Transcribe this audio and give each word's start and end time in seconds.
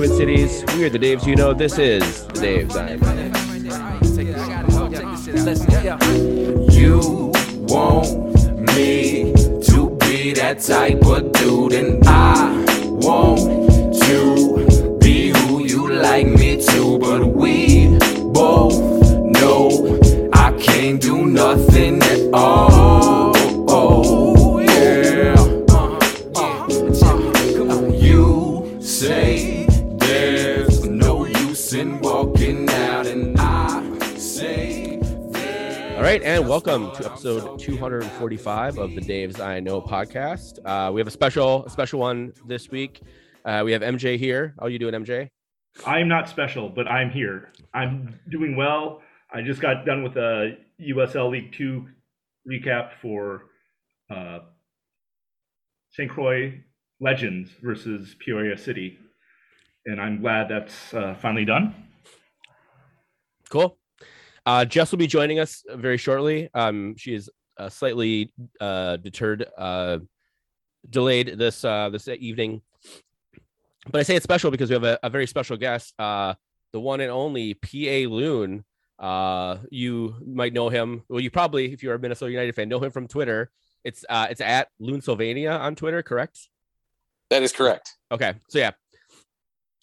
Twin 0.00 0.16
Cities, 0.16 0.64
we 0.78 0.84
are 0.86 0.88
the 0.88 0.98
Daves 0.98 1.26
you 1.26 1.36
know. 1.36 1.52
This 1.52 1.76
is 1.76 2.24
the 2.28 2.32
Daves 2.32 2.74
I 2.74 2.96
know. 2.96 3.12
You 6.72 7.30
want 7.66 8.08
me 8.74 9.34
to 9.34 9.90
be 10.00 10.32
that 10.32 10.60
type 10.60 11.04
of 11.04 11.32
dude, 11.32 11.74
and 11.74 12.02
I 12.06 12.64
want 12.80 14.00
to 14.04 14.98
be 15.00 15.32
who 15.36 15.64
you 15.66 15.92
like 15.92 16.26
me 16.26 16.64
to. 16.64 16.98
But 16.98 17.26
we 17.26 17.88
both 18.32 18.80
know 19.22 20.00
I 20.32 20.52
can't 20.52 20.98
do 20.98 21.26
nothing 21.26 22.02
at 22.02 22.30
all. 22.32 23.29
Right, 36.20 36.38
and 36.38 36.48
welcome 36.48 36.92
to 36.92 37.06
episode 37.06 37.58
245 37.58 38.78
of 38.78 38.94
the 38.94 39.00
Daves 39.00 39.40
I 39.40 39.60
Know 39.60 39.80
podcast. 39.80 40.58
Uh, 40.64 40.92
we 40.92 41.00
have 41.00 41.08
a 41.08 41.10
special, 41.10 41.64
a 41.64 41.70
special 41.70 42.00
one 42.00 42.32
this 42.46 42.70
week. 42.70 43.00
Uh, 43.44 43.62
we 43.64 43.72
have 43.72 43.82
MJ 43.82 44.18
here. 44.18 44.54
How 44.58 44.66
are 44.66 44.70
you 44.70 44.78
doing, 44.78 44.94
MJ? 44.94 45.30
I'm 45.86 46.08
not 46.08 46.28
special, 46.28 46.68
but 46.68 46.88
I'm 46.88 47.10
here. 47.10 47.52
I'm 47.72 48.18
doing 48.28 48.56
well. 48.56 49.02
I 49.32 49.42
just 49.42 49.60
got 49.60 49.86
done 49.86 50.02
with 50.02 50.16
a 50.16 50.58
USL 50.80 51.30
League 51.30 51.52
Two 51.52 51.88
recap 52.50 52.90
for 53.00 53.44
uh, 54.10 54.40
St. 55.92 56.10
Croix 56.10 56.60
Legends 57.00 57.50
versus 57.62 58.14
Peoria 58.18 58.58
City, 58.58 58.98
and 59.86 60.00
I'm 60.00 60.20
glad 60.20 60.48
that's 60.48 60.92
uh, 60.92 61.14
finally 61.20 61.44
done. 61.44 61.74
Cool. 63.48 63.79
Uh, 64.46 64.64
Jess 64.64 64.90
will 64.90 64.98
be 64.98 65.06
joining 65.06 65.38
us 65.38 65.64
very 65.68 65.96
shortly. 65.96 66.48
Um, 66.54 66.96
she 66.96 67.14
is 67.14 67.30
uh, 67.58 67.68
slightly 67.68 68.32
uh, 68.60 68.96
deterred, 68.96 69.46
uh, 69.56 69.98
delayed 70.88 71.38
this 71.38 71.64
uh, 71.64 71.90
this 71.90 72.08
evening, 72.08 72.62
but 73.88 74.00
I 74.00 74.02
say 74.02 74.16
it's 74.16 74.24
special 74.24 74.50
because 74.50 74.68
we 74.68 74.74
have 74.74 74.84
a, 74.84 74.98
a 75.02 75.10
very 75.10 75.26
special 75.26 75.56
guest, 75.56 75.94
uh, 75.98 76.34
the 76.72 76.80
one 76.80 77.00
and 77.00 77.10
only 77.10 77.54
PA 77.54 78.08
Loon. 78.08 78.64
Uh, 78.98 79.58
you 79.70 80.14
might 80.26 80.52
know 80.52 80.68
him. 80.68 81.02
Well, 81.08 81.20
you 81.20 81.30
probably, 81.30 81.72
if 81.72 81.82
you're 81.82 81.94
a 81.94 81.98
Minnesota 81.98 82.30
United 82.30 82.54
fan, 82.54 82.68
know 82.68 82.80
him 82.80 82.90
from 82.90 83.08
Twitter. 83.08 83.50
It's 83.82 84.04
uh, 84.08 84.26
it's 84.30 84.42
at 84.42 84.68
Loonsylvania 84.80 85.52
on 85.52 85.74
Twitter, 85.74 86.02
correct? 86.02 86.48
That 87.30 87.42
is 87.42 87.52
correct. 87.52 87.96
Okay, 88.12 88.34
so 88.48 88.58
yeah, 88.58 88.72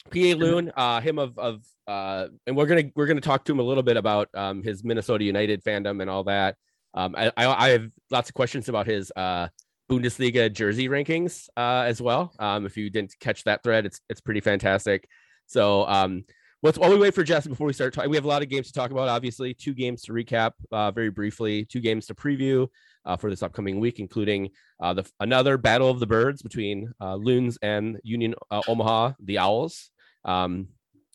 PA 0.09 0.37
Loon, 0.37 0.71
uh, 0.75 1.01
him 1.01 1.19
of 1.19 1.37
of 1.37 1.63
uh, 1.87 2.27
and 2.45 2.55
we're 2.55 2.65
gonna 2.65 2.91
we're 2.95 3.05
gonna 3.05 3.21
talk 3.21 3.45
to 3.45 3.51
him 3.51 3.59
a 3.59 3.63
little 3.63 3.83
bit 3.83 3.97
about 3.97 4.29
um 4.33 4.63
his 4.63 4.83
Minnesota 4.83 5.23
United 5.23 5.63
fandom 5.63 6.01
and 6.01 6.09
all 6.09 6.23
that. 6.25 6.55
Um, 6.93 7.15
I 7.17 7.31
I, 7.37 7.65
I 7.65 7.69
have 7.69 7.89
lots 8.11 8.29
of 8.29 8.35
questions 8.35 8.69
about 8.69 8.87
his 8.87 9.11
uh 9.15 9.47
Bundesliga 9.89 10.51
jersey 10.51 10.89
rankings 10.89 11.47
uh 11.55 11.85
as 11.87 12.01
well. 12.01 12.33
Um, 12.39 12.65
if 12.65 12.75
you 12.77 12.89
didn't 12.89 13.15
catch 13.19 13.43
that 13.45 13.63
thread, 13.63 13.85
it's 13.85 14.01
it's 14.09 14.21
pretty 14.21 14.41
fantastic. 14.41 15.07
So 15.45 15.87
um. 15.87 16.25
Let's 16.63 16.79
while 16.79 16.89
we 16.89 16.97
wait 16.97 17.13
for 17.13 17.23
Jess 17.23 17.45
before 17.45 17.67
we 17.67 17.73
start 17.73 17.93
talking, 17.93 18.09
we 18.09 18.17
have 18.17 18.25
a 18.25 18.27
lot 18.27 18.41
of 18.41 18.49
games 18.49 18.65
to 18.65 18.73
talk 18.73 18.89
about. 18.89 19.07
Obviously, 19.09 19.53
two 19.53 19.75
games 19.75 20.01
to 20.01 20.11
recap 20.11 20.53
uh, 20.71 20.89
very 20.89 21.11
briefly, 21.11 21.65
two 21.65 21.79
games 21.79 22.07
to 22.07 22.15
preview 22.15 22.67
uh, 23.05 23.15
for 23.15 23.29
this 23.29 23.41
upcoming 23.41 23.79
week, 23.79 23.99
including 23.99 24.49
uh, 24.81 24.93
the 24.93 25.09
another 25.19 25.57
battle 25.57 25.89
of 25.89 25.99
the 25.99 26.07
birds 26.07 26.41
between 26.41 26.91
uh, 26.99 27.15
Loons 27.15 27.59
and 27.61 27.99
Union 28.03 28.35
uh, 28.51 28.61
Omaha, 28.67 29.13
the 29.19 29.37
Owls. 29.37 29.91
Um, 30.27 30.67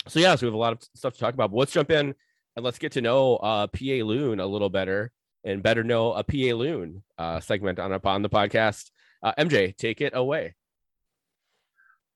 so 0.09 0.19
yeah, 0.19 0.35
so 0.35 0.47
we 0.47 0.49
have 0.49 0.55
a 0.55 0.59
lot 0.59 0.73
of 0.73 0.83
stuff 0.97 1.15
to 1.15 1.21
talk 1.21 1.35
about. 1.35 1.53
But 1.53 1.59
let's 1.59 1.73
jump 1.73 1.91
in 1.91 2.15
and 2.57 2.65
let's 2.65 2.79
get 2.79 2.93
to 2.93 3.01
know 3.01 3.37
uh, 3.37 3.67
PA 3.69 4.05
Loon 4.05 4.41
a 4.41 4.47
little 4.47 4.71
better 4.71 5.13
and 5.45 5.63
better 5.63 5.85
know 5.85 6.13
a 6.13 6.25
PA 6.25 6.57
Loon 6.57 7.03
uh, 7.19 7.41
segment 7.41 7.79
on 7.79 7.93
on 7.93 8.23
the 8.23 8.31
podcast. 8.31 8.91
Uh, 9.23 9.33
MJ, 9.39 9.77
take 9.77 10.01
it 10.01 10.13
away. 10.17 10.55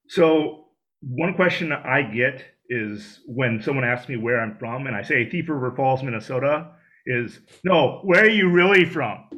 So 0.09 0.67
one 1.01 1.35
question 1.35 1.73
I 1.73 2.03
get 2.03 2.45
is 2.69 3.21
when 3.27 3.63
someone 3.63 3.85
asks 3.85 4.09
me 4.09 4.17
where 4.17 4.41
I'm 4.41 4.57
from, 4.59 4.87
and 4.87 4.97
I 4.97 5.03
say 5.03 5.29
Thief 5.29 5.49
River 5.49 5.73
Falls, 5.77 6.03
Minnesota, 6.03 6.73
is 7.07 7.39
no, 7.63 8.01
where 8.03 8.25
are 8.25 8.31
you 8.31 8.51
really 8.51 8.85
from? 8.85 9.29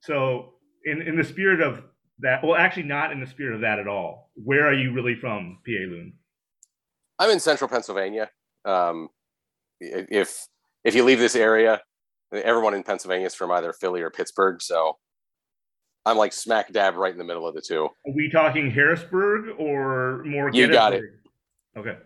So 0.00 0.54
in 0.84 1.02
in 1.02 1.16
the 1.16 1.24
spirit 1.24 1.60
of 1.60 1.82
that, 2.20 2.42
well, 2.44 2.56
actually 2.56 2.84
not 2.84 3.12
in 3.12 3.20
the 3.20 3.26
spirit 3.26 3.54
of 3.54 3.60
that 3.62 3.78
at 3.78 3.88
all. 3.88 4.30
Where 4.34 4.66
are 4.66 4.74
you 4.74 4.92
really 4.92 5.14
from, 5.14 5.58
PA 5.64 5.72
Loon? 5.72 6.14
I'm 7.18 7.30
in 7.30 7.40
central 7.40 7.68
Pennsylvania. 7.68 8.30
Um, 8.64 9.08
if 9.80 10.46
if 10.84 10.94
you 10.94 11.04
leave 11.04 11.18
this 11.18 11.36
area, 11.36 11.80
everyone 12.32 12.74
in 12.74 12.82
Pennsylvania 12.82 13.26
is 13.26 13.34
from 13.34 13.50
either 13.50 13.72
Philly 13.72 14.02
or 14.02 14.10
Pittsburgh. 14.10 14.60
So 14.62 14.96
I'm 16.06 16.16
like 16.16 16.32
smack 16.32 16.72
dab 16.72 16.96
right 16.96 17.12
in 17.12 17.18
the 17.18 17.24
middle 17.24 17.46
of 17.46 17.54
the 17.54 17.60
two. 17.60 17.84
Are 17.84 18.14
we 18.14 18.30
talking 18.30 18.70
Harrisburg 18.70 19.54
or 19.58 20.24
more? 20.24 20.50
You 20.52 20.68
got 20.68 20.94
it. 20.94 21.04
Okay. 21.76 21.96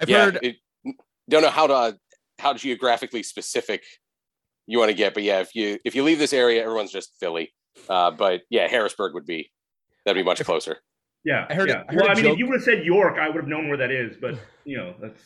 I've 0.00 0.08
yeah, 0.08 0.24
heard 0.26 0.38
it, 0.42 0.56
don't 1.28 1.42
know 1.42 1.50
how 1.50 1.66
to 1.66 1.98
how 2.38 2.54
geographically 2.54 3.22
specific 3.22 3.82
you 4.66 4.78
want 4.78 4.90
to 4.90 4.94
get, 4.94 5.14
but 5.14 5.22
yeah, 5.22 5.40
if 5.40 5.54
you 5.54 5.78
if 5.84 5.94
you 5.94 6.04
leave 6.04 6.18
this 6.18 6.32
area, 6.32 6.62
everyone's 6.62 6.92
just 6.92 7.12
Philly. 7.18 7.52
Uh, 7.88 8.10
but 8.10 8.42
yeah, 8.50 8.68
Harrisburg 8.68 9.14
would 9.14 9.26
be 9.26 9.50
that'd 10.04 10.20
be 10.20 10.24
much 10.24 10.44
closer. 10.44 10.78
Yeah. 11.28 11.46
I 11.50 11.54
heard- 11.54 11.68
yeah. 11.68 11.84
I 11.86 11.92
heard 11.92 12.00
well, 12.02 12.06
a 12.06 12.12
I 12.12 12.14
mean, 12.14 12.24
joke- 12.24 12.32
if 12.32 12.38
you 12.38 12.46
would 12.46 12.54
have 12.54 12.64
said 12.64 12.84
York, 12.86 13.18
I 13.20 13.28
would 13.28 13.36
have 13.36 13.48
known 13.48 13.68
where 13.68 13.76
that 13.76 13.90
is, 13.90 14.16
but 14.16 14.36
you 14.64 14.78
know, 14.78 14.94
that's 14.98 15.20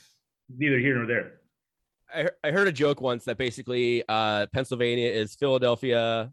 neither 0.49 0.79
here 0.79 0.97
nor 0.97 1.07
there. 1.07 1.35
I, 2.13 2.29
I 2.43 2.51
heard 2.51 2.67
a 2.67 2.73
joke 2.73 3.01
once 3.01 3.25
that 3.27 3.39
basically 3.39 4.03
uh, 4.09 4.47
Pennsylvania 4.53 5.09
is 5.09 5.37
Philadelphia 5.37 6.33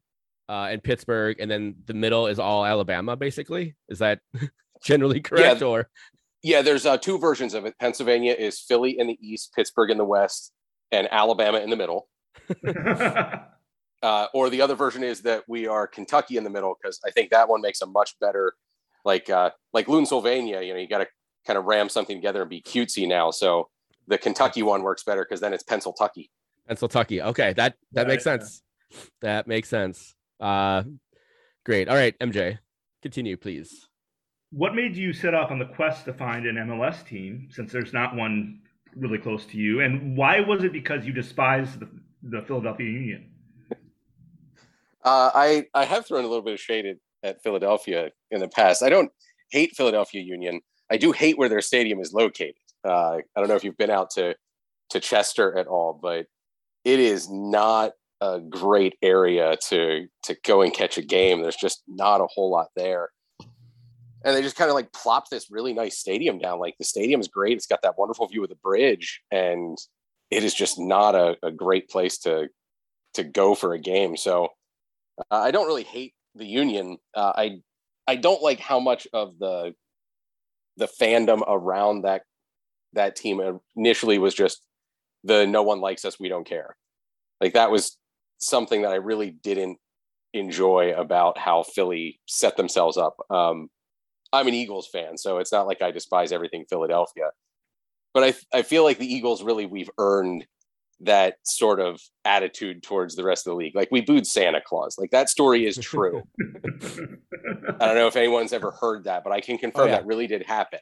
uh, 0.50 0.68
and 0.72 0.84
Pittsburgh, 0.84 1.40
and 1.40 1.50
then 1.52 1.76
the 1.86 1.94
middle 1.94 2.26
is 2.26 2.40
all 2.40 2.66
Alabama. 2.66 3.16
Basically, 3.16 3.76
is 3.90 4.00
that 4.00 4.22
generally 4.84 5.22
correct? 5.22 5.62
Or 5.62 5.88
Yeah, 6.42 6.64
there's 6.64 6.88
uh, 6.88 6.98
two 6.98 7.20
versions 7.20 7.54
of 7.54 7.66
it. 7.66 7.76
Pennsylvania 7.80 8.34
is 8.34 8.60
Philly 8.60 8.98
in 8.98 9.06
the 9.06 9.20
east, 9.22 9.54
Pittsburgh 9.56 9.92
in 9.92 10.00
the 10.00 10.06
west, 10.06 10.52
and 10.92 11.08
Alabama 11.12 11.60
in 11.60 11.70
the 11.70 11.78
middle. 11.78 12.10
Uh, 14.02 14.28
or 14.34 14.50
the 14.50 14.62
other 14.62 14.76
version 14.76 15.04
is 15.04 15.22
that 15.24 15.44
we 15.48 15.68
are 15.68 15.86
Kentucky 15.86 16.38
in 16.38 16.46
the 16.46 16.50
middle 16.50 16.76
because 16.82 17.02
I 17.06 17.12
think 17.12 17.32
that 17.32 17.50
one 17.50 17.60
makes 17.60 17.82
a 17.82 17.86
much 17.86 18.18
better, 18.22 18.54
like 19.06 19.30
uh, 19.30 19.52
like 19.74 19.88
Loonsylvania. 19.88 20.62
You 20.62 20.74
know, 20.74 20.80
you 20.80 20.88
got 20.88 21.00
to 21.00 21.08
kind 21.46 21.58
of 21.58 21.66
ram 21.66 21.90
something 21.90 22.18
together 22.18 22.42
and 22.42 22.50
be 22.50 22.62
cutesy 22.62 23.08
now. 23.08 23.32
So 23.32 23.70
the 24.08 24.18
Kentucky 24.18 24.64
one 24.64 24.84
works 24.84 25.04
better 25.04 25.24
because 25.24 25.42
then 25.42 25.54
it's 25.54 25.64
Pennsyltucky. 25.64 26.30
Pennsylvania. 26.68 27.26
Okay, 27.26 27.54
that 27.54 27.76
that 27.94 28.04
Got 28.04 28.08
makes 28.08 28.26
yeah. 28.26 28.38
sense. 28.38 28.62
That 29.22 29.48
makes 29.48 29.70
sense. 29.70 30.16
Uh, 30.40 30.84
great. 31.66 31.88
All 31.90 31.96
right, 31.96 32.18
MJ, 32.20 32.58
continue, 33.02 33.38
please. 33.38 33.88
what 34.52 34.74
made 34.76 34.96
you 34.96 35.14
set 35.14 35.34
off 35.36 35.52
on 35.52 35.60
the 35.60 35.66
quest 35.66 36.06
to 36.06 36.14
find 36.14 36.46
an 36.48 36.56
MLS 36.56 37.06
team 37.06 37.48
since 37.52 37.72
there's 37.72 37.94
not 37.94 38.16
one 38.16 38.62
really 38.96 39.18
close 39.20 39.46
to 39.48 39.58
you? 39.58 39.82
And 39.82 40.18
why 40.18 40.40
was 40.40 40.64
it 40.64 40.74
because 40.74 41.06
you 41.06 41.14
despise 41.14 41.78
the, 41.78 41.88
the 42.24 42.42
Philadelphia 42.48 42.88
Union? 42.90 43.32
Uh, 45.04 45.32
I 45.34 45.66
I 45.74 45.86
have 45.86 46.06
thrown 46.06 46.26
a 46.26 46.28
little 46.28 46.44
bit 46.44 46.56
of 46.56 46.60
shade 46.60 46.86
at, 46.86 46.98
at 47.24 47.42
Philadelphia 47.44 48.10
in 48.32 48.40
the 48.40 48.48
past. 48.48 48.84
I 48.84 48.90
don't 48.90 49.12
hate 49.52 49.76
Philadelphia 49.76 50.22
Union. 50.22 50.62
I 50.92 50.98
do 50.98 51.12
hate 51.12 51.38
where 51.38 51.50
their 51.50 51.62
stadium 51.62 52.00
is 52.00 52.14
located. 52.14 52.56
Uh, 52.84 53.18
I 53.36 53.40
don't 53.40 53.48
know 53.48 53.56
if 53.56 53.64
you've 53.64 53.78
been 53.78 53.90
out 53.90 54.12
to 54.12 54.36
to 54.90 55.00
Chester 55.00 55.56
at 55.58 55.68
all, 55.68 55.98
but 56.02 56.26
it 56.84 57.00
is 57.00 57.30
not 57.30 57.92
a 58.22 58.40
great 58.40 58.96
area 59.02 59.56
to 59.70 60.08
to 60.24 60.38
go 60.44 60.62
and 60.62 60.74
catch 60.74 60.98
a 60.98 61.02
game. 61.02 61.42
There's 61.42 61.56
just 61.56 61.84
not 61.88 62.22
a 62.22 62.28
whole 62.28 62.52
lot 62.52 62.68
there. 62.76 63.10
And 64.26 64.36
they 64.36 64.42
just 64.42 64.58
kind 64.58 64.70
of 64.70 64.76
like 64.76 64.92
plopped 64.92 65.30
this 65.30 65.50
really 65.50 65.74
nice 65.74 65.98
stadium 65.98 66.40
down. 66.40 66.60
Like 66.60 66.76
the 66.78 66.84
stadium 66.84 67.22
is 67.22 67.30
great. 67.30 67.56
It's 67.56 67.68
got 67.68 67.82
that 67.84 67.98
wonderful 67.98 68.28
view 68.28 68.44
of 68.44 68.50
the 68.50 68.56
bridge, 68.56 69.22
and 69.32 69.78
it 70.30 70.44
is 70.44 70.54
just 70.54 70.78
not 70.78 71.16
a, 71.16 71.38
a 71.42 71.52
great 71.52 71.90
place 71.90 72.18
to 72.20 72.50
to 73.14 73.24
go 73.24 73.56
for 73.56 73.74
a 73.74 73.80
game. 73.80 74.18
So 74.18 74.50
uh, 75.32 75.36
I 75.36 75.52
don't 75.52 75.68
really 75.68 75.84
hate 75.84 76.14
the 76.36 76.46
Union. 76.46 76.98
Uh, 77.16 77.34
I 77.36 77.52
I 78.08 78.16
don't 78.16 78.42
like 78.42 78.60
how 78.60 78.80
much 78.80 79.08
of 79.14 79.38
the 79.40 79.74
the 80.78 80.88
fandom 81.00 81.44
around 81.48 82.04
that 82.04 82.24
that 82.94 83.16
team 83.16 83.42
initially 83.76 84.18
was 84.18 84.34
just 84.34 84.62
the 85.24 85.46
no 85.46 85.64
one 85.64 85.82
likes 85.82 86.06
us, 86.06 86.20
we 86.20 86.30
don't 86.30 86.48
care. 86.48 86.76
Like 87.42 87.54
that 87.54 87.72
was 87.72 87.98
something 88.40 88.82
that 88.82 88.92
I 88.92 88.96
really 88.96 89.32
didn't 89.32 89.78
enjoy 90.34 90.94
about 90.96 91.38
how 91.38 91.64
Philly 91.64 92.20
set 92.28 92.58
themselves 92.58 92.98
up. 92.98 93.18
Um, 93.30 93.70
I'm 94.32 94.48
an 94.48 94.54
Eagles 94.54 94.88
fan, 94.92 95.18
so 95.18 95.40
it's 95.40 95.52
not 95.52 95.68
like 95.68 95.82
I 95.82 95.92
despise 95.92 96.32
everything 96.32 96.66
Philadelphia, 96.70 97.32
but 98.14 98.24
I 98.24 98.58
I 98.58 98.62
feel 98.62 98.84
like 98.84 99.00
the 99.00 99.12
Eagles 99.12 99.44
really 99.44 99.66
we've 99.66 99.90
earned 99.98 100.46
that 101.02 101.36
sort 101.44 101.80
of 101.80 102.02
attitude 102.26 102.84
towards 102.84 103.16
the 103.16 103.24
rest 103.24 103.48
of 103.48 103.52
the 103.52 103.56
league. 103.56 103.76
Like 103.76 103.90
we 103.92 104.02
booed 104.02 104.28
Santa 104.28 104.60
Claus. 104.66 104.98
Like 104.98 105.12
that 105.12 105.30
story 105.30 105.66
is 105.66 105.78
true. 105.78 106.24
I 107.80 107.86
don't 107.86 107.96
know 107.96 108.08
if 108.08 108.16
anyone's 108.16 108.54
ever 108.54 108.72
heard 108.72 109.06
that, 109.06 109.24
but 109.24 109.32
I 109.32 109.40
can 109.42 109.58
confirm 109.58 109.84
Oh, 109.84 109.86
yeah. 109.88 109.92
that 109.98 110.06
really 110.06 110.28
did 110.28 110.44
happen. 110.44 110.80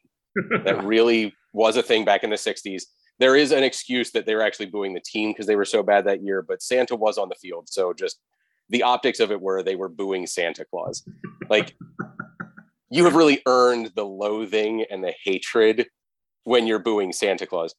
That 0.64 0.84
really 0.86 1.34
was 1.54 1.78
a 1.78 1.84
thing 1.84 2.04
back 2.06 2.24
in 2.24 2.30
the 2.30 2.36
60s. 2.36 2.84
There 3.20 3.36
is 3.36 3.52
an 3.52 3.64
excuse 3.64 4.12
that 4.12 4.26
they 4.26 4.36
were 4.36 4.42
actually 4.42 4.68
booing 4.68 4.94
the 4.94 5.02
team 5.02 5.32
because 5.32 5.46
they 5.48 5.56
were 5.56 5.66
so 5.66 5.82
bad 5.84 6.06
that 6.06 6.24
year, 6.24 6.42
but 6.48 6.62
Santa 6.62 6.96
was 6.96 7.18
on 7.18 7.30
the 7.30 7.36
field. 7.36 7.68
So 7.70 7.94
just 7.94 8.20
the 8.70 8.84
optics 8.84 9.20
of 9.20 9.32
it 9.32 9.42
were 9.42 9.64
they 9.64 9.76
were 9.76 9.90
booing 9.90 10.28
Santa 10.28 10.66
Claus. 10.66 11.04
Like 11.50 11.76
you 12.90 13.06
have 13.06 13.16
really 13.16 13.42
earned 13.46 13.92
the 13.96 14.06
loathing 14.06 14.86
and 14.90 15.04
the 15.04 15.14
hatred 15.24 15.88
when 16.44 16.66
you're 16.68 16.80
booing 16.80 17.12
Santa 17.12 17.46
Claus. 17.46 17.74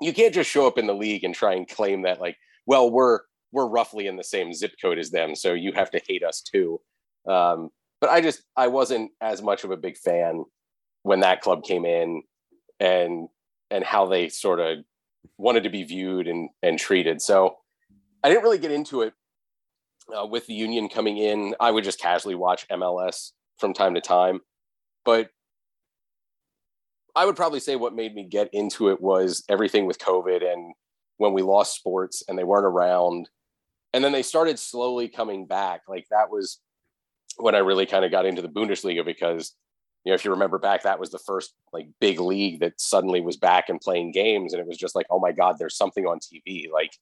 You 0.00 0.12
can't 0.12 0.34
just 0.34 0.50
show 0.50 0.66
up 0.66 0.78
in 0.78 0.86
the 0.86 0.94
league 0.94 1.24
and 1.24 1.34
try 1.34 1.54
and 1.54 1.68
claim 1.68 2.02
that 2.02 2.20
like, 2.20 2.36
well, 2.66 2.90
we're 2.90 3.20
we're 3.52 3.66
roughly 3.66 4.06
in 4.06 4.16
the 4.16 4.24
same 4.24 4.52
zip 4.52 4.72
code 4.80 4.98
as 4.98 5.10
them, 5.10 5.34
so 5.34 5.54
you 5.54 5.72
have 5.72 5.90
to 5.92 6.00
hate 6.06 6.22
us 6.22 6.42
too. 6.42 6.80
Um, 7.26 7.70
but 8.00 8.10
I 8.10 8.20
just 8.20 8.42
I 8.56 8.68
wasn't 8.68 9.10
as 9.20 9.42
much 9.42 9.64
of 9.64 9.70
a 9.70 9.76
big 9.76 9.96
fan 9.96 10.44
when 11.02 11.20
that 11.20 11.40
club 11.40 11.64
came 11.64 11.84
in 11.84 12.22
and 12.80 13.28
and 13.70 13.84
how 13.84 14.06
they 14.06 14.28
sort 14.28 14.60
of 14.60 14.78
wanted 15.36 15.64
to 15.64 15.70
be 15.70 15.82
viewed 15.82 16.28
and 16.28 16.50
and 16.62 16.78
treated. 16.78 17.20
So 17.20 17.56
I 18.22 18.28
didn't 18.28 18.44
really 18.44 18.58
get 18.58 18.72
into 18.72 19.02
it 19.02 19.14
uh, 20.16 20.26
with 20.26 20.46
the 20.46 20.54
union 20.54 20.88
coming 20.88 21.18
in. 21.18 21.54
I 21.60 21.70
would 21.70 21.84
just 21.84 22.00
casually 22.00 22.34
watch 22.34 22.66
MLS 22.68 23.32
from 23.58 23.72
time 23.72 23.94
to 23.94 24.00
time, 24.00 24.40
but 25.04 25.30
I 27.16 27.24
would 27.24 27.36
probably 27.36 27.60
say 27.60 27.76
what 27.76 27.94
made 27.94 28.14
me 28.14 28.24
get 28.24 28.48
into 28.52 28.90
it 28.90 29.00
was 29.00 29.44
everything 29.48 29.86
with 29.86 29.98
COVID 29.98 30.44
and 30.50 30.74
when 31.16 31.32
we 31.32 31.42
lost 31.42 31.76
sports 31.76 32.22
and 32.28 32.38
they 32.38 32.44
weren't 32.44 32.66
around. 32.66 33.28
And 33.92 34.04
then 34.04 34.12
they 34.12 34.22
started 34.22 34.58
slowly 34.58 35.08
coming 35.08 35.46
back. 35.46 35.82
Like 35.88 36.06
that 36.10 36.30
was 36.30 36.60
when 37.36 37.54
I 37.54 37.58
really 37.58 37.86
kind 37.86 38.04
of 38.04 38.10
got 38.10 38.26
into 38.26 38.42
the 38.42 38.48
Bundesliga 38.48 39.04
because, 39.04 39.54
you 40.04 40.10
know, 40.10 40.14
if 40.14 40.24
you 40.24 40.30
remember 40.30 40.58
back, 40.58 40.82
that 40.82 41.00
was 41.00 41.10
the 41.10 41.18
first 41.18 41.54
like 41.72 41.88
big 42.00 42.20
league 42.20 42.60
that 42.60 42.80
suddenly 42.80 43.20
was 43.20 43.36
back 43.36 43.68
and 43.68 43.80
playing 43.80 44.12
games. 44.12 44.52
And 44.52 44.60
it 44.60 44.66
was 44.66 44.78
just 44.78 44.94
like, 44.94 45.06
oh 45.10 45.18
my 45.18 45.32
God, 45.32 45.56
there's 45.58 45.76
something 45.76 46.06
on 46.06 46.20
TV. 46.20 46.70
Like, 46.70 46.92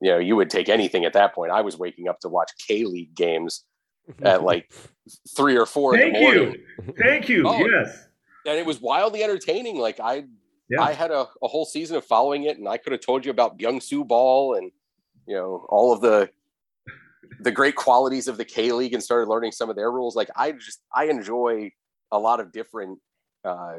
you 0.00 0.10
know, 0.10 0.18
you 0.18 0.36
would 0.36 0.50
take 0.50 0.68
anything 0.68 1.04
at 1.04 1.14
that 1.14 1.34
point. 1.34 1.52
I 1.52 1.62
was 1.62 1.78
waking 1.78 2.08
up 2.08 2.20
to 2.20 2.28
watch 2.28 2.50
K 2.66 2.84
League 2.84 3.14
games 3.14 3.64
at 4.22 4.42
like 4.42 4.72
three 5.36 5.56
or 5.56 5.66
four 5.66 5.94
in 5.94 6.00
Thank 6.00 6.14
the 6.14 6.20
morning. 6.20 6.56
you. 6.86 6.94
Thank 6.98 7.28
you. 7.28 7.48
Oh. 7.48 7.58
Yes. 7.58 8.06
And 8.46 8.58
it 8.58 8.66
was 8.66 8.80
wildly 8.80 9.22
entertaining. 9.22 9.78
Like 9.78 10.00
I 10.00 10.24
Yeah. 10.68 10.82
I 10.82 10.92
had 10.92 11.10
a, 11.10 11.26
a 11.42 11.48
whole 11.48 11.64
season 11.64 11.96
of 11.96 12.04
following 12.04 12.44
it, 12.44 12.58
and 12.58 12.68
I 12.68 12.76
could 12.76 12.92
have 12.92 13.00
told 13.00 13.24
you 13.24 13.30
about 13.30 13.58
Byung 13.58 13.82
Soo 13.82 14.04
Ball 14.04 14.54
and 14.54 14.70
you 15.26 15.36
know 15.36 15.66
all 15.68 15.92
of 15.92 16.00
the 16.00 16.30
the 17.40 17.50
great 17.50 17.76
qualities 17.76 18.28
of 18.28 18.36
the 18.36 18.44
K 18.44 18.72
League, 18.72 18.94
and 18.94 19.02
started 19.02 19.28
learning 19.28 19.52
some 19.52 19.70
of 19.70 19.76
their 19.76 19.90
rules. 19.90 20.16
Like 20.16 20.30
I 20.36 20.52
just 20.52 20.82
I 20.94 21.04
enjoy 21.04 21.70
a 22.10 22.18
lot 22.18 22.40
of 22.40 22.52
different 22.52 22.98
uh, 23.44 23.78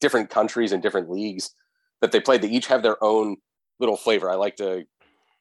different 0.00 0.30
countries 0.30 0.72
and 0.72 0.82
different 0.82 1.10
leagues 1.10 1.54
that 2.00 2.12
they 2.12 2.20
play. 2.20 2.38
They 2.38 2.48
each 2.48 2.66
have 2.66 2.82
their 2.82 3.02
own 3.02 3.36
little 3.78 3.96
flavor. 3.96 4.30
I 4.30 4.34
like 4.34 4.56
to 4.56 4.84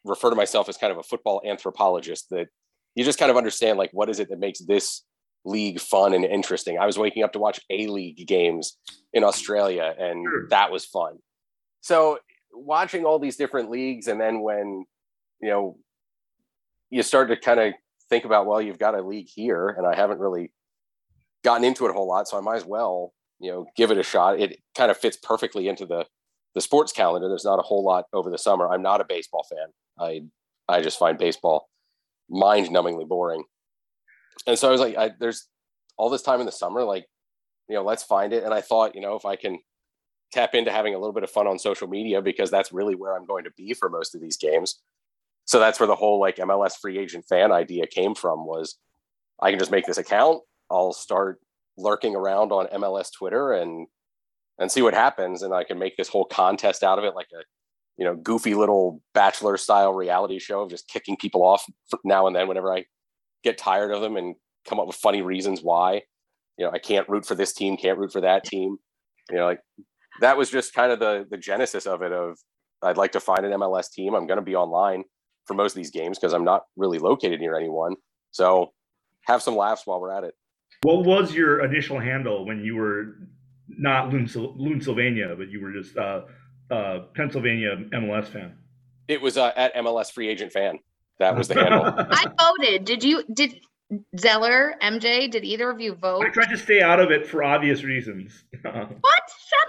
refer 0.06 0.30
to 0.30 0.36
myself 0.36 0.70
as 0.70 0.78
kind 0.78 0.92
of 0.92 0.98
a 0.98 1.04
football 1.04 1.42
anthropologist. 1.46 2.30
That 2.30 2.48
you 2.96 3.04
just 3.04 3.20
kind 3.20 3.32
of 3.32 3.38
understand 3.38 3.78
like 3.78 3.92
what 3.94 4.10
is 4.10 4.20
it 4.20 4.30
that 4.30 4.40
makes 4.40 4.60
this 4.60 5.04
league 5.46 5.80
fun 5.80 6.14
and 6.14 6.26
interesting. 6.26 6.78
I 6.78 6.86
was 6.86 6.98
waking 6.98 7.24
up 7.24 7.34
to 7.34 7.40
watch 7.40 7.60
A 7.70 7.88
League 7.88 8.28
games 8.28 8.78
in 9.14 9.24
Australia, 9.24 9.96
and 9.98 10.26
Sure. 10.26 10.48
that 10.50 10.72
was 10.72 10.86
fun. 10.86 11.20
So 11.82 12.20
watching 12.52 13.06
all 13.06 13.20
these 13.20 13.38
different 13.38 13.70
leagues, 13.70 14.08
and 14.08 14.20
then 14.20 14.42
when 14.42 14.86
you 15.42 15.50
know 15.50 15.78
you 16.90 17.04
start 17.04 17.30
to 17.30 17.38
kind 17.38 17.60
of 17.60 17.74
think 18.10 18.26
about, 18.26 18.46
well, 18.48 18.62
you've 18.62 18.80
got 18.80 18.96
a 18.96 19.02
league 19.02 19.28
here, 19.34 19.70
and 19.70 19.86
I 19.88 19.96
haven't 19.96 20.20
really 20.20 20.52
gotten 21.44 21.64
into 21.64 21.86
it 21.86 21.92
a 21.92 21.94
whole 21.94 22.08
lot, 22.08 22.28
so 22.28 22.38
I 22.38 22.42
might 22.42 22.58
as 22.58 22.66
well 22.66 23.14
you 23.40 23.50
know 23.52 23.66
give 23.78 23.92
it 23.92 23.98
a 23.98 24.04
shot. 24.04 24.40
It 24.40 24.60
kind 24.76 24.92
of 24.92 24.98
fits 24.98 25.18
perfectly 25.18 25.68
into 25.68 25.86
the 25.86 26.06
the 26.56 26.62
sports 26.62 26.92
calendar. 26.92 27.30
There's 27.30 27.46
not 27.46 27.60
a 27.60 27.64
whole 27.64 27.84
lot 27.84 28.06
over 28.12 28.30
the 28.30 28.38
summer. 28.38 28.68
I'm 28.70 28.82
not 28.82 29.02
a 29.02 29.06
baseball 29.06 29.46
fan. 29.50 29.70
I 29.98 30.22
I 30.68 30.82
just 30.82 31.00
find 31.00 31.18
baseball 31.18 31.70
mind-numbingly 32.30 33.08
boring. 33.08 33.44
And 34.48 34.58
so 34.58 34.68
I 34.68 34.72
was 34.72 34.82
like, 34.82 34.98
I, 34.98 35.12
there's 35.20 35.48
all 35.98 36.10
this 36.10 36.22
time 36.22 36.40
in 36.40 36.46
the 36.46 36.52
summer, 36.52 36.84
like, 36.84 37.06
you 37.68 37.76
know, 37.76 37.84
let's 37.84 38.04
find 38.04 38.34
it. 38.34 38.44
And 38.44 38.54
I 38.54 38.62
thought, 38.62 38.96
you 38.96 39.02
know, 39.02 39.16
if 39.16 39.26
I 39.26 39.36
can 39.36 39.60
tap 40.32 40.56
into 40.56 40.72
having 40.72 40.96
a 40.96 41.00
little 41.00 41.14
bit 41.14 41.24
of 41.24 41.30
fun 41.30 41.48
on 41.48 41.60
social 41.60 41.88
media, 41.88 42.22
because 42.22 42.50
that's 42.50 42.72
really 42.72 42.96
where 42.96 43.16
I'm 43.16 43.26
going 43.26 43.44
to 43.44 43.52
be 43.58 43.74
for 43.74 43.90
most 43.90 44.16
of 44.16 44.22
these 44.22 44.38
games. 44.38 44.82
So 45.46 45.60
that's 45.60 45.80
where 45.80 45.88
the 45.88 45.96
whole 45.96 46.20
like 46.20 46.38
MLS 46.38 46.74
free 46.80 46.98
agent 46.98 47.26
fan 47.28 47.52
idea 47.52 47.88
came 47.88 48.16
from 48.16 48.46
was 48.46 48.78
I 49.42 49.50
can 49.50 49.60
just 49.60 49.72
make 49.72 49.86
this 49.86 49.98
account. 49.98 50.42
I'll 50.70 50.94
start 50.94 51.40
lurking 51.78 52.16
around 52.16 52.52
on 52.52 52.68
MLS 52.68 53.12
Twitter 53.12 53.54
and 53.54 53.88
and 54.60 54.72
see 54.72 54.82
what 54.82 54.94
happens. 54.94 55.42
And 55.42 55.54
I 55.54 55.64
can 55.64 55.80
make 55.80 55.98
this 55.98 56.10
whole 56.10 56.26
contest 56.26 56.84
out 56.84 57.00
of 57.00 57.06
it, 57.06 57.16
like 57.16 57.30
a 57.34 57.42
you 57.98 58.06
know 58.06 58.16
goofy 58.16 58.54
little 58.54 59.02
bachelor 59.14 59.58
style 59.58 59.94
reality 59.94 60.40
show 60.40 60.62
of 60.62 60.70
just 60.70 60.88
kicking 60.88 61.18
people 61.18 61.44
off 61.44 61.66
now 62.04 62.28
and 62.28 62.36
then 62.36 62.48
whenever 62.48 62.74
I 62.74 62.86
get 63.44 63.58
tired 63.58 63.92
of 63.92 64.02
them 64.02 64.18
and 64.18 64.36
come 64.68 64.80
up 64.80 64.88
with 64.88 64.96
funny 64.96 65.22
reasons 65.22 65.62
why. 65.62 66.02
You 66.58 66.66
know, 66.66 66.72
I 66.72 66.80
can't 66.80 67.08
root 67.08 67.26
for 67.26 67.36
this 67.36 67.54
team, 67.54 67.78
can't 67.78 67.98
root 67.98 68.12
for 68.12 68.22
that 68.22 68.44
team. 68.44 68.78
You 69.30 69.38
know, 69.38 69.46
like 69.46 69.60
that 70.22 70.38
was 70.38 70.50
just 70.50 70.74
kind 70.74 70.92
of 70.92 71.00
the 71.00 71.26
the 71.30 71.38
genesis 71.38 71.86
of 71.86 72.02
it. 72.02 72.12
Of 72.12 72.38
I'd 72.82 72.98
like 72.98 73.14
to 73.14 73.20
find 73.20 73.46
an 73.46 73.52
MLS 73.54 73.92
team. 73.92 74.14
I'm 74.14 74.28
going 74.28 74.40
to 74.40 74.46
be 74.46 74.56
online 74.56 75.04
for 75.46 75.54
most 75.54 75.72
of 75.72 75.78
these 75.78 75.92
games 75.92 76.18
because 76.18 76.34
I'm 76.34 76.44
not 76.44 76.64
really 76.76 77.00
located 77.00 77.40
near 77.40 77.58
anyone. 77.58 77.96
So 78.32 78.72
have 79.26 79.42
some 79.42 79.56
laughs 79.56 79.84
while 79.86 80.00
we're 80.00 80.16
at 80.16 80.24
it. 80.24 80.34
What 80.84 81.06
was 81.06 81.34
your 81.34 81.64
initial 81.66 82.00
handle 82.00 82.46
when 82.46 82.64
you 82.64 82.76
were 82.76 83.16
not 83.68 84.12
Loon, 84.12 84.28
Loonsylvania, 84.28 85.36
but 85.38 85.50
you 85.50 85.62
were 85.62 85.74
just 85.74 85.98
uh, 85.98 86.22
uh, 86.72 87.00
Pennsylvania 87.16 87.76
MLS 87.94 88.28
fan? 88.28 88.56
It 89.08 89.22
was 89.22 89.38
uh, 89.38 89.52
at 89.56 89.74
MLS 89.76 90.12
free 90.12 90.30
agent 90.30 90.52
fan. 90.52 90.80
That 91.20 91.36
was 91.38 91.48
the 91.48 91.56
handle. 91.56 91.84
I 92.12 92.26
voted. 92.40 92.86
Did 92.86 93.04
you? 93.04 93.24
Did 93.34 93.60
Zeller, 94.18 94.76
MJ? 94.82 95.30
Did 95.30 95.44
either 95.44 95.70
of 95.70 95.80
you 95.82 95.96
vote? 95.96 96.24
I 96.26 96.30
tried 96.30 96.50
to 96.50 96.58
stay 96.58 96.82
out 96.82 97.00
of 97.00 97.12
it 97.12 97.28
for 97.28 97.44
obvious 97.44 97.84
reasons. 97.84 98.44
What? 98.64 99.24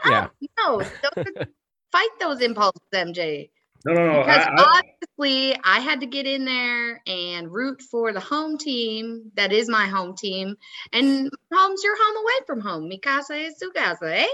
Shut 0.04 0.10
Yeah. 0.12 0.24
up! 0.24 0.34
No, 0.58 0.78
those 0.78 1.26
are- 1.36 1.48
fight 1.92 2.08
those 2.20 2.40
impulses, 2.40 2.80
MJ. 2.94 3.50
no, 3.86 3.94
no, 3.94 4.12
no. 4.12 4.18
Because 4.20 4.46
I, 4.46 4.50
I, 4.50 4.80
obviously, 5.18 5.58
I 5.64 5.80
had 5.80 6.00
to 6.00 6.06
get 6.06 6.26
in 6.26 6.44
there 6.44 7.00
and 7.06 7.50
root 7.50 7.80
for 7.90 8.12
the 8.12 8.20
home 8.20 8.58
team. 8.58 9.32
That 9.36 9.52
is 9.52 9.68
my 9.70 9.86
home 9.86 10.14
team, 10.16 10.56
and 10.92 11.30
home's 11.52 11.82
your 11.82 11.96
home 11.98 12.16
away 12.24 12.46
from 12.46 12.60
home. 12.60 12.88
Mi 12.88 12.98
casa 12.98 13.34
es 13.36 13.58
tu 13.58 13.70
casa, 13.72 14.20
eh? 14.20 14.26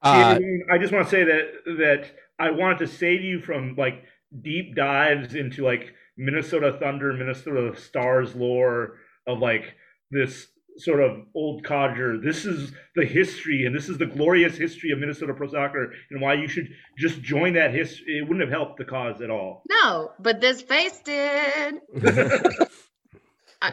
Uh, 0.00 0.38
I 0.70 0.78
just 0.78 0.92
want 0.92 1.04
to 1.06 1.10
say 1.10 1.24
that 1.24 1.46
that 1.78 2.04
I 2.38 2.52
wanted 2.52 2.78
to 2.78 2.86
save 2.86 3.22
you 3.22 3.40
from 3.40 3.74
like 3.76 4.04
deep 4.42 4.74
dives 4.74 5.34
into 5.34 5.64
like 5.64 5.94
Minnesota 6.16 6.76
Thunder, 6.80 7.12
Minnesota 7.12 7.78
Stars 7.80 8.34
lore 8.34 8.98
of 9.26 9.38
like 9.38 9.74
this 10.10 10.48
sort 10.78 11.00
of 11.00 11.26
old 11.34 11.64
codger. 11.64 12.18
This 12.18 12.44
is 12.44 12.72
the 12.94 13.04
history, 13.04 13.64
and 13.66 13.74
this 13.74 13.88
is 13.88 13.98
the 13.98 14.06
glorious 14.06 14.56
history 14.56 14.90
of 14.90 14.98
Minnesota 14.98 15.34
pro 15.34 15.48
soccer, 15.48 15.92
and 16.10 16.20
why 16.20 16.34
you 16.34 16.48
should 16.48 16.68
just 16.96 17.20
join 17.20 17.54
that 17.54 17.74
history. 17.74 18.18
It 18.18 18.22
wouldn't 18.22 18.40
have 18.40 18.50
helped 18.50 18.78
the 18.78 18.84
cause 18.84 19.20
at 19.20 19.30
all. 19.30 19.62
No, 19.68 20.12
but 20.18 20.40
this 20.40 20.62
face 20.62 21.00
did. 21.00 21.80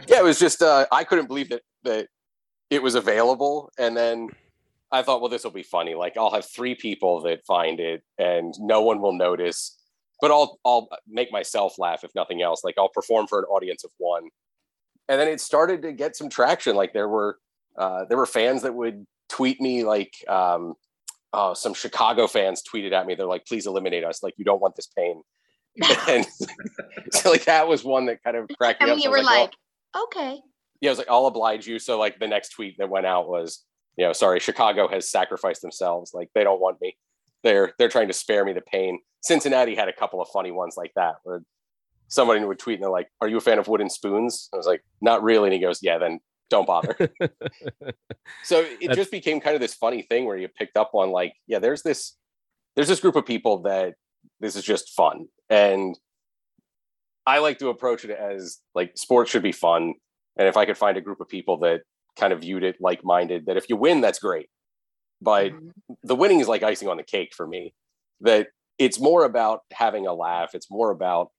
yeah, 0.07 0.19
it 0.19 0.23
was 0.23 0.39
just 0.39 0.61
uh, 0.61 0.85
I 0.91 1.03
couldn't 1.03 1.27
believe 1.27 1.49
that 1.49 1.61
that 1.83 2.07
it 2.69 2.81
was 2.81 2.95
available, 2.95 3.71
and 3.77 3.95
then 3.95 4.29
I 4.91 5.03
thought, 5.03 5.21
well, 5.21 5.29
this 5.29 5.43
will 5.43 5.51
be 5.51 5.63
funny. 5.63 5.95
Like 5.95 6.17
I'll 6.17 6.31
have 6.31 6.45
three 6.45 6.75
people 6.75 7.21
that 7.23 7.45
find 7.45 7.79
it, 7.79 8.03
and 8.17 8.53
no 8.59 8.81
one 8.81 9.01
will 9.01 9.13
notice. 9.13 9.77
But 10.21 10.31
I'll 10.31 10.59
I'll 10.65 10.87
make 11.07 11.31
myself 11.31 11.77
laugh 11.77 12.03
if 12.03 12.11
nothing 12.15 12.41
else. 12.41 12.63
Like 12.63 12.75
I'll 12.77 12.89
perform 12.89 13.27
for 13.27 13.39
an 13.39 13.45
audience 13.45 13.83
of 13.83 13.91
one, 13.97 14.29
and 15.09 15.19
then 15.19 15.27
it 15.27 15.41
started 15.41 15.81
to 15.83 15.91
get 15.91 16.15
some 16.15 16.29
traction. 16.29 16.75
Like 16.75 16.93
there 16.93 17.09
were 17.09 17.37
uh, 17.77 18.05
there 18.05 18.17
were 18.17 18.25
fans 18.25 18.61
that 18.61 18.73
would 18.73 19.05
tweet 19.29 19.59
me 19.59 19.83
like 19.83 20.13
um, 20.27 20.75
oh, 21.35 21.53
some 21.53 21.73
Chicago 21.73 22.27
fans 22.27 22.63
tweeted 22.63 22.93
at 22.93 23.05
me. 23.05 23.15
They're 23.15 23.25
like, 23.25 23.45
please 23.45 23.67
eliminate 23.67 24.03
us. 24.03 24.23
Like 24.23 24.33
you 24.37 24.45
don't 24.45 24.61
want 24.61 24.75
this 24.75 24.87
pain. 24.87 25.21
and 26.07 26.25
so 27.11 27.29
like 27.29 27.45
that 27.45 27.67
was 27.67 27.83
one 27.83 28.05
that 28.05 28.23
kind 28.23 28.37
of 28.37 28.49
cracked 28.57 28.81
me 28.81 28.85
And 28.85 28.91
up. 28.91 28.97
So 28.97 29.03
you 29.03 29.11
were 29.11 29.21
like, 29.21 29.51
okay. 30.05 30.39
yeah, 30.79 30.89
I 30.89 30.91
was 30.91 30.97
like, 30.97 31.09
I'll 31.09 31.25
oblige 31.25 31.67
you. 31.67 31.79
So 31.79 31.99
like 31.99 32.17
the 32.17 32.27
next 32.27 32.49
tweet 32.49 32.77
that 32.77 32.89
went 32.89 33.05
out 33.05 33.27
was, 33.27 33.65
you 33.97 34.05
know, 34.05 34.13
sorry, 34.13 34.39
Chicago 34.39 34.87
has 34.87 35.09
sacrificed 35.09 35.61
themselves. 35.61 36.13
Like 36.13 36.29
they 36.33 36.43
don't 36.43 36.61
want 36.61 36.79
me. 36.81 36.95
They're 37.45 37.71
they're 37.79 37.89
trying 37.89 38.07
to 38.09 38.13
spare 38.13 38.43
me 38.43 38.51
the 38.51 38.61
pain. 38.61 38.99
Cincinnati 39.21 39.75
had 39.75 39.87
a 39.87 39.93
couple 39.93 40.21
of 40.21 40.27
funny 40.33 40.51
ones 40.51 40.75
like 40.75 40.91
that 40.95 41.15
where 41.23 41.41
somebody 42.07 42.43
would 42.43 42.59
tweet 42.59 42.75
and 42.75 42.83
they're 42.83 42.91
like, 42.91 43.07
Are 43.21 43.29
you 43.29 43.37
a 43.37 43.41
fan 43.41 43.59
of 43.59 43.69
wooden 43.69 43.89
spoons? 43.89 44.49
I 44.53 44.57
was 44.57 44.67
like, 44.67 44.83
Not 44.99 45.23
really. 45.23 45.45
And 45.45 45.53
he 45.53 45.59
goes, 45.59 45.79
Yeah, 45.81 45.97
then 45.97 46.19
don't 46.49 46.67
bother. 46.67 46.95
so 48.43 48.59
it 48.59 48.79
That's- 48.81 48.97
just 48.97 49.11
became 49.11 49.39
kind 49.39 49.55
of 49.55 49.61
this 49.61 49.73
funny 49.73 50.01
thing 50.01 50.25
where 50.25 50.37
you 50.37 50.47
picked 50.47 50.75
up 50.77 50.91
on 50.93 51.11
like, 51.11 51.33
yeah, 51.47 51.59
there's 51.59 51.83
this 51.83 52.15
there's 52.75 52.87
this 52.87 52.99
group 52.99 53.15
of 53.15 53.25
people 53.25 53.59
that 53.63 53.93
this 54.39 54.55
is 54.55 54.63
just 54.63 54.93
fun. 54.93 55.27
And 55.49 55.97
I 57.25 57.39
like 57.39 57.59
to 57.59 57.69
approach 57.69 58.05
it 58.05 58.11
as 58.11 58.59
like 58.73 58.91
sports 58.95 59.31
should 59.31 59.43
be 59.43 59.51
fun. 59.51 59.93
And 60.37 60.47
if 60.47 60.57
I 60.57 60.65
could 60.65 60.77
find 60.77 60.97
a 60.97 61.01
group 61.01 61.21
of 61.21 61.29
people 61.29 61.57
that 61.59 61.81
kind 62.17 62.33
of 62.33 62.41
viewed 62.41 62.63
it 62.63 62.77
like 62.79 63.03
minded, 63.03 63.45
that 63.45 63.57
if 63.57 63.69
you 63.69 63.77
win, 63.77 64.01
that's 64.01 64.19
great. 64.19 64.49
But 65.21 65.51
Mhm. 65.51 65.71
the 66.03 66.15
winning 66.15 66.39
is 66.39 66.47
like 66.47 66.63
icing 66.63 66.87
on 66.87 66.97
the 66.97 67.03
cake 67.03 67.33
for 67.33 67.47
me. 67.47 67.73
That 68.21 68.49
it's 68.77 68.99
more 68.99 69.23
about 69.23 69.61
having 69.71 70.07
a 70.07 70.13
laugh. 70.13 70.53
It's 70.55 70.69
more 70.69 70.91
about, 70.91 71.31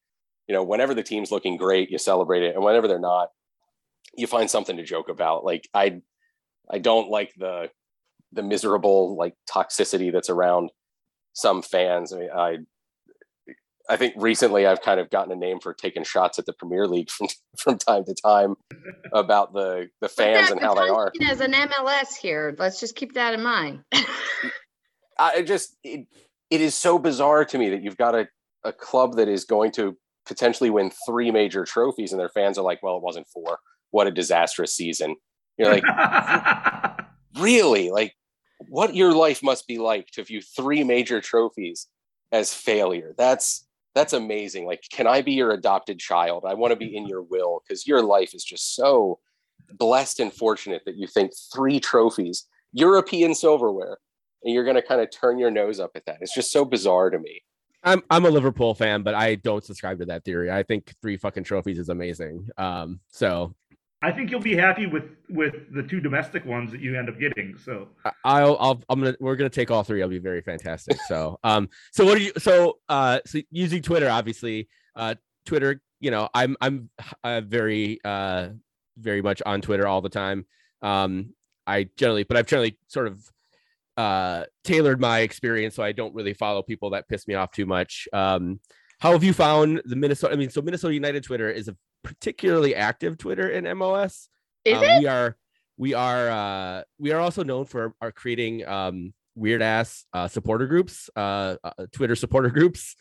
you 0.48 0.54
know, 0.54 0.62
whenever 0.64 0.94
the 0.94 1.02
team's 1.02 1.30
looking 1.32 1.56
great, 1.56 1.90
you 1.90 1.98
celebrate 1.98 2.42
it. 2.42 2.54
And 2.54 2.64
whenever 2.64 2.88
they're 2.88 2.98
not, 2.98 3.30
you 4.16 4.26
find 4.26 4.50
something 4.50 4.76
to 4.76 4.82
joke 4.84 5.08
about. 5.08 5.44
Like 5.44 5.68
I 5.74 6.02
I 6.70 6.78
don't 6.78 7.10
like 7.10 7.34
the 7.36 7.70
the 8.32 8.42
miserable 8.42 9.16
like 9.16 9.34
toxicity 9.50 10.12
that's 10.12 10.30
around 10.30 10.70
some 11.34 11.62
fans. 11.62 12.12
I 12.12 12.18
mean, 12.18 12.30
I 12.30 12.58
I 13.88 13.96
think 13.96 14.14
recently 14.16 14.66
I've 14.66 14.82
kind 14.82 14.98
of 14.98 15.10
gotten 15.10 15.32
a 15.32 15.36
name 15.36 15.60
for 15.60 15.72
taking 15.72 16.02
shots 16.04 16.38
at 16.38 16.46
the 16.46 16.52
Premier 16.52 16.86
League 16.86 17.10
from 17.10 17.28
from 17.58 17.78
time 17.78 18.04
to 18.04 18.14
time 18.14 18.56
about 19.12 19.52
the 19.52 19.88
the 20.00 20.08
fans 20.08 20.50
and 20.50 20.60
how 20.60 20.74
they 20.74 20.88
are. 20.88 21.12
As 21.28 21.40
an 21.40 21.52
MLS 21.52 22.16
here, 22.20 22.54
let's 22.58 22.80
just 22.80 22.96
keep 22.96 23.14
that 23.14 23.34
in 23.34 23.42
mind. 23.42 23.80
I 25.18 25.42
just 25.42 25.76
it, 25.82 26.06
it 26.50 26.60
is 26.60 26.74
so 26.74 26.98
bizarre 26.98 27.44
to 27.44 27.58
me 27.58 27.70
that 27.70 27.82
you've 27.82 27.96
got 27.96 28.14
a, 28.14 28.28
a 28.64 28.72
club 28.72 29.16
that 29.16 29.28
is 29.28 29.44
going 29.44 29.72
to 29.72 29.96
potentially 30.26 30.70
win 30.70 30.90
three 31.06 31.30
major 31.30 31.64
trophies 31.64 32.12
and 32.12 32.20
their 32.20 32.28
fans 32.28 32.58
are 32.58 32.64
like, 32.64 32.82
well, 32.82 32.96
it 32.96 33.02
wasn't 33.02 33.26
four. 33.28 33.58
What 33.90 34.06
a 34.06 34.10
disastrous 34.10 34.74
season. 34.74 35.16
You're 35.56 35.72
like, 35.72 35.84
really? 37.38 37.90
Like 37.90 38.14
what 38.68 38.94
your 38.94 39.14
life 39.14 39.42
must 39.42 39.66
be 39.66 39.78
like 39.78 40.08
to 40.12 40.24
view 40.24 40.40
three 40.40 40.84
major 40.84 41.20
trophies 41.20 41.86
as 42.32 42.52
failure. 42.52 43.14
That's 43.16 43.65
that's 43.96 44.12
amazing. 44.12 44.66
Like, 44.66 44.84
can 44.92 45.06
I 45.06 45.22
be 45.22 45.32
your 45.32 45.52
adopted 45.52 45.98
child? 45.98 46.44
I 46.46 46.52
want 46.52 46.70
to 46.70 46.76
be 46.76 46.94
in 46.94 47.06
your 47.06 47.22
will 47.22 47.62
because 47.66 47.86
your 47.86 48.02
life 48.02 48.34
is 48.34 48.44
just 48.44 48.76
so 48.76 49.18
blessed 49.72 50.20
and 50.20 50.30
fortunate 50.30 50.82
that 50.84 50.96
you 50.96 51.06
think 51.06 51.32
three 51.54 51.80
trophies, 51.80 52.46
European 52.74 53.34
silverware, 53.34 53.96
and 54.44 54.52
you're 54.52 54.64
going 54.64 54.76
to 54.76 54.82
kind 54.82 55.00
of 55.00 55.10
turn 55.10 55.38
your 55.38 55.50
nose 55.50 55.80
up 55.80 55.92
at 55.94 56.04
that. 56.04 56.18
It's 56.20 56.34
just 56.34 56.52
so 56.52 56.62
bizarre 56.62 57.08
to 57.08 57.18
me. 57.18 57.40
I'm 57.84 58.02
I'm 58.10 58.26
a 58.26 58.30
Liverpool 58.30 58.74
fan, 58.74 59.02
but 59.02 59.14
I 59.14 59.36
don't 59.36 59.64
subscribe 59.64 59.98
to 60.00 60.06
that 60.06 60.24
theory. 60.24 60.50
I 60.50 60.62
think 60.62 60.92
three 61.00 61.16
fucking 61.16 61.44
trophies 61.44 61.78
is 61.78 61.88
amazing. 61.88 62.48
Um, 62.58 63.00
so 63.08 63.54
I 64.02 64.12
think 64.12 64.30
you'll 64.30 64.40
be 64.40 64.56
happy 64.56 64.86
with 64.86 65.04
with 65.28 65.72
the 65.72 65.82
two 65.82 66.00
domestic 66.00 66.44
ones 66.44 66.70
that 66.72 66.80
you 66.80 66.98
end 66.98 67.08
up 67.08 67.18
getting. 67.18 67.56
So 67.56 67.88
I'll, 68.24 68.56
I'll 68.60 68.82
I'm 68.88 69.00
gonna 69.00 69.16
we're 69.20 69.36
gonna 69.36 69.48
take 69.48 69.70
all 69.70 69.82
three. 69.82 70.02
I'll 70.02 70.08
be 70.08 70.18
very 70.18 70.42
fantastic. 70.42 70.98
So 71.08 71.38
um 71.44 71.68
so 71.92 72.04
what 72.04 72.18
are 72.18 72.20
you 72.20 72.32
so 72.38 72.78
uh 72.88 73.20
so 73.24 73.40
using 73.50 73.82
Twitter 73.82 74.10
obviously 74.10 74.68
uh 74.94 75.14
Twitter 75.46 75.80
you 76.00 76.10
know 76.10 76.28
I'm 76.34 76.56
I'm 76.60 76.90
uh, 77.24 77.40
very 77.40 77.98
uh 78.04 78.50
very 78.98 79.22
much 79.22 79.40
on 79.46 79.60
Twitter 79.62 79.86
all 79.86 80.02
the 80.02 80.10
time. 80.10 80.44
Um 80.82 81.34
I 81.66 81.88
generally 81.96 82.24
but 82.24 82.36
I've 82.36 82.46
generally 82.46 82.78
sort 82.88 83.06
of 83.06 83.30
uh 83.96 84.44
tailored 84.62 85.00
my 85.00 85.20
experience 85.20 85.74
so 85.74 85.82
I 85.82 85.92
don't 85.92 86.14
really 86.14 86.34
follow 86.34 86.62
people 86.62 86.90
that 86.90 87.08
piss 87.08 87.26
me 87.26 87.34
off 87.34 87.50
too 87.50 87.66
much. 87.66 88.08
Um 88.12 88.60
how 89.00 89.12
have 89.12 89.22
you 89.24 89.32
found 89.32 89.82
the 89.84 89.96
Minnesota 89.96 90.32
I 90.32 90.36
mean 90.36 90.50
so 90.50 90.62
Minnesota 90.62 90.94
United 90.94 91.22
Twitter 91.24 91.50
is 91.50 91.68
a 91.68 91.76
particularly 92.02 92.74
active 92.74 93.18
Twitter 93.18 93.48
in 93.48 93.64
MLS. 93.64 94.28
Is 94.64 94.76
Um, 94.78 94.84
it? 94.84 95.00
We 95.00 95.06
are 95.06 95.36
we 95.76 95.94
are 95.94 96.28
uh 96.30 96.82
we 96.98 97.12
are 97.12 97.20
also 97.20 97.42
known 97.44 97.64
for 97.66 97.94
our 98.00 98.12
creating 98.12 98.66
um 98.66 99.12
weird 99.34 99.60
ass 99.62 100.06
uh 100.12 100.28
supporter 100.28 100.66
groups, 100.66 101.10
uh, 101.16 101.56
uh 101.62 101.70
Twitter 101.92 102.16
supporter 102.16 102.48
groups. 102.58 102.96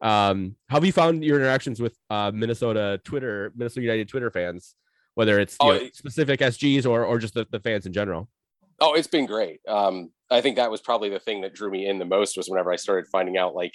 Um 0.00 0.56
how 0.68 0.76
have 0.76 0.84
you 0.84 0.92
found 0.92 1.24
your 1.24 1.36
interactions 1.38 1.80
with 1.80 1.96
uh 2.10 2.30
Minnesota 2.34 3.00
Twitter, 3.04 3.52
Minnesota 3.56 3.82
United 3.82 4.08
Twitter 4.08 4.30
fans, 4.30 4.74
whether 5.14 5.38
it's 5.40 5.56
Oh, 5.60 5.72
know, 5.72 5.88
specific 5.92 6.40
SGs 6.40 6.84
or 6.86 7.04
or 7.04 7.18
just 7.18 7.34
the, 7.34 7.46
the 7.50 7.60
fans 7.60 7.86
in 7.86 7.92
general? 7.92 8.28
Oh, 8.80 8.94
it's 8.94 9.08
been 9.08 9.26
great. 9.26 9.60
Um, 9.66 10.12
I 10.30 10.40
think 10.40 10.54
that 10.56 10.70
was 10.70 10.80
probably 10.80 11.08
the 11.08 11.18
thing 11.18 11.40
that 11.40 11.52
drew 11.52 11.68
me 11.70 11.88
in 11.88 11.98
the 11.98 12.04
most 12.04 12.36
was 12.36 12.48
whenever 12.48 12.70
I 12.70 12.76
started 12.76 13.08
finding 13.10 13.36
out 13.36 13.54
like 13.54 13.74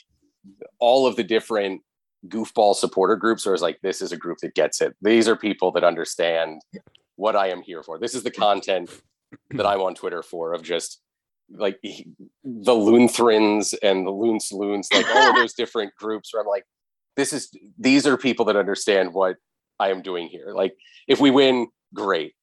all 0.79 1.07
of 1.07 1.15
the 1.15 1.23
different 1.23 1.81
goofball 2.27 2.75
supporter 2.75 3.15
groups. 3.15 3.45
Was 3.45 3.61
like, 3.61 3.79
this 3.81 4.01
is 4.01 4.11
a 4.11 4.17
group 4.17 4.39
that 4.39 4.55
gets 4.55 4.81
it. 4.81 4.95
These 5.01 5.27
are 5.27 5.35
people 5.35 5.71
that 5.71 5.83
understand 5.83 6.61
what 7.15 7.35
I 7.35 7.49
am 7.49 7.61
here 7.61 7.83
for. 7.83 7.99
This 7.99 8.15
is 8.15 8.23
the 8.23 8.31
content 8.31 8.89
that 9.51 9.65
I'm 9.65 9.81
on 9.81 9.95
Twitter 9.95 10.23
for 10.23 10.53
of 10.53 10.63
just 10.63 11.01
like 11.49 11.79
the 12.43 12.73
Lutherans 12.73 13.73
and 13.83 14.05
the 14.05 14.11
Loon 14.11 14.39
Saloons, 14.39 14.87
like 14.93 15.07
all 15.13 15.29
of 15.29 15.35
those 15.35 15.53
different 15.53 15.93
groups 15.95 16.33
where 16.33 16.41
I'm 16.41 16.47
like, 16.47 16.65
this 17.15 17.33
is 17.33 17.49
these 17.77 18.07
are 18.07 18.17
people 18.17 18.45
that 18.45 18.55
understand 18.55 19.13
what 19.13 19.35
I 19.79 19.89
am 19.89 20.01
doing 20.01 20.27
here. 20.27 20.53
Like 20.55 20.75
if 21.07 21.19
we 21.19 21.29
win, 21.31 21.67
great. 21.93 22.33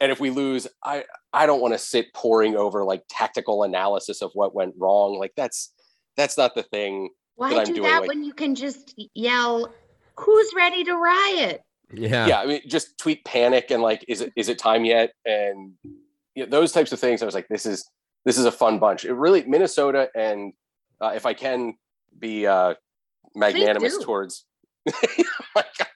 And 0.00 0.12
if 0.12 0.20
we 0.20 0.30
lose, 0.30 0.66
I 0.84 1.04
I 1.32 1.46
don't 1.46 1.60
want 1.60 1.74
to 1.74 1.78
sit 1.78 2.12
poring 2.14 2.56
over 2.56 2.84
like 2.84 3.02
tactical 3.08 3.62
analysis 3.62 4.22
of 4.22 4.30
what 4.34 4.54
went 4.54 4.74
wrong. 4.78 5.18
Like 5.18 5.32
that's 5.36 5.72
that's 6.20 6.36
not 6.38 6.54
the 6.54 6.62
thing. 6.62 7.10
Why 7.36 7.54
I'm 7.56 7.64
do 7.64 7.74
doing, 7.74 7.82
that 7.88 8.00
like- 8.02 8.08
when 8.08 8.22
you 8.24 8.32
can 8.34 8.54
just 8.54 8.94
yell, 9.14 9.72
"Who's 10.18 10.50
ready 10.54 10.84
to 10.84 10.94
riot?" 10.94 11.62
Yeah. 11.92 12.26
Yeah, 12.26 12.40
I 12.40 12.46
mean, 12.46 12.60
just 12.68 12.98
tweet 12.98 13.24
panic 13.24 13.70
and 13.70 13.82
like, 13.82 14.04
is 14.06 14.20
it 14.20 14.32
is 14.36 14.48
it 14.48 14.58
time 14.58 14.84
yet? 14.84 15.12
And 15.24 15.72
you 16.34 16.44
know, 16.44 16.50
those 16.50 16.72
types 16.72 16.92
of 16.92 17.00
things. 17.00 17.22
I 17.22 17.26
was 17.26 17.34
like, 17.34 17.48
this 17.48 17.66
is 17.66 17.88
this 18.24 18.38
is 18.38 18.44
a 18.44 18.52
fun 18.52 18.78
bunch. 18.78 19.04
It 19.04 19.12
really 19.14 19.42
Minnesota 19.44 20.08
and 20.14 20.52
uh, 21.00 21.12
if 21.14 21.26
I 21.26 21.34
can 21.34 21.74
be 22.18 22.46
uh, 22.46 22.74
magnanimous 23.34 23.98
do. 23.98 24.04
towards. 24.04 24.44
My 25.54 25.64
God. 25.78 25.88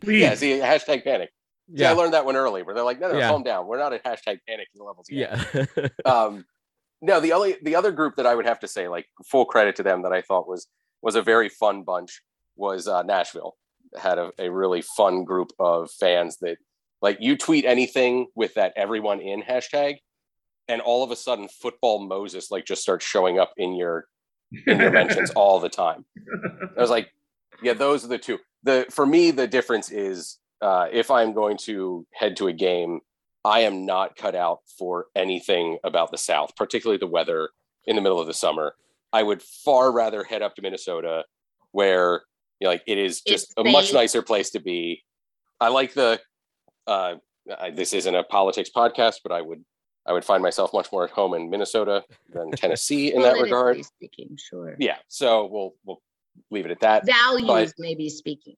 please, 0.00 0.20
yeah, 0.20 0.34
see, 0.34 0.58
hashtag 0.58 1.04
panic. 1.04 1.30
See, 1.76 1.84
I 1.84 1.92
learned 1.92 2.14
that 2.14 2.24
one 2.24 2.34
early, 2.36 2.62
where 2.62 2.74
they're 2.74 2.84
like, 2.84 2.98
no, 2.98 3.10
no, 3.12 3.18
Yeah. 3.18 3.28
calm 3.28 3.42
down. 3.42 3.66
We're 3.66 3.78
not 3.78 3.92
at 3.92 4.02
hashtag 4.04 4.38
panic 4.48 4.68
levels 4.76 5.06
yet. 5.10 5.38
Yeah. 5.54 5.88
um 6.04 6.44
no 7.00 7.20
the 7.20 7.32
only 7.32 7.56
the 7.62 7.74
other 7.74 7.92
group 7.92 8.16
that 8.16 8.26
i 8.26 8.34
would 8.34 8.46
have 8.46 8.60
to 8.60 8.68
say 8.68 8.88
like 8.88 9.06
full 9.24 9.44
credit 9.44 9.76
to 9.76 9.82
them 9.82 10.02
that 10.02 10.12
i 10.12 10.20
thought 10.20 10.48
was 10.48 10.66
was 11.02 11.14
a 11.14 11.22
very 11.22 11.48
fun 11.48 11.82
bunch 11.82 12.22
was 12.56 12.88
uh, 12.88 13.02
nashville. 13.02 13.56
Had 13.98 14.18
a, 14.18 14.30
a 14.38 14.50
really 14.50 14.82
fun 14.82 15.24
group 15.24 15.52
of 15.58 15.90
fans 15.90 16.36
that 16.42 16.58
like 17.00 17.18
you 17.20 17.38
tweet 17.38 17.64
anything 17.64 18.26
with 18.34 18.54
that 18.54 18.74
everyone 18.76 19.20
in 19.20 19.40
hashtag 19.42 19.98
and 20.66 20.82
all 20.82 21.02
of 21.02 21.10
a 21.10 21.16
sudden 21.16 21.48
football 21.48 22.06
moses 22.06 22.50
like 22.50 22.66
just 22.66 22.82
starts 22.82 23.06
showing 23.06 23.38
up 23.38 23.52
in 23.56 23.74
your 23.74 24.06
in 24.66 24.78
your 24.78 24.90
mentions 24.90 25.30
all 25.36 25.58
the 25.58 25.70
time. 25.70 26.04
I 26.76 26.80
was 26.80 26.90
like 26.90 27.10
yeah 27.62 27.72
those 27.72 28.04
are 28.04 28.08
the 28.08 28.18
two. 28.18 28.38
The 28.64 28.86
for 28.90 29.06
me 29.06 29.30
the 29.30 29.46
difference 29.46 29.90
is 29.90 30.38
uh, 30.60 30.88
if 30.92 31.10
i'm 31.10 31.32
going 31.32 31.56
to 31.56 32.04
head 32.12 32.36
to 32.36 32.48
a 32.48 32.52
game 32.52 33.00
I 33.44 33.60
am 33.60 33.86
not 33.86 34.16
cut 34.16 34.34
out 34.34 34.60
for 34.78 35.06
anything 35.14 35.78
about 35.84 36.10
the 36.10 36.18
South, 36.18 36.54
particularly 36.56 36.98
the 36.98 37.06
weather 37.06 37.50
in 37.86 37.96
the 37.96 38.02
middle 38.02 38.20
of 38.20 38.26
the 38.26 38.34
summer. 38.34 38.74
I 39.12 39.22
would 39.22 39.42
far 39.42 39.90
rather 39.92 40.22
head 40.24 40.42
up 40.42 40.54
to 40.56 40.62
Minnesota, 40.62 41.24
where 41.72 42.22
you 42.60 42.66
know, 42.66 42.70
like 42.70 42.82
it 42.86 42.98
is 42.98 43.20
just 43.22 43.52
a 43.56 43.64
much 43.64 43.92
nicer 43.92 44.20
place 44.22 44.50
to 44.50 44.60
be. 44.60 45.04
I 45.60 45.68
like 45.68 45.94
the. 45.94 46.20
Uh, 46.86 47.14
I, 47.58 47.70
this 47.70 47.92
isn't 47.94 48.14
a 48.14 48.24
politics 48.24 48.70
podcast, 48.74 49.16
but 49.22 49.32
I 49.32 49.40
would 49.40 49.64
I 50.06 50.12
would 50.12 50.24
find 50.24 50.42
myself 50.42 50.72
much 50.72 50.90
more 50.92 51.04
at 51.04 51.10
home 51.10 51.34
in 51.34 51.48
Minnesota 51.50 52.02
than 52.32 52.50
Tennessee 52.52 53.12
in 53.14 53.22
that 53.22 53.34
regard. 53.42 53.82
speaking, 53.84 54.36
sure. 54.36 54.76
Yeah, 54.78 54.96
so 55.08 55.46
we'll 55.46 55.74
we'll 55.84 56.02
leave 56.50 56.64
it 56.66 56.70
at 56.70 56.80
that. 56.80 57.06
Values, 57.06 57.72
maybe 57.78 58.08
speaking, 58.08 58.56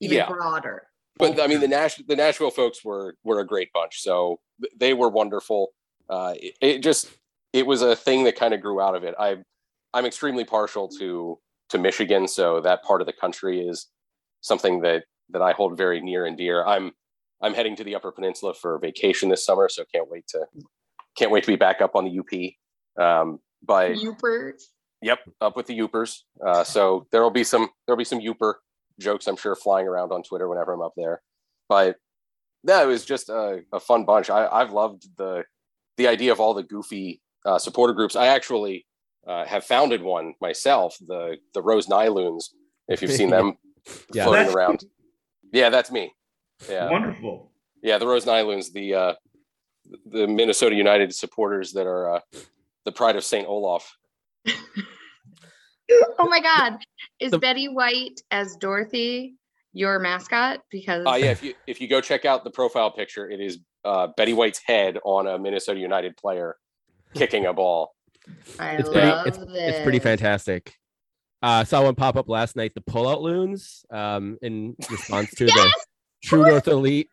even 0.00 0.16
Yeah. 0.16 0.28
broader. 0.28 0.88
But 1.18 1.40
I 1.40 1.46
mean 1.46 1.60
the 1.60 1.68
Nash 1.68 1.96
the 1.96 2.16
Nashville 2.16 2.50
folks 2.50 2.84
were 2.84 3.16
were 3.24 3.40
a 3.40 3.46
great 3.46 3.72
bunch. 3.72 4.02
So 4.02 4.40
they 4.76 4.94
were 4.94 5.08
wonderful. 5.08 5.68
Uh, 6.08 6.34
it, 6.36 6.54
it 6.60 6.82
just 6.82 7.10
it 7.52 7.66
was 7.66 7.82
a 7.82 7.94
thing 7.94 8.24
that 8.24 8.36
kind 8.36 8.54
of 8.54 8.60
grew 8.60 8.80
out 8.80 8.94
of 8.94 9.04
it. 9.04 9.14
I 9.18 9.36
I'm 9.94 10.06
extremely 10.06 10.44
partial 10.44 10.88
to 10.98 11.38
to 11.70 11.78
Michigan, 11.78 12.28
so 12.28 12.60
that 12.60 12.82
part 12.82 13.00
of 13.00 13.06
the 13.06 13.12
country 13.12 13.66
is 13.66 13.88
something 14.40 14.80
that 14.82 15.04
that 15.30 15.42
I 15.42 15.52
hold 15.52 15.76
very 15.76 16.00
near 16.00 16.26
and 16.26 16.36
dear. 16.36 16.64
I'm 16.64 16.92
I'm 17.40 17.54
heading 17.54 17.76
to 17.76 17.84
the 17.84 17.94
Upper 17.94 18.12
Peninsula 18.12 18.54
for 18.54 18.78
vacation 18.78 19.28
this 19.28 19.44
summer, 19.44 19.68
so 19.68 19.84
can't 19.92 20.10
wait 20.10 20.26
to 20.28 20.46
can't 21.16 21.30
wait 21.30 21.44
to 21.44 21.50
be 21.50 21.56
back 21.56 21.80
up 21.80 21.94
on 21.94 22.04
the 22.04 22.18
UP. 22.18 23.02
Um, 23.04 23.40
but 23.62 23.92
Yoopers. 23.92 24.64
Yep, 25.02 25.18
up 25.40 25.56
with 25.56 25.66
the 25.66 25.78
Yoopers. 25.78 26.20
Uh, 26.44 26.62
so 26.62 27.06
there 27.10 27.22
will 27.22 27.30
be 27.30 27.44
some 27.44 27.68
there 27.86 27.94
will 27.94 28.00
be 28.00 28.04
some 28.04 28.20
Yooper 28.20 28.54
jokes 29.00 29.26
I'm 29.26 29.36
sure 29.36 29.54
flying 29.54 29.86
around 29.86 30.12
on 30.12 30.22
Twitter 30.22 30.48
whenever 30.48 30.72
I'm 30.72 30.82
up 30.82 30.92
there. 30.96 31.22
But 31.68 31.96
that 32.64 32.86
was 32.86 33.04
just 33.04 33.28
a, 33.28 33.62
a 33.72 33.80
fun 33.80 34.04
bunch. 34.04 34.30
I, 34.30 34.46
I've 34.46 34.72
loved 34.72 35.04
the 35.16 35.44
the 35.96 36.08
idea 36.08 36.32
of 36.32 36.40
all 36.40 36.54
the 36.54 36.62
goofy 36.62 37.20
uh, 37.44 37.58
supporter 37.58 37.92
groups. 37.92 38.16
I 38.16 38.26
actually 38.28 38.86
uh, 39.26 39.44
have 39.44 39.64
founded 39.64 40.02
one 40.02 40.34
myself, 40.40 40.96
the 41.06 41.36
the 41.54 41.62
Rose 41.62 41.86
Nyloons. 41.86 42.44
If 42.88 43.02
you've 43.02 43.12
seen 43.12 43.30
them 43.30 43.54
Yeah. 44.12 44.24
floating 44.24 44.32
That's- 44.46 44.54
around, 44.54 44.84
yeah, 45.52 45.70
that's 45.70 45.90
me. 45.90 46.12
Yeah, 46.70 46.88
Wonderful. 46.90 47.50
yeah, 47.82 47.98
the 47.98 48.06
Rose 48.06 48.24
Nyloons, 48.24 48.72
the 48.72 48.94
uh, 48.94 49.14
the 50.06 50.26
Minnesota 50.28 50.76
United 50.76 51.12
supporters 51.14 51.72
that 51.72 51.86
are 51.88 52.16
uh, 52.16 52.20
the 52.84 52.92
pride 52.92 53.16
of 53.16 53.24
Saint 53.24 53.48
Olaf. 53.48 53.96
oh 55.90 56.28
my 56.28 56.40
God. 56.40 56.78
Is 57.20 57.30
The- 57.30 57.38
Betty 57.38 57.68
White 57.68 58.20
as 58.30 58.56
Dorothy 58.56 59.34
your 59.72 59.98
mascot? 59.98 60.60
Because 60.70 61.06
Uh, 61.06 61.14
yeah, 61.14 61.30
if 61.30 61.42
you 61.42 61.54
if 61.66 61.80
you 61.80 61.88
go 61.88 62.00
check 62.00 62.24
out 62.24 62.44
the 62.44 62.50
profile 62.50 62.90
picture, 62.90 63.28
it 63.30 63.40
is 63.40 63.58
uh, 63.84 64.08
Betty 64.16 64.32
White's 64.32 64.60
head 64.64 64.98
on 65.04 65.26
a 65.26 65.38
Minnesota 65.38 65.80
United 65.80 66.16
player 66.16 66.56
kicking 67.14 67.46
a 67.46 67.52
ball. 67.52 67.94
I 68.58 68.72
It's 68.76 68.88
pretty. 68.88 69.06
love 69.08 69.26
It's, 69.26 69.38
this. 69.38 69.48
it's 69.50 69.82
pretty 69.82 69.98
fantastic. 69.98 70.74
Uh, 71.42 71.64
saw 71.64 71.82
one 71.82 71.94
pop 71.96 72.16
up 72.16 72.28
last 72.28 72.54
night. 72.54 72.72
The 72.74 72.80
pullout 72.82 73.20
loons. 73.20 73.84
Um, 73.90 74.38
in 74.42 74.76
response 74.90 75.30
to 75.34 75.46
the 75.46 75.52
Yes! 75.54 75.86
True 76.24 76.42
North 76.42 76.68
Elite 76.68 77.08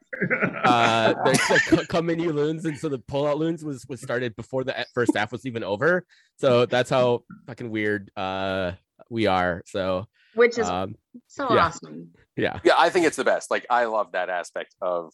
uh 0.64 1.14
the, 1.24 1.32
the 1.72 1.78
co- 1.78 1.86
come 1.86 2.06
menu 2.08 2.32
loons 2.32 2.66
and 2.66 2.78
so 2.78 2.90
the 2.90 3.00
pullout 3.00 3.38
loons 3.38 3.64
was 3.64 3.86
was 3.88 4.02
started 4.02 4.36
before 4.36 4.64
the 4.64 4.86
first 4.94 5.16
half 5.16 5.32
was 5.32 5.46
even 5.46 5.64
over 5.64 6.06
so 6.38 6.66
that's 6.66 6.90
how 6.90 7.24
fucking 7.48 7.70
weird 7.70 8.12
uh 8.18 8.72
we 9.10 9.26
are 9.28 9.64
so 9.66 10.06
Which 10.36 10.58
is 10.60 10.68
um 10.68 10.96
so 11.28 11.54
yeah. 11.54 11.66
awesome. 11.66 12.10
yeah 12.36 12.60
Yeah, 12.64 12.74
I 12.78 12.90
think 12.90 13.06
it's 13.06 13.16
the 13.18 13.24
best. 13.24 13.50
Like 13.50 13.66
I 13.70 13.86
love 13.86 14.12
that 14.12 14.30
aspect 14.30 14.76
of 14.82 15.12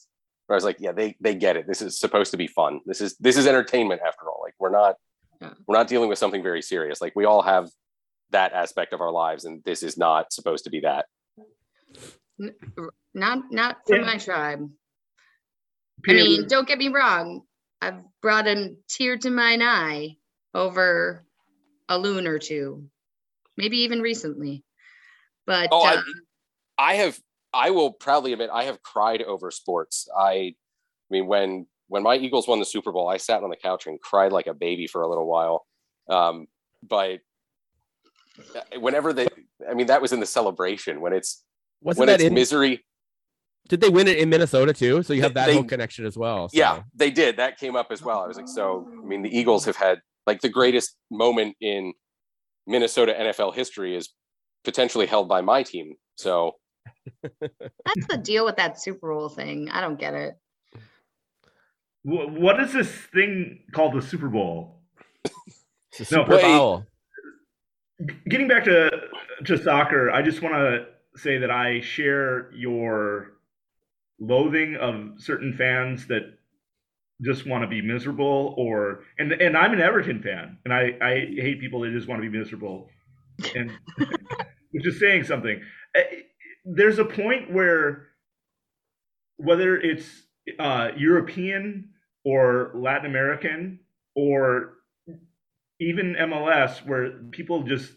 where 0.47 0.55
I 0.55 0.57
was 0.57 0.63
like, 0.65 0.77
yeah, 0.79 0.91
they 0.91 1.15
they 1.21 1.33
get 1.35 1.55
it. 1.57 1.65
This 1.67 1.81
is 1.81 1.99
supposed 1.99 2.31
to 2.31 2.37
be 2.37 2.47
fun. 2.47 2.81
This 2.85 2.99
is 3.01 3.15
this 3.17 3.37
is 3.37 3.47
entertainment 3.47 4.01
after 4.05 4.29
all. 4.29 4.41
Like 4.43 4.53
we're 4.59 4.71
not 4.71 4.95
Yeah. 5.41 5.53
we're 5.67 5.77
not 5.77 5.87
dealing 5.87 6.09
with 6.09 6.19
something 6.19 6.43
very 6.43 6.61
serious. 6.61 6.99
Like 7.01 7.13
we 7.15 7.25
all 7.25 7.41
have 7.41 7.69
that 8.31 8.53
aspect 8.53 8.91
of 8.93 9.01
our 9.01 9.11
lives, 9.11 9.45
and 9.45 9.63
this 9.63 9.81
is 9.83 9.97
not 9.97 10.33
supposed 10.33 10.63
to 10.65 10.69
be 10.69 10.81
that. 10.81 11.05
Not 13.15 13.49
not 13.49 13.77
from 13.87 14.01
Yeah. 14.01 14.05
my 14.05 14.17
tribe. 14.17 14.69
I 16.07 16.13
mean, 16.13 16.47
don't 16.47 16.67
get 16.67 16.77
me 16.77 16.89
wrong. 16.89 17.41
I've 17.81 18.03
brought 18.21 18.45
a 18.45 18.75
tear 18.89 19.17
to 19.17 19.29
mine 19.29 19.61
eye 19.61 20.17
over 20.53 21.25
a 21.87 21.97
loon 21.97 22.27
or 22.27 22.37
two, 22.39 22.89
maybe 23.57 23.77
even 23.79 24.01
recently. 24.01 24.63
But 25.45 25.69
Oh, 25.71 25.81
I- 25.81 25.95
uh, 25.95 26.01
I 26.77 26.95
have 26.95 27.19
I 27.53 27.69
will 27.71 27.93
proudly 27.93 28.33
admit 28.33 28.49
I 28.51 28.65
have 28.65 28.81
cried 28.83 29.21
over 29.21 29.49
sports. 29.49 30.09
I 30.15 30.29
I 30.33 30.55
mean 31.09 31.25
when 31.27 31.67
when 31.87 32.03
my 32.03 32.17
Eagles 32.17 32.47
won 32.49 32.59
the 32.59 32.65
Super 32.65 32.91
Bowl, 32.91 33.07
I 33.07 33.15
sat 33.17 33.43
on 33.43 33.49
the 33.49 33.55
couch 33.55 33.87
and 33.87 34.01
cried 34.01 34.33
like 34.33 34.47
a 34.47 34.53
baby 34.53 34.87
for 34.87 35.03
a 35.03 35.07
little 35.07 35.25
while. 35.27 35.65
Um, 36.09 36.47
but 36.83 37.21
uh, 38.53 38.79
whenever 38.79 39.13
they 39.13 39.27
I 39.69 39.73
mean 39.73 39.87
that 39.87 40.01
was 40.01 40.11
in 40.11 40.19
the 40.19 40.25
celebration 40.25 40.99
when 40.99 41.13
it's 41.13 41.43
wasn't 41.81 41.99
when 42.01 42.07
that 42.07 42.15
it's 42.15 42.23
in 42.25 42.33
misery. 42.33 42.83
Did 43.67 43.81
they 43.81 43.89
win 43.89 44.07
it 44.07 44.17
in 44.17 44.29
minnesota 44.29 44.71
too 44.73 45.01
so 45.03 45.11
you 45.13 45.21
have 45.21 45.33
that 45.33 45.47
they- 45.47 45.53
whole 45.55 45.63
connection 45.63 46.05
as 46.05 46.17
well 46.17 46.49
so. 46.49 46.57
Yeah, 46.57 46.83
they 46.95 47.09
did. 47.11 47.37
That 47.37 47.57
came 47.57 47.75
up 47.75 47.87
as 47.91 48.01
well. 48.03 48.19
I 48.19 48.27
was 48.27 48.37
like, 48.37 48.47
so 48.47 48.87
I 49.01 49.05
mean 49.05 49.21
the 49.23 49.35
Eagles 49.37 49.65
have 49.65 49.75
had 49.75 49.99
like 50.27 50.41
the 50.41 50.49
greatest 50.49 50.95
moment 51.11 51.55
in 51.61 51.93
Minnesota 52.67 53.13
NFL 53.17 53.53
history 53.55 53.95
is 53.95 54.09
potentially 54.63 55.05
held 55.05 55.27
by 55.29 55.41
my 55.41 55.61
team. 55.63 55.93
So 56.15 56.55
that's 57.23 58.07
the 58.09 58.17
deal 58.17 58.45
with 58.45 58.55
that 58.57 58.79
Super 58.81 59.13
Bowl 59.13 59.29
thing. 59.29 59.69
I 59.69 59.81
don't 59.81 59.99
get 59.99 60.13
it. 60.13 60.33
what 62.03 62.59
is 62.59 62.73
this 62.73 62.89
thing 63.13 63.59
called 63.71 63.93
the 63.93 64.01
Super 64.01 64.29
Bowl? 64.29 64.81
It's 65.97 66.11
a 66.11 66.15
No, 66.15 66.23
super 66.23 66.35
wait. 66.35 66.41
foul 66.41 66.85
Getting 68.27 68.47
back 68.47 68.65
to 68.65 68.91
to 69.45 69.57
soccer, 69.63 70.11
I 70.11 70.21
just 70.21 70.41
want 70.41 70.53
to 70.55 70.85
say 71.15 71.37
that 71.37 71.49
I 71.49 71.79
share 71.81 72.51
your 72.53 73.34
loathing 74.19 74.75
of 74.75 75.13
certain 75.21 75.53
fans 75.53 76.07
that 76.07 76.23
just 77.23 77.47
want 77.47 77.63
to 77.63 77.67
be 77.67 77.81
miserable 77.81 78.53
or 78.57 79.03
and 79.17 79.31
and 79.31 79.55
I'm 79.55 79.73
an 79.73 79.79
Everton 79.81 80.21
fan 80.21 80.57
and 80.65 80.73
I 80.73 80.97
I 81.01 81.13
hate 81.41 81.59
people 81.61 81.81
that 81.81 81.91
just 81.91 82.07
want 82.07 82.21
to 82.21 82.29
be 82.29 82.37
miserable 82.37 82.89
and 83.55 83.71
which 84.71 84.87
is 84.87 84.99
saying 84.99 85.23
something. 85.25 85.61
Eh, 85.95 86.03
There's 86.65 86.99
a 86.99 87.05
point 87.05 87.51
where 87.51 88.07
whether 89.37 89.75
it's 89.77 90.23
uh, 90.59 90.89
European 90.95 91.89
or 92.23 92.71
Latin 92.75 93.05
American 93.05 93.79
or 94.15 94.73
even 95.79 96.15
MLS, 96.15 96.85
where 96.85 97.11
people 97.31 97.63
just 97.63 97.91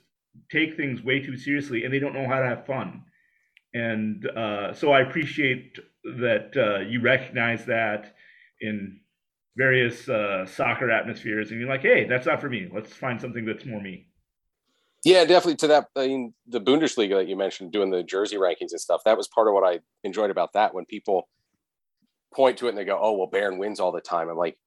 take 0.50 0.76
things 0.76 1.02
way 1.02 1.20
too 1.20 1.36
seriously 1.36 1.84
and 1.84 1.92
they 1.92 1.98
don't 1.98 2.14
know 2.14 2.26
how 2.26 2.40
to 2.40 2.46
have 2.46 2.66
fun. 2.66 3.02
And 3.74 4.26
uh, 4.28 4.74
so 4.74 4.92
I 4.92 5.02
appreciate 5.02 5.78
that 6.16 6.56
uh, 6.56 6.80
you 6.80 7.00
recognize 7.00 7.64
that 7.66 8.14
in 8.60 9.00
various 9.56 10.08
uh, 10.08 10.46
soccer 10.46 10.90
atmospheres, 10.90 11.50
and 11.50 11.60
you're 11.60 11.68
like, 11.68 11.82
hey, 11.82 12.04
that's 12.06 12.26
not 12.26 12.40
for 12.40 12.48
me. 12.48 12.68
Let's 12.72 12.92
find 12.92 13.20
something 13.20 13.44
that's 13.44 13.64
more 13.64 13.80
me. 13.80 14.06
yeah, 15.04 15.24
definitely 15.24 15.56
to 15.56 15.66
that. 15.68 15.86
I 15.96 16.06
mean, 16.08 16.34
the 16.46 16.60
Bundesliga 16.60 17.16
that 17.16 17.28
you 17.28 17.36
mentioned, 17.36 17.72
doing 17.72 17.90
the 17.90 18.02
jersey 18.02 18.36
rankings 18.36 18.72
and 18.72 18.80
stuff, 18.80 19.02
that 19.04 19.16
was 19.16 19.28
part 19.28 19.48
of 19.48 19.54
what 19.54 19.64
I 19.64 19.80
enjoyed 20.04 20.30
about 20.30 20.52
that. 20.54 20.74
When 20.74 20.84
people 20.86 21.28
point 22.34 22.58
to 22.58 22.66
it 22.66 22.70
and 22.70 22.78
they 22.78 22.84
go, 22.84 22.98
"Oh, 23.00 23.12
well, 23.12 23.30
Bayern 23.30 23.58
wins 23.58 23.80
all 23.80 23.92
the 23.92 24.00
time," 24.00 24.28
I'm 24.28 24.36
like, 24.36 24.58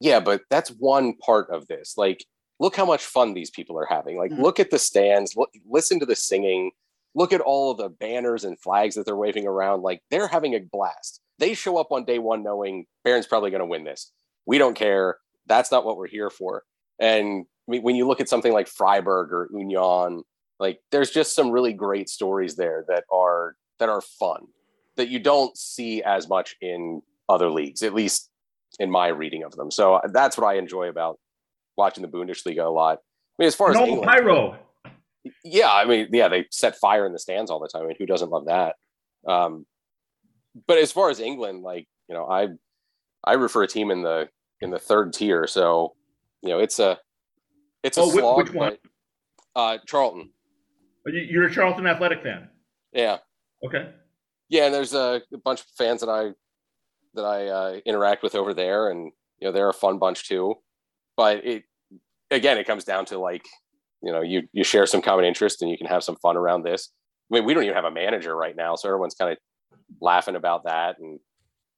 "Yeah, 0.00 0.20
but 0.20 0.42
that's 0.50 0.70
one 0.70 1.14
part 1.16 1.50
of 1.50 1.66
this. 1.68 1.96
Like, 1.96 2.24
look 2.60 2.76
how 2.76 2.86
much 2.86 3.04
fun 3.04 3.34
these 3.34 3.50
people 3.50 3.78
are 3.78 3.86
having. 3.86 4.16
Like, 4.18 4.32
Mhm. 4.32 4.38
look 4.42 4.60
at 4.60 4.70
the 4.70 4.78
stands, 4.78 5.36
look, 5.36 5.50
listen 5.68 6.00
to 6.00 6.06
the 6.06 6.16
singing, 6.16 6.70
look 7.14 7.32
at 7.32 7.40
all 7.40 7.70
of 7.70 7.78
the 7.78 7.88
banners 7.88 8.44
and 8.44 8.60
flags 8.60 8.94
that 8.94 9.06
they're 9.06 9.16
waving 9.16 9.46
around. 9.46 9.82
Like, 9.82 10.02
they're 10.10 10.28
having 10.28 10.54
a 10.54 10.60
blast. 10.60 11.20
They 11.38 11.54
show 11.54 11.76
up 11.78 11.90
on 11.90 12.04
day 12.04 12.18
one 12.18 12.42
knowing 12.42 12.86
Bayern's 13.04 13.26
probably 13.26 13.50
going 13.50 13.60
to 13.60 13.66
win 13.66 13.84
this. 13.84 14.12
We 14.46 14.58
don't 14.58 14.74
care. 14.74 15.18
That's 15.46 15.70
not 15.70 15.84
what 15.84 15.96
we're 15.96 16.08
here 16.08 16.30
for. 16.30 16.62
And 16.98 17.46
I 17.68 17.70
mean, 17.70 17.82
when 17.82 17.96
you 17.96 18.06
look 18.06 18.20
at 18.20 18.28
something 18.28 18.52
like 18.52 18.68
Freiburg 18.68 19.32
or 19.32 19.48
Union, 19.52 20.22
like 20.60 20.80
there's 20.90 21.10
just 21.10 21.34
some 21.34 21.50
really 21.50 21.72
great 21.72 22.08
stories 22.08 22.56
there 22.56 22.84
that 22.88 23.04
are 23.12 23.56
that 23.78 23.88
are 23.88 24.00
fun 24.00 24.46
that 24.96 25.08
you 25.08 25.18
don't 25.18 25.56
see 25.56 26.02
as 26.02 26.28
much 26.28 26.54
in 26.60 27.02
other 27.28 27.50
leagues, 27.50 27.82
at 27.82 27.94
least 27.94 28.30
in 28.78 28.90
my 28.90 29.08
reading 29.08 29.42
of 29.42 29.52
them. 29.56 29.70
So 29.70 29.94
uh, 29.94 30.08
that's 30.12 30.38
what 30.38 30.46
I 30.46 30.54
enjoy 30.54 30.88
about 30.88 31.18
watching 31.76 32.02
the 32.02 32.08
Bundesliga 32.08 32.64
a 32.64 32.70
lot. 32.70 32.98
I 32.98 33.42
mean, 33.42 33.46
as 33.48 33.54
far 33.54 33.70
as 33.70 33.76
No 33.76 33.86
England, 33.86 34.08
pyro. 34.08 34.58
Yeah, 35.44 35.70
I 35.72 35.84
mean, 35.84 36.08
yeah, 36.12 36.28
they 36.28 36.46
set 36.50 36.76
fire 36.76 37.06
in 37.06 37.12
the 37.12 37.18
stands 37.18 37.50
all 37.50 37.60
the 37.60 37.68
time. 37.68 37.82
I 37.82 37.86
mean, 37.86 37.96
who 37.98 38.06
doesn't 38.06 38.30
love 38.30 38.46
that? 38.46 38.76
Um, 39.26 39.66
but 40.66 40.78
as 40.78 40.92
far 40.92 41.10
as 41.10 41.20
England, 41.20 41.62
like 41.62 41.86
you 42.08 42.14
know, 42.14 42.26
I 42.26 42.48
I 43.24 43.46
for 43.48 43.62
a 43.62 43.68
team 43.68 43.90
in 43.90 44.02
the 44.02 44.28
in 44.60 44.70
the 44.70 44.78
third 44.78 45.12
tier, 45.12 45.46
so 45.46 45.94
you 46.42 46.50
know, 46.50 46.58
it's 46.58 46.78
a 46.78 46.98
it's 47.82 47.98
a 47.98 48.02
Oh, 48.02 48.10
slog. 48.10 48.36
which 48.38 48.52
one? 48.54 48.76
but, 49.54 49.60
uh, 49.60 49.78
Charlton. 49.86 50.30
You- 51.06 51.20
You're 51.20 51.44
a 51.48 51.52
Charlton 51.52 51.86
Athletic 51.86 52.22
fan. 52.22 52.48
Yeah, 52.92 53.18
Okay. 53.66 53.90
yeah. 54.48 54.64
And 54.66 54.74
there's 54.74 54.94
a, 54.94 55.20
a 55.32 55.38
bunch 55.38 55.60
of 55.60 55.66
fans 55.76 56.00
that 56.00 56.08
I 56.08 56.30
that 57.14 57.24
I 57.24 57.46
uh, 57.48 57.80
interact 57.86 58.22
with 58.22 58.34
over 58.34 58.54
there, 58.54 58.90
and 58.90 59.12
you 59.38 59.46
know, 59.48 59.52
they're 59.52 59.68
a 59.68 59.74
fun 59.74 59.98
bunch 59.98 60.26
too. 60.28 60.54
But 61.16 61.44
it 61.44 61.64
again, 62.30 62.58
it 62.58 62.66
comes 62.66 62.84
down 62.84 63.04
to 63.06 63.18
like 63.18 63.44
you 64.04 64.12
know, 64.12 64.20
you 64.20 64.42
you 64.52 64.64
share 64.64 64.86
some 64.86 65.02
common 65.02 65.24
interest, 65.24 65.62
and 65.62 65.70
you 65.70 65.78
can 65.78 65.86
have 65.86 66.04
some 66.04 66.16
fun 66.16 66.36
around 66.36 66.62
this. 66.62 66.90
I 67.30 67.36
mean, 67.36 67.44
we 67.44 67.54
don't 67.54 67.64
even 67.64 67.74
have 67.74 67.84
a 67.84 67.90
manager 67.90 68.36
right 68.36 68.56
now, 68.56 68.76
so 68.76 68.88
everyone's 68.88 69.14
kind 69.14 69.32
of 69.32 69.38
laughing 70.00 70.36
about 70.36 70.64
that 70.64 70.98
and 70.98 71.18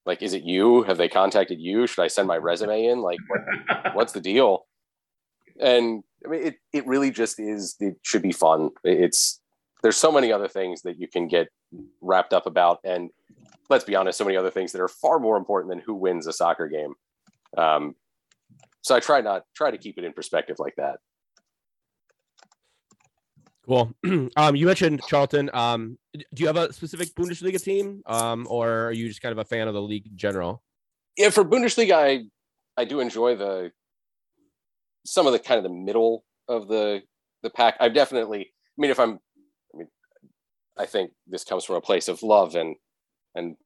like, 0.06 0.22
is 0.22 0.32
it 0.32 0.44
you? 0.44 0.84
Have 0.84 0.98
they 0.98 1.08
contacted 1.08 1.60
you? 1.60 1.86
Should 1.86 2.02
I 2.02 2.06
send 2.06 2.28
my 2.28 2.36
resume 2.36 2.86
in? 2.86 3.00
Like, 3.00 3.18
what, 3.26 3.94
what's 3.94 4.12
the 4.12 4.20
deal? 4.20 4.66
And 5.60 6.04
I 6.24 6.28
mean, 6.28 6.46
it 6.46 6.56
it 6.72 6.86
really 6.86 7.10
just 7.10 7.40
is. 7.40 7.76
It 7.80 7.96
should 8.02 8.22
be 8.22 8.32
fun. 8.32 8.70
It's 8.84 9.40
there's 9.82 9.96
so 9.96 10.12
many 10.12 10.32
other 10.32 10.48
things 10.48 10.82
that 10.82 10.98
you 10.98 11.08
can 11.08 11.28
get 11.28 11.48
wrapped 12.00 12.32
up 12.32 12.46
about, 12.46 12.78
and 12.84 13.10
let's 13.68 13.84
be 13.84 13.96
honest, 13.96 14.18
so 14.18 14.24
many 14.24 14.36
other 14.36 14.50
things 14.50 14.72
that 14.72 14.80
are 14.80 14.88
far 14.88 15.18
more 15.18 15.36
important 15.36 15.70
than 15.70 15.80
who 15.80 15.94
wins 15.94 16.26
a 16.26 16.32
soccer 16.32 16.68
game. 16.68 16.94
Um, 17.56 17.94
so 18.82 18.94
I 18.94 19.00
try 19.00 19.20
not 19.20 19.42
try 19.56 19.70
to 19.70 19.78
keep 19.78 19.98
it 19.98 20.04
in 20.04 20.12
perspective 20.12 20.56
like 20.58 20.76
that. 20.76 21.00
Cool. 23.66 23.92
um, 24.36 24.54
you 24.54 24.66
mentioned 24.66 25.02
Charlton. 25.08 25.50
Um, 25.52 25.98
do 26.14 26.24
you 26.42 26.46
have 26.46 26.56
a 26.56 26.72
specific 26.72 27.14
Bundesliga 27.14 27.60
team, 27.62 28.02
um, 28.06 28.46
or 28.48 28.86
are 28.86 28.92
you 28.92 29.08
just 29.08 29.20
kind 29.20 29.32
of 29.32 29.38
a 29.38 29.44
fan 29.44 29.66
of 29.66 29.74
the 29.74 29.82
league 29.82 30.06
in 30.06 30.16
general? 30.16 30.62
yeah, 31.16 31.30
for 31.30 31.44
Bundesliga, 31.44 31.92
I 31.92 32.24
I 32.76 32.84
do 32.84 33.00
enjoy 33.00 33.36
the 33.36 33.72
some 35.04 35.26
of 35.26 35.32
the 35.32 35.38
kind 35.38 35.58
of 35.58 35.64
the 35.64 35.76
middle 35.76 36.24
of 36.48 36.68
the 36.68 37.02
the 37.42 37.50
pack. 37.50 37.76
I've 37.80 37.94
definitely. 37.94 38.40
I 38.40 38.80
mean, 38.80 38.90
if 38.90 39.00
I'm, 39.00 39.18
I 39.74 39.78
mean, 39.78 39.88
I 40.78 40.84
think 40.84 41.12
this 41.26 41.44
comes 41.44 41.64
from 41.64 41.76
a 41.76 41.80
place 41.80 42.08
of 42.08 42.22
love 42.22 42.54
and 42.54 42.76
and 43.34 43.56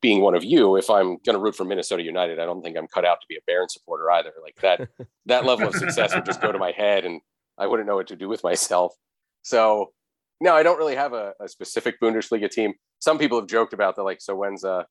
being 0.00 0.20
one 0.20 0.34
of 0.34 0.44
you. 0.44 0.76
If 0.76 0.90
I'm 0.90 1.18
going 1.24 1.34
to 1.34 1.38
root 1.38 1.56
for 1.56 1.64
Minnesota 1.64 2.02
United, 2.02 2.38
I 2.38 2.44
don't 2.44 2.62
think 2.62 2.76
I'm 2.76 2.88
cut 2.88 3.04
out 3.04 3.20
to 3.20 3.26
be 3.28 3.36
a 3.36 3.50
Bayern 3.50 3.68
supporter 3.68 4.10
either. 4.10 4.32
Like 4.42 4.56
that 4.62 4.88
that 5.26 5.44
level 5.44 5.68
of 5.68 5.74
success 5.74 6.14
would 6.14 6.26
just 6.26 6.40
go 6.40 6.50
to 6.50 6.58
my 6.58 6.72
head, 6.72 7.04
and 7.04 7.20
I 7.56 7.66
wouldn't 7.68 7.88
know 7.88 7.96
what 7.96 8.08
to 8.08 8.16
do 8.16 8.28
with 8.28 8.42
myself. 8.42 8.94
So. 9.42 9.92
No, 10.40 10.54
I 10.54 10.62
don't 10.62 10.78
really 10.78 10.94
have 10.94 11.14
a, 11.14 11.32
a 11.40 11.48
specific 11.48 12.00
Bundesliga 12.00 12.48
team. 12.48 12.74
Some 13.00 13.18
people 13.18 13.40
have 13.40 13.48
joked 13.48 13.72
about 13.72 13.96
the 13.96 14.04
like. 14.04 14.20
So 14.20 14.36
when's 14.36 14.64
uh 14.64 14.84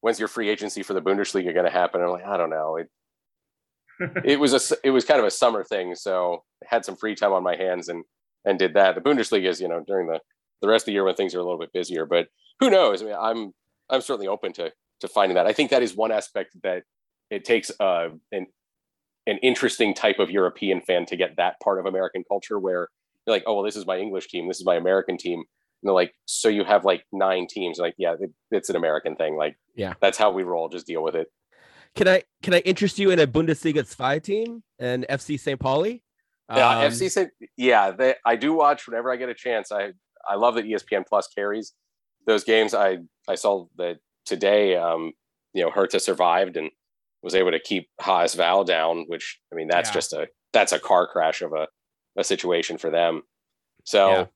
when's 0.00 0.18
your 0.18 0.28
free 0.28 0.48
agency 0.48 0.82
for 0.82 0.94
the 0.94 1.02
Bundesliga 1.02 1.54
going 1.54 1.64
to 1.64 1.70
happen? 1.70 2.00
I'm 2.00 2.10
like, 2.10 2.26
I 2.26 2.36
don't 2.36 2.50
know. 2.50 2.76
It 2.76 2.88
it 4.24 4.40
was 4.40 4.54
a 4.54 4.76
it 4.82 4.90
was 4.90 5.04
kind 5.04 5.20
of 5.20 5.26
a 5.26 5.30
summer 5.30 5.62
thing, 5.62 5.94
so 5.94 6.42
I 6.62 6.74
had 6.74 6.84
some 6.84 6.96
free 6.96 7.14
time 7.14 7.32
on 7.32 7.42
my 7.42 7.56
hands, 7.56 7.88
and 7.88 8.04
and 8.44 8.58
did 8.58 8.74
that. 8.74 8.94
The 8.94 9.00
Bundesliga 9.00 9.48
is, 9.48 9.60
you 9.60 9.68
know, 9.68 9.82
during 9.86 10.06
the 10.06 10.20
the 10.62 10.68
rest 10.68 10.82
of 10.82 10.86
the 10.86 10.92
year 10.92 11.04
when 11.04 11.14
things 11.14 11.34
are 11.34 11.38
a 11.38 11.44
little 11.44 11.58
bit 11.58 11.72
busier. 11.72 12.06
But 12.06 12.28
who 12.60 12.70
knows? 12.70 13.02
I 13.02 13.06
mean, 13.06 13.16
I'm 13.20 13.52
I'm 13.90 14.00
certainly 14.00 14.28
open 14.28 14.52
to 14.54 14.72
to 15.00 15.08
finding 15.08 15.34
that. 15.34 15.46
I 15.46 15.52
think 15.52 15.70
that 15.70 15.82
is 15.82 15.94
one 15.94 16.12
aspect 16.12 16.56
that 16.62 16.84
it 17.30 17.44
takes 17.44 17.70
uh, 17.78 18.08
an 18.32 18.46
an 19.26 19.38
interesting 19.38 19.92
type 19.92 20.18
of 20.18 20.30
European 20.30 20.80
fan 20.80 21.04
to 21.06 21.16
get 21.16 21.36
that 21.36 21.60
part 21.60 21.78
of 21.78 21.86
American 21.86 22.24
culture 22.26 22.58
where 22.58 22.88
you're 23.30 23.36
like, 23.36 23.44
oh 23.46 23.54
well, 23.54 23.64
this 23.64 23.76
is 23.76 23.86
my 23.86 23.98
English 23.98 24.28
team, 24.28 24.48
this 24.48 24.58
is 24.58 24.66
my 24.66 24.74
American 24.76 25.16
team. 25.16 25.38
And 25.38 25.88
they're 25.88 25.94
like, 25.94 26.12
so 26.26 26.48
you 26.48 26.64
have 26.64 26.84
like 26.84 27.04
nine 27.12 27.46
teams. 27.48 27.78
Like, 27.78 27.94
yeah, 27.96 28.14
it, 28.20 28.30
it's 28.50 28.68
an 28.68 28.76
American 28.76 29.16
thing. 29.16 29.36
Like, 29.36 29.56
Yeah. 29.74 29.94
that's 30.00 30.18
how 30.18 30.30
we 30.30 30.42
roll. 30.42 30.68
Just 30.68 30.86
deal 30.86 31.02
with 31.02 31.14
it. 31.14 31.28
Can 31.94 32.06
I 32.06 32.22
can 32.42 32.52
I 32.54 32.58
interest 32.60 32.98
you 32.98 33.10
in 33.10 33.18
a 33.18 33.26
Bundesliga 33.26 33.86
Zwei 33.86 34.18
team 34.18 34.62
and 34.78 35.06
FC 35.08 35.38
St. 35.40 35.58
Pauli? 35.58 36.02
Yeah, 36.54 36.80
Um, 36.80 36.84
FC 36.90 37.10
St. 37.10 37.30
yeah, 37.56 37.92
they, 37.92 38.14
I 38.26 38.36
do 38.36 38.52
watch 38.52 38.86
whenever 38.86 39.10
I 39.12 39.16
get 39.16 39.28
a 39.28 39.34
chance. 39.34 39.70
I 39.72 39.92
I 40.28 40.34
love 40.34 40.54
that 40.56 40.64
ESPN 40.66 41.04
Plus 41.08 41.28
carries 41.28 41.72
those 42.26 42.44
games. 42.44 42.74
I 42.74 42.98
I 43.28 43.36
saw 43.36 43.66
that 43.76 43.98
today. 44.26 44.76
Um, 44.76 45.12
you 45.54 45.62
know, 45.64 45.70
Hertha 45.70 45.98
survived 45.98 46.56
and 46.56 46.70
was 47.22 47.34
able 47.34 47.50
to 47.52 47.58
keep 47.58 47.88
Haas 48.00 48.34
Val 48.34 48.64
down, 48.64 49.04
which 49.08 49.40
I 49.52 49.56
mean, 49.56 49.68
that's 49.68 49.88
Yeah. 49.90 49.94
just 49.94 50.12
a 50.12 50.28
that's 50.52 50.72
a 50.72 50.78
car 50.78 51.06
crash 51.08 51.40
of 51.42 51.52
a 51.52 51.68
a 52.20 52.24
situation 52.24 52.78
for 52.78 52.90
them. 52.90 53.22
So 53.84 54.08
Yeah. 54.10 54.26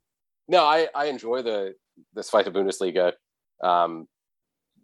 no, 0.49 0.64
I 0.64 0.88
I 0.94 1.07
enjoy 1.07 1.42
the 1.42 1.75
this 2.12 2.31
fight 2.31 2.47
of 2.47 2.55
Bundesliga. 2.55 3.12
Um, 3.62 4.09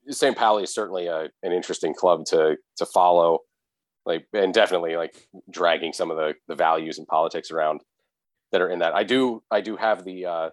St. 0.09 0.37
Pauli 0.37 0.63
is 0.63 0.73
certainly 0.73 1.07
a, 1.07 1.29
an 1.43 1.53
interesting 1.53 1.95
club 1.95 2.25
to 2.27 2.57
to 2.77 2.87
follow, 2.87 3.41
like 4.07 4.27
and 4.33 4.55
definitely 4.55 4.97
like 4.97 5.29
dragging 5.51 5.93
some 5.93 6.11
of 6.11 6.17
the 6.17 6.35
the 6.49 6.55
values 6.55 6.99
and 6.99 7.07
politics 7.07 7.51
around 7.51 7.81
that 8.53 8.61
are 8.61 8.69
in 8.71 8.79
that. 8.81 8.95
I 8.95 9.05
do 9.05 9.43
I 9.51 9.61
do 9.61 9.77
have 9.77 10.05
the 10.05 10.27
uh 10.27 10.51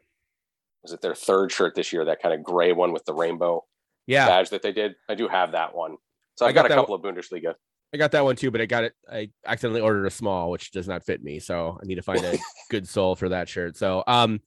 was 0.84 0.94
it 0.94 1.02
their 1.02 1.16
third 1.16 1.52
shirt 1.52 1.76
this 1.76 1.92
year, 1.92 2.06
that 2.06 2.22
kind 2.22 2.34
of 2.34 2.44
gray 2.44 2.72
one 2.72 2.94
with 2.94 3.04
the 3.06 3.14
rainbow 3.14 3.64
Yeah, 4.06 4.28
badge 4.28 4.50
that 4.52 4.62
they 4.62 4.72
did. 4.72 4.96
I 5.10 5.16
do 5.16 5.28
have 5.28 5.52
that 5.52 5.76
one. 5.76 5.98
So 6.36 6.46
I 6.46 6.50
I've 6.50 6.56
got, 6.56 6.68
got 6.68 6.72
a 6.72 6.76
couple 6.76 6.96
of 6.96 7.02
Bundesliga. 7.02 7.56
I 7.94 7.98
got 7.98 8.12
that 8.12 8.24
one 8.24 8.36
too, 8.36 8.52
but 8.52 8.60
I 8.62 8.66
got 8.66 8.84
it. 8.84 8.94
I 9.12 9.30
accidentally 9.46 9.82
ordered 9.82 10.06
a 10.06 10.10
small, 10.12 10.52
which 10.52 10.72
does 10.72 10.88
not 10.88 11.06
fit 11.06 11.24
me. 11.24 11.40
So 11.40 11.80
I 11.82 11.86
need 11.86 11.96
to 11.96 12.02
find 12.02 12.24
a 12.26 12.38
good 12.70 12.88
sole 12.88 13.16
for 13.16 13.30
that 13.30 13.48
shirt. 13.48 13.78
So 13.78 14.04
um, 14.08 14.42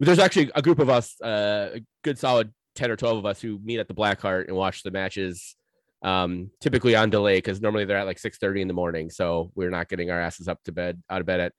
there's 0.00 0.18
actually 0.18 0.50
a 0.54 0.60
group 0.62 0.78
of 0.78 0.90
us, 0.90 1.18
uh, 1.22 1.70
a 1.76 1.80
good 2.04 2.18
solid 2.18 2.52
ten 2.74 2.90
or 2.90 2.96
twelve 2.96 3.16
of 3.18 3.24
us 3.26 3.40
who 3.40 3.58
meet 3.64 3.78
at 3.80 3.88
the 3.88 3.94
Black 3.94 4.20
Hart 4.20 4.48
and 4.48 4.56
watch 4.56 4.82
the 4.82 4.90
matches. 4.90 5.54
Um, 6.00 6.52
typically 6.60 6.94
on 6.94 7.10
delay 7.10 7.38
because 7.38 7.60
normally 7.60 7.84
they're 7.84 7.96
at 7.98 8.06
like 8.06 8.20
six 8.20 8.38
thirty 8.38 8.60
in 8.62 8.68
the 8.68 8.74
morning. 8.74 9.10
So 9.10 9.50
we're 9.56 9.70
not 9.70 9.88
getting 9.88 10.10
our 10.12 10.20
asses 10.20 10.46
up 10.46 10.62
to 10.64 10.72
bed 10.72 11.02
out 11.10 11.20
of 11.20 11.26
bed 11.26 11.40
at 11.40 11.52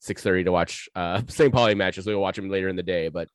six 0.00 0.22
thirty 0.22 0.42
to 0.42 0.50
watch 0.50 0.88
uh 0.96 1.22
St. 1.28 1.52
Pauli 1.52 1.74
matches. 1.76 2.04
We'll 2.06 2.18
watch 2.18 2.34
them 2.36 2.48
later 2.50 2.68
in 2.68 2.74
the 2.76 2.82
day. 2.82 3.08
But 3.08 3.28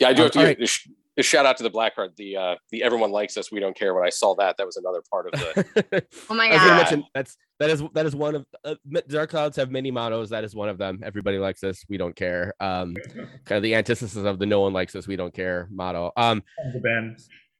Yeah, 0.00 0.08
I 0.08 0.12
do 0.14 0.22
Um, 0.22 0.24
have 0.24 0.32
to 0.32 0.54
give 0.56 0.68
sh- 0.68 0.88
a 1.18 1.22
shout 1.22 1.44
out 1.46 1.56
to 1.58 1.62
the 1.62 1.70
Black 1.70 1.94
Hart. 1.94 2.16
The 2.16 2.36
uh 2.36 2.54
the 2.70 2.82
everyone 2.82 3.10
likes 3.10 3.36
us, 3.36 3.50
we 3.52 3.60
don't 3.60 3.76
care. 3.76 3.94
When 3.94 4.04
I 4.06 4.10
saw 4.10 4.34
that, 4.36 4.56
that 4.56 4.66
was 4.66 4.76
another 4.76 5.02
part 5.10 5.26
of 5.26 5.32
the 5.32 6.04
Oh 6.30 6.34
my 6.34 6.46
I 6.48 6.52
was 6.52 6.58
gonna 6.58 6.70
god. 6.70 6.76
mention 6.76 7.04
that's 7.14 7.36
that 7.60 7.70
is 7.70 7.82
that 7.94 8.06
is 8.06 8.16
one 8.16 8.34
of 8.36 8.46
uh, 8.64 8.74
Dark 9.08 9.30
Clouds 9.30 9.56
have 9.56 9.70
many 9.70 9.90
mottos. 9.90 10.30
That 10.30 10.42
is 10.44 10.54
one 10.54 10.68
of 10.68 10.78
them. 10.78 11.00
Everybody 11.04 11.38
likes 11.38 11.62
us. 11.62 11.84
We 11.88 11.96
don't 11.96 12.16
care. 12.16 12.54
Um, 12.60 12.96
kind 13.44 13.56
of 13.58 13.62
the 13.62 13.74
antithesis 13.74 14.16
of 14.16 14.38
the 14.38 14.46
no 14.46 14.60
one 14.60 14.72
likes 14.72 14.96
us. 14.96 15.06
We 15.06 15.16
don't 15.16 15.32
care 15.34 15.68
motto. 15.70 16.12
Um, 16.16 16.42
Uncle 16.64 16.80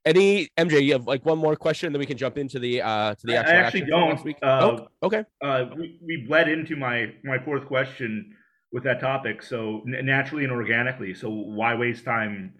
any 0.05 0.49
MJ, 0.59 0.83
you 0.83 0.93
have 0.95 1.07
like 1.07 1.25
one 1.25 1.39
more 1.39 1.55
question, 1.55 1.93
then 1.93 2.01
we 2.01 2.07
can 2.07 2.17
jump 2.17 2.37
into 2.37 2.59
the 2.59 2.83
uh 2.83 3.15
to 3.15 3.27
the 3.27 3.37
I- 3.39 3.43
I 3.51 3.55
actually 3.55 3.83
don't. 3.85 4.11
last 4.11 4.25
week. 4.25 4.37
Uh, 4.43 4.77
oh, 4.81 4.89
okay. 5.05 5.25
Uh, 5.41 5.67
we, 5.77 5.99
we 6.05 6.25
bled 6.27 6.49
into 6.49 6.75
my 6.75 7.13
my 7.23 7.39
fourth 7.39 7.67
question 7.67 8.35
with 8.73 8.83
that 8.85 8.99
topic, 9.01 9.43
so 9.43 9.83
n- 9.87 10.05
naturally 10.05 10.43
and 10.45 10.53
organically. 10.53 11.15
So 11.15 11.31
why 11.31 11.75
waste 11.77 12.05
time 12.05 12.55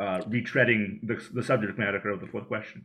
uh, 0.00 0.18
retreading 0.22 1.00
the 1.02 1.22
the 1.34 1.42
subject 1.42 1.78
matter 1.78 1.98
of 2.10 2.20
the 2.20 2.26
fourth 2.26 2.48
question? 2.48 2.84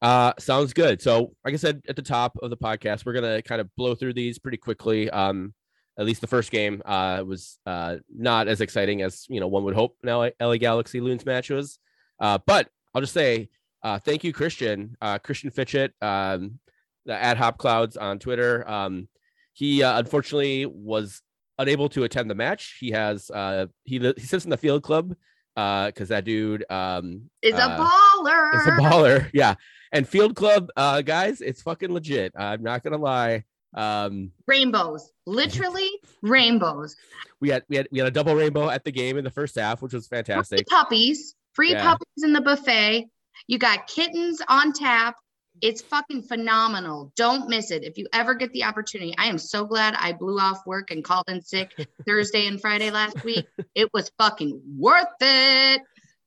Uh, 0.00 0.32
sounds 0.38 0.72
good. 0.72 1.00
So, 1.00 1.32
like 1.44 1.54
I 1.54 1.56
said 1.56 1.82
at 1.88 1.96
the 1.96 2.02
top 2.02 2.36
of 2.42 2.50
the 2.50 2.56
podcast, 2.56 3.06
we're 3.06 3.12
gonna 3.12 3.42
kind 3.42 3.60
of 3.60 3.74
blow 3.76 3.94
through 3.94 4.14
these 4.14 4.38
pretty 4.38 4.58
quickly. 4.58 5.08
Um, 5.10 5.54
at 5.98 6.06
least 6.06 6.22
the 6.22 6.26
first 6.26 6.50
game 6.50 6.80
uh, 6.86 7.22
was 7.26 7.58
uh, 7.66 7.96
not 8.08 8.48
as 8.48 8.60
exciting 8.60 9.02
as 9.02 9.26
you 9.28 9.40
know 9.40 9.48
one 9.48 9.64
would 9.64 9.74
hope. 9.74 9.96
Now, 10.02 10.28
LA 10.40 10.56
Galaxy 10.56 11.00
Loons 11.00 11.24
match 11.26 11.50
was, 11.50 11.78
uh, 12.18 12.38
but 12.46 12.68
I'll 12.94 13.00
just 13.00 13.14
say 13.14 13.48
uh, 13.82 13.98
thank 13.98 14.24
you, 14.24 14.32
Christian, 14.32 14.96
uh, 15.00 15.18
Christian 15.18 15.50
Fitchett, 15.50 15.92
um, 16.00 16.58
the 17.04 17.14
ad 17.14 17.36
hop 17.36 17.58
clouds 17.58 17.96
on 17.96 18.18
Twitter. 18.18 18.68
Um, 18.68 19.08
he 19.52 19.82
uh, 19.82 19.98
unfortunately 19.98 20.66
was 20.66 21.20
unable 21.58 21.88
to 21.90 22.04
attend 22.04 22.30
the 22.30 22.34
match. 22.34 22.76
He 22.80 22.90
has 22.92 23.30
uh, 23.30 23.66
he 23.84 23.98
he 23.98 24.20
sits 24.20 24.44
in 24.44 24.50
the 24.50 24.56
field 24.56 24.82
club 24.82 25.14
because 25.54 26.08
that 26.08 26.24
dude 26.24 26.64
um, 26.70 27.30
Is 27.42 27.54
a 27.54 27.62
uh, 27.64 27.78
baller. 27.78 28.50
it's 28.54 28.66
a 28.66 28.70
baller. 28.70 29.30
Yeah. 29.34 29.54
And 29.94 30.08
Field 30.08 30.34
Club, 30.36 30.68
uh, 30.76 31.02
guys, 31.02 31.42
it's 31.42 31.60
fucking 31.60 31.92
legit. 31.92 32.32
I'm 32.36 32.62
not 32.62 32.82
gonna 32.82 32.96
lie. 32.96 33.44
Um, 33.74 34.32
Rainbows. 34.46 35.10
Literally 35.26 35.90
rainbows. 36.22 36.96
we 37.40 37.50
had 37.50 37.64
we 37.68 37.76
had 37.76 37.88
we 37.92 37.98
had 37.98 38.08
a 38.08 38.10
double 38.10 38.34
rainbow 38.34 38.70
at 38.70 38.84
the 38.84 38.92
game 38.92 39.18
in 39.18 39.24
the 39.24 39.30
first 39.30 39.54
half, 39.56 39.82
which 39.82 39.92
was 39.92 40.06
fantastic 40.06 40.58
Free 40.60 40.64
puppies. 40.68 41.34
Free 41.52 41.72
Yeah. 41.72 41.82
puppies 41.82 42.24
in 42.24 42.32
the 42.32 42.40
buffet. 42.40 43.08
You 43.48 43.58
got 43.58 43.86
kittens 43.86 44.40
on 44.48 44.72
tap. 44.72 45.16
It's 45.62 45.80
fucking 45.80 46.22
phenomenal. 46.24 47.12
Don't 47.16 47.48
miss 47.48 47.70
it. 47.70 47.84
If 47.84 47.96
you 47.96 48.08
ever 48.12 48.34
get 48.34 48.52
the 48.52 48.64
opportunity, 48.64 49.14
I 49.16 49.26
am 49.26 49.38
so 49.38 49.64
glad 49.64 49.94
I 49.96 50.12
blew 50.12 50.38
off 50.38 50.66
work 50.66 50.90
and 50.90 51.04
called 51.04 51.24
in 51.28 51.40
sick 51.40 51.72
Thursday 52.06 52.48
and 52.48 52.60
Friday 52.60 52.90
last 52.90 53.22
week. 53.22 53.46
It 53.76 53.88
was 53.94 54.10
fucking 54.18 54.60
worth 54.76 55.06
it. 55.20 55.80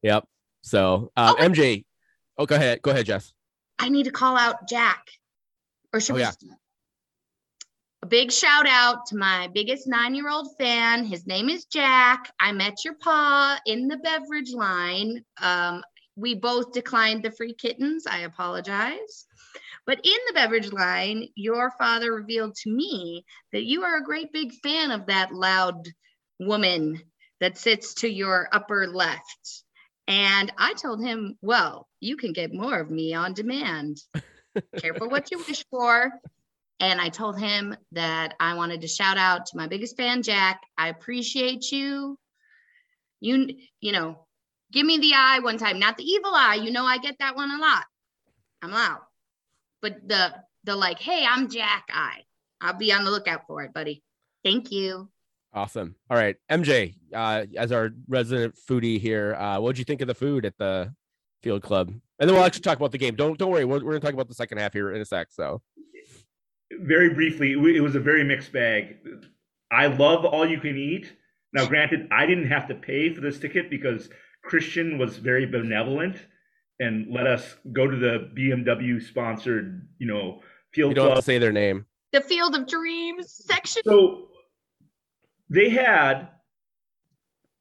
Yep. 0.04 0.26
So 0.62 1.12
uh, 1.18 1.36
Oh, 1.38 1.42
MJ, 1.44 1.84
oh 2.38 2.46
go 2.46 2.56
ahead, 2.56 2.82
go 2.82 2.92
ahead, 2.92 3.06
Jess. 3.06 3.34
I 3.78 3.90
need 3.90 4.04
to 4.04 4.12
call 4.12 4.38
out 4.38 4.70
Jack. 4.70 5.06
Or 5.94 6.00
should 6.00 6.14
Oh, 6.14 6.16
we? 6.16 6.22
yeah. 6.22 6.32
A 8.04 8.08
big 8.08 8.32
shout 8.32 8.68
out 8.68 9.06
to 9.08 9.18
my 9.18 9.50
biggest 9.54 9.88
nine 9.88 10.16
year 10.16 10.30
old 10.30 10.56
fan. 10.58 11.06
His 11.06 11.26
name 11.28 11.50
is 11.50 11.66
Jack. 11.66 12.32
I 12.40 12.52
met 12.52 12.86
your 12.86 12.94
paw 12.96 13.58
in 13.66 13.88
the 13.88 13.98
beverage 13.98 14.52
line. 14.54 15.26
Um, 15.42 15.82
we 16.16 16.36
both 16.36 16.72
declined 16.72 17.24
the 17.24 17.32
free 17.32 17.54
kittens. 17.54 18.08
I 18.08 18.20
apologize. 18.20 19.26
But 19.86 20.00
in 20.04 20.18
the 20.28 20.34
beverage 20.34 20.72
line, 20.72 21.30
your 21.36 21.72
father 21.78 22.14
revealed 22.14 22.56
to 22.64 22.72
me 22.72 23.26
that 23.52 23.66
you 23.66 23.84
are 23.84 23.98
a 23.98 24.04
great 24.04 24.32
big 24.32 24.54
fan 24.54 24.92
of 24.92 25.08
that 25.08 25.34
loud 25.34 25.88
woman 26.40 27.02
that 27.40 27.58
sits 27.58 27.94
to 27.96 28.10
your 28.10 28.50
upper 28.52 28.88
left. 28.88 29.64
And 30.08 30.52
I 30.58 30.74
told 30.74 31.04
him, 31.04 31.38
well, 31.42 31.88
you 32.00 32.18
can 32.18 32.34
get 32.34 32.54
more 32.54 32.80
of 32.80 32.90
me 32.90 33.14
on 33.14 33.34
demand. 33.34 33.98
Careful 34.78 35.10
what 35.10 35.32
you 35.32 35.40
wish 35.40 35.66
for. 35.70 36.12
And 36.80 37.00
I 37.00 37.10
told 37.10 37.40
him 37.40 37.76
that 37.94 38.36
I 38.40 38.56
wanted 38.56 38.82
to 38.82 38.88
shout 38.88 39.18
out 39.18 39.48
to 39.48 39.58
my 39.58 39.68
biggest 39.68 39.98
fan, 39.98 40.24
Jack. 40.24 40.62
I 40.78 40.90
appreciate 40.90 41.72
you. 41.72 42.18
You, 43.22 43.56
you 43.82 43.92
know, 43.92 44.26
give 44.72 44.86
me 44.86 44.98
the 44.98 45.14
eye 45.16 45.40
one 45.40 45.58
time, 45.58 45.80
not 45.80 45.98
the 45.98 46.04
evil 46.04 46.32
eye. 46.34 46.60
You 46.62 46.72
know, 46.72 46.86
I 46.86 46.98
get 46.98 47.18
that 47.20 47.36
one 47.36 47.52
a 47.52 47.58
lot. 47.58 47.86
I'm 48.62 48.74
out. 48.74 49.02
But 49.82 50.08
the 50.08 50.34
the 50.64 50.76
like, 50.76 51.00
hey, 51.00 51.26
I'm 51.28 51.50
Jack 51.50 51.90
eye. 51.94 52.22
I'll 52.62 52.74
be 52.74 52.92
on 52.92 53.06
the 53.06 53.12
lookout 53.12 53.46
for 53.48 53.64
it, 53.64 53.74
buddy. 53.74 54.04
Thank 54.44 54.72
you. 54.72 55.10
Awesome. 55.54 55.96
All 56.10 56.18
right, 56.18 56.36
MJ, 56.52 56.96
uh, 57.14 57.46
as 57.58 57.72
our 57.72 57.92
resident 58.08 58.56
foodie 58.70 59.00
here, 59.00 59.36
uh, 59.36 59.60
what'd 59.60 59.78
you 59.78 59.86
think 59.86 60.02
of 60.02 60.08
the 60.08 60.16
food 60.16 60.46
at 60.46 60.58
the 60.58 60.94
Field 61.44 61.62
Club? 61.62 61.90
And 62.20 62.30
then 62.30 62.36
we'll 62.36 62.44
actually 62.44 62.62
talk 62.62 62.78
about 62.78 62.92
the 62.92 62.98
game. 62.98 63.16
Don't 63.16 63.38
don't 63.38 63.52
worry, 63.52 63.66
we're, 63.66 63.84
we're 63.84 63.92
gonna 63.92 64.00
talk 64.00 64.14
about 64.14 64.28
the 64.28 64.36
second 64.36 64.58
half 64.58 64.74
here 64.74 64.92
in 64.92 65.02
a 65.02 65.06
sec. 65.06 65.28
So 65.32 65.62
Very 66.72 67.14
briefly, 67.14 67.54
it 67.54 67.58
it 67.58 67.82
was 67.82 67.96
a 67.96 68.00
very 68.00 68.24
mixed 68.24 68.52
bag. 68.52 68.98
I 69.72 69.88
love 69.88 70.26
all 70.26 70.46
you 70.46 70.60
can 70.60 70.78
eat. 70.78 71.14
Now, 71.54 71.66
granted, 71.66 72.10
I 72.12 72.26
didn't 72.26 72.48
have 72.48 72.68
to 72.68 72.76
pay 72.76 73.14
for 73.14 73.22
this 73.22 73.40
ticket 73.40 73.70
because 73.70 74.10
Christian 74.46 74.98
was 74.98 75.18
very 75.18 75.46
benevolent 75.46 76.18
and 76.80 77.08
let 77.12 77.28
us 77.28 77.56
go 77.74 77.88
to 77.88 77.98
the 77.98 78.32
BMW 78.38 79.02
sponsored, 79.02 79.88
you 79.98 80.08
know, 80.08 80.42
you 80.76 80.84
field 80.84 80.96
don't 80.96 81.10
have 81.10 81.18
to 81.18 81.24
say 81.24 81.38
their 81.38 81.52
name. 81.52 81.86
The 82.12 82.22
Field 82.22 82.56
of 82.56 82.68
Dreams 82.68 83.44
section. 83.46 83.82
So 83.86 84.28
they 85.50 85.70
had 85.70 86.30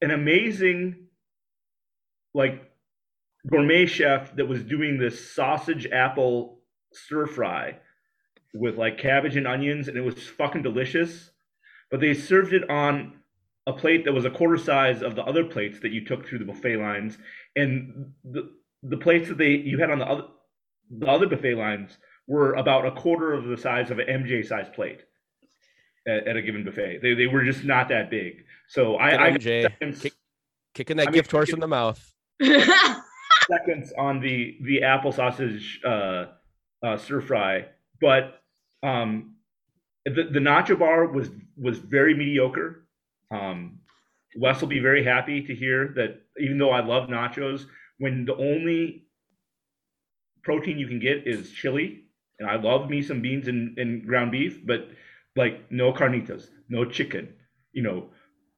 an 0.03 0.11
amazing, 0.11 1.07
like, 2.35 2.71
gourmet 3.49 3.87
chef 3.87 4.35
that 4.37 4.47
was 4.47 4.63
doing 4.65 4.99
this 4.99 5.33
sausage 5.35 5.87
apple 5.93 6.61
stir 6.93 7.27
fry 7.27 7.79
with 8.55 8.77
like 8.77 8.99
cabbage 8.99 9.37
and 9.37 9.47
onions, 9.47 9.89
and 9.89 9.97
it 9.97 10.01
was 10.01 10.15
fucking 10.15 10.63
delicious. 10.63 11.31
But 11.91 12.01
they 12.01 12.15
served 12.15 12.53
it 12.53 12.69
on 12.71 13.21
a 13.67 13.73
plate 13.73 14.05
that 14.05 14.13
was 14.13 14.25
a 14.25 14.31
quarter 14.31 14.59
size 14.59 15.03
of 15.03 15.15
the 15.15 15.23
other 15.23 15.45
plates 15.45 15.81
that 15.81 15.93
you 15.93 16.05
took 16.05 16.27
through 16.27 16.39
the 16.39 16.45
buffet 16.45 16.77
lines, 16.77 17.19
and 17.57 18.13
the 18.25 18.51
the 18.83 18.97
plates 18.97 19.29
that 19.29 19.39
they 19.39 19.51
you 19.51 19.79
had 19.79 19.91
on 19.91 19.99
the 19.99 20.07
other 20.07 20.25
the 20.91 21.07
other 21.07 21.27
buffet 21.27 21.55
lines 21.55 21.97
were 22.27 22.55
about 22.55 22.87
a 22.87 22.93
quarter 22.93 23.33
of 23.33 23.45
the 23.45 23.57
size 23.57 23.91
of 23.91 23.99
an 23.99 24.07
MJ 24.07 24.47
size 24.47 24.69
plate. 24.75 25.01
at, 26.07 26.27
at 26.29 26.37
a 26.37 26.43
given 26.43 26.65
buffet. 26.65 27.01
They, 27.03 27.15
they 27.15 27.27
were 27.27 27.45
just 27.45 27.65
not 27.65 27.89
that 27.89 28.11
big. 28.11 28.45
So 28.69 28.97
I, 28.97 29.37
Get 29.39 29.73
I 29.81 29.93
Kick- 29.93 30.13
Kicking 30.75 30.97
that 30.97 31.09
I 31.09 31.11
mean, 31.11 31.15
gift 31.15 31.31
horse 31.31 31.51
in 31.53 31.61
the 31.61 31.69
mouth. 31.69 32.13
seconds 32.43 33.93
on 33.97 34.21
the 34.21 34.57
the 34.63 34.83
apple 34.83 35.13
sausage 35.13 35.81
uh, 35.87 36.27
uh, 36.83 36.97
stir 36.97 37.21
fry, 37.21 37.67
but 38.01 38.41
um, 38.83 39.37
the 40.05 40.25
the 40.25 40.41
nacho 40.41 40.79
bar 40.79 41.07
was 41.07 41.31
was 41.57 41.79
very 41.79 42.15
mediocre. 42.15 42.84
Um, 43.31 43.81
Wes 44.37 44.61
will 44.61 44.69
be 44.69 44.81
very 44.81 45.05
happy 45.05 45.43
to 45.47 45.55
hear 45.55 45.93
that 45.97 46.21
even 46.39 46.59
though 46.59 46.71
I 46.71 46.81
love 46.85 47.09
nachos, 47.09 47.67
when 47.99 48.25
the 48.25 48.35
only 48.37 49.07
protein 50.43 50.79
you 50.79 50.87
can 50.87 50.99
get 50.99 51.27
is 51.27 51.51
chili, 51.53 52.05
and 52.39 52.49
I 52.51 52.57
love 52.57 52.91
me 52.91 53.03
some 53.03 53.21
beans 53.23 53.49
and, 53.49 53.79
and 53.79 54.05
ground 54.07 54.33
beef, 54.33 54.65
but 54.67 54.89
like 55.37 55.71
no 55.71 55.93
carnitas, 55.93 56.49
no 56.69 56.85
chicken, 56.85 57.33
you 57.73 57.83
know, 57.83 58.11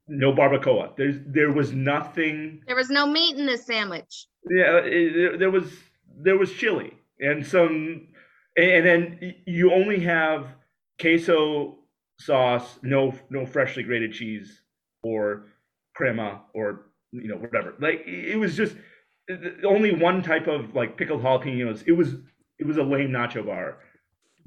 no 0.08 0.32
barbacoa. 0.32 0.96
There's 0.96 1.16
there 1.26 1.52
was 1.52 1.72
nothing 1.72 2.62
there 2.66 2.76
was 2.76 2.90
no 2.90 3.06
meat 3.06 3.36
in 3.36 3.46
this 3.46 3.66
sandwich. 3.66 4.26
yeah, 4.50 4.78
it, 4.78 5.12
there- 5.14 5.38
there 5.38 5.50
was 5.50 5.70
there 6.18 6.38
was 6.38 6.52
chili 6.52 6.94
and 7.20 7.46
some, 7.46 8.08
and 8.56 8.86
then 8.86 9.34
you 9.46 9.72
only 9.72 10.00
have 10.00 10.46
queso 11.00 11.78
sauce, 12.18 12.78
no 12.82 13.14
no 13.30 13.44
freshly 13.46 13.82
grated 13.82 14.12
cheese 14.12 14.62
or 15.02 15.46
crema 15.94 16.42
or 16.54 16.86
you 17.12 17.28
know 17.28 17.36
whatever. 17.36 17.74
Like 17.80 18.02
it 18.06 18.38
was 18.38 18.56
just 18.56 18.76
only 19.64 19.94
one 19.94 20.22
type 20.22 20.46
of 20.46 20.74
like 20.74 20.96
pickled 20.96 21.22
jalapenos. 21.22 21.84
It 21.86 21.92
was 21.92 22.14
it 22.58 22.66
was 22.66 22.76
a 22.78 22.82
lame 22.82 23.10
nacho 23.10 23.44
bar. 23.46 23.78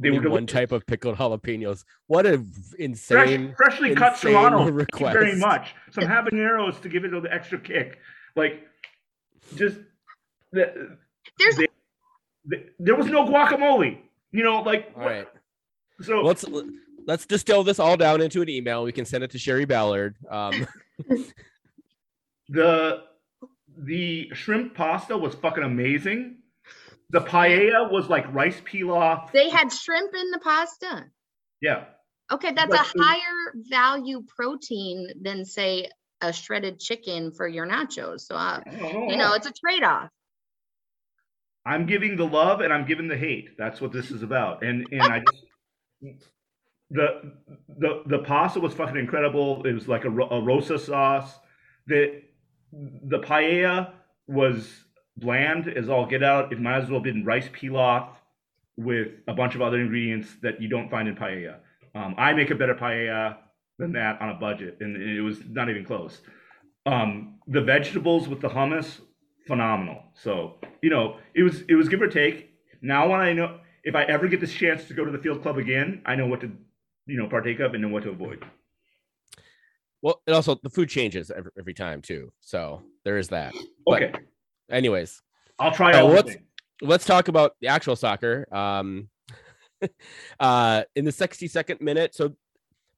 They 0.01 0.09
Only 0.09 0.21
were 0.21 0.29
one 0.29 0.47
type 0.47 0.71
of 0.71 0.85
pickled 0.87 1.17
jalapenos. 1.17 1.83
What 2.07 2.25
a 2.25 2.37
Fresh, 2.37 2.79
insane. 2.79 3.53
freshly 3.57 3.93
cut 3.95 4.13
insane 4.13 4.31
serrano. 4.31 4.57
Thank 4.59 4.67
you 4.69 4.73
request. 4.73 5.13
very 5.13 5.35
much. 5.35 5.75
Some 5.91 6.05
habaneros 6.05 6.81
to 6.81 6.89
give 6.89 7.03
it 7.03 7.11
the 7.21 7.33
extra 7.33 7.59
kick. 7.59 7.99
Like 8.35 8.61
just 9.57 9.77
the, 10.53 10.97
There's 11.37 11.57
They- 11.57 11.67
the, 12.45 12.63
there 12.79 12.95
was 12.95 13.07
no 13.07 13.25
guacamole. 13.25 13.99
You 14.31 14.43
know, 14.43 14.61
like 14.61 14.89
All 14.95 15.03
right. 15.05 15.27
so. 16.01 16.21
Let's 16.21 16.45
let's 17.09 17.25
distill 17.25 17.63
this 17.63 17.79
all 17.79 17.97
down 17.97 18.21
into 18.21 18.41
an 18.41 18.49
email. 18.49 18.83
We 18.83 18.91
can 18.91 19.03
send 19.05 19.23
it 19.23 19.31
to 19.31 19.39
Sherry 19.39 19.65
Ballard. 19.65 20.15
Um, 20.29 20.67
the 22.49 23.01
the 23.77 24.29
shrimp 24.33 24.75
pasta 24.75 25.17
was 25.17 25.35
fucking 25.35 25.63
amazing. 25.63 26.37
The 27.09 27.21
paella 27.21 27.91
was 27.91 28.07
like 28.07 28.31
rice 28.33 28.61
pilaf. 28.61 29.31
they 29.31 29.49
had 29.49 29.73
shrimp 29.73 30.13
in 30.13 30.29
the 30.31 30.39
pasta. 30.39 31.05
Yeah, 31.61 31.85
Okay, 32.31 32.51
that's 32.51 32.71
Like, 32.71 32.95
a 32.95 33.03
higher 33.03 33.53
value 33.69 34.23
protein 34.27 35.07
than 35.21 35.45
say 35.45 35.89
a 36.21 36.31
shredded 36.31 36.79
chicken 36.79 37.31
for 37.31 37.47
your 37.47 37.67
nachos. 37.67 38.21
So 38.21 38.35
uh, 38.35 38.61
I 38.65 38.69
know. 38.75 39.09
you 39.09 39.17
know, 39.17 39.33
it's 39.33 39.47
a 39.47 39.51
trade-off. 39.51 40.09
I'm 41.65 41.85
giving 41.85 42.15
the 42.15 42.25
love 42.25 42.61
and 42.61 42.71
I'm 42.71 42.85
giving 42.85 43.07
the 43.07 43.17
hate. 43.17 43.57
That's 43.57 43.81
what 43.81 43.91
this 43.91 44.11
is 44.11 44.21
about. 44.21 44.63
And 44.63 44.85
and 44.91 45.01
I 45.01 45.19
just 45.19 45.45
the 46.91 47.33
the 47.77 48.03
the 48.07 48.19
pasta 48.19 48.59
was 48.59 48.73
fucking 48.73 48.97
incredible. 48.97 49.65
It 49.65 49.73
was 49.73 49.87
like 49.87 50.05
a, 50.05 50.09
a 50.09 50.41
rosa 50.41 50.79
sauce. 50.79 51.37
The 51.87 52.21
the 52.71 53.19
paella 53.19 53.93
was 54.27 54.69
bland 55.17 55.67
as 55.67 55.89
all 55.89 56.05
get 56.05 56.23
out. 56.23 56.51
It 56.51 56.59
might 56.59 56.77
as 56.77 56.89
well 56.89 56.99
have 56.99 57.03
been 57.03 57.25
rice 57.25 57.49
pilaf 57.49 58.09
with 58.77 59.09
a 59.27 59.33
bunch 59.33 59.55
of 59.55 59.61
other 59.61 59.79
ingredients 59.79 60.29
that 60.41 60.61
you 60.61 60.69
don't 60.69 60.89
find 60.89 61.07
in 61.07 61.15
paella. 61.15 61.57
Um, 61.95 62.15
I 62.17 62.33
make 62.33 62.49
a 62.49 62.55
better 62.55 62.75
paella 62.75 63.37
than 63.77 63.93
that 63.93 64.21
on 64.21 64.29
a 64.29 64.35
budget, 64.35 64.77
and 64.79 64.95
it 65.01 65.21
was 65.21 65.39
not 65.47 65.69
even 65.69 65.85
close. 65.85 66.21
Um, 66.85 67.39
the 67.47 67.61
vegetables 67.61 68.27
with 68.27 68.41
the 68.41 68.49
hummus, 68.49 68.99
phenomenal. 69.47 70.03
So 70.13 70.59
you 70.81 70.89
know, 70.89 71.17
it 71.35 71.43
was 71.43 71.61
it 71.69 71.75
was 71.75 71.87
give 71.87 72.01
or 72.01 72.07
take. 72.07 72.51
Now 72.81 73.09
when 73.09 73.19
I 73.19 73.33
know 73.33 73.59
if 73.83 73.95
I 73.95 74.03
ever 74.03 74.27
get 74.27 74.41
this 74.41 74.53
chance 74.53 74.85
to 74.85 74.93
go 74.93 75.05
to 75.05 75.11
the 75.11 75.17
field 75.17 75.41
club 75.41 75.57
again, 75.57 76.01
I 76.05 76.15
know 76.15 76.27
what 76.27 76.41
to 76.41 76.51
you 77.09 77.17
know 77.17 77.27
partake 77.27 77.59
of 77.59 77.73
and 77.73 77.81
know 77.81 77.89
what 77.89 78.03
to 78.03 78.09
avoid. 78.09 78.43
well, 80.01 80.21
and 80.27 80.35
also 80.35 80.55
the 80.63 80.69
food 80.69 80.89
changes 80.89 81.31
every, 81.31 81.51
every 81.57 81.73
time 81.73 82.01
too. 82.01 82.31
So 82.39 82.83
there 83.03 83.17
is 83.17 83.29
that. 83.29 83.53
But- 83.85 84.03
Okay, 84.03 84.13
Anyways, 84.71 85.21
I'll 85.57 85.71
try 85.71 85.93
Uh, 85.93 86.03
all 86.05 86.21
things. 86.21 86.37
let's 86.81 87.05
talk 87.05 87.27
about 87.27 87.53
the 87.59 87.67
actual 87.67 87.95
soccer. 87.95 88.47
Um, 88.55 89.09
uh, 90.39 90.83
in 90.95 91.05
the 91.05 91.11
62nd 91.11 91.81
minute, 91.81 92.13
so 92.13 92.35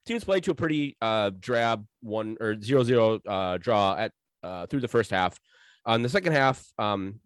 teams 0.05 0.23
played 0.23 0.43
to 0.43 0.51
a 0.51 0.55
pretty 0.55 0.97
uh, 1.01 1.31
drab 1.39 1.85
one 2.01 2.35
or 2.41 2.59
zero 2.61 2.83
zero 2.83 3.19
uh, 3.27 3.57
draw 3.57 3.95
at 3.95 4.11
uh, 4.43 4.65
through 4.67 4.81
the 4.81 4.87
first 4.87 5.11
half. 5.11 5.39
On 5.85 6.01
the 6.01 6.09
second 6.09 6.33
half, 6.33 6.63
um, 6.77 7.19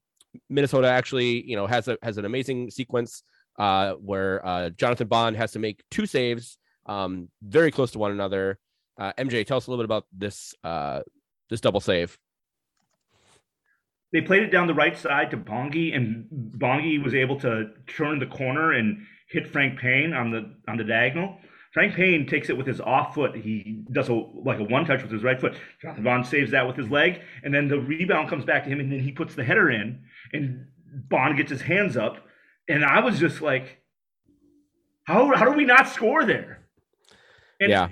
Minnesota 0.50 0.88
actually, 0.90 1.44
you 1.50 1.56
know, 1.56 1.66
has 1.68 1.88
a 1.88 1.98
has 2.04 2.18
an 2.18 2.26
amazing 2.26 2.70
sequence 2.70 3.24
uh, 3.58 3.94
where 3.94 4.46
uh, 4.46 4.70
Jonathan 4.72 5.08
Bond 5.08 5.38
has 5.38 5.52
to 5.54 5.60
make 5.60 5.82
two 5.90 6.06
saves, 6.06 6.58
um, 6.86 7.30
very 7.42 7.72
close 7.72 7.92
to 7.92 8.00
one 8.00 8.12
another. 8.12 8.60
Uh, 8.98 9.14
MJ, 9.18 9.46
tell 9.46 9.58
us 9.58 9.68
a 9.68 9.72
little 9.72 9.84
bit 9.84 9.86
about 9.86 10.06
this 10.12 10.54
uh, 10.64 11.02
this 11.50 11.62
double 11.62 11.80
save. 11.80 12.18
They 14.14 14.22
played 14.22 14.44
it 14.44 14.52
down 14.52 14.68
the 14.68 14.74
right 14.74 14.98
side 14.98 15.32
to 15.32 15.38
Bongi, 15.38 15.94
and 15.94 16.26
Bongi 16.58 17.04
was 17.04 17.14
able 17.14 17.40
to 17.42 17.72
turn 17.88 18.20
the 18.20 18.26
corner 18.26 18.72
and 18.72 19.06
hit 19.30 19.48
Frank 19.48 19.80
Payne 19.80 20.14
on 20.14 20.32
the 20.32 20.54
on 20.70 20.78
the 20.78 20.84
diagonal. 20.84 21.38
Frank 21.74 21.94
Payne 21.94 22.26
takes 22.26 22.50
it 22.50 22.56
with 22.56 22.66
his 22.66 22.80
off 22.80 23.14
foot. 23.14 23.36
He 23.36 23.84
does 23.92 24.08
a 24.08 24.14
like 24.14 24.60
a 24.60 24.64
one 24.64 24.86
touch 24.86 25.02
with 25.02 25.12
his 25.12 25.24
right 25.24 25.40
foot. 25.40 25.56
Jonathan 25.82 26.06
Bond 26.06 26.26
saves 26.26 26.52
that 26.52 26.66
with 26.66 26.78
his 26.78 26.90
leg, 26.90 27.20
and 27.44 27.54
then 27.54 27.68
the 27.68 27.78
rebound 27.78 28.30
comes 28.30 28.46
back 28.46 28.64
to 28.64 28.70
him, 28.70 28.80
and 28.80 28.90
then 28.90 29.02
he 29.02 29.12
puts 29.12 29.36
the 29.36 29.44
header 29.44 29.70
in, 29.70 30.02
and 30.32 30.68
Bond 31.10 31.36
gets 31.36 31.50
his 31.50 31.62
hands 31.62 31.98
up, 31.98 32.26
and 32.70 32.86
I 32.86 33.02
was 33.02 33.20
just 33.20 33.42
like, 33.42 33.80
how 35.04 35.36
how 35.36 35.44
do 35.44 35.52
we 35.52 35.66
not 35.66 35.90
score 35.90 36.24
there? 36.24 36.65
And 37.66 37.72
Yeah. 37.72 37.90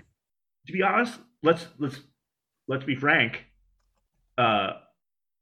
to 0.68 0.74
be 0.74 0.84
honest, 0.84 1.20
let's 1.42 1.68
let's 1.80 2.00
let's 2.68 2.86
be 2.86 2.96
frank. 2.96 3.44
Uh, 4.38 4.74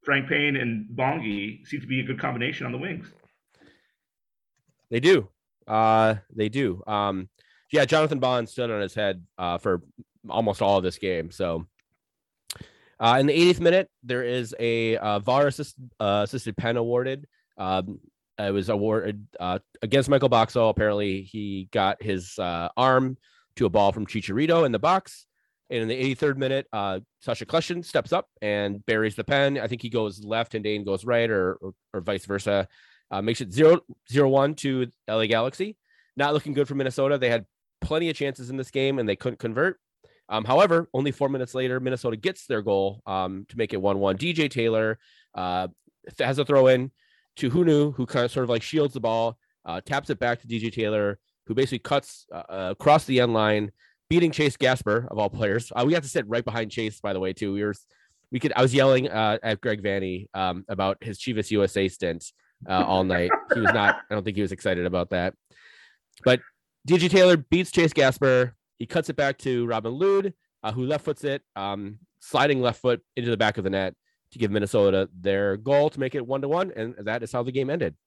Frank 0.03 0.27
Payne 0.29 0.55
and 0.55 0.87
Bongi 0.89 1.65
seem 1.67 1.81
to 1.81 1.87
be 1.87 1.99
a 1.99 2.03
good 2.03 2.19
combination 2.19 2.65
on 2.65 2.71
the 2.71 2.77
wings. 2.77 3.11
They 4.89 4.99
do. 4.99 5.29
Uh, 5.67 6.15
they 6.35 6.49
do. 6.49 6.81
Um, 6.87 7.29
yeah, 7.71 7.85
Jonathan 7.85 8.19
Bond 8.19 8.49
stood 8.49 8.71
on 8.71 8.81
his 8.81 8.93
head 8.95 9.23
uh, 9.37 9.57
for 9.57 9.81
almost 10.29 10.61
all 10.61 10.77
of 10.77 10.83
this 10.83 10.97
game. 10.97 11.29
So, 11.31 11.67
uh, 12.99 13.17
in 13.19 13.27
the 13.27 13.33
80th 13.33 13.59
minute, 13.59 13.89
there 14.03 14.23
is 14.23 14.55
a 14.59 14.97
uh, 14.97 15.19
VAR 15.19 15.47
assist, 15.47 15.75
uh, 15.99 16.21
assisted 16.23 16.57
pen 16.57 16.77
awarded. 16.77 17.27
Um, 17.57 17.99
it 18.37 18.51
was 18.51 18.69
awarded 18.69 19.27
uh, 19.39 19.59
against 19.81 20.09
Michael 20.09 20.29
Boxall. 20.29 20.69
Apparently, 20.69 21.21
he 21.21 21.69
got 21.71 22.01
his 22.01 22.37
uh, 22.39 22.69
arm 22.75 23.17
to 23.55 23.65
a 23.65 23.69
ball 23.69 23.91
from 23.91 24.05
Chicharito 24.05 24.65
in 24.65 24.71
the 24.71 24.79
box. 24.79 25.25
And 25.69 25.81
in 25.83 25.87
the 25.87 26.15
83rd 26.15 26.37
minute, 26.37 26.67
uh, 26.73 26.99
Sacha 27.21 27.45
Kljestan 27.45 27.85
steps 27.85 28.11
up 28.11 28.27
and 28.41 28.85
buries 28.85 29.15
the 29.15 29.23
pen. 29.23 29.57
I 29.57 29.67
think 29.67 29.81
he 29.81 29.89
goes 29.89 30.23
left 30.23 30.53
and 30.53 30.63
Dayne 30.63 30.83
goes 30.83 31.05
right, 31.05 31.29
or 31.29 31.53
or, 31.61 31.73
or 31.93 32.01
vice 32.01 32.25
versa. 32.25 32.67
Uh, 33.09 33.21
makes 33.21 33.41
it 33.41 33.53
zero 33.53 33.79
zero 34.09 34.29
one 34.29 34.53
to 34.55 34.87
LA 35.07 35.27
Galaxy. 35.27 35.77
Not 36.17 36.33
looking 36.33 36.53
good 36.53 36.67
for 36.67 36.75
Minnesota. 36.75 37.17
They 37.17 37.29
had 37.29 37.45
plenty 37.79 38.09
of 38.09 38.15
chances 38.15 38.49
in 38.49 38.57
this 38.57 38.71
game 38.71 38.99
and 38.99 39.07
they 39.07 39.15
couldn't 39.15 39.39
convert. 39.39 39.79
Um, 40.29 40.45
however, 40.45 40.87
only 40.93 41.11
four 41.11 41.27
minutes 41.27 41.53
later, 41.53 41.79
Minnesota 41.79 42.15
gets 42.15 42.45
their 42.45 42.61
goal 42.61 43.01
um, 43.05 43.45
to 43.49 43.57
make 43.57 43.73
it 43.73 43.81
1 43.81 43.99
1. 43.99 44.17
DJ 44.17 44.49
Taylor 44.49 44.97
uh, 45.35 45.67
has 46.19 46.39
a 46.39 46.45
throw 46.45 46.67
in 46.67 46.91
to 47.37 47.49
Hunou, 47.49 47.93
who 47.95 48.05
kind 48.05 48.25
of 48.25 48.31
sort 48.31 48.45
of 48.45 48.49
like 48.49 48.63
shields 48.63 48.93
the 48.93 48.99
ball, 48.99 49.37
uh, 49.65 49.81
taps 49.81 50.09
it 50.09 50.19
back 50.19 50.41
to 50.41 50.47
DJ 50.47 50.71
Taylor, 50.71 51.19
who 51.51 51.55
basically 51.55 51.79
cuts 51.79 52.27
uh, 52.33 52.43
uh, 52.47 52.67
across 52.71 53.03
the 53.03 53.19
end 53.19 53.33
line, 53.33 53.73
beating 54.09 54.31
Chase 54.31 54.55
Gasper 54.55 55.05
of 55.11 55.19
all 55.19 55.29
players. 55.29 55.69
Uh, 55.75 55.83
we 55.85 55.91
got 55.91 56.01
to 56.01 56.07
sit 56.07 56.25
right 56.29 56.45
behind 56.45 56.71
Chase, 56.71 57.01
by 57.01 57.11
the 57.11 57.19
way, 57.19 57.33
too. 57.33 57.51
We 57.53 57.61
were, 57.61 57.73
we 58.31 58.39
could, 58.39 58.53
I 58.55 58.61
was 58.61 58.73
yelling 58.73 59.09
uh, 59.09 59.37
at 59.43 59.59
Greg 59.59 59.83
Vanney 59.83 60.27
um, 60.33 60.63
about 60.69 60.99
his 61.01 61.19
Chivas 61.19 61.51
USA 61.51 61.89
stint 61.89 62.31
uh, 62.69 62.85
all 62.85 63.03
night. 63.03 63.31
He 63.53 63.59
was 63.59 63.73
not, 63.73 63.97
I 64.09 64.13
don't 64.13 64.23
think 64.23 64.37
he 64.37 64.41
was 64.41 64.53
excited 64.53 64.85
about 64.85 65.09
that. 65.09 65.33
But 66.23 66.39
DJ 66.87 67.09
Taylor 67.09 67.35
beats 67.35 67.69
Chase 67.69 67.91
Gasper. 67.91 68.55
He 68.77 68.85
cuts 68.85 69.09
it 69.09 69.17
back 69.17 69.37
to 69.39 69.65
Robin 69.65 69.91
Lod, 69.91 70.33
uh, 70.63 70.71
who 70.71 70.85
left 70.85 71.03
foots 71.03 71.25
it, 71.25 71.41
um, 71.57 71.99
sliding 72.21 72.61
left 72.61 72.81
foot 72.81 73.01
into 73.17 73.29
the 73.29 73.35
back 73.35 73.57
of 73.57 73.65
the 73.65 73.69
net 73.69 73.93
to 74.31 74.39
give 74.39 74.51
Minnesota 74.51 75.09
their 75.19 75.57
goal 75.57 75.89
to 75.89 75.99
make 75.99 76.15
it 76.15 76.25
one 76.25 76.39
to 76.43 76.47
one. 76.47 76.71
And 76.73 76.95
that 76.99 77.23
is 77.23 77.33
how 77.33 77.43
the 77.43 77.51
game 77.51 77.69
ended. 77.69 77.97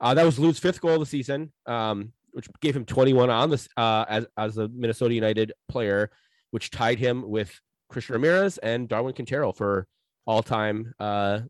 Uh, 0.00 0.14
that 0.14 0.24
was 0.24 0.38
Lod's 0.38 0.58
fifth 0.58 0.80
goal 0.80 0.94
of 0.94 1.00
the 1.00 1.06
season, 1.06 1.52
um, 1.66 2.12
which 2.32 2.48
gave 2.60 2.76
him 2.76 2.84
21 2.84 3.30
on 3.30 3.50
this 3.50 3.68
uh, 3.76 4.04
as, 4.08 4.26
as 4.36 4.58
a 4.58 4.68
Minnesota 4.68 5.14
United 5.14 5.52
player, 5.68 6.10
which 6.50 6.70
tied 6.70 6.98
him 6.98 7.28
with 7.28 7.52
Christian 7.88 8.14
Ramirez 8.14 8.58
and 8.58 8.88
Darwin 8.88 9.14
Quintero 9.14 9.52
for 9.52 9.86
all 10.26 10.42
time 10.42 10.94
uh, 11.00 11.40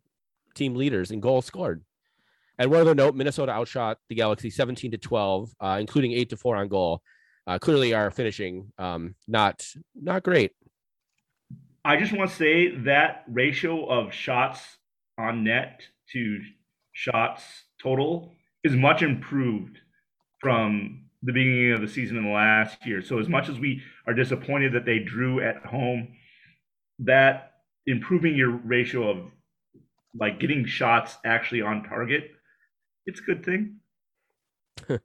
team 0.54 0.74
leaders 0.74 1.10
in 1.10 1.20
goals 1.20 1.46
scored. 1.46 1.82
And 2.58 2.70
one 2.70 2.80
other 2.80 2.94
note, 2.94 3.14
Minnesota 3.14 3.52
outshot 3.52 3.98
the 4.08 4.14
Galaxy 4.14 4.50
17 4.50 4.92
to 4.92 4.98
12, 4.98 5.50
uh, 5.60 5.76
including 5.80 6.12
eight 6.12 6.30
to 6.30 6.36
four 6.36 6.56
on 6.56 6.68
goal. 6.68 7.02
uh, 7.46 7.58
clearly 7.58 7.94
are 7.94 8.10
finishing 8.10 8.70
um, 8.78 9.14
not 9.26 9.64
not 9.94 10.22
great. 10.22 10.52
I 11.84 11.96
just 11.96 12.12
want 12.12 12.30
to 12.30 12.36
say 12.36 12.76
that 12.82 13.24
ratio 13.28 13.86
of 13.86 14.12
shots 14.12 14.60
on 15.16 15.44
net 15.44 15.82
to 16.12 16.40
shots 16.92 17.42
total 17.80 18.34
is 18.64 18.74
much 18.74 19.02
improved 19.02 19.78
from 20.40 21.04
the 21.22 21.32
beginning 21.32 21.72
of 21.72 21.80
the 21.80 21.88
season 21.88 22.16
in 22.16 22.24
the 22.24 22.30
last 22.30 22.86
year. 22.86 23.02
So 23.02 23.18
as 23.18 23.28
much 23.28 23.48
as 23.48 23.58
we 23.58 23.82
are 24.06 24.14
disappointed 24.14 24.72
that 24.72 24.84
they 24.84 25.00
drew 25.00 25.40
at 25.40 25.64
home, 25.64 26.08
that 27.00 27.52
improving 27.86 28.36
your 28.36 28.50
ratio 28.50 29.10
of 29.10 29.30
like 30.18 30.40
getting 30.40 30.64
shots 30.64 31.16
actually 31.24 31.62
on 31.62 31.82
target, 31.84 32.30
it's 33.06 33.20
a 33.20 33.22
good 33.22 33.44
thing. 33.44 33.76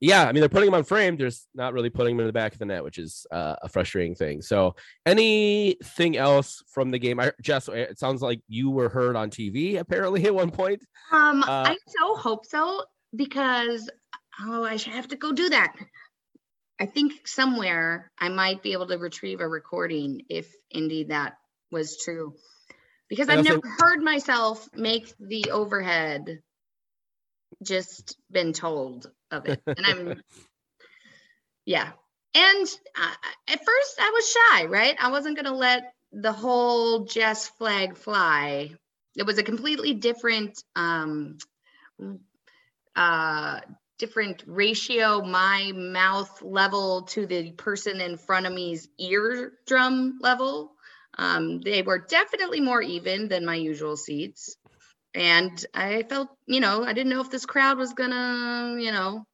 yeah, 0.00 0.24
I 0.24 0.32
mean 0.32 0.40
they're 0.40 0.48
putting 0.48 0.68
him 0.68 0.74
on 0.74 0.84
frame. 0.84 1.16
There's 1.16 1.46
not 1.54 1.72
really 1.72 1.90
putting 1.90 2.14
him 2.14 2.20
in 2.20 2.26
the 2.26 2.32
back 2.32 2.52
of 2.52 2.58
the 2.58 2.66
net, 2.66 2.84
which 2.84 2.98
is 2.98 3.26
uh, 3.30 3.56
a 3.62 3.68
frustrating 3.68 4.14
thing. 4.14 4.42
So, 4.42 4.74
anything 5.06 6.16
else 6.16 6.62
from 6.68 6.90
the 6.90 6.98
game? 6.98 7.20
I, 7.20 7.32
Jess, 7.40 7.68
it 7.68 7.98
sounds 7.98 8.20
like 8.22 8.40
you 8.48 8.70
were 8.70 8.88
heard 8.88 9.16
on 9.16 9.30
TV 9.30 9.78
apparently 9.78 10.24
at 10.24 10.34
one 10.34 10.50
point. 10.50 10.84
Um, 11.12 11.42
Uh, 11.42 11.64
I 11.68 11.76
so 11.86 12.16
hope 12.16 12.44
so 12.46 12.84
because 13.14 13.88
oh, 14.40 14.64
I 14.64 14.76
should 14.76 14.92
have 14.92 15.08
to 15.08 15.16
go 15.16 15.32
do 15.32 15.48
that. 15.50 15.74
I 16.78 16.86
think 16.86 17.26
somewhere 17.26 18.10
I 18.18 18.28
might 18.28 18.62
be 18.62 18.72
able 18.72 18.88
to 18.88 18.98
retrieve 18.98 19.40
a 19.40 19.48
recording 19.48 20.22
if 20.28 20.52
indeed 20.70 21.10
that 21.10 21.34
was 21.70 21.96
true. 22.02 22.34
Because 23.08 23.28
I've 23.28 23.38
also- 23.38 23.54
never 23.54 23.68
heard 23.78 24.02
myself 24.02 24.68
make 24.74 25.14
the 25.20 25.50
overhead, 25.50 26.40
just 27.62 28.16
been 28.30 28.52
told 28.52 29.10
of 29.34 29.46
it. 29.46 29.60
And 29.76 29.86
I'm, 29.86 30.22
yeah. 31.66 31.90
And 32.34 32.66
uh, 33.00 33.14
at 33.48 33.64
first 33.64 33.94
I 34.00 34.10
was 34.10 34.36
shy, 34.36 34.64
right? 34.66 34.96
I 35.00 35.10
wasn't 35.10 35.36
going 35.36 35.46
to 35.46 35.58
let 35.58 35.92
the 36.12 36.32
whole 36.32 37.04
Jess 37.04 37.48
flag 37.48 37.96
fly. 37.96 38.70
It 39.16 39.24
was 39.24 39.38
a 39.38 39.42
completely 39.42 39.94
different, 39.94 40.62
um, 40.74 41.38
uh, 42.96 43.60
different 43.98 44.42
ratio, 44.46 45.22
my 45.22 45.72
mouth 45.74 46.42
level 46.42 47.02
to 47.02 47.26
the 47.26 47.52
person 47.52 48.00
in 48.00 48.16
front 48.16 48.46
of 48.46 48.52
me's 48.52 48.88
eardrum 48.98 50.18
level. 50.20 50.72
Um, 51.16 51.60
they 51.60 51.82
were 51.82 51.98
definitely 51.98 52.60
more 52.60 52.82
even 52.82 53.28
than 53.28 53.44
my 53.44 53.54
usual 53.54 53.96
seats. 53.96 54.56
And 55.14 55.64
I 55.74 56.02
felt, 56.04 56.28
you 56.46 56.60
know, 56.60 56.84
I 56.84 56.92
didn't 56.92 57.10
know 57.10 57.20
if 57.20 57.30
this 57.30 57.46
crowd 57.46 57.78
was 57.78 57.92
gonna, 57.92 58.76
you 58.80 58.90
know, 58.90 59.24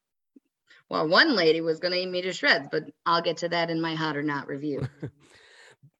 well, 0.91 1.09
one 1.09 1.35
lady 1.35 1.61
was 1.61 1.79
gonna 1.79 1.97
eat 1.97 2.11
me 2.11 2.21
to 2.23 2.33
shreds, 2.33 2.69
but 2.71 2.85
I'll 3.07 3.23
get 3.23 3.39
to 3.39 3.49
that 3.49 3.71
in 3.71 3.81
my 3.81 3.95
hot 3.95 4.17
or 4.17 4.23
not 4.23 4.49
review. 4.49 4.87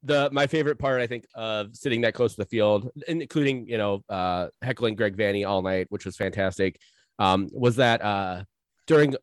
the 0.03 0.29
my 0.33 0.47
favorite 0.47 0.79
part, 0.79 1.01
I 1.01 1.07
think, 1.07 1.27
of 1.35 1.75
sitting 1.77 2.03
that 2.03 2.15
close 2.15 2.35
to 2.35 2.43
the 2.43 2.47
field, 2.47 2.91
including 3.09 3.69
you 3.69 3.79
know 3.79 4.03
uh, 4.09 4.49
heckling 4.63 4.97
Greg 4.97 5.17
Vanney 5.17 5.49
all 5.49 5.63
night, 5.63 5.87
which 5.91 6.05
was 6.05 6.17
fantastic, 6.17 6.79
um, 7.19 7.49
was 7.53 7.77
that 7.77 8.03
uh, 8.03 8.45
during 8.87 9.15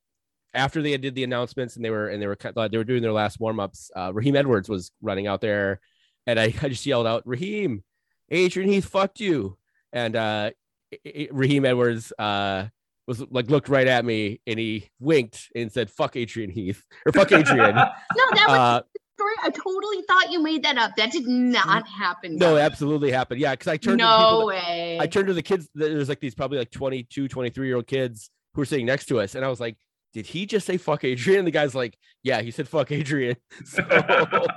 after 0.54 0.82
they 0.82 0.98
did 0.98 1.16
the 1.16 1.24
announcements 1.24 1.76
and 1.76 1.84
they 1.84 1.90
were 1.90 2.08
and 2.10 2.22
they 2.22 2.28
were 2.28 2.38
they 2.70 2.78
were 2.78 2.84
doing 2.84 3.02
their 3.02 3.14
last 3.14 3.40
warm 3.40 3.60
ups. 3.60 3.92
Uh, 3.96 4.12
Raheem 4.14 4.36
Edwards 4.36 4.70
was 4.70 4.92
running 5.02 5.28
out 5.28 5.42
there, 5.42 5.80
and 6.26 6.40
I, 6.40 6.46
I 6.62 6.70
just 6.70 6.86
yelled 6.86 7.08
out, 7.08 7.24
"Raheem, 7.26 7.84
Adrian 8.30 8.70
Heath 8.70 8.86
fucked 8.86 9.20
you," 9.20 9.58
and 9.94 10.16
uh, 10.16 10.52
I- 10.94 10.98
I- 11.06 11.28
Raheem 11.32 11.66
Edwards 11.66 12.12
uh, 12.20 12.68
was 13.08 13.22
like 13.32 13.50
looked 13.50 13.70
right 13.70 13.88
at 13.88 14.04
me 14.06 14.42
and 14.48 14.60
he 14.60 14.90
winked 15.00 15.50
and 15.56 15.72
said, 15.72 15.90
"Fuck 15.90 16.16
Adrian 16.16 16.50
Heath" 16.50 16.84
or 17.06 17.12
"Fuck 17.12 17.32
Adrian." 17.32 17.76
No, 18.16 18.24
that 18.34 18.46
was 18.48 18.58
uh, 18.58 18.82
story. 19.18 19.34
I 19.44 19.50
totally 19.50 20.02
thought 20.08 20.32
you 20.32 20.42
made 20.44 20.64
that 20.64 20.78
up. 20.78 20.92
That 20.98 21.12
did 21.12 21.28
not 21.28 21.88
happen. 21.88 22.36
no, 22.38 22.56
guys. 22.56 22.64
absolutely 22.72 23.12
happened. 23.12 23.40
Yeah, 23.40 23.52
because 23.52 23.68
I 23.68 23.78
turned 23.78 24.00
to 24.00 24.06
the 24.06 24.10
No 24.30 24.40
that- 24.40 24.46
way. 24.48 24.98
I 25.00 25.08
turned 25.08 25.28
to 25.28 25.34
the 25.34 25.42
kids. 25.42 25.70
There's 25.76 26.10
like 26.10 26.20
these 26.20 26.36
probably 26.36 26.58
like 26.58 26.72
22, 26.72 27.28
23 27.28 27.68
year 27.68 27.76
old 27.78 27.88
kids 27.88 28.30
who 28.54 28.62
were 28.62 28.66
sitting 28.66 28.86
next 28.86 29.06
to 29.08 29.20
us. 29.20 29.36
And 29.36 29.44
I 29.46 29.50
was 29.50 29.60
like, 29.60 29.76
did 30.14 30.26
he 30.26 30.46
just 30.46 30.66
say 30.66 30.78
fuck 30.78 31.04
Adrian? 31.04 31.46
The 31.46 31.52
guy's 31.52 31.76
like, 31.76 31.98
yeah, 32.24 32.42
he 32.42 32.52
said 32.52 32.68
fuck 32.68 32.92
Adrian. 32.92 33.36
So, 33.66 33.84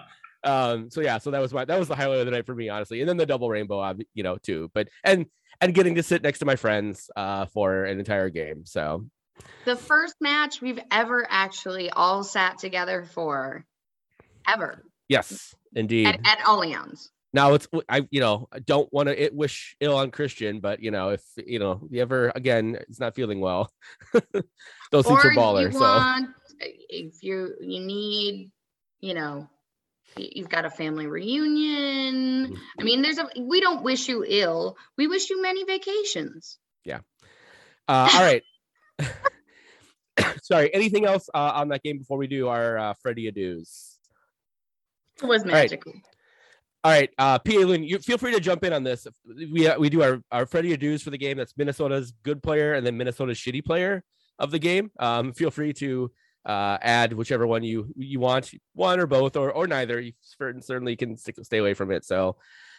um, 0.45 0.91
so 0.91 1.01
yeah, 1.01 1.19
so 1.19 1.31
that 1.31 1.41
was 1.41 1.53
my, 1.53 1.65
that 1.65 1.79
was 1.79 1.89
the 1.89 1.97
highlight 1.97 2.21
of 2.21 2.27
the 2.27 2.33
night 2.33 2.47
for 2.47 2.55
me, 2.55 2.69
honestly. 2.69 3.01
And 3.01 3.09
then 3.09 3.17
the 3.17 3.27
double 3.27 3.49
rainbow, 3.49 3.95
you 4.15 4.23
know, 4.23 4.37
too, 4.37 4.71
but, 4.75 4.89
and, 5.05 5.27
and 5.61 5.75
getting 5.75 5.95
to 5.97 6.03
sit 6.03 6.23
next 6.23 6.39
to 6.39 6.45
my 6.47 6.57
friends, 6.57 7.11
uh, 7.17 7.47
for 7.47 7.85
an 7.85 7.99
entire 7.99 8.31
game. 8.31 8.65
So 8.65 9.07
the 9.65 9.77
first 9.77 10.17
match 10.21 10.61
we've 10.61 10.81
ever 10.91 11.27
actually 11.29 11.91
all 11.91 12.23
sat 12.23 12.59
together 12.59 13.05
for, 13.05 13.65
ever 14.49 14.85
yes, 15.09 15.55
indeed. 15.75 16.07
at, 16.07 16.21
at 16.25 16.39
Allianz. 16.41 17.09
now 17.33 17.55
it's, 17.55 17.69
I, 17.89 18.07
you 18.11 18.21
know, 18.21 18.49
I 18.53 18.61
don't 18.61 18.91
want 18.93 19.09
to 19.09 19.31
wish 19.33 19.77
ill 19.81 19.97
on 19.97 20.11
Christian, 20.11 20.61
but 20.61 20.83
you 20.83 20.91
know, 20.91 21.11
if, 21.11 21.23
you 21.37 21.59
know, 21.59 21.87
you 21.91 22.01
ever, 22.01 22.33
again, 22.35 22.79
it's 22.89 23.01
not 23.01 23.15
feeling 23.15 23.41
well, 23.41 23.71
those 24.91 25.07
seats 25.07 25.25
are 25.25 25.31
or 25.31 25.35
baller. 25.35 25.65
you 25.67 25.73
So. 25.73 25.81
want, 25.81 26.31
if 26.61 27.23
you 27.23 27.55
you 27.61 27.81
need, 27.81 28.51
you 29.01 29.15
know, 29.15 29.49
you've 30.17 30.49
got 30.49 30.65
a 30.65 30.71
family 30.71 31.07
reunion. 31.07 32.57
I 32.79 32.83
mean, 32.83 33.03
there's 33.03 33.19
a. 33.19 33.29
We 33.39 33.61
don't 33.61 33.83
wish 33.83 34.09
you 34.09 34.25
ill. 34.27 34.77
We 34.97 35.07
wish 35.07 35.31
you 35.31 35.43
many 35.43 35.65
vacations. 35.65 36.59
Yeah. 36.85 37.01
Uh, 37.89 38.11
all 38.15 38.23
right. 38.23 38.43
Sorry. 40.43 40.73
Anything 40.75 41.07
else 41.07 41.29
uh, 41.35 41.53
on 41.55 41.69
that 41.69 41.83
game 41.83 41.99
before 41.99 42.19
we 42.19 42.27
do 42.27 42.49
our 42.49 42.79
uh, 42.79 42.95
Freddie 43.03 43.31
adieus? 43.31 43.97
It 45.23 45.27
was 45.27 45.43
right. 45.43 45.53
magical. 45.53 45.93
All 46.83 46.91
right, 46.91 47.11
uh, 47.19 47.39
PA 47.39 47.53
Loon, 47.53 47.85
you 47.85 47.99
feel 47.99 48.17
free 48.17 48.33
to 48.33 48.41
jump 48.41 48.65
in 48.65 48.73
on 48.73 48.83
this. 48.83 49.07
We 49.27 49.69
uh, 49.69 49.79
we 49.79 49.91
do 49.91 50.03
our 50.03 50.23
our 50.33 50.47
Freddie 50.47 50.75
adieus 50.75 51.03
for 51.03 51.11
the 51.11 51.19
game. 51.19 51.37
That's 51.37 51.55
Minnesota's 51.59 52.15
good 52.23 52.43
player 52.43 52.73
and 52.73 52.87
then 52.87 52.97
Minnesota's 52.97 53.37
shitty 53.37 53.63
player 53.63 54.03
of 54.39 54.51
the 54.51 54.59
game. 54.59 54.91
Um, 54.99 55.35
feel 55.35 55.51
free 55.51 55.75
to 55.75 56.11
uh, 56.45 56.79
add 56.81 57.13
whichever 57.13 57.47
one 57.47 57.63
you 57.63 57.93
you 57.97 58.21
want, 58.21 58.53
one 58.75 59.01
or 59.01 59.07
both 59.07 59.37
or 59.37 59.53
or 59.53 59.67
neither. 59.67 60.01
You 60.01 60.13
certainly 60.23 60.97
can 60.97 61.17
stay 61.17 61.59
away 61.59 61.75
from 61.75 61.91
it. 61.91 62.05
So, 62.05 62.37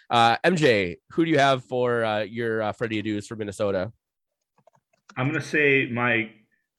uh, 0.10 0.38
MJ, 0.43 0.97
who 1.12 1.26
do 1.26 1.32
you 1.32 1.39
have 1.39 1.63
for 1.65 2.04
uh, 2.04 2.21
your 2.21 2.62
uh, 2.62 2.71
Freddie 2.71 3.02
adieus 3.02 3.28
for 3.28 3.36
Minnesota? 3.36 3.91
I'm 5.17 5.28
gonna 5.28 5.41
say 5.41 5.88
my 5.91 6.32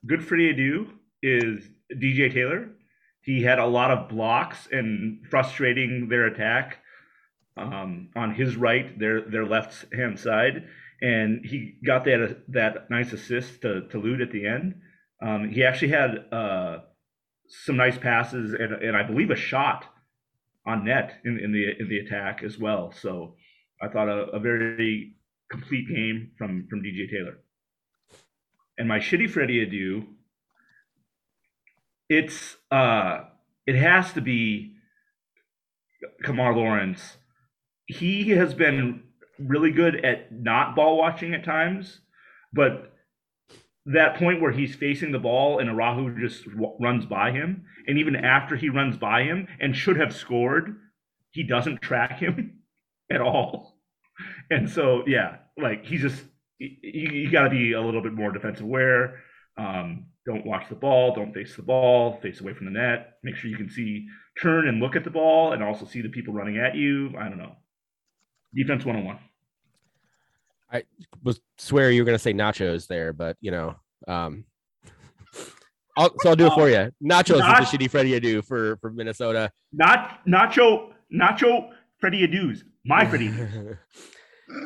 good 0.06 0.24
Freddie 0.24 0.54
Adu 0.54 0.90
is 1.22 1.68
DJ 1.94 2.32
Taylor. 2.32 2.70
He 3.20 3.42
had 3.42 3.58
a 3.58 3.66
lot 3.66 3.90
of 3.90 4.08
blocks 4.08 4.68
and 4.72 5.24
frustrating 5.30 6.08
their 6.08 6.26
attack 6.26 6.78
um, 7.56 8.08
on 8.16 8.34
his 8.34 8.56
right, 8.56 8.98
their 8.98 9.22
their 9.22 9.46
left 9.46 9.86
hand 9.94 10.18
side, 10.18 10.64
and 11.00 11.44
he 11.44 11.76
got 11.84 12.04
that 12.04 12.42
that 12.48 12.90
nice 12.90 13.12
assist 13.12 13.62
to 13.62 13.88
to 13.88 14.00
Lod 14.00 14.20
at 14.20 14.32
the 14.32 14.46
end. 14.46 14.74
Um, 15.22 15.48
he 15.50 15.64
actually 15.64 15.88
had 15.92 16.24
uh, 16.32 16.78
some 17.48 17.76
nice 17.76 17.96
passes 17.96 18.54
and, 18.54 18.72
and 18.72 18.96
I 18.96 19.02
believe 19.04 19.30
a 19.30 19.36
shot 19.36 19.86
on 20.66 20.84
net 20.84 21.20
in, 21.24 21.38
in 21.38 21.52
the 21.52 21.64
in 21.78 21.88
the 21.88 21.98
attack 21.98 22.42
as 22.42 22.58
well. 22.58 22.92
So 22.92 23.36
I 23.80 23.88
thought 23.88 24.08
a, 24.08 24.30
a 24.30 24.40
very 24.40 25.14
complete 25.50 25.88
game 25.88 26.32
from 26.36 26.66
from 26.68 26.82
DJ 26.82 27.10
Taylor. 27.10 27.38
And 28.78 28.88
my 28.88 28.98
shitty 28.98 29.30
Freddie 29.30 29.66
Adu, 29.66 30.06
it's 32.08 32.56
uh 32.70 33.24
it 33.66 33.76
has 33.76 34.12
to 34.14 34.20
be 34.20 34.76
Kemar 36.24 36.56
Lawrence. 36.56 37.16
He 37.86 38.30
has 38.30 38.54
been 38.54 39.02
really 39.38 39.70
good 39.70 40.04
at 40.04 40.32
not 40.32 40.74
ball 40.74 40.96
watching 40.96 41.34
at 41.34 41.44
times, 41.44 42.00
but 42.52 42.91
that 43.86 44.16
point 44.16 44.40
where 44.40 44.52
he's 44.52 44.74
facing 44.74 45.12
the 45.12 45.18
ball 45.18 45.58
and 45.58 45.68
Arahu 45.68 46.18
just 46.18 46.44
w- 46.44 46.76
runs 46.80 47.04
by 47.06 47.32
him, 47.32 47.64
and 47.86 47.98
even 47.98 48.16
after 48.16 48.56
he 48.56 48.68
runs 48.68 48.96
by 48.96 49.24
him 49.24 49.48
and 49.60 49.74
should 49.74 49.96
have 49.96 50.14
scored, 50.14 50.76
he 51.30 51.42
doesn't 51.42 51.82
track 51.82 52.18
him 52.18 52.60
at 53.10 53.20
all. 53.20 53.78
And 54.50 54.70
so, 54.70 55.02
yeah, 55.06 55.38
like 55.56 55.84
he's 55.84 56.02
just 56.02 56.22
you, 56.58 57.10
you 57.10 57.30
got 57.30 57.44
to 57.44 57.50
be 57.50 57.72
a 57.72 57.80
little 57.80 58.02
bit 58.02 58.12
more 58.12 58.30
defensive 58.30 58.64
aware. 58.64 59.20
Um, 59.56 60.06
don't 60.24 60.46
watch 60.46 60.68
the 60.68 60.76
ball. 60.76 61.14
Don't 61.14 61.34
face 61.34 61.56
the 61.56 61.62
ball. 61.62 62.20
Face 62.22 62.40
away 62.40 62.54
from 62.54 62.66
the 62.66 62.72
net. 62.72 63.14
Make 63.24 63.36
sure 63.36 63.50
you 63.50 63.56
can 63.56 63.70
see, 63.70 64.06
turn 64.40 64.68
and 64.68 64.80
look 64.80 64.94
at 64.94 65.04
the 65.04 65.10
ball, 65.10 65.52
and 65.52 65.62
also 65.62 65.86
see 65.86 66.00
the 66.00 66.08
people 66.08 66.34
running 66.34 66.58
at 66.58 66.76
you. 66.76 67.12
I 67.18 67.28
don't 67.28 67.38
know. 67.38 67.56
Defense 68.54 68.84
101. 68.84 69.18
Was 71.22 71.40
swear 71.58 71.90
you 71.90 72.00
were 72.02 72.06
going 72.06 72.14
to 72.16 72.22
say 72.22 72.32
nachos 72.32 72.86
there, 72.86 73.12
but 73.12 73.36
you 73.40 73.50
know, 73.50 73.74
um, 74.08 74.44
I'll, 75.96 76.10
so 76.20 76.30
I'll 76.30 76.36
do 76.36 76.46
it 76.46 76.54
for 76.54 76.68
you. 76.70 76.90
Nachos 77.04 77.38
Nach- 77.40 77.60
is 77.62 77.70
the 77.70 77.78
shitty 77.78 77.90
Freddie 77.90 78.18
Adu 78.18 78.44
for 78.44 78.76
for 78.78 78.90
Minnesota. 78.90 79.50
Not 79.72 80.20
Nacho, 80.26 80.92
Nacho, 81.14 81.70
Freddie 81.98 82.26
Adu's. 82.26 82.64
My 82.84 83.04
Freddie 83.08 83.28
Adu. 83.28 83.78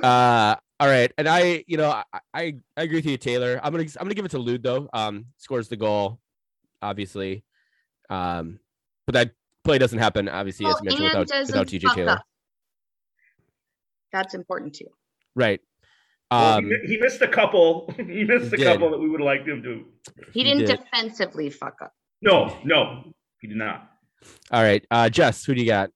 uh, 0.03 0.57
all 0.79 0.89
right, 0.89 1.11
and 1.19 1.29
I, 1.29 1.65
you 1.67 1.77
know, 1.77 1.91
I, 1.91 2.05
I 2.35 2.55
I 2.77 2.83
agree 2.83 2.99
with 2.99 3.07
you, 3.07 3.17
Taylor. 3.17 3.59
I'm 3.63 3.73
gonna 3.73 3.85
I'm 3.99 4.05
gonna 4.05 4.15
give 4.15 4.25
it 4.27 4.31
to 4.33 4.39
Lod 4.39 4.63
though. 4.63 4.89
Um, 4.93 5.27
scores 5.39 5.69
the 5.69 5.77
goal, 5.77 6.21
obviously. 6.83 7.45
Um, 8.09 8.61
but 9.07 9.15
that 9.15 9.31
play 9.65 9.79
doesn't 9.79 9.99
happen, 9.99 10.29
obviously, 10.29 10.67
as 10.67 10.75
Well, 10.75 10.85
mentioned, 10.85 11.05
without, 11.05 11.47
without 11.47 11.67
TJ 11.67 11.83
fuck 11.83 11.95
Taylor. 11.97 12.11
up. 12.13 12.23
That's 14.13 14.35
important 14.35 14.75
too. 14.75 14.87
Right. 15.35 15.61
Well, 16.31 16.59
Um, 16.59 16.65
he, 16.85 16.95
he 16.95 16.97
missed 16.99 17.23
a 17.23 17.29
couple. 17.29 17.93
he 17.97 18.25
missed 18.25 18.53
a 18.53 18.57
He 18.57 18.65
couple 18.65 18.91
that 18.91 18.99
we 18.99 19.09
would 19.09 19.21
like 19.21 19.45
him 19.47 19.63
to. 19.63 19.85
He 20.33 20.41
He 20.41 20.45
didn't 20.45 20.67
did. 20.67 20.79
defensively 20.81 21.51
fuck 21.51 21.77
up. 21.83 21.93
No, 22.23 22.57
no, 22.65 23.13
he 23.41 23.47
did 23.49 23.57
not. 23.59 23.91
all 24.51 24.63
right. 24.63 24.85
Uh, 24.91 25.09
Jess, 25.09 25.45
who 25.45 25.55
do 25.55 25.61
you 25.61 25.67
got? 25.69 25.91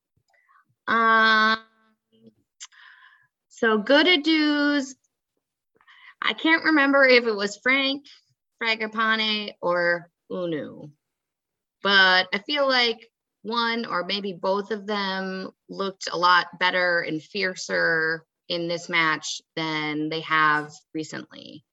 Um, 0.87 1.59
so 3.49 3.79
good 3.79 4.23
dues. 4.23 4.95
I 6.23 6.35
can't 6.35 6.65
remember 6.65 7.05
if 7.05 7.25
it 7.25 7.35
was 7.35 7.59
Frank, 7.63 8.05
Fragapane, 8.63 9.53
or 9.63 10.11
Hunou, 10.31 10.91
but 11.83 12.29
I 12.33 12.39
feel 12.47 12.69
like 12.69 12.99
one 13.43 13.87
or 13.87 14.05
maybe 14.05 14.35
both 14.35 14.71
of 14.71 14.87
them 14.87 15.51
looked 15.71 16.09
a 16.13 16.17
lot 16.19 16.47
better 16.59 17.01
and 17.01 17.23
fiercer 17.23 18.25
in 18.51 18.69
this 18.69 18.89
match 18.89 19.41
than 19.57 20.09
they 20.09 20.21
have 20.21 20.71
recently. 20.93 21.65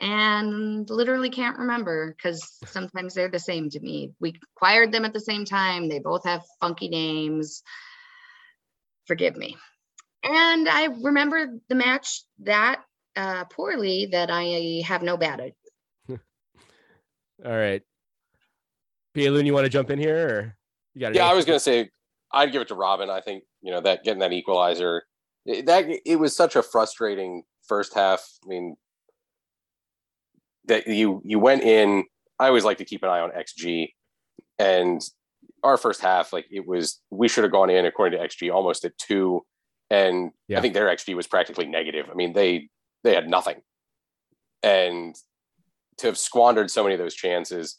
And 0.00 0.88
literally 0.88 1.28
can't 1.28 1.58
remember 1.58 2.14
because 2.16 2.40
sometimes 2.66 3.14
they're 3.14 3.28
the 3.28 3.40
same 3.40 3.68
to 3.70 3.80
me. 3.80 4.12
We 4.20 4.34
acquired 4.56 4.92
them 4.92 5.04
at 5.04 5.12
the 5.12 5.20
same 5.20 5.44
time. 5.44 5.88
They 5.88 5.98
both 5.98 6.24
have 6.24 6.42
funky 6.60 6.88
names 6.88 7.62
forgive 9.08 9.36
me. 9.36 9.56
And 10.22 10.68
I 10.68 10.84
remember 11.02 11.58
the 11.68 11.74
match 11.74 12.22
that 12.40 12.82
uh, 13.16 13.44
poorly 13.46 14.08
that 14.12 14.30
I 14.30 14.82
have 14.86 15.02
no 15.02 15.16
bad 15.16 15.40
at. 15.40 15.52
All 17.44 17.56
right. 17.56 17.82
PA 19.14 19.22
Loon, 19.22 19.46
you 19.46 19.54
want 19.54 19.64
to 19.64 19.70
jump 19.70 19.90
in 19.90 19.98
here 19.98 20.28
or 20.28 20.56
you 20.94 21.00
got 21.00 21.12
it? 21.12 21.16
Yeah, 21.16 21.26
I 21.26 21.34
was 21.34 21.44
gonna 21.44 21.58
say 21.58 21.90
I'd 22.30 22.52
give 22.52 22.62
it 22.62 22.68
to 22.68 22.74
Robin. 22.74 23.10
I 23.10 23.20
think 23.20 23.42
you 23.62 23.72
know 23.72 23.80
that 23.80 24.04
getting 24.04 24.20
that 24.20 24.32
equalizer 24.32 24.98
it, 24.98 25.04
that 25.66 25.86
it 26.04 26.16
was 26.16 26.36
such 26.36 26.56
a 26.56 26.62
frustrating 26.62 27.42
first 27.66 27.94
half. 27.94 28.24
I 28.44 28.48
mean, 28.48 28.76
that 30.66 30.86
you 30.86 31.22
you 31.24 31.38
went 31.38 31.62
in. 31.62 32.04
I 32.38 32.48
always 32.48 32.64
like 32.64 32.78
to 32.78 32.84
keep 32.84 33.02
an 33.02 33.08
eye 33.08 33.20
on 33.20 33.30
XG, 33.30 33.88
and 34.58 35.00
our 35.62 35.76
first 35.76 36.00
half, 36.00 36.32
like 36.32 36.46
it 36.50 36.66
was, 36.66 37.00
we 37.10 37.26
should 37.26 37.42
have 37.42 37.52
gone 37.52 37.68
in 37.68 37.84
according 37.84 38.18
to 38.18 38.24
XG 38.24 38.54
almost 38.54 38.84
at 38.84 38.96
two, 38.98 39.44
and 39.90 40.30
Yeah. 40.46 40.58
I 40.58 40.60
think 40.60 40.74
their 40.74 40.86
XG 40.86 41.14
was 41.16 41.26
practically 41.26 41.66
negative. 41.66 42.06
I 42.10 42.14
mean, 42.14 42.32
they 42.32 42.68
they 43.02 43.14
had 43.14 43.28
nothing, 43.28 43.56
and 44.62 45.16
to 45.98 46.06
have 46.06 46.18
squandered 46.18 46.70
so 46.70 46.84
many 46.84 46.94
of 46.94 47.00
those 47.00 47.14
chances 47.14 47.78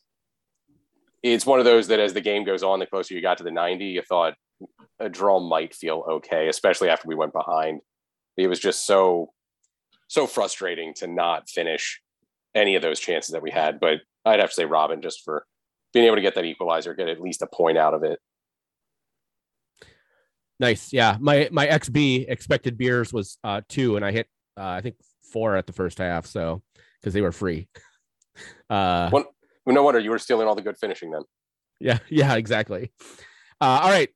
it's 1.24 1.45
one 1.45 1.59
of 1.59 1.65
those 1.65 1.88
that 1.88 1.99
as 1.99 2.13
the 2.13 2.22
game 2.22 2.43
goes 2.43 2.63
on, 2.63 2.80
the 2.80 2.86
closer 2.86 3.13
you 3.13 3.22
got 3.22 3.38
to 3.38 3.43
the 3.43 3.51
90, 3.51 3.86
you 3.86 4.01
thought 4.01 4.36
a 4.99 5.10
draw 5.10 5.39
might 5.39 5.74
feel 5.74 6.03
okay, 6.10 6.47
especially 6.49 6.89
after 6.89 7.07
we 7.07 7.16
went 7.16 7.34
behind. 7.34 7.82
It 8.38 8.47
was 8.47 8.60
just 8.60 8.86
so 8.86 9.34
so 10.07 10.26
frustrating 10.28 10.93
to 10.95 11.07
not 11.07 11.49
finish 11.49 12.01
any 12.55 12.76
of 12.76 12.82
those 12.82 12.99
chances 12.99 13.32
that 13.34 13.41
we 13.43 13.51
had. 13.51 13.80
But 13.80 13.99
I'd 14.26 14.39
have 14.39 14.49
to 14.49 14.55
say 14.55 14.66
Robin 14.66 15.01
just 15.01 15.22
for 15.24 15.45
being 15.93 16.05
able 16.05 16.16
to 16.16 16.22
get 16.22 16.36
that 16.36 16.45
equalizer, 16.45 16.93
get 16.93 17.10
at 17.10 17.22
least 17.22 17.41
a 17.41 17.47
point 17.47 17.78
out 17.78 17.93
of 17.93 18.03
it. 18.03 18.20
Nice. 20.60 20.91
Yeah. 20.91 21.18
My 21.20 21.47
my 21.51 21.68
XB 21.68 22.26
expected 22.30 22.78
beers 22.78 23.14
was 23.14 23.38
uh 23.43 23.62
two, 23.70 23.95
and 23.95 24.05
I 24.05 24.12
hit 24.12 24.28
uh, 24.57 24.66
I 24.68 24.82
think 24.82 24.95
four 25.32 25.55
at 25.55 25.68
the 25.68 25.74
first 25.74 25.97
half, 25.99 26.26
so 26.26 26.62
because 26.99 27.14
they 27.14 27.22
were 27.22 27.32
free. 27.32 27.68
Uh 28.70 29.10
One- 29.10 29.26
no 29.66 29.84
wonder 29.84 29.99
you 29.99 30.12
were 30.12 30.20
stealing 30.20 30.47
all 30.47 30.55
the 30.55 30.62
good 30.62 30.78
finishing 30.78 31.12
then. 31.12 31.24
yeah, 31.82 31.97
yeah, 32.10 32.36
exactly. 32.36 32.93
Uh 33.60 33.82
all 33.84 33.89
right. 33.89 34.10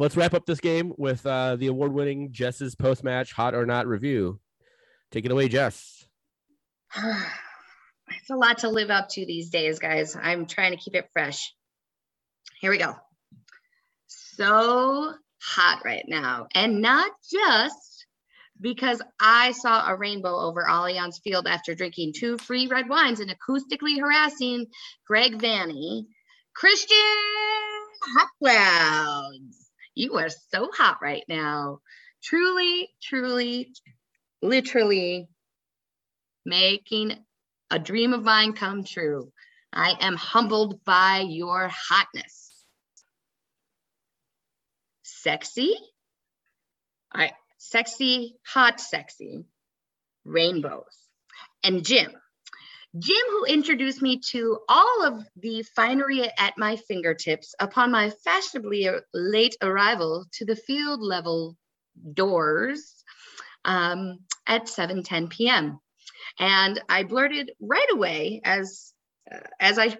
Let's 0.00 0.16
wrap 0.16 0.32
up 0.32 0.46
this 0.46 0.60
game 0.60 0.94
with 0.96 1.26
uh 1.26 1.56
the 1.56 1.66
award-winning 1.66 2.32
Jess's 2.32 2.74
post-match 2.74 3.32
hot 3.32 3.54
or 3.54 3.66
not 3.66 3.86
review. 3.86 4.40
Take 5.10 5.26
it 5.26 5.30
away, 5.30 5.50
Jess. 5.50 6.06
it's 6.96 8.30
a 8.30 8.34
lot 8.34 8.56
to 8.58 8.70
live 8.70 8.88
up 8.88 9.10
to 9.10 9.26
these 9.26 9.50
days, 9.50 9.78
guys. 9.78 10.16
I'm 10.16 10.46
trying 10.46 10.70
to 10.70 10.78
keep 10.78 10.94
it 10.94 11.10
fresh. 11.12 11.52
Here 12.62 12.70
we 12.70 12.78
go. 12.78 12.94
So 14.06 15.12
hot 15.42 15.82
right 15.84 16.06
now. 16.08 16.46
And 16.54 16.80
not 16.80 17.10
just 17.30 18.06
because 18.58 19.02
I 19.20 19.52
saw 19.52 19.86
a 19.86 19.96
rainbow 19.96 20.34
over 20.34 20.64
Allianz 20.66 21.20
Field 21.22 21.46
after 21.46 21.74
drinking 21.74 22.14
two 22.16 22.38
free 22.38 22.68
red 22.68 22.88
wines 22.88 23.20
and 23.20 23.30
acoustically 23.30 24.00
harassing 24.00 24.68
Greg 25.06 25.38
Vanney. 25.38 26.06
Christian 26.54 26.96
Hot 28.02 28.28
Clouds, 28.42 29.69
you 30.00 30.16
are 30.16 30.30
so 30.30 30.70
hot 30.72 30.96
right 31.02 31.24
now. 31.28 31.80
Truly, 32.22 32.88
truly, 33.02 33.72
literally 34.40 35.28
making 36.46 37.12
a 37.70 37.78
dream 37.78 38.14
of 38.14 38.22
mine 38.22 38.54
come 38.54 38.82
true. 38.82 39.30
I 39.72 39.94
am 40.00 40.16
humbled 40.16 40.82
by 40.84 41.24
your 41.28 41.68
hotness. 41.68 42.64
Sexy. 45.02 45.74
All 47.14 47.20
right, 47.20 47.34
sexy, 47.58 48.36
hot, 48.46 48.80
sexy. 48.80 49.44
Rainbows. 50.24 50.96
And 51.62 51.84
Jim. 51.84 52.12
Jim, 52.98 53.22
who 53.30 53.44
introduced 53.44 54.02
me 54.02 54.18
to 54.18 54.58
all 54.68 55.04
of 55.04 55.24
the 55.36 55.62
finery 55.76 56.28
at 56.38 56.58
my 56.58 56.74
fingertips 56.74 57.54
upon 57.60 57.92
my 57.92 58.10
fashionably 58.24 58.88
late 59.14 59.56
arrival 59.62 60.26
to 60.32 60.44
the 60.44 60.56
field 60.56 61.00
level 61.00 61.56
doors 62.14 63.04
um, 63.64 64.18
at 64.46 64.64
7:10 64.64 65.30
p.m. 65.30 65.78
And 66.38 66.80
I 66.88 67.04
blurted 67.04 67.52
right 67.60 67.88
away, 67.92 68.40
as 68.44 68.92
uh, 69.30 69.38
as 69.60 69.78
I 69.78 69.96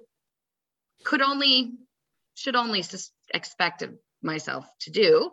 could 1.05 1.23
only 1.23 1.75
should 2.35 2.57
only 2.57 2.83
sus- 2.83 3.13
expect 3.33 3.85
myself 4.23 4.67
to 4.81 4.91
do, 4.91 5.31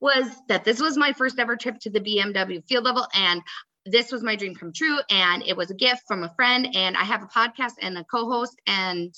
was 0.00 0.30
that 0.48 0.64
this 0.64 0.80
was 0.80 0.96
my 0.96 1.12
first 1.12 1.38
ever 1.38 1.56
trip 1.56 1.80
to 1.80 1.90
the 1.90 2.00
BMW 2.00 2.64
field 2.64 2.84
level, 2.84 3.06
and 3.12 3.42
this 3.90 4.12
was 4.12 4.22
my 4.22 4.36
dream 4.36 4.54
come 4.54 4.72
true. 4.72 4.98
And 5.10 5.42
it 5.42 5.56
was 5.56 5.70
a 5.70 5.74
gift 5.74 6.02
from 6.06 6.22
a 6.22 6.34
friend, 6.34 6.68
and 6.74 6.96
I 6.96 7.04
have 7.04 7.22
a 7.22 7.26
podcast 7.26 7.74
and 7.80 7.96
a 7.98 8.04
co-host, 8.04 8.54
and 8.66 9.14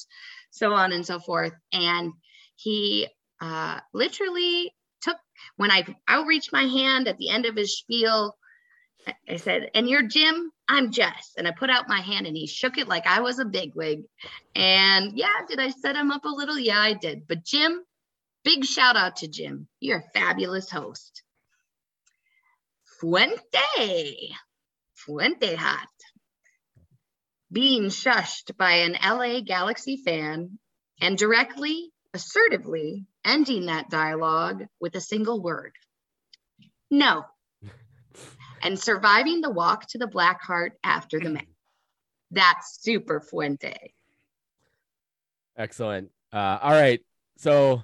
so 0.50 0.72
on 0.72 0.92
and 0.92 1.04
so 1.04 1.18
forth. 1.18 1.52
And 1.72 2.12
he 2.56 3.08
uh, 3.40 3.80
literally 3.92 4.72
took 5.02 5.16
when 5.56 5.70
I 5.70 5.84
outreached 6.08 6.52
my 6.52 6.64
hand 6.64 7.08
at 7.08 7.18
the 7.18 7.30
end 7.30 7.46
of 7.46 7.56
his 7.56 7.78
spiel. 7.78 8.36
I- 9.28 9.36
said, 9.36 9.70
and 9.74 9.88
you're 9.88 10.02
Jim, 10.06 10.50
I'm 10.68 10.90
Jess. 10.90 11.32
And 11.38 11.46
I 11.48 11.52
put 11.52 11.70
out 11.70 11.88
my 11.88 12.00
hand 12.00 12.26
and 12.26 12.36
he 12.36 12.46
shook 12.46 12.76
it 12.76 12.88
like 12.88 13.06
I 13.06 13.20
was 13.20 13.38
a 13.38 13.44
bigwig. 13.44 14.02
And 14.54 15.16
yeah, 15.16 15.28
did 15.48 15.60
I 15.60 15.70
set 15.70 15.96
him 15.96 16.10
up 16.10 16.24
a 16.24 16.28
little? 16.28 16.58
Yeah, 16.58 16.80
I 16.80 16.92
did. 16.92 17.26
But 17.26 17.44
Jim, 17.44 17.82
big 18.44 18.64
shout 18.64 18.96
out 18.96 19.16
to 19.16 19.28
Jim. 19.28 19.68
You're 19.80 19.98
a 20.00 20.18
fabulous 20.18 20.70
host. 20.70 21.22
Fuente, 23.00 24.34
Fuente 25.08 25.54
hot. 25.54 25.88
Being 27.50 27.84
shushed 27.84 28.56
by 28.58 28.72
an 28.72 28.92
LA 29.02 29.40
Galaxy 29.40 29.96
fan 30.04 30.58
and 31.00 31.16
directly, 31.16 31.90
assertively 32.12 33.06
ending 33.24 33.66
that 33.66 33.88
dialogue 33.88 34.66
with 34.80 34.94
a 34.96 35.00
single 35.00 35.42
word 35.42 35.72
no 36.90 37.24
and 38.62 38.78
surviving 38.78 39.40
the 39.40 39.50
walk 39.50 39.86
to 39.88 39.98
the 39.98 40.06
Black 40.06 40.42
Hart 40.42 40.72
after 40.82 41.20
the 41.20 41.30
match. 41.30 41.46
That's 42.30 42.78
super 42.82 43.20
Fuente. 43.20 43.94
Excellent. 45.56 46.10
Uh, 46.32 46.58
all 46.60 46.72
right. 46.72 47.00
So 47.38 47.82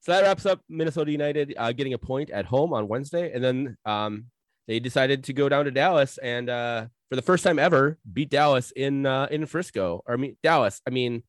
so 0.00 0.12
that 0.12 0.22
wraps 0.22 0.46
up 0.46 0.60
Minnesota 0.68 1.10
United 1.10 1.54
uh, 1.56 1.72
getting 1.72 1.94
a 1.94 1.98
point 1.98 2.30
at 2.30 2.44
home 2.44 2.72
on 2.72 2.86
Wednesday, 2.86 3.32
and 3.32 3.42
then 3.42 3.76
um, 3.84 4.26
they 4.68 4.80
decided 4.80 5.24
to 5.24 5.32
go 5.32 5.48
down 5.48 5.64
to 5.66 5.70
Dallas 5.70 6.18
and 6.18 6.48
uh, 6.50 6.86
for 7.08 7.16
the 7.16 7.22
first 7.22 7.44
time 7.44 7.58
ever 7.58 7.98
beat 8.12 8.30
Dallas 8.30 8.70
in 8.72 9.06
uh, 9.06 9.28
in 9.30 9.46
Frisco. 9.46 10.02
Or 10.06 10.14
I 10.14 10.16
mean 10.16 10.36
Dallas. 10.42 10.80
I 10.86 10.90
mean 10.90 11.22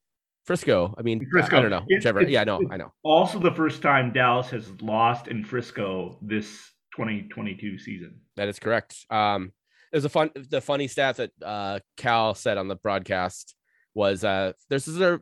Frisco. 0.46 0.94
I 0.98 1.02
mean 1.02 1.26
Frisco. 1.32 1.58
I 1.58 1.62
don't 1.62 1.72
know. 1.72 1.84
Whichever. 1.88 2.20
it's- 2.22 2.32
yeah, 2.32 2.42
I 2.42 2.44
know. 2.46 2.62
I 2.72 2.78
know. 2.78 2.94
Also, 3.04 3.40
the 3.40 3.52
first 3.52 3.82
time 3.82 4.12
Dallas 4.14 4.50
has 4.50 4.70
lost 4.82 5.28
in 5.28 5.44
Frisco 5.44 6.18
this 6.22 6.48
2022 6.96 7.78
season. 7.78 8.20
That 8.38 8.48
is 8.48 8.60
correct. 8.60 8.96
Um, 9.10 9.52
it 9.92 9.98
was 9.98 10.06
a 10.06 10.10
fun, 10.10 10.32
the 10.50 10.60
funny 10.62 10.88
stat 10.88 11.18
that 11.18 11.32
uh, 11.46 11.80
Cal 11.96 12.34
said 12.36 12.58
on 12.58 12.68
the 12.68 12.76
broadcast 12.76 13.56
was 13.94 14.24
uh, 14.24 14.54
this 14.70 14.88
is 14.88 14.98
their, 14.98 15.22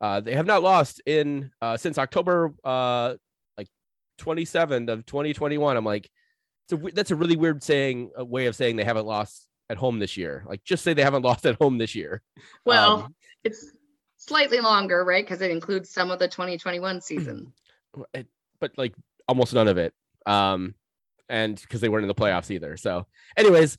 uh, 0.00 0.20
they 0.20 0.34
have 0.34 0.46
not 0.46 0.62
lost 0.62 1.00
in 1.06 1.50
uh, 1.60 1.76
since 1.76 1.98
October 1.98 2.52
uh, 2.64 3.14
like 3.58 3.68
27th 4.20 4.88
of 4.90 5.04
2021. 5.06 5.76
I'm 5.76 5.84
like, 5.84 6.08
it's 6.64 6.72
a, 6.72 6.76
we- 6.76 6.92
that's 6.92 7.10
a 7.10 7.16
really 7.16 7.36
weird 7.36 7.62
saying, 7.62 8.10
a 8.16 8.24
way 8.24 8.46
of 8.46 8.56
saying 8.56 8.76
they 8.76 8.84
haven't 8.84 9.06
lost 9.06 9.46
at 9.70 9.76
home 9.76 9.98
this 9.98 10.16
year. 10.16 10.44
Like, 10.46 10.62
just 10.64 10.82
say 10.84 10.94
they 10.94 11.02
haven't 11.02 11.22
lost 11.30 11.46
at 11.46 11.56
home 11.56 11.78
this 11.78 11.94
year. 11.94 12.22
Well, 12.64 13.04
Um, 13.04 13.14
it's 13.44 13.70
Slightly 14.16 14.58
longer, 14.60 15.04
right? 15.04 15.22
Because 15.22 15.42
it 15.42 15.50
includes 15.50 15.90
some 15.90 16.10
of 16.10 16.18
the 16.18 16.26
2021 16.28 17.00
season. 17.02 17.52
it- 18.14 18.26
but 18.60 18.72
like 18.78 18.94
almost 19.28 19.52
none 19.52 19.68
of 19.68 19.76
it. 19.76 19.92
Um, 20.24 20.74
and 21.28 21.60
because 21.60 21.82
they 21.82 21.90
weren't 21.90 22.04
in 22.04 22.08
the 22.08 22.14
playoffs 22.14 22.50
either. 22.50 22.76
So, 22.78 23.06
anyways, 23.36 23.76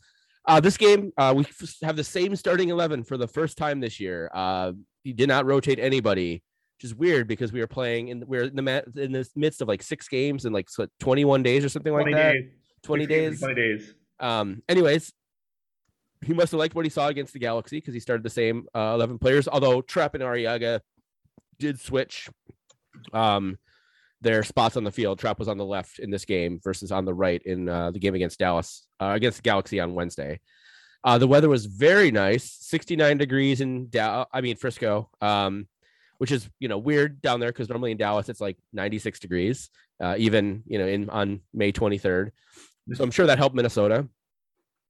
uh, 0.48 0.60
this 0.60 0.78
game 0.78 1.12
uh, 1.18 1.34
we 1.36 1.44
f- 1.46 1.76
have 1.82 1.96
the 1.96 2.04
same 2.04 2.36
starting 2.36 2.70
eleven 2.70 3.04
for 3.04 3.18
the 3.18 3.28
first 3.28 3.58
time 3.58 3.80
this 3.80 4.00
year. 4.00 4.30
Uh, 4.34 4.74
he 5.04 5.14
did 5.14 5.28
not 5.30 5.46
rotate 5.48 5.80
anybody, 5.80 6.44
which 6.78 6.84
is 6.84 6.94
weird 6.94 7.28
because 7.28 7.52
we 7.52 7.60
were 7.60 7.68
playing 7.68 8.10
in 8.10 8.24
we're 8.28 8.44
in 8.44 8.56
the 8.56 8.62
ma- 8.62 8.82
in 9.02 9.12
the 9.12 9.28
midst 9.36 9.62
of 9.62 9.68
like 9.68 9.82
six 9.82 10.08
games 10.08 10.46
in 10.46 10.54
like 10.54 10.70
so 10.70 10.86
21 11.00 11.42
days 11.42 11.66
or 11.66 11.70
something 11.70 11.94
like 11.94 12.04
20 12.04 12.14
that. 12.16 12.34
days. 12.34 12.50
20 12.86 13.04
Six 13.04 13.10
games 13.10 13.26
in 13.26 13.32
days. 13.32 13.40
20 13.40 13.56
days. 13.56 13.94
Um, 14.20 14.64
anyways, 14.70 15.12
he 16.26 16.34
must 16.34 16.52
have 16.52 16.60
liked 16.60 16.76
what 16.76 16.86
he 16.86 16.90
saw 16.90 17.08
against 17.08 17.34
the 17.34 17.40
Galaxy 17.40 17.78
because 17.78 17.94
he 17.94 18.00
started 18.00 18.24
the 18.24 18.30
same 18.30 18.68
uh, 18.74 18.94
11 18.96 19.20
players. 19.20 19.48
Although 19.48 19.82
Trapp 19.82 20.16
and 20.16 20.24
Arriaga 20.24 20.80
did 21.60 21.80
switch 21.80 22.30
um, 23.14 23.58
their 24.22 24.44
spots 24.44 24.78
on 24.78 24.84
the 24.84 24.92
field. 24.92 25.20
Trapp 25.20 25.40
was 25.40 25.48
on 25.48 25.58
the 25.58 25.66
left 25.66 26.00
in 26.00 26.10
this 26.10 26.26
game 26.26 26.60
versus 26.64 26.92
on 26.92 27.06
the 27.06 27.14
right 27.14 27.42
in 27.44 27.70
uh, 27.70 27.92
the 27.92 28.00
game 28.00 28.16
against 28.16 28.40
Dallas, 28.40 28.88
uh, 29.00 29.12
against 29.16 29.38
the 29.38 29.44
Galaxy 29.44 29.80
on 29.80 29.94
Wednesday. 29.94 30.40
Uh, 31.04 31.20
the 31.20 31.28
weather 31.28 31.50
was 31.50 31.68
very 31.68 32.10
nice, 32.10 32.52
69 32.62 33.18
degrees 33.18 33.62
in 33.62 33.90
Dallas. 33.90 34.28
I 34.34 34.42
mean 34.42 34.56
Frisco, 34.56 35.10
um, 35.22 35.68
which 36.18 36.32
is 36.32 36.50
you 36.60 36.68
know 36.68 36.80
weird 36.80 37.22
down 37.22 37.40
there 37.40 37.50
because 37.50 37.70
normally 37.70 37.92
in 37.92 37.98
Dallas 37.98 38.30
it's 38.30 38.42
like 38.42 38.58
96 38.74 39.20
degrees, 39.20 39.70
uh, 40.02 40.16
even 40.18 40.64
you 40.66 40.80
know 40.80 40.88
in 40.88 41.10
on 41.10 41.42
May 41.54 41.72
23rd. 41.72 42.32
So 42.94 43.04
I'm 43.04 43.12
sure 43.12 43.26
that 43.26 43.38
helped 43.38 43.56
Minnesota. 43.56 44.08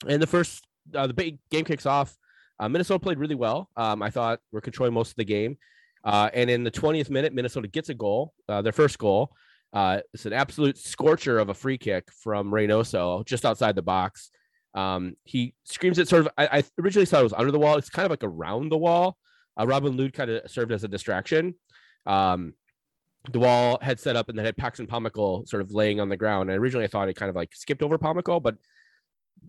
And 0.08 0.22
the 0.22 0.28
first, 0.28 0.66
uh, 0.94 1.08
the 1.08 1.14
big 1.14 1.40
game 1.50 1.66
kicks 1.66 1.86
off. 1.86 2.16
Uh, 2.60 2.70
Minnesota 2.70 3.00
played 3.00 3.20
really 3.20 3.36
well. 3.36 3.70
Um, 3.78 4.02
I 4.02 4.10
thought 4.10 4.40
we're 4.52 4.62
controlling 4.62 4.94
most 4.94 5.12
of 5.12 5.16
the 5.16 5.26
game. 5.26 5.58
Uh, 6.04 6.30
and 6.34 6.50
in 6.50 6.64
the 6.64 6.72
20th 6.72 7.10
minute, 7.10 7.34
Minnesota 7.34 7.68
gets 7.68 7.90
a 7.90 7.94
goal, 7.94 8.34
uh, 8.48 8.62
their 8.62 8.72
first 8.72 8.98
goal. 9.00 9.32
Uh, 9.74 10.00
it's 10.14 10.26
an 10.26 10.34
absolute 10.34 10.78
scorcher 10.78 11.40
of 11.40 11.50
a 11.50 11.54
free 11.54 11.78
kick 11.78 12.10
from 12.12 12.52
Reynoso 12.52 13.26
just 13.26 13.46
outside 13.46 13.76
the 13.76 13.82
box. 13.82 14.30
Um, 14.74 15.16
he 15.24 15.54
screams 15.64 16.00
it 16.00 16.08
sort 16.08 16.26
of. 16.26 16.32
I, 16.38 16.60
I 16.60 16.64
originally 16.80 17.06
thought 17.06 17.22
it 17.22 17.24
was 17.24 17.34
under 17.34 17.52
the 17.52 17.60
wall. 17.60 17.78
It's 17.78 17.90
kind 17.90 18.06
of 18.06 18.12
like 18.12 18.24
around 18.24 18.70
the 18.70 18.78
wall. 18.78 19.18
Uh, 19.60 19.66
Robin 19.66 19.96
Lod 19.98 20.14
kind 20.14 20.30
of 20.30 20.50
served 20.50 20.72
as 20.72 20.84
a 20.84 20.88
distraction. 20.88 21.56
Um, 22.06 22.54
the 23.32 23.40
wall 23.40 23.78
had 23.82 24.00
set 24.00 24.16
up 24.16 24.30
and 24.30 24.38
then 24.38 24.46
had 24.46 24.58
Paxton 24.58 24.88
Pomykal 24.88 25.48
sort 25.48 25.62
of 25.62 25.72
laying 25.72 26.00
on 26.00 26.10
the 26.10 26.18
ground. 26.18 26.50
And 26.50 26.60
originally 26.60 26.86
I 26.86 26.88
thought 26.88 27.10
it 27.10 27.16
kind 27.16 27.30
of 27.30 27.36
like 27.36 27.56
skipped 27.56 27.82
over 27.84 27.98
Pomical, 27.98 28.42
but 28.42 28.56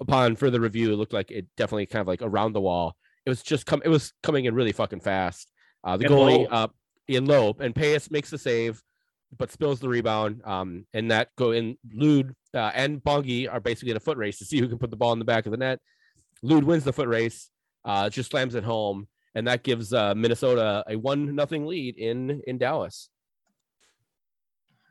upon 0.01 0.37
further 0.37 0.61
review, 0.61 0.93
it 0.93 0.97
looked 0.97 1.13
like 1.13 1.31
it 1.31 1.47
definitely 1.57 1.87
kind 1.87 2.01
of 2.01 2.09
like 2.09 2.23
around 2.23 2.53
the 2.53 2.61
wall. 2.61 2.97
It 3.25 3.31
was 3.31 3.43
just 3.43 3.67
come. 3.67 3.83
It 3.85 3.89
was 3.89 4.13
coming 4.23 4.45
in 4.45 4.55
really 4.55 4.73
fucking 4.73 5.01
fast. 5.01 5.51
Uh, 5.83 5.97
the 5.97 6.07
And 6.07 6.15
goalie 6.15 6.51
low. 6.51 6.57
uh, 6.57 6.69
in 7.09 7.27
low 7.27 7.57
and 7.61 7.75
Payas 7.75 8.11
makes 8.11 8.31
the 8.31 8.39
save, 8.39 8.81
but 9.37 9.51
spills 9.51 9.81
the 9.81 9.89
rebound. 9.89 10.43
Um, 10.45 10.87
and 10.95 11.11
that 11.11 11.31
go 11.37 11.51
in. 11.53 11.77
Lod 11.93 12.35
uh, 12.55 12.71
and 12.75 13.03
Bongi 13.03 13.53
are 13.53 13.61
basically 13.61 13.91
in 13.91 13.97
a 13.97 14.01
foot 14.01 14.17
race 14.19 14.39
to 14.39 14.45
see 14.45 14.59
who 14.61 14.69
can 14.69 14.79
put 14.79 14.91
the 14.91 14.97
ball 14.97 15.13
in 15.13 15.19
the 15.19 15.25
back 15.25 15.47
of 15.47 15.53
the 15.53 15.59
net. 15.59 15.81
Lod 16.43 16.65
wins 16.65 16.85
the 16.85 16.93
foot 16.93 17.09
race. 17.09 17.51
Uh, 17.85 18.09
just 18.11 18.31
slams 18.31 18.55
it 18.57 18.65
home, 18.65 19.07
and 19.37 19.47
that 19.47 19.63
gives 19.63 19.93
uh, 19.93 20.13
Minnesota 20.17 20.83
a 20.89 20.97
one 20.97 21.35
nothing 21.37 21.67
lead 21.67 21.97
in 21.97 22.43
in 22.47 22.59
Dallas. 22.59 23.09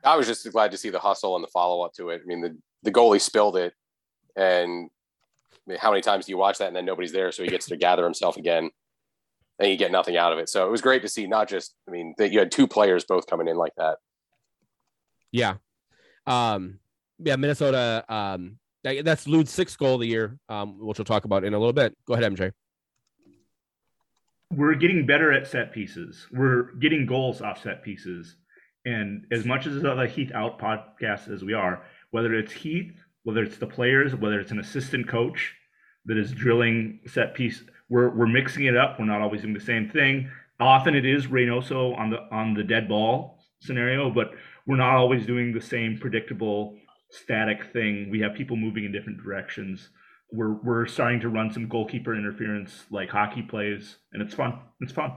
I 0.06 0.16
was 0.16 0.26
just 0.26 0.50
glad 0.52 0.70
to 0.70 0.78
see 0.78 0.90
the 0.90 0.98
hustle 1.00 1.34
and 1.34 1.42
the 1.42 1.48
follow 1.48 1.82
up 1.84 1.92
to 1.94 2.10
it. 2.10 2.22
I 2.22 2.26
mean, 2.26 2.40
the, 2.40 2.56
the 2.84 2.92
goalie 2.92 3.20
spilled 3.20 3.56
it, 3.56 3.74
and 4.36 4.88
I 4.88 5.70
mean, 5.70 5.78
how 5.80 5.90
many 5.90 6.00
times 6.02 6.26
do 6.26 6.32
you 6.32 6.38
watch 6.38 6.58
that 6.58 6.68
and 6.68 6.76
then 6.76 6.84
nobody's 6.84 7.12
there, 7.12 7.32
so 7.32 7.42
he 7.42 7.48
gets 7.48 7.66
to 7.66 7.76
gather 7.76 8.04
himself 8.04 8.36
again, 8.36 8.70
and 9.58 9.70
you 9.70 9.76
get 9.76 9.90
nothing 9.90 10.16
out 10.16 10.32
of 10.32 10.38
it. 10.38 10.48
So 10.48 10.66
it 10.66 10.70
was 10.70 10.80
great 10.80 11.02
to 11.02 11.08
see. 11.08 11.26
Not 11.26 11.48
just, 11.48 11.74
I 11.88 11.90
mean, 11.90 12.14
that 12.18 12.30
you 12.30 12.38
had 12.38 12.52
two 12.52 12.66
players 12.68 13.04
both 13.04 13.26
coming 13.26 13.48
in 13.48 13.56
like 13.56 13.72
that. 13.76 13.98
Yeah. 15.32 15.54
Um, 16.26 16.78
yeah, 17.18 17.36
Minnesota. 17.36 18.04
Um, 18.08 18.58
that- 18.84 19.04
that's 19.04 19.26
Lod's 19.26 19.50
sixth 19.50 19.76
goal 19.78 19.94
of 19.96 20.00
the 20.02 20.06
year, 20.06 20.38
um, 20.48 20.78
which 20.78 20.98
we'll 20.98 21.04
talk 21.04 21.24
about 21.24 21.42
in 21.44 21.52
a 21.54 21.58
little 21.58 21.72
bit. 21.72 21.96
Go 22.06 22.14
ahead, 22.14 22.32
MJ. 22.32 22.52
we're 24.54 24.74
getting 24.76 25.04
better 25.04 25.32
at 25.32 25.46
set 25.46 25.72
pieces. 25.72 26.26
We're 26.32 26.72
getting 26.74 27.04
goals 27.06 27.42
off 27.42 27.60
set 27.62 27.82
pieces. 27.82 28.36
And 28.86 29.26
as 29.30 29.44
much 29.44 29.66
as 29.66 29.82
the 29.82 30.06
Heath 30.06 30.30
Out 30.32 30.58
podcast 30.58 31.32
as 31.32 31.42
we 31.42 31.52
are, 31.52 31.82
whether 32.12 32.34
it's 32.34 32.52
Heath, 32.52 32.92
whether 33.24 33.42
it's 33.42 33.58
the 33.58 33.66
players, 33.66 34.14
whether 34.14 34.40
it's 34.40 34.52
an 34.52 34.60
assistant 34.60 35.08
coach 35.08 35.54
that 36.06 36.16
is 36.16 36.32
drilling 36.32 37.00
set 37.06 37.34
piece, 37.34 37.62
we're 37.90 38.08
we're 38.10 38.26
mixing 38.26 38.64
it 38.64 38.76
up. 38.76 38.98
We're 38.98 39.06
not 39.06 39.20
always 39.20 39.42
doing 39.42 39.54
the 39.54 39.60
same 39.60 39.90
thing. 39.90 40.30
Often 40.58 40.94
it 40.94 41.04
is 41.04 41.26
Reynoso 41.26 41.98
on 41.98 42.10
the 42.10 42.20
on 42.30 42.54
the 42.54 42.64
dead 42.64 42.88
ball 42.88 43.40
scenario, 43.60 44.10
but 44.10 44.30
we're 44.66 44.76
not 44.76 44.94
always 44.94 45.26
doing 45.26 45.52
the 45.52 45.60
same 45.60 45.98
predictable 45.98 46.78
static 47.10 47.72
thing. 47.72 48.08
We 48.10 48.20
have 48.20 48.34
people 48.34 48.56
moving 48.56 48.84
in 48.84 48.92
different 48.92 49.22
directions 49.22 49.90
we're 50.32 50.54
we're 50.62 50.86
starting 50.86 51.20
to 51.20 51.28
run 51.28 51.52
some 51.52 51.68
goalkeeper 51.68 52.14
interference 52.14 52.84
like 52.90 53.08
hockey 53.10 53.42
plays, 53.42 53.96
and 54.12 54.22
it's 54.22 54.34
fun. 54.34 54.58
It's 54.80 54.92
fun. 54.92 55.12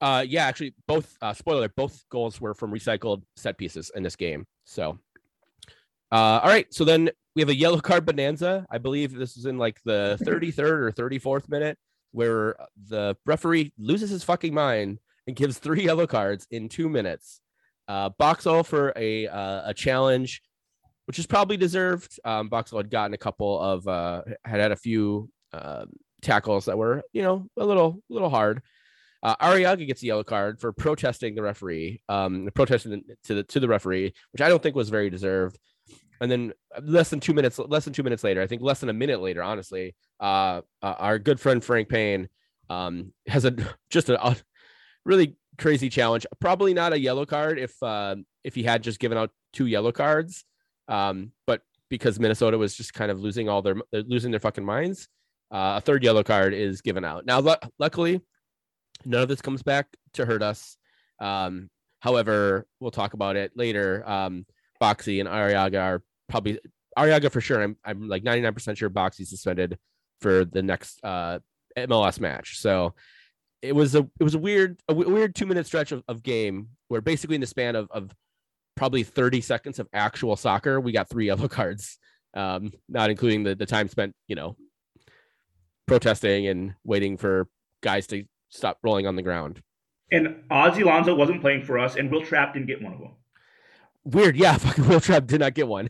Uh, 0.00 0.24
yeah, 0.26 0.46
actually, 0.46 0.74
both 0.86 1.16
uh, 1.20 1.34
spoiler, 1.34 1.68
both 1.68 2.04
goals 2.10 2.40
were 2.40 2.54
from 2.54 2.72
recycled 2.72 3.22
set 3.36 3.58
pieces 3.58 3.90
in 3.94 4.02
this 4.02 4.16
game. 4.16 4.46
So, 4.64 4.98
uh, 6.10 6.40
all 6.42 6.48
right. 6.48 6.72
So 6.72 6.84
then 6.84 7.10
we 7.34 7.42
have 7.42 7.48
a 7.50 7.54
yellow 7.54 7.80
card 7.80 8.06
bonanza. 8.06 8.66
I 8.70 8.78
believe 8.78 9.12
this 9.12 9.36
is 9.36 9.46
in 9.46 9.58
like 9.58 9.80
the 9.84 10.18
33rd 10.22 10.58
or 10.60 10.92
34th 10.92 11.48
minute 11.48 11.78
where 12.12 12.56
the 12.88 13.16
referee 13.26 13.72
loses 13.78 14.10
his 14.10 14.24
fucking 14.24 14.54
mind 14.54 14.98
and 15.26 15.36
gives 15.36 15.58
three 15.58 15.84
yellow 15.84 16.06
cards 16.06 16.46
in 16.50 16.68
two 16.68 16.88
minutes. 16.88 17.40
Uh, 17.88 18.08
Boxall 18.18 18.62
for 18.62 18.92
a 18.96 19.26
uh, 19.26 19.70
a 19.70 19.74
challenge, 19.74 20.42
which 21.06 21.18
is 21.18 21.26
probably 21.26 21.56
deserved. 21.56 22.18
Um, 22.24 22.48
Boxall 22.48 22.78
had 22.78 22.90
gotten 22.90 23.14
a 23.14 23.18
couple 23.18 23.60
of 23.60 23.86
uh, 23.86 24.22
had 24.44 24.60
had 24.60 24.72
a 24.72 24.76
few 24.76 25.28
uh, 25.52 25.86
tackles 26.22 26.66
that 26.66 26.78
were 26.78 27.02
you 27.12 27.22
know 27.22 27.48
a 27.56 27.64
little 27.64 28.00
a 28.08 28.12
little 28.12 28.30
hard. 28.30 28.62
Uh, 29.22 29.36
Arriaga 29.36 29.86
gets 29.86 30.02
a 30.02 30.06
yellow 30.06 30.24
card 30.24 30.58
for 30.60 30.72
protesting 30.72 31.34
the 31.34 31.42
referee, 31.42 32.00
um, 32.08 32.48
protesting 32.54 33.02
to 33.24 33.34
the 33.34 33.42
to 33.44 33.60
the 33.60 33.68
referee, 33.68 34.14
which 34.32 34.40
I 34.40 34.48
don't 34.48 34.62
think 34.62 34.74
was 34.74 34.88
very 34.88 35.10
deserved. 35.10 35.58
And 36.20 36.30
then 36.30 36.52
less 36.82 37.10
than 37.10 37.20
two 37.20 37.32
minutes, 37.32 37.58
less 37.58 37.84
than 37.84 37.92
two 37.92 38.02
minutes 38.02 38.24
later, 38.24 38.42
I 38.42 38.46
think 38.46 38.62
less 38.62 38.80
than 38.80 38.88
a 38.88 38.94
minute 38.94 39.20
later, 39.20 39.42
honestly, 39.42 39.94
uh, 40.20 40.62
uh, 40.82 40.94
our 40.98 41.18
good 41.18 41.40
friend 41.40 41.64
Frank 41.64 41.88
Payne 41.88 42.28
um, 42.68 43.12
has 43.26 43.44
a 43.44 43.54
just 43.90 44.08
a, 44.08 44.26
a 44.26 44.36
really 45.04 45.36
crazy 45.58 45.88
challenge. 45.88 46.26
Probably 46.40 46.74
not 46.74 46.92
a 46.92 47.00
yellow 47.00 47.26
card 47.26 47.58
if 47.58 47.74
uh, 47.82 48.16
if 48.44 48.54
he 48.54 48.62
had 48.62 48.82
just 48.82 49.00
given 49.00 49.18
out 49.18 49.30
two 49.52 49.66
yellow 49.66 49.92
cards, 49.92 50.44
um, 50.88 51.32
but 51.46 51.62
because 51.90 52.20
Minnesota 52.20 52.56
was 52.56 52.74
just 52.74 52.94
kind 52.94 53.10
of 53.10 53.20
losing 53.20 53.48
all 53.48 53.60
their 53.62 53.76
losing 53.92 54.30
their 54.30 54.40
fucking 54.40 54.64
minds, 54.64 55.08
uh, 55.50 55.74
a 55.76 55.80
third 55.80 56.04
yellow 56.04 56.22
card 56.22 56.54
is 56.54 56.80
given 56.80 57.04
out. 57.04 57.26
Now, 57.26 57.40
lu- 57.40 57.54
luckily, 57.78 58.20
none 59.04 59.22
of 59.22 59.28
this 59.28 59.42
comes 59.42 59.62
back 59.62 59.86
to 60.14 60.26
hurt 60.26 60.42
us. 60.42 60.76
Um, 61.20 61.70
however, 62.00 62.66
we'll 62.80 62.90
talk 62.90 63.14
about 63.14 63.36
it 63.36 63.52
later. 63.56 64.02
Um, 64.08 64.46
Boxy 64.80 65.20
and 65.20 65.28
Arriaga 65.28 65.80
are 65.80 66.02
probably 66.28 66.58
Arriaga 66.98 67.30
for 67.30 67.40
sure. 67.40 67.62
I'm 67.62 67.76
I'm 67.84 68.08
like 68.08 68.24
99% 68.24 68.76
sure 68.76 68.90
Boxy 68.90 69.26
suspended 69.26 69.78
for 70.20 70.44
the 70.44 70.62
next 70.62 71.00
uh, 71.04 71.38
MLS 71.76 72.20
match. 72.20 72.58
So 72.58 72.94
it 73.62 73.74
was 73.74 73.94
a 73.94 74.08
it 74.18 74.24
was 74.24 74.34
a 74.34 74.38
weird 74.38 74.80
a 74.88 74.94
w- 74.94 75.12
weird 75.12 75.34
two 75.34 75.46
minute 75.46 75.66
stretch 75.66 75.92
of, 75.92 76.02
of 76.08 76.22
game 76.22 76.68
where 76.88 77.00
basically 77.00 77.34
in 77.34 77.40
the 77.40 77.46
span 77.46 77.76
of 77.76 77.90
of 77.90 78.14
probably 78.76 79.02
30 79.02 79.40
seconds 79.42 79.78
of 79.78 79.88
actual 79.92 80.36
soccer, 80.36 80.80
we 80.80 80.92
got 80.92 81.08
three 81.08 81.26
yellow 81.26 81.48
cards, 81.48 81.98
um, 82.34 82.72
not 82.88 83.10
including 83.10 83.42
the 83.44 83.54
the 83.54 83.66
time 83.66 83.88
spent, 83.88 84.14
you 84.26 84.36
know, 84.36 84.56
protesting 85.86 86.46
and 86.46 86.74
waiting 86.84 87.16
for 87.16 87.48
guys 87.82 88.06
to 88.08 88.24
stop 88.50 88.78
rolling 88.82 89.06
on 89.06 89.16
the 89.16 89.22
ground. 89.22 89.62
And 90.12 90.42
Ozzie 90.50 90.82
Alonso 90.82 91.14
wasn't 91.14 91.40
playing 91.40 91.64
for 91.64 91.78
us, 91.78 91.96
and 91.96 92.10
Will 92.10 92.22
Trapp 92.22 92.52
didn't 92.52 92.66
get 92.66 92.82
one 92.82 92.92
of 92.92 92.98
them. 92.98 93.12
Weird, 94.04 94.36
yeah. 94.36 94.56
Fucking 94.58 94.88
Will 94.88 95.00
Trapp 95.00 95.26
did 95.26 95.40
not 95.40 95.54
get 95.54 95.68
one. 95.68 95.88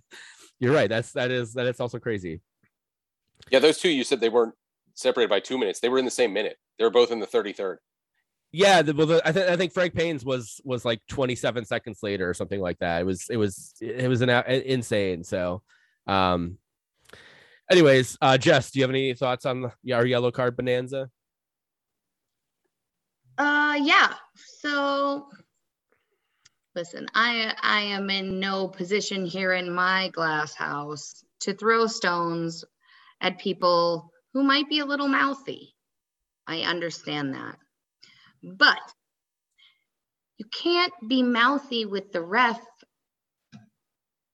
You're 0.59 0.75
right. 0.75 0.89
That's 0.89 1.13
that 1.13 1.31
is 1.31 1.55
that 1.55 1.67
is 1.67 1.81
also 1.81 1.99
crazy. 1.99 2.41
Yeah, 3.51 3.61
those 3.61 3.79
two 3.79 3.89
you 3.89 4.05
said 4.05 4.21
they 4.21 4.29
weren't 4.29 4.55
separated 4.95 5.31
by 5.31 5.41
two 5.41 5.59
minutes. 5.59 5.81
They 5.81 5.89
were 5.89 5.99
in 5.99 6.05
the 6.05 6.11
same 6.11 6.33
minute. 6.33 6.59
They 6.79 6.85
were 6.85 6.91
both 6.91 7.11
in 7.11 7.21
the 7.21 7.27
33rd. 7.27 7.77
Yeah, 8.53 8.83
the, 8.83 8.95
well, 8.95 9.07
the, 9.07 9.23
I, 9.27 9.33
th- 9.33 9.49
I 9.49 9.57
think 9.57 9.73
Frank 9.73 9.95
Payne's 9.95 10.25
was 10.25 10.61
was 10.65 10.85
like 10.85 11.01
27 11.09 11.65
seconds 11.65 12.01
later 12.03 12.29
or 12.29 12.35
something 12.35 12.61
like 12.61 12.79
that. 12.81 13.01
It 13.01 13.05
was 13.05 13.27
it 13.31 13.37
was 13.37 13.75
it 13.81 14.09
was 14.09 14.23
an 14.23 14.29
a- 14.29 14.73
insane. 14.73 15.23
So, 15.23 15.63
um, 16.09 16.59
anyways, 17.71 18.19
uh, 18.21 18.37
Jess, 18.39 18.73
do 18.73 18.81
you 18.81 18.83
have 18.83 18.91
any 18.91 19.15
thoughts 19.15 19.47
on 19.47 19.71
the, 19.85 19.93
our 19.93 20.05
yellow 20.05 20.33
card 20.33 20.57
bonanza? 20.57 21.11
Uh 23.41 23.79
yeah. 23.83 24.15
So 24.61 25.29
listen, 26.77 27.07
I 27.15 27.55
I 27.63 27.83
am 27.83 28.11
in 28.11 28.41
no 28.41 28.69
position 28.69 29.27
here 29.27 29.53
in 29.55 29.73
my 29.75 30.09
glass 30.11 30.55
house 30.55 31.25
to 31.43 31.55
throw 31.55 31.87
stones 31.89 32.65
at 33.21 33.41
people 33.41 34.11
who 34.35 34.45
might 34.45 34.69
be 34.69 34.81
a 34.81 34.87
little 34.87 35.09
mouthy. 35.09 35.75
I 36.47 36.63
understand 36.63 37.35
that. 37.35 37.57
But 38.43 38.79
you 40.39 40.47
can't 40.53 40.93
be 41.09 41.23
mouthy 41.23 41.87
with 41.87 42.13
the 42.13 42.23
ref 42.23 42.61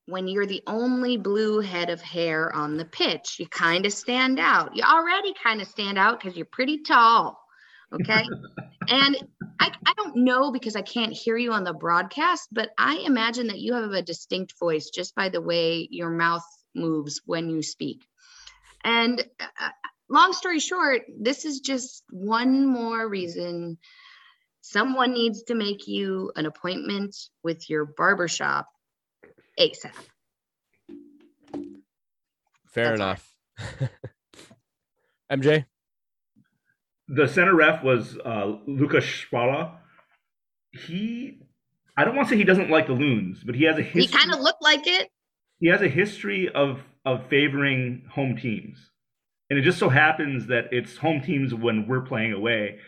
when 0.07 0.27
you're 0.27 0.47
the 0.47 0.63
only 0.67 1.17
blue 1.17 1.61
head 1.61 1.89
of 1.89 2.01
hair 2.01 2.53
on 2.55 2.77
the 2.77 2.85
pitch. 2.85 3.37
You 3.39 3.47
kind 3.47 3.85
of 3.85 3.93
stand 3.93 4.39
out. 4.39 4.75
You 4.75 4.83
already 4.83 5.33
kind 5.43 5.61
of 5.61 5.67
stand 5.67 5.97
out 5.97 6.19
because 6.19 6.37
you're 6.37 6.47
pretty 6.51 6.79
tall. 6.83 7.39
Okay. 7.93 8.23
and 8.89 9.17
I, 9.59 9.71
I 9.85 9.93
don't 9.95 10.17
know 10.17 10.51
because 10.51 10.75
I 10.75 10.81
can't 10.81 11.13
hear 11.13 11.37
you 11.37 11.53
on 11.53 11.63
the 11.63 11.73
broadcast, 11.73 12.49
but 12.51 12.69
I 12.77 12.97
imagine 13.05 13.47
that 13.47 13.59
you 13.59 13.73
have 13.73 13.91
a 13.91 14.01
distinct 14.01 14.53
voice 14.59 14.89
just 14.93 15.15
by 15.15 15.29
the 15.29 15.41
way 15.41 15.87
your 15.89 16.09
mouth 16.09 16.45
moves 16.75 17.21
when 17.25 17.49
you 17.49 17.61
speak. 17.61 18.05
And 18.83 19.25
uh, 19.39 19.69
long 20.09 20.33
story 20.33 20.59
short, 20.59 21.03
this 21.19 21.45
is 21.45 21.61
just 21.61 22.03
one 22.09 22.67
more 22.67 23.07
reason 23.07 23.77
someone 24.61 25.13
needs 25.13 25.43
to 25.43 25.55
make 25.55 25.87
you 25.87 26.31
an 26.35 26.45
appointment 26.45 27.15
with 27.43 27.69
your 27.69 27.85
barbershop 27.85 28.67
ASAP. 29.59 29.93
Fair 32.67 32.97
That's 32.97 32.99
enough. 32.99 33.35
MJ, 35.31 35.65
The 37.07 37.27
center 37.27 37.55
ref 37.55 37.83
was 37.83 38.17
uh, 38.23 38.57
Lukasz 38.67 39.25
Szpala. 39.29 39.75
He, 40.71 41.39
I 41.95 42.03
don't 42.03 42.15
want 42.15 42.27
to 42.27 42.33
say 42.33 42.37
he 42.37 42.43
doesn't 42.43 42.69
like 42.69 42.87
the 42.87 42.93
loons, 42.93 43.43
but 43.45 43.55
he 43.55 43.63
has 43.63 43.77
a 43.77 43.81
history. 43.81 44.01
He 44.01 44.07
kind 44.07 44.33
of 44.33 44.39
looked 44.41 44.61
like 44.61 44.85
it. 44.85 45.09
he 45.59 45.67
has 45.69 45.81
a 45.81 45.87
history 45.87 46.49
of 46.53 46.81
of 47.05 47.25
favoring 47.29 48.03
home 48.11 48.35
teams, 48.35 48.91
and 49.49 49.57
it 49.57 49.61
just 49.61 49.79
so 49.79 49.87
happens 49.89 50.47
that 50.47 50.65
it's 50.71 50.97
home 50.97 51.21
teams 51.21 51.53
when 51.53 51.87
we're 51.87 52.01
playing 52.01 52.33
away. 52.33 52.79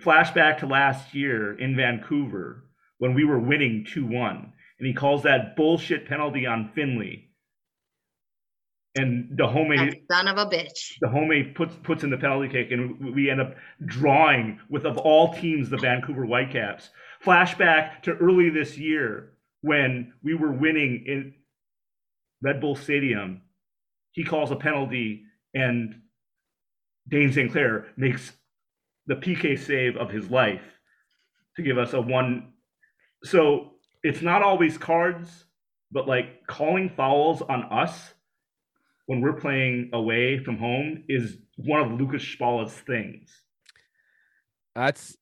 Flashback 0.00 0.58
to 0.58 0.66
last 0.66 1.12
year 1.14 1.58
in 1.58 1.76
Vancouver 1.76 2.64
when 2.98 3.14
we 3.14 3.24
were 3.24 3.38
winning 3.40 3.84
two 3.88 4.06
one, 4.06 4.52
and 4.78 4.86
he 4.86 4.94
calls 4.94 5.24
that 5.24 5.56
bullshit 5.56 6.06
penalty 6.08 6.46
on 6.46 6.70
Finley, 6.74 7.30
and 8.96 9.36
the 9.36 9.46
home 9.46 9.70
That 9.70 9.96
son 10.10 10.28
of 10.28 10.38
a 10.38 10.46
bitch. 10.46 10.98
the 11.00 11.08
homemade 11.08 11.54
puts 11.54 11.74
puts 11.82 12.04
in 12.04 12.10
the 12.10 12.16
penalty 12.16 12.48
kick, 12.48 12.70
and 12.70 13.14
we 13.14 13.30
end 13.30 13.40
up 13.40 13.54
drawing 13.84 14.60
with 14.70 14.84
of 14.84 14.98
all 14.98 15.34
teams 15.34 15.68
the 15.68 15.76
Vancouver 15.76 16.24
Whitecaps. 16.24 16.90
Flashback 17.24 18.02
to 18.02 18.12
early 18.14 18.50
this 18.50 18.78
year 18.78 19.32
when 19.62 20.12
we 20.22 20.34
were 20.34 20.52
winning 20.52 21.04
in 21.06 21.34
Red 22.42 22.60
Bull 22.60 22.76
Stadium. 22.76 23.42
He 24.12 24.22
calls 24.22 24.50
a 24.50 24.56
penalty, 24.56 25.24
and 25.54 26.00
Dayne 27.08 27.32
St. 27.32 27.50
Clair 27.50 27.86
makes 27.96 28.32
the 29.06 29.16
PK 29.16 29.58
save 29.58 29.96
of 29.96 30.10
his 30.10 30.30
life 30.30 30.62
to 31.56 31.62
give 31.62 31.78
us 31.78 31.92
a 31.94 32.00
one. 32.00 32.52
So 33.24 33.72
it's 34.02 34.22
not 34.22 34.42
always 34.42 34.78
cards, 34.78 35.46
but 35.90 36.06
like 36.06 36.46
calling 36.46 36.90
fouls 36.90 37.42
on 37.42 37.64
us 37.64 38.14
when 39.06 39.20
we're 39.20 39.34
playing 39.34 39.90
away 39.92 40.38
from 40.42 40.56
home 40.58 41.04
is 41.08 41.36
one 41.56 41.80
of 41.80 41.88
Lukasz 41.98 42.36
Szpala's 42.36 42.72
things. 42.72 43.30
that's 44.74 45.16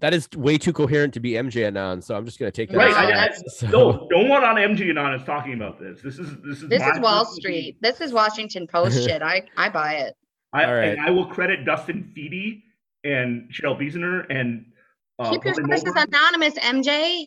that 0.00 0.12
is 0.12 0.28
way 0.36 0.58
too 0.58 0.74
coherent 0.74 1.14
to 1.14 1.20
be 1.20 1.32
MJ 1.32 1.66
Anon, 1.66 2.02
so 2.02 2.14
I'm 2.14 2.26
just 2.26 2.38
gonna 2.38 2.50
take 2.50 2.68
that. 2.70 2.76
Right, 2.76 2.90
as 2.90 2.96
I- 2.96 3.06
that. 3.12 3.32
I- 3.32 3.34
So- 3.48 3.66
No, 3.68 4.08
no 4.10 4.28
one 4.28 4.44
on 4.44 4.56
MJ 4.56 4.90
Anon 4.90 5.14
is 5.14 5.24
talking 5.24 5.54
about 5.54 5.80
this. 5.80 6.02
This 6.02 6.18
is 6.18 6.36
this 6.42 6.62
is 6.62 6.68
This 6.68 6.82
is 6.82 7.00
Wall 7.00 7.20
personal 7.24 7.24
Street. 7.36 7.76
This 7.80 8.00
is 8.02 8.12
Washington 8.12 8.66
Post 8.66 9.02
shit. 9.08 9.22
I, 9.22 9.42
I 9.56 9.70
buy 9.70 9.94
it. 9.94 10.14
I, 10.52 10.64
All 10.66 10.74
right. 10.74 10.88
and 10.90 11.00
I 11.00 11.10
will 11.10 11.26
credit 11.26 11.64
Dustin 11.64 12.12
Feedy 12.16 12.62
and 13.04 13.50
Cheryl 13.50 13.78
Biesener 13.80 14.24
and 14.30 14.66
uh, 15.18 15.30
Keep 15.30 15.44
your 15.46 15.54
sources 15.54 15.92
anonymous, 15.96 16.54
MJ. 16.54 17.26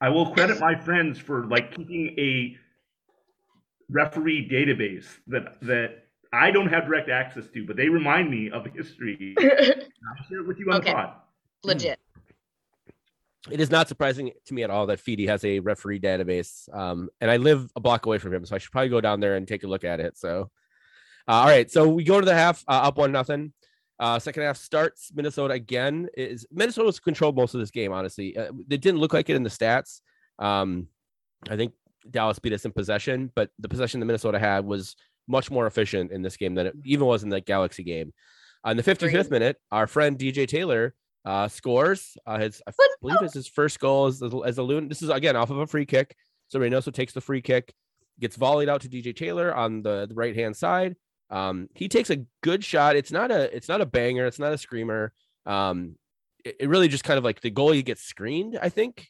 I 0.00 0.08
will 0.08 0.32
credit 0.32 0.60
my 0.60 0.74
friends 0.76 1.18
for 1.18 1.46
like 1.46 1.74
keeping 1.74 2.14
a 2.18 2.56
referee 3.90 4.48
database 4.48 5.06
that 5.28 5.60
that 5.62 6.04
I 6.32 6.50
don't 6.50 6.68
have 6.68 6.86
direct 6.86 7.08
access 7.08 7.46
to, 7.54 7.66
but 7.66 7.76
they 7.76 7.88
remind 7.88 8.30
me 8.30 8.50
of 8.50 8.66
history. 8.66 9.34
I'll 9.40 9.46
share 10.28 10.40
it 10.40 10.46
with 10.46 10.58
you 10.58 10.66
on 10.70 10.76
Okay. 10.78 10.90
the 10.90 10.94
pod. 10.94 11.12
Legit. 11.64 11.98
it 13.50 13.60
is 13.60 13.70
not 13.70 13.88
surprising 13.88 14.32
to 14.46 14.54
me 14.54 14.62
at 14.64 14.70
all 14.70 14.86
that 14.86 14.98
Feedy 14.98 15.26
has 15.28 15.44
a 15.44 15.60
referee 15.60 16.00
database. 16.00 16.68
Um, 16.74 17.08
and 17.20 17.30
I 17.30 17.36
live 17.38 17.70
a 17.76 17.80
block 17.80 18.06
away 18.06 18.18
from 18.18 18.34
him, 18.34 18.44
so 18.44 18.54
I 18.54 18.58
should 18.58 18.72
probably 18.72 18.88
go 18.90 19.00
down 19.00 19.20
there 19.20 19.36
and 19.36 19.46
take 19.48 19.62
a 19.64 19.68
look 19.68 19.84
at 19.84 20.00
it. 20.00 20.16
So, 20.18 20.50
uh, 21.28 21.32
all 21.32 21.46
right, 21.46 21.70
so 21.70 21.88
we 21.88 22.04
go 22.04 22.20
to 22.20 22.26
the 22.26 22.34
half, 22.34 22.64
uh, 22.68 22.72
up 22.72 22.98
one 22.98 23.12
nothing. 23.12 23.52
Uh, 23.98 24.18
second 24.18 24.42
half 24.42 24.56
starts. 24.58 25.10
Minnesota 25.14 25.54
again 25.54 26.08
is 26.16 26.46
Minnesota's 26.52 27.00
controlled 27.00 27.36
most 27.36 27.54
of 27.54 27.60
this 27.60 27.70
game. 27.70 27.92
Honestly, 27.92 28.36
uh, 28.36 28.52
it 28.68 28.80
didn't 28.82 28.98
look 28.98 29.14
like 29.14 29.30
it 29.30 29.36
in 29.36 29.42
the 29.42 29.48
stats. 29.50 30.00
Um, 30.38 30.88
I 31.48 31.56
think 31.56 31.72
Dallas 32.10 32.38
beat 32.38 32.52
us 32.52 32.64
in 32.64 32.72
possession, 32.72 33.30
but 33.34 33.50
the 33.58 33.68
possession 33.68 34.00
that 34.00 34.06
Minnesota 34.06 34.38
had 34.38 34.64
was 34.64 34.96
much 35.28 35.50
more 35.50 35.66
efficient 35.66 36.12
in 36.12 36.22
this 36.22 36.36
game 36.36 36.54
than 36.54 36.68
it 36.68 36.74
even 36.84 37.06
was 37.06 37.22
in 37.22 37.28
the 37.28 37.40
Galaxy 37.40 37.82
game. 37.82 38.12
In 38.64 38.76
the 38.76 38.82
55th 38.82 39.08
Agreed. 39.08 39.30
minute, 39.30 39.56
our 39.70 39.86
friend 39.86 40.18
DJ 40.18 40.48
Taylor 40.48 40.94
uh, 41.24 41.48
scores. 41.48 42.16
Uh, 42.26 42.38
his 42.38 42.62
I 42.66 42.72
Let's 42.78 42.96
believe 43.00 43.18
it's 43.22 43.34
his 43.34 43.48
first 43.48 43.80
goal 43.80 44.06
as 44.06 44.22
a, 44.22 44.30
as 44.44 44.58
a 44.58 44.62
loon. 44.62 44.88
This 44.88 45.02
is 45.02 45.08
again 45.08 45.36
off 45.36 45.50
of 45.50 45.58
a 45.58 45.66
free 45.66 45.86
kick. 45.86 46.16
So 46.48 46.60
Reynoso 46.60 46.92
takes 46.92 47.12
the 47.12 47.20
free 47.20 47.42
kick, 47.42 47.74
gets 48.20 48.36
volleyed 48.36 48.68
out 48.68 48.82
to 48.82 48.88
DJ 48.88 49.14
Taylor 49.14 49.54
on 49.54 49.82
the, 49.82 50.06
the 50.06 50.14
right 50.14 50.34
hand 50.34 50.56
side. 50.56 50.96
Um, 51.28 51.68
he 51.74 51.88
takes 51.88 52.10
a 52.10 52.24
good 52.42 52.64
shot. 52.64 52.94
It's 52.94 53.10
not 53.10 53.32
a 53.32 53.54
it's 53.54 53.68
not 53.68 53.80
a 53.80 53.86
banger. 53.86 54.26
It's 54.26 54.38
not 54.38 54.52
a 54.52 54.58
screamer. 54.58 55.12
Um, 55.44 55.96
it, 56.44 56.56
it 56.60 56.68
really 56.68 56.88
just 56.88 57.04
kind 57.04 57.18
of 57.18 57.24
like 57.24 57.40
the 57.40 57.50
goalie 57.50 57.84
gets 57.84 58.02
screened, 58.02 58.58
I 58.60 58.68
think, 58.68 59.08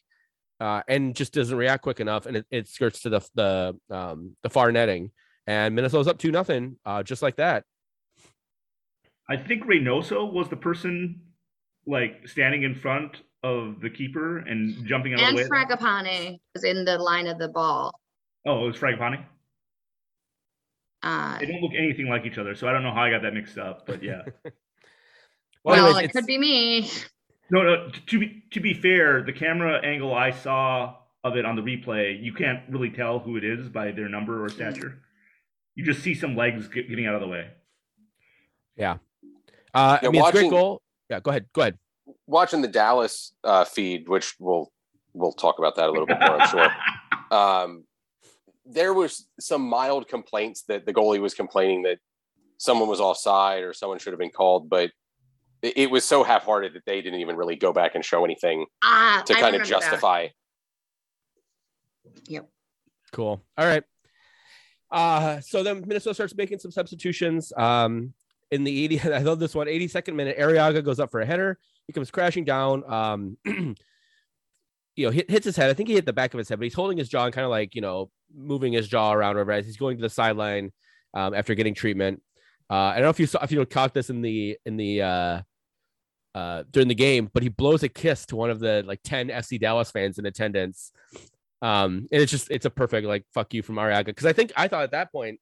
uh, 0.59 0.81
and 0.87 1.15
just 1.15 1.33
doesn't 1.33 1.57
react 1.57 1.83
quick 1.83 1.99
enough, 1.99 2.25
and 2.25 2.37
it, 2.37 2.45
it 2.51 2.67
skirts 2.67 3.01
to 3.01 3.09
the 3.09 3.21
the 3.35 3.79
um, 3.89 4.35
the 4.43 4.49
far 4.49 4.71
netting. 4.71 5.11
And 5.45 5.75
Minnesota's 5.75 6.07
up 6.07 6.17
two 6.17 6.31
nothing, 6.31 6.77
uh, 6.85 7.03
just 7.03 7.21
like 7.21 7.37
that. 7.37 7.63
I 9.29 9.37
think 9.37 9.63
Reynoso 9.65 10.31
was 10.31 10.49
the 10.49 10.57
person 10.57 11.21
like 11.85 12.27
standing 12.27 12.63
in 12.63 12.75
front 12.75 13.21
of 13.43 13.79
the 13.81 13.89
keeper 13.89 14.39
and 14.39 14.85
jumping 14.85 15.13
out 15.13 15.19
And 15.19 15.29
of 15.29 15.45
the 15.45 15.49
way. 15.49 15.61
And 15.61 15.69
Fragapane 15.69 16.39
was 16.53 16.63
in 16.63 16.83
the 16.83 16.97
line 16.97 17.27
of 17.27 17.37
the 17.37 17.47
ball. 17.47 17.97
Oh, 18.45 18.63
it 18.65 18.67
was 18.67 18.77
Fragapane. 18.77 19.23
Uh, 21.03 21.39
They 21.39 21.45
don't 21.45 21.61
look 21.61 21.73
anything 21.77 22.07
like 22.07 22.25
each 22.25 22.37
other, 22.37 22.55
so 22.55 22.67
I 22.67 22.71
don't 22.71 22.83
know 22.83 22.93
how 22.93 23.03
I 23.03 23.09
got 23.11 23.21
that 23.21 23.33
mixed 23.33 23.57
up. 23.57 23.85
But 23.85 24.01
yeah, 24.01 24.23
well, 25.63 25.85
anyways, 25.85 26.05
it 26.05 26.11
could 26.13 26.25
be 26.25 26.37
me. 26.37 26.89
No, 27.49 27.63
no. 27.63 27.89
To 28.07 28.19
be 28.19 28.43
to 28.51 28.59
be 28.59 28.73
fair, 28.73 29.21
the 29.23 29.33
camera 29.33 29.79
angle 29.85 30.13
I 30.13 30.31
saw 30.31 30.95
of 31.23 31.35
it 31.35 31.45
on 31.45 31.55
the 31.55 31.61
replay, 31.61 32.21
you 32.21 32.33
can't 32.33 32.61
really 32.69 32.89
tell 32.89 33.19
who 33.19 33.37
it 33.37 33.43
is 33.43 33.69
by 33.69 33.91
their 33.91 34.07
number 34.09 34.43
or 34.43 34.49
stature. 34.49 34.99
You 35.75 35.83
just 35.85 36.01
see 36.01 36.13
some 36.15 36.35
legs 36.35 36.67
get, 36.67 36.89
getting 36.89 37.05
out 37.05 37.15
of 37.15 37.21
the 37.21 37.27
way. 37.27 37.49
Uh, 38.79 38.95
I 39.73 39.99
Yeah, 40.01 40.09
mean, 40.09 40.21
it's 40.21 40.29
a 40.29 40.31
great 40.31 40.43
watching- 40.45 40.49
goal. 40.49 40.81
Yeah, 41.09 41.19
go 41.19 41.29
ahead. 41.31 41.45
Go 41.53 41.61
ahead. 41.61 41.77
Watching 42.25 42.61
the 42.61 42.67
Dallas 42.67 43.33
uh, 43.43 43.63
feed, 43.65 44.07
which 44.09 44.35
we'll 44.39 44.71
we'll 45.13 45.31
talk 45.33 45.59
about 45.59 45.75
that 45.75 45.87
a 45.87 45.91
little 45.91 46.05
bit 46.07 46.19
more, 46.19 46.39
I'm 46.41 46.47
sure. 46.49 46.69
Um, 47.29 47.83
there 48.65 48.93
was 48.93 49.27
some 49.37 49.61
mild 49.61 50.07
complaints 50.07 50.61
that 50.69 50.85
the 50.85 50.93
goalie 50.93 51.19
was 51.19 51.33
complaining 51.33 51.81
that 51.83 51.97
someone 52.57 52.87
was 52.87 53.01
offside 53.01 53.63
or 53.63 53.73
someone 53.73 53.99
should 53.99 54.13
have 54.13 54.19
been 54.19 54.29
called, 54.31 54.69
but 54.69 54.91
it, 55.61 55.77
it 55.77 55.91
was 55.91 56.05
so 56.05 56.23
half-hearted 56.23 56.73
that 56.73 56.85
they 56.85 57.01
didn't 57.01 57.19
even 57.19 57.35
really 57.35 57.55
go 57.55 57.73
back 57.73 57.95
and 57.95 58.03
show 58.05 58.23
anything 58.25 58.65
Ah, 58.83 59.23
to 59.25 59.33
kind 59.33 59.55
of 59.55 59.61
remember 59.61 59.65
that. 59.65 59.81
justify. 59.81 60.27
Cool. 63.13 63.41
All 63.57 63.65
right. 63.65 63.83
Uh, 64.91 65.39
so 65.39 65.63
then 65.63 65.83
Minnesota 65.87 66.13
starts 66.13 66.35
making 66.35 66.59
some 66.59 66.71
substitutions. 66.71 67.53
Um, 67.55 68.13
in 68.51 68.63
the 68.63 68.83
80, 68.83 69.01
I 69.13 69.19
love 69.19 69.39
this 69.39 69.55
one, 69.55 69.67
82nd 69.67 70.13
minute, 70.13 70.37
Arriaga 70.37 70.83
goes 70.83 70.99
up 70.99 71.09
for 71.11 71.21
a 71.21 71.25
header. 71.25 71.57
He 71.87 71.93
comes 71.93 72.11
crashing 72.11 72.43
down. 72.43 72.83
Um, 72.91 73.37
you 73.45 75.05
know, 75.05 75.09
hit, 75.09 75.29
hits 75.29 75.45
his 75.45 75.55
head. 75.55 75.69
I 75.69 75.73
think 75.73 75.89
he 75.89 75.95
hit 75.95 76.05
the 76.05 76.13
back 76.13 76.33
of 76.33 76.37
his 76.37 76.49
head, 76.49 76.59
but 76.59 76.63
he's 76.65 76.73
holding 76.73 76.97
his 76.97 77.07
jaw 77.07 77.25
and 77.25 77.33
kind 77.33 77.45
of 77.45 77.51
like, 77.51 77.75
you 77.75 77.81
know, 77.81 78.09
moving 78.35 78.73
his 78.73 78.87
jaw 78.87 79.13
around 79.13 79.35
wherever 79.35 79.51
as 79.53 79.65
he's 79.65 79.77
going 79.77 79.97
to 79.97 80.01
the 80.01 80.09
sideline 80.09 80.71
um, 81.13 81.33
after 81.33 81.55
getting 81.55 81.73
treatment. 81.73 82.21
Uh, 82.69 82.75
I 82.75 82.95
don't 82.95 83.03
know 83.03 83.09
if 83.09 83.19
you 83.19 83.27
saw 83.27 83.43
if 83.43 83.51
you 83.51 83.65
caught 83.65 83.93
this 83.93 84.09
in 84.09 84.21
the 84.21 84.57
in 84.65 84.77
the 84.77 85.01
uh, 85.01 85.41
uh, 86.35 86.63
during 86.69 86.87
the 86.87 86.95
game, 86.95 87.29
but 87.33 87.41
he 87.41 87.49
blows 87.49 87.83
a 87.83 87.89
kiss 87.89 88.25
to 88.27 88.35
one 88.35 88.49
of 88.49 88.59
the 88.59 88.83
like 88.85 88.99
10 89.03 89.29
FC 89.29 89.59
Dallas 89.59 89.89
fans 89.89 90.19
in 90.19 90.25
attendance. 90.25 90.91
Um, 91.63 92.07
and 92.11 92.21
it's 92.21 92.31
just 92.31 92.51
it's 92.51 92.65
a 92.65 92.69
perfect 92.69 93.07
like 93.07 93.25
fuck 93.33 93.53
you 93.53 93.63
from 93.63 93.75
Arriaga 93.75 94.05
because 94.05 94.27
I 94.27 94.33
think 94.33 94.51
I 94.55 94.67
thought 94.67 94.83
at 94.83 94.91
that 94.91 95.11
point 95.11 95.39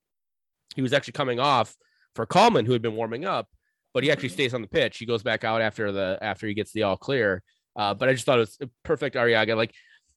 he 0.76 0.82
was 0.82 0.94
actually 0.94 1.14
coming 1.14 1.40
off 1.40 1.76
for 2.16 2.26
Coleman 2.26 2.66
who 2.66 2.72
had 2.72 2.82
been 2.82 2.96
warming 2.96 3.26
up, 3.26 3.50
but 3.94 4.04
he 4.04 4.12
actually 4.12 4.30
stays 4.30 4.54
on 4.54 4.62
the 4.62 4.68
pitch. 4.68 4.98
He 4.98 5.06
goes 5.06 5.24
back 5.24 5.44
out 5.44 5.62
after 5.62 5.92
the 5.92 6.18
after 6.22 6.48
he 6.48 6.54
gets 6.54 6.72
the 6.72 6.84
all 6.84 6.96
clear. 6.96 7.44
Uh, 7.76 7.94
but 7.94 8.08
I 8.08 8.14
just 8.14 8.26
thought 8.26 8.38
it 8.38 8.42
was 8.42 8.58
a 8.62 8.70
perfect 8.84 9.18
Arriaga. 9.18 9.58
Like 9.58 9.74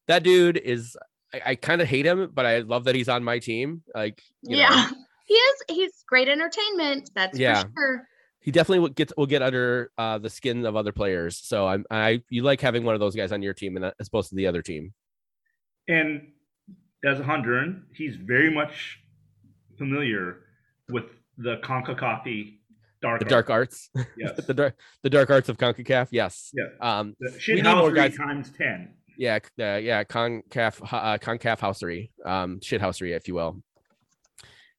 that 0.06 0.22
dude 0.22 0.56
is 0.56 0.96
I, 1.34 1.40
I 1.46 1.54
kind 1.56 1.82
of 1.82 1.88
hate 1.88 2.06
him, 2.06 2.30
but 2.32 2.46
I 2.46 2.61
love 2.61 2.84
that 2.84 2.94
he's 2.94 3.09
on 3.09 3.24
my 3.24 3.40
team. 3.40 3.82
Like 3.94 4.22
Yeah, 4.42 4.88
he 5.29 5.35
is. 5.35 5.62
He's 5.68 6.05
great 6.09 6.29
entertainment. 6.29 7.11
That's 7.14 7.39
Yeah. 7.39 7.62
for 7.62 7.70
sure. 7.76 8.09
he 8.41 8.51
definitely 8.51 8.81
will 8.81 8.89
get 8.89 9.12
will 9.16 9.26
get 9.26 9.43
under 9.43 9.91
uh, 9.99 10.18
the 10.18 10.31
skin 10.31 10.64
of 10.66 10.74
other 10.74 10.93
players. 10.93 11.37
So 11.37 11.66
I'm 11.68 11.85
I 11.91 12.22
you 12.31 12.43
like 12.43 12.61
having 12.61 12.83
one 12.85 12.95
of 12.95 13.01
those 13.01 13.14
guys 13.14 13.31
on 13.33 13.43
your 13.43 13.55
team 13.55 13.76
and 13.76 13.85
uh, 13.85 13.93
as 14.01 14.09
opposed 14.09 14.31
to 14.31 14.35
the 14.35 14.47
other 14.47 14.62
team. 14.62 14.93
And 15.87 16.29
as 17.05 17.20
a 17.20 17.22
Honduran, 17.22 17.83
he's 17.95 18.16
very 18.16 18.51
much 18.51 18.99
familiar 19.76 20.41
with 20.89 21.05
the 21.37 21.57
CONCACAF 21.62 22.55
dark 23.01 23.20
The 23.20 23.24
dark 23.26 23.49
arts, 23.51 23.91
Yes. 24.16 24.35
the 24.47 24.55
dark 24.55 24.74
the 25.03 25.11
dark 25.11 25.31
arts 25.31 25.49
of 25.49 25.57
Concacaf. 25.57 26.09
Yes. 26.11 26.51
Yeah. 26.55 26.64
Um. 26.81 27.14
The 27.20 27.39
We 27.49 27.55
need 27.55 27.64
more 27.64 27.93
guys- 27.93 28.16
times 28.16 28.51
ten. 28.57 28.95
Yeah. 29.16 29.39
Uh, 29.59 29.76
yeah. 29.76 30.05
Concaf. 30.05 30.81
Uh, 30.93 31.18
Concaf 31.18 31.59
housery. 31.59 32.11
Um. 32.24 32.61
Shit 32.62 32.81
housery, 32.81 33.14
if 33.16 33.29
you 33.29 33.35
will. 33.35 33.62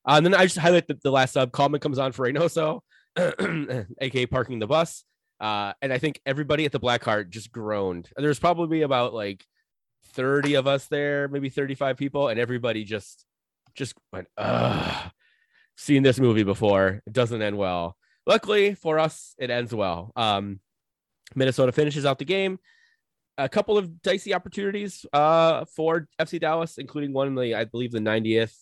Uh, 0.05 0.15
and 0.17 0.25
then 0.25 0.33
I 0.33 0.43
just 0.43 0.57
highlight 0.57 0.87
the, 0.87 0.97
the 1.01 1.11
last 1.11 1.33
sub. 1.33 1.51
Coleman 1.51 1.79
comes 1.79 1.99
on 1.99 2.11
for 2.11 2.27
Reynoso, 2.27 2.81
aka 4.01 4.25
parking 4.25 4.59
the 4.59 4.67
bus. 4.67 5.03
Uh, 5.39 5.73
and 5.81 5.93
I 5.93 5.97
think 5.97 6.19
everybody 6.25 6.65
at 6.65 6.71
the 6.71 6.79
Black 6.79 7.03
Hart 7.03 7.29
just 7.29 7.51
groaned. 7.51 8.09
There's 8.15 8.39
probably 8.39 8.81
about 8.81 9.13
like 9.13 9.45
30 10.13 10.55
of 10.55 10.67
us 10.67 10.87
there, 10.87 11.27
maybe 11.27 11.49
35 11.49 11.97
people, 11.97 12.27
and 12.27 12.39
everybody 12.39 12.83
just 12.83 13.25
just 13.75 13.93
went, 14.11 14.27
Ugh, 14.37 15.11
seen 15.77 16.03
this 16.03 16.19
movie 16.19 16.43
before. 16.43 17.01
It 17.05 17.13
doesn't 17.13 17.41
end 17.41 17.57
well. 17.57 17.95
Luckily 18.25 18.75
for 18.75 18.99
us, 18.99 19.33
it 19.37 19.49
ends 19.49 19.73
well. 19.73 20.11
Um, 20.15 20.59
Minnesota 21.35 21.71
finishes 21.71 22.05
out 22.05 22.19
the 22.19 22.25
game. 22.25 22.59
A 23.37 23.47
couple 23.47 23.77
of 23.77 24.01
dicey 24.01 24.33
opportunities 24.33 25.05
uh, 25.13 25.63
for 25.75 26.07
FC 26.19 26.39
Dallas, 26.39 26.77
including 26.77 27.13
one 27.13 27.27
in 27.27 27.35
the, 27.35 27.55
I 27.55 27.63
believe, 27.63 27.91
the 27.91 27.99
90th 27.99 28.53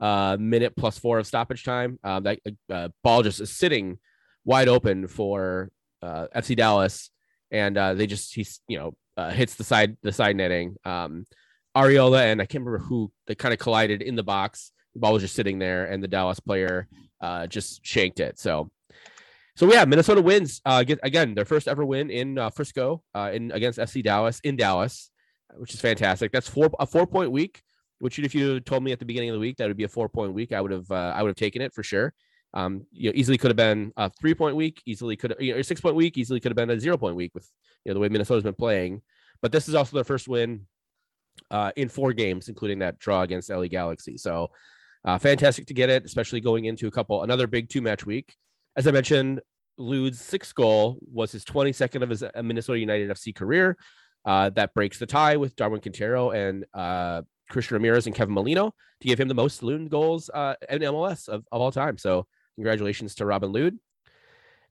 uh, 0.00 0.36
minute 0.38 0.74
plus 0.76 0.98
four 0.98 1.18
of 1.18 1.26
stoppage 1.26 1.64
time. 1.64 1.98
Um, 2.04 2.24
that 2.24 2.40
uh, 2.70 2.88
ball 3.02 3.22
just 3.22 3.40
is 3.40 3.50
sitting 3.50 3.98
wide 4.44 4.68
open 4.68 5.08
for 5.08 5.70
uh, 6.02 6.26
FC 6.34 6.56
Dallas, 6.56 7.10
and 7.50 7.76
uh, 7.76 7.94
they 7.94 8.06
just 8.06 8.34
he's 8.34 8.60
you 8.68 8.78
know 8.78 8.94
uh, 9.16 9.30
hits 9.30 9.54
the 9.56 9.64
side 9.64 9.96
the 10.02 10.12
side 10.12 10.36
netting. 10.36 10.76
Um, 10.84 11.26
Arriola 11.76 12.22
and 12.22 12.40
I 12.40 12.46
can't 12.46 12.64
remember 12.64 12.84
who 12.84 13.12
they 13.26 13.34
kind 13.34 13.52
of 13.52 13.60
collided 13.60 14.02
in 14.02 14.16
the 14.16 14.22
box. 14.22 14.72
The 14.94 15.00
ball 15.00 15.12
was 15.12 15.22
just 15.22 15.34
sitting 15.34 15.58
there, 15.58 15.84
and 15.84 16.02
the 16.02 16.08
Dallas 16.08 16.40
player 16.40 16.88
uh, 17.20 17.46
just 17.46 17.84
shanked 17.84 18.20
it. 18.20 18.38
So, 18.38 18.70
so 19.54 19.70
yeah, 19.72 19.84
Minnesota 19.84 20.22
wins. 20.22 20.60
Uh, 20.64 20.82
get 20.82 20.98
again 21.02 21.34
their 21.34 21.44
first 21.44 21.68
ever 21.68 21.84
win 21.84 22.10
in 22.10 22.38
uh, 22.38 22.50
Frisco, 22.50 23.02
uh, 23.14 23.30
in 23.32 23.52
against 23.52 23.78
FC 23.78 24.02
Dallas 24.02 24.40
in 24.40 24.56
Dallas, 24.56 25.10
which 25.56 25.74
is 25.74 25.80
fantastic. 25.80 26.32
That's 26.32 26.48
four 26.48 26.70
a 26.78 26.86
four 26.86 27.06
point 27.06 27.30
week. 27.30 27.62
Which 28.00 28.18
if 28.18 28.34
you 28.34 28.60
told 28.60 28.84
me 28.84 28.92
at 28.92 28.98
the 28.98 29.04
beginning 29.04 29.30
of 29.30 29.34
the 29.34 29.40
week 29.40 29.56
that 29.56 29.66
would 29.66 29.76
be 29.76 29.84
a 29.84 29.88
four 29.88 30.08
point 30.08 30.32
week, 30.32 30.52
I 30.52 30.60
would 30.60 30.70
have 30.70 30.90
uh, 30.90 31.12
I 31.14 31.22
would 31.22 31.30
have 31.30 31.36
taken 31.36 31.62
it 31.62 31.74
for 31.74 31.82
sure. 31.82 32.14
Um, 32.54 32.86
you 32.92 33.10
know, 33.10 33.14
easily 33.14 33.36
could 33.36 33.50
have 33.50 33.56
been 33.56 33.92
a 33.96 34.10
three 34.20 34.34
point 34.34 34.56
week, 34.56 34.82
easily 34.86 35.16
could 35.16 35.34
you 35.38 35.52
know, 35.52 35.58
a 35.58 35.64
six 35.64 35.80
point 35.80 35.96
week, 35.96 36.16
easily 36.16 36.40
could 36.40 36.50
have 36.50 36.56
been 36.56 36.70
a 36.70 36.80
zero 36.80 36.96
point 36.96 37.16
week 37.16 37.32
with 37.34 37.48
you 37.84 37.90
know 37.90 37.94
the 37.94 38.00
way 38.00 38.08
Minnesota's 38.08 38.44
been 38.44 38.54
playing. 38.54 39.02
But 39.42 39.52
this 39.52 39.68
is 39.68 39.74
also 39.74 39.96
their 39.96 40.04
first 40.04 40.28
win 40.28 40.66
uh, 41.50 41.72
in 41.76 41.88
four 41.88 42.12
games, 42.12 42.48
including 42.48 42.80
that 42.80 42.98
draw 42.98 43.22
against 43.22 43.50
LA 43.50 43.66
Galaxy. 43.66 44.16
So 44.16 44.50
uh, 45.04 45.18
fantastic 45.18 45.66
to 45.66 45.74
get 45.74 45.90
it, 45.90 46.04
especially 46.04 46.40
going 46.40 46.64
into 46.64 46.86
a 46.86 46.90
couple 46.90 47.22
another 47.22 47.46
big 47.46 47.68
two 47.68 47.82
match 47.82 48.06
week. 48.06 48.34
As 48.76 48.86
I 48.86 48.90
mentioned, 48.90 49.40
Lod's 49.76 50.20
sixth 50.20 50.54
goal 50.54 50.98
was 51.12 51.32
his 51.32 51.44
22nd 51.44 52.02
of 52.02 52.10
his 52.10 52.22
uh, 52.22 52.30
Minnesota 52.42 52.78
United 52.78 53.10
FC 53.10 53.34
career. 53.34 53.76
Uh, 54.24 54.50
that 54.50 54.74
breaks 54.74 54.98
the 54.98 55.06
tie 55.06 55.36
with 55.36 55.56
Darwin 55.56 55.80
Quintero 55.80 56.30
and 56.30 56.66
uh, 56.74 57.22
Christian 57.48 57.74
Ramirez 57.74 58.06
and 58.06 58.14
Kevin 58.14 58.34
Molino 58.34 58.74
to 59.00 59.08
give 59.08 59.20
him 59.20 59.28
the 59.28 59.34
most 59.34 59.62
Lude 59.62 59.90
goals 59.90 60.30
uh, 60.32 60.54
in 60.68 60.80
MLS 60.82 61.28
of, 61.28 61.44
of 61.50 61.60
all 61.60 61.72
time. 61.72 61.98
So 61.98 62.26
congratulations 62.56 63.14
to 63.16 63.26
Robin 63.26 63.52
Lod. 63.52 63.78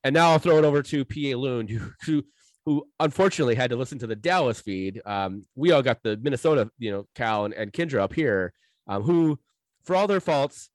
And 0.03 0.13
now 0.13 0.31
I'll 0.31 0.39
throw 0.39 0.57
it 0.57 0.65
over 0.65 0.83
to 0.83 1.05
PA 1.05 1.37
Loon, 1.37 1.67
who, 1.67 1.91
who 2.05 2.23
who 2.67 2.85
unfortunately 2.99 3.55
had 3.55 3.69
to 3.69 3.77
listen 3.77 3.97
to 3.99 4.07
the 4.07 4.15
Dallas 4.15 4.59
feed. 4.59 5.01
Um, 5.05 5.45
we 5.55 5.71
all 5.71 5.81
got 5.81 6.03
the 6.03 6.17
Minnesota, 6.17 6.69
you 6.77 6.91
know, 6.91 7.07
Cal 7.15 7.45
and, 7.45 7.53
and 7.53 7.71
Kyndra 7.71 8.01
up 8.01 8.13
here, 8.13 8.51
um, 8.87 9.03
who, 9.03 9.39
for 9.85 9.95
all 9.95 10.05
their 10.05 10.19
faults, 10.19 10.69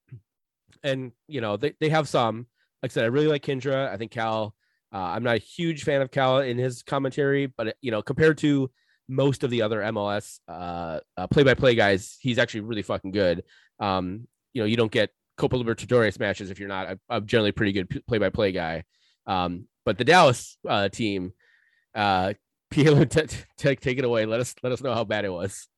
and 0.82 1.12
you 1.28 1.42
know, 1.42 1.58
they, 1.58 1.74
they 1.80 1.90
have 1.90 2.08
some. 2.08 2.46
Like 2.82 2.92
I 2.92 2.94
said, 2.94 3.04
I 3.04 3.08
really 3.08 3.26
like 3.26 3.44
Kyndra. 3.44 3.90
I 3.90 3.98
think 3.98 4.10
Cal. 4.10 4.54
Uh, 4.90 5.00
I'm 5.00 5.22
not 5.22 5.36
a 5.36 5.38
huge 5.38 5.84
fan 5.84 6.00
of 6.00 6.10
Cal 6.10 6.38
in 6.38 6.56
his 6.56 6.82
commentary, 6.82 7.44
but 7.44 7.76
you 7.82 7.90
know, 7.90 8.00
compared 8.00 8.38
to 8.38 8.70
most 9.08 9.44
of 9.44 9.50
the 9.50 9.62
other 9.62 9.80
MLS 9.80 10.38
uh, 10.48 11.00
uh, 11.16 11.26
play-by-play 11.26 11.74
guys, 11.74 12.16
he's 12.20 12.38
actually 12.38 12.60
really 12.60 12.82
fucking 12.82 13.10
good. 13.10 13.44
Um, 13.78 14.26
you 14.52 14.62
know, 14.62 14.66
you 14.66 14.76
don't 14.76 14.92
get 14.92 15.10
Copa 15.36 15.56
Libertadores 15.56 16.18
matches 16.18 16.50
if 16.50 16.58
you're 16.58 16.68
not 16.68 16.92
a, 16.92 16.98
a 17.08 17.20
generally 17.20 17.52
pretty 17.52 17.72
good 17.72 18.04
play-by-play 18.06 18.52
guy. 18.52 18.84
Um, 19.26 19.66
but 19.84 19.98
the 19.98 20.04
Dallas 20.04 20.56
uh, 20.68 20.88
team, 20.88 21.32
uh, 21.94 22.34
PA 22.70 22.80
Loon, 22.82 23.08
t- 23.08 23.26
t- 23.26 23.36
take 23.58 23.80
take 23.80 23.98
it 23.98 24.04
away. 24.04 24.24
Let 24.24 24.40
us 24.40 24.54
let 24.62 24.72
us 24.72 24.80
know 24.80 24.94
how 24.94 25.04
bad 25.04 25.24
it 25.24 25.32
was. 25.32 25.68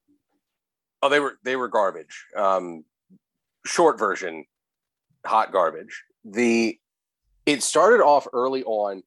Oh, 1.03 1.09
they 1.09 1.21
were 1.21 1.39
they 1.45 1.57
were 1.57 1.69
garbage. 1.69 2.25
Um, 2.37 2.85
short 3.67 3.99
version, 3.99 4.45
hot 5.27 5.53
garbage. 5.53 6.05
The 6.25 6.79
it 7.47 7.63
started 7.63 8.03
off 8.03 8.29
early 8.33 8.63
on. 8.63 8.99
I 8.99 9.03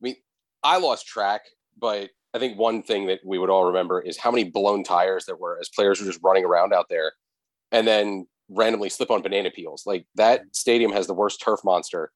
mean, 0.00 0.16
I 0.62 0.78
lost 0.78 1.06
track, 1.06 1.42
but 1.78 2.10
I 2.34 2.38
think 2.38 2.58
one 2.58 2.82
thing 2.82 3.06
that 3.06 3.20
we 3.24 3.38
would 3.38 3.50
all 3.50 3.66
remember 3.66 4.00
is 4.00 4.18
how 4.18 4.30
many 4.30 4.44
blown 4.44 4.84
tires 4.84 5.26
there 5.26 5.36
were 5.36 5.58
as 5.60 5.68
players 5.68 6.00
were 6.00 6.06
just 6.06 6.22
running 6.22 6.44
around 6.44 6.72
out 6.72 6.86
there, 6.88 7.12
and 7.70 7.86
then 7.86 8.26
randomly 8.48 8.88
slip 8.88 9.10
on 9.10 9.22
banana 9.22 9.50
peels. 9.50 9.84
Like 9.86 10.06
that 10.14 10.42
stadium 10.52 10.92
has 10.92 11.06
the 11.06 11.14
worst 11.14 11.40
turf 11.42 11.60
monster 11.64 12.10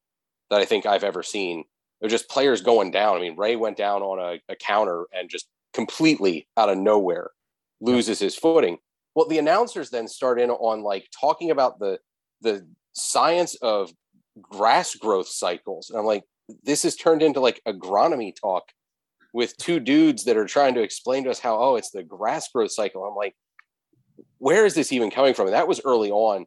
that 0.51 0.61
I 0.61 0.65
think 0.65 0.87
I've 0.87 1.05
ever 1.05 1.23
seen. 1.23 1.65
They're 2.01 2.11
just 2.11 2.29
players 2.29 2.61
going 2.61 2.91
down. 2.91 3.17
I 3.17 3.21
mean, 3.21 3.37
Ray 3.37 3.57
went 3.57 3.77
down 3.77 4.03
on 4.03 4.19
a, 4.19 4.53
a 4.53 4.57
counter 4.57 5.07
and 5.13 5.31
just 5.31 5.49
completely 5.73 6.47
out 6.57 6.69
of 6.69 6.79
nowhere 6.79 7.31
loses 7.81 8.19
his 8.19 8.37
footing. 8.37 8.79
Well, 9.15 9.29
the 9.29 9.39
announcers 9.39 9.91
then 9.91 10.09
start 10.09 10.41
in 10.41 10.51
on 10.51 10.83
like 10.83 11.09
talking 11.19 11.51
about 11.51 11.79
the 11.79 11.99
the 12.43 12.67
science 12.93 13.55
of 13.57 13.91
grass 14.41 14.95
growth 14.95 15.29
cycles. 15.29 15.91
And 15.91 15.99
I'm 15.99 16.05
like, 16.05 16.25
this 16.63 16.83
has 16.83 16.97
turned 16.97 17.23
into 17.23 17.41
like 17.41 17.61
agronomy 17.67 18.35
talk 18.39 18.65
with 19.37 19.55
two 19.59 19.79
dudes 19.79 20.25
that 20.25 20.39
are 20.39 20.47
trying 20.47 20.73
to 20.73 20.81
explain 20.81 21.23
to 21.23 21.31
us 21.31 21.39
how, 21.39 21.59
oh, 21.59 21.77
it's 21.77 21.91
the 21.91 22.03
grass 22.03 22.49
growth 22.49 22.73
cycle. 22.73 23.05
I'm 23.05 23.15
like, 23.15 23.37
where 24.39 24.65
is 24.65 24.73
this 24.73 24.93
even 24.93 25.11
coming 25.11 25.35
from? 25.35 25.45
And 25.45 25.55
that 25.55 25.69
was 25.69 25.79
early 25.85 26.11
on. 26.11 26.47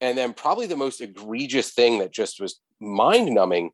And 0.00 0.18
then 0.18 0.32
probably 0.32 0.66
the 0.66 0.76
most 0.76 1.00
egregious 1.00 1.70
thing 1.70 2.00
that 2.00 2.12
just 2.12 2.40
was 2.40 2.58
mind 2.80 3.32
numbing 3.32 3.70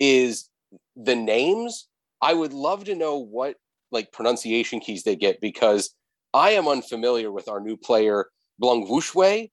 is 0.00 0.48
the 0.96 1.14
names. 1.14 1.86
I 2.20 2.34
would 2.34 2.52
love 2.52 2.82
to 2.86 2.96
know 2.96 3.18
what 3.18 3.54
like 3.92 4.10
pronunciation 4.10 4.80
keys 4.80 5.04
they 5.04 5.14
get 5.14 5.40
because 5.40 5.94
I 6.34 6.50
am 6.50 6.66
unfamiliar 6.66 7.30
with 7.30 7.48
our 7.48 7.60
new 7.60 7.76
player, 7.76 8.26
Blangwushwe. 8.60 9.52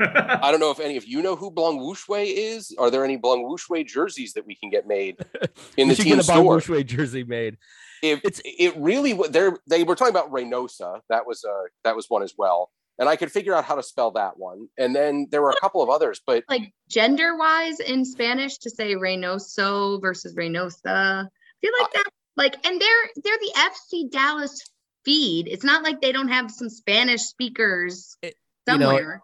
I 0.00 0.50
don't 0.50 0.60
know 0.60 0.70
if 0.70 0.80
any 0.80 0.96
of 0.96 1.06
you 1.06 1.22
know 1.22 1.36
who 1.36 1.50
Blong 1.50 1.78
Blangwushwe 1.78 2.26
is. 2.34 2.74
Are 2.78 2.90
there 2.90 3.04
any 3.04 3.16
Blong 3.16 3.44
Blangwushwe 3.44 3.86
jerseys 3.86 4.34
that 4.34 4.46
we 4.46 4.54
can 4.54 4.70
get 4.70 4.86
made 4.86 5.16
in 5.76 5.88
the 5.88 5.94
should 5.94 6.04
team 6.04 6.16
get 6.16 6.24
a 6.24 6.26
Bob 6.26 6.36
store? 6.36 6.58
Bushway 6.58 6.84
jersey 6.86 7.24
made. 7.24 7.56
If 8.02 8.18
It's- 8.24 8.40
it 8.44 8.76
really 8.76 9.14
wa- 9.14 9.28
they're 9.28 9.56
they 9.66 9.84
were 9.84 9.94
talking 9.96 10.14
about 10.14 10.30
Reynosa. 10.30 11.00
That 11.08 11.26
was 11.26 11.44
uh 11.44 11.62
that 11.84 11.96
was 11.96 12.06
one 12.08 12.22
as 12.22 12.34
well. 12.36 12.70
And 12.98 13.08
I 13.08 13.16
could 13.16 13.30
figure 13.30 13.54
out 13.54 13.64
how 13.64 13.74
to 13.74 13.82
spell 13.82 14.12
that 14.12 14.38
one. 14.38 14.68
And 14.78 14.96
then 14.96 15.28
there 15.30 15.42
were 15.42 15.50
a 15.50 15.60
couple 15.60 15.82
of 15.82 15.90
others, 15.90 16.20
but 16.26 16.44
Like 16.48 16.72
gender 16.88 17.36
wise 17.36 17.78
in 17.80 18.04
Spanish 18.04 18.56
to 18.58 18.70
say 18.70 18.94
Reynoso 18.94 20.00
versus 20.00 20.34
Reynosa. 20.34 21.24
I 21.26 21.28
feel 21.60 21.72
like 21.80 21.92
that 21.92 22.04
like 22.36 22.66
and 22.66 22.80
they're 22.80 23.10
they're 23.22 23.38
the 23.38 23.52
FC 23.56 24.10
Dallas 24.10 24.62
feed. 25.04 25.48
It's 25.48 25.64
not 25.64 25.82
like 25.82 26.00
they 26.00 26.12
don't 26.12 26.28
have 26.28 26.50
some 26.50 26.68
Spanish 26.68 27.22
speakers 27.22 28.16
It- 28.22 28.34
you 28.68 28.78
know, 28.78 28.86
somewhere. 28.86 29.22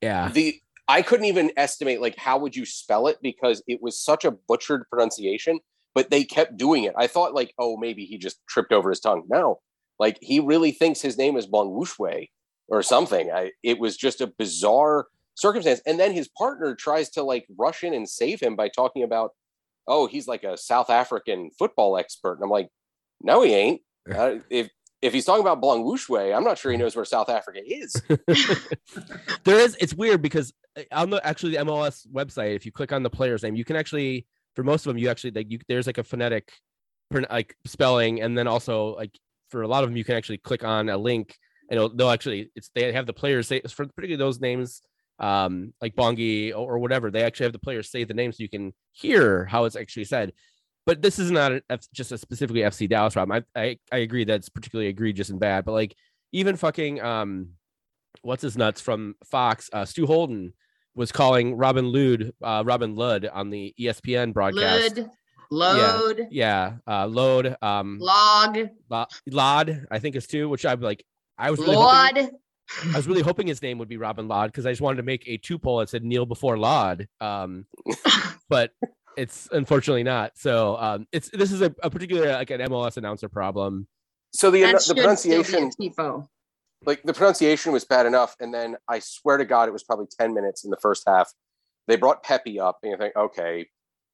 Yeah. 0.00 0.30
the 0.30 0.60
I 0.86 1.02
couldn't 1.02 1.26
even 1.26 1.52
estimate 1.56 2.00
like 2.00 2.16
how 2.16 2.38
would 2.38 2.56
you 2.56 2.64
spell 2.64 3.08
it 3.08 3.18
because 3.22 3.62
it 3.66 3.82
was 3.82 4.00
such 4.00 4.24
a 4.24 4.30
butchered 4.30 4.84
pronunciation, 4.90 5.60
but 5.94 6.10
they 6.10 6.24
kept 6.24 6.56
doing 6.56 6.84
it. 6.84 6.94
I 6.96 7.06
thought 7.06 7.34
like, 7.34 7.52
oh, 7.58 7.76
maybe 7.76 8.04
he 8.04 8.16
just 8.16 8.40
tripped 8.48 8.72
over 8.72 8.88
his 8.88 9.00
tongue. 9.00 9.24
No, 9.28 9.60
like 9.98 10.18
he 10.22 10.40
really 10.40 10.70
thinks 10.70 11.00
his 11.00 11.18
name 11.18 11.36
is 11.36 11.46
Blangwushwe 11.46 12.28
or 12.68 12.82
something. 12.82 13.30
I, 13.30 13.52
it 13.62 13.78
was 13.78 13.96
just 13.96 14.20
a 14.20 14.32
bizarre 14.38 15.06
circumstance. 15.34 15.80
And 15.86 15.98
then 15.98 16.12
his 16.12 16.28
partner 16.28 16.74
tries 16.74 17.10
to 17.10 17.22
like 17.22 17.46
rush 17.58 17.82
in 17.84 17.94
and 17.94 18.08
save 18.08 18.40
him 18.40 18.56
by 18.56 18.68
talking 18.68 19.02
about, 19.02 19.30
oh, 19.86 20.06
he's 20.06 20.28
like 20.28 20.44
a 20.44 20.56
South 20.56 20.90
African 20.90 21.50
football 21.58 21.96
expert. 21.96 22.34
And 22.34 22.44
I'm 22.44 22.50
like, 22.50 22.68
no, 23.22 23.42
he 23.42 23.54
ain't. 23.54 23.80
Uh, 24.12 24.36
if 24.48 24.68
if 25.00 25.12
he's 25.12 25.24
talking 25.24 25.42
about 25.42 25.62
Blangwushwe, 25.62 26.34
I'm 26.34 26.44
not 26.44 26.58
sure 26.58 26.72
he 26.72 26.78
knows 26.78 26.96
where 26.96 27.04
South 27.04 27.28
Africa 27.28 27.60
is. 27.64 28.00
there 29.44 29.58
is 29.58 29.76
it's 29.80 29.94
weird 29.94 30.22
because 30.22 30.52
uh, 30.76 30.82
on 30.92 31.10
the 31.10 31.24
actually 31.26 31.56
the 31.56 31.64
MLS 31.64 32.06
website, 32.08 32.56
if 32.56 32.66
you 32.66 32.72
click 32.72 32.92
on 32.92 33.02
the 33.02 33.10
player's 33.10 33.42
name, 33.42 33.54
you 33.54 33.64
can 33.64 33.76
actually 33.76 34.26
for 34.54 34.64
most 34.64 34.86
of 34.86 34.90
them 34.90 34.98
you 34.98 35.08
actually 35.08 35.30
like 35.30 35.50
you 35.50 35.58
there's 35.68 35.86
like 35.86 35.98
a 35.98 36.04
phonetic 36.04 36.50
pron- 37.10 37.26
like 37.30 37.54
spelling, 37.64 38.20
and 38.22 38.36
then 38.36 38.48
also 38.48 38.96
like 38.96 39.16
for 39.50 39.62
a 39.62 39.68
lot 39.68 39.84
of 39.84 39.90
them 39.90 39.96
you 39.96 40.04
can 40.04 40.16
actually 40.16 40.38
click 40.38 40.64
on 40.64 40.88
a 40.88 40.96
link 40.98 41.34
and 41.70 41.78
it'll, 41.78 41.94
they'll 41.94 42.10
actually 42.10 42.50
it's 42.54 42.70
they 42.74 42.92
have 42.92 43.06
the 43.06 43.12
players 43.12 43.48
say 43.48 43.60
for 43.60 43.86
particularly 43.86 44.16
those 44.16 44.40
names 44.40 44.82
um, 45.20 45.72
like 45.80 45.96
Bongi 45.96 46.52
or, 46.52 46.74
or 46.74 46.78
whatever. 46.78 47.10
They 47.10 47.22
actually 47.22 47.44
have 47.44 47.52
the 47.52 47.58
players 47.58 47.90
say 47.90 48.04
the 48.04 48.14
name 48.14 48.32
so 48.32 48.42
you 48.42 48.48
can 48.48 48.72
hear 48.92 49.44
how 49.44 49.64
it's 49.64 49.76
actually 49.76 50.04
said. 50.04 50.32
But 50.88 51.02
this 51.02 51.18
is 51.18 51.30
not 51.30 51.52
F- 51.68 51.92
just 51.92 52.12
a 52.12 52.16
specifically 52.16 52.62
FC 52.62 52.88
Dallas 52.88 53.12
problem. 53.12 53.44
I, 53.54 53.60
I 53.60 53.78
I 53.92 53.98
agree 53.98 54.24
that's 54.24 54.48
particularly 54.48 54.88
egregious 54.88 55.28
and 55.28 55.38
bad. 55.38 55.66
But 55.66 55.72
like 55.72 55.94
even 56.32 56.56
fucking 56.56 57.02
um, 57.02 57.50
what's 58.22 58.40
his 58.40 58.56
nuts 58.56 58.80
from 58.80 59.14
Fox, 59.22 59.68
uh, 59.74 59.84
Stu 59.84 60.06
Holden 60.06 60.54
was 60.94 61.12
calling 61.12 61.56
Robin 61.56 61.84
Lude, 61.88 62.32
uh, 62.42 62.62
Robin 62.64 62.94
Ludd 62.94 63.26
on 63.30 63.50
the 63.50 63.74
ESPN 63.78 64.32
broadcast. 64.32 64.96
Load, 64.96 65.10
load, 65.50 66.28
Yeah, 66.30 66.76
uh, 66.86 67.06
load, 67.06 67.54
um, 67.60 67.98
log, 68.00 68.58
Lo- 68.88 69.06
Lod, 69.30 69.86
I 69.90 69.98
think 69.98 70.16
is 70.16 70.26
two, 70.26 70.48
which 70.48 70.64
I'm 70.64 70.80
like, 70.80 71.04
I 71.36 71.50
was 71.50 71.60
really 71.60 71.76
hoping. 71.76 72.30
I 72.94 72.96
was 72.96 73.06
really 73.06 73.20
hoping 73.22 73.46
his 73.46 73.60
name 73.60 73.76
would 73.76 73.88
be 73.88 73.98
Robin 73.98 74.26
Lod 74.26 74.52
because 74.52 74.64
I 74.64 74.70
just 74.72 74.80
wanted 74.80 74.96
to 74.96 75.02
make 75.02 75.28
a 75.28 75.36
two 75.36 75.58
poll 75.58 75.80
that 75.80 75.90
said 75.90 76.02
kneel 76.02 76.24
before 76.24 76.56
Lod. 76.56 77.08
Um, 77.20 77.66
but 78.48 78.72
it's 79.18 79.48
unfortunately 79.52 80.04
not. 80.04 80.32
So 80.36 80.76
um, 80.78 81.06
it's 81.12 81.28
this 81.30 81.52
is 81.52 81.60
a, 81.60 81.74
a 81.82 81.90
particular 81.90 82.32
like 82.32 82.50
an 82.50 82.60
MLS 82.62 82.96
announcer 82.96 83.28
problem. 83.28 83.88
So 84.32 84.50
the 84.50 84.62
That 84.62 84.72
the 84.72 84.78
should 84.78 84.82
still 84.82 84.94
be 84.94 85.00
a 85.00 85.02
pronunciation, 85.04 85.70
tifo. 85.80 86.26
like 86.86 87.02
the 87.02 87.12
pronunciation 87.14 87.72
was 87.72 87.84
bad 87.84 88.06
enough, 88.06 88.36
and 88.40 88.54
then 88.54 88.76
I 88.88 89.00
swear 89.00 89.36
to 89.36 89.44
God, 89.44 89.68
it 89.68 89.72
was 89.72 89.82
probably 89.82 90.06
ten 90.18 90.34
minutes 90.34 90.64
in 90.64 90.70
the 90.70 90.76
first 90.76 91.02
half. 91.06 91.32
They 91.88 91.96
brought 91.96 92.22
Pepi 92.22 92.60
up, 92.60 92.78
and 92.82 92.92
you 92.92 92.98
think, 92.98 93.16
okay, 93.16 93.66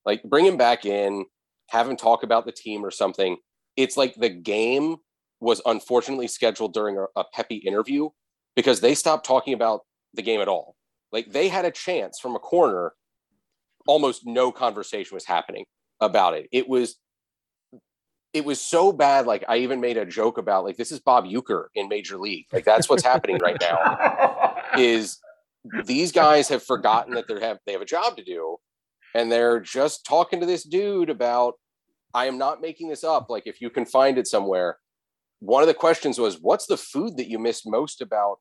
like 0.07 0.23
bring 0.23 0.47
him 0.47 0.57
back 0.57 0.85
in, 0.87 1.27
have 1.69 1.89
him 1.89 1.97
talk 1.97 2.23
about 2.23 2.47
the 2.47 2.53
team 2.53 2.85
or 2.85 2.91
something. 2.91 3.37
It's 3.77 3.97
like 3.97 4.15
the 4.15 4.31
game 4.31 4.97
was 5.41 5.61
unfortunately 5.67 6.29
scheduled 6.29 6.73
during 6.73 6.97
a, 6.97 7.07
a 7.17 7.25
Pepi 7.35 7.57
interview 7.57 8.09
because 8.57 8.81
they 8.81 8.95
stopped 8.95 9.27
talking 9.27 9.53
about 9.53 9.81
the 10.15 10.23
game 10.23 10.41
at 10.41 10.49
all. 10.49 10.77
Like 11.13 11.33
they 11.33 11.49
had 11.49 11.65
a 11.65 11.71
chance 11.71 12.19
from 12.21 12.35
a 12.35 12.39
corner, 12.39 12.93
almost 13.87 14.27
no 14.27 14.53
conversation 14.53 15.15
was 15.15 15.25
happening 15.25 15.65
about 16.01 16.35
it. 16.35 16.49
It 16.53 16.69
was 16.69 16.97
it 18.35 18.45
was 18.45 18.61
so 18.61 18.93
bad. 18.93 19.27
Like 19.27 19.45
I 19.49 19.59
even 19.59 19.81
made 19.81 19.97
a 19.97 20.05
joke 20.05 20.39
about 20.39 20.65
like 20.65 20.77
this 20.77 20.93
is 20.93 20.99
Bob 20.99 21.25
Uecker 21.25 21.67
in 21.75 21.89
Major 21.89 22.19
League. 22.19 22.47
Like 22.53 22.65
that's 22.65 22.89
what's 22.89 23.05
happening 23.05 23.39
right 23.39 23.57
now. 23.61 24.57
Is 24.79 25.19
these 25.85 26.11
guys 26.11 26.49
have 26.49 26.65
forgotten 26.65 27.15
that 27.15 27.29
they 27.29 27.41
have 27.41 27.59
they 27.65 27.73
have 27.73 27.81
a 27.81 27.87
job 27.87 28.17
to 28.17 28.25
do, 28.25 28.57
and 29.15 29.31
they're 29.31 29.61
just 29.61 30.05
talking 30.05 30.41
to 30.41 30.47
this 30.47 30.65
dude 30.65 31.11
about. 31.11 31.55
I 32.13 32.27
am 32.27 32.39
not 32.39 32.61
making 32.61 32.89
this 32.89 33.03
up. 33.03 33.29
Like 33.29 33.47
if 33.47 33.61
you 33.61 33.71
can 33.71 33.87
find 33.87 34.19
it 34.19 34.27
somewhere. 34.27 34.79
One 35.41 35.63
of 35.63 35.67
the 35.69 35.75
questions 35.75 36.19
was, 36.19 36.41
"What's 36.41 36.67
the 36.67 36.77
food 36.77 37.17
that 37.17 37.29
you 37.29 37.39
missed 37.39 37.67
most 37.67 38.01
about 38.01 38.39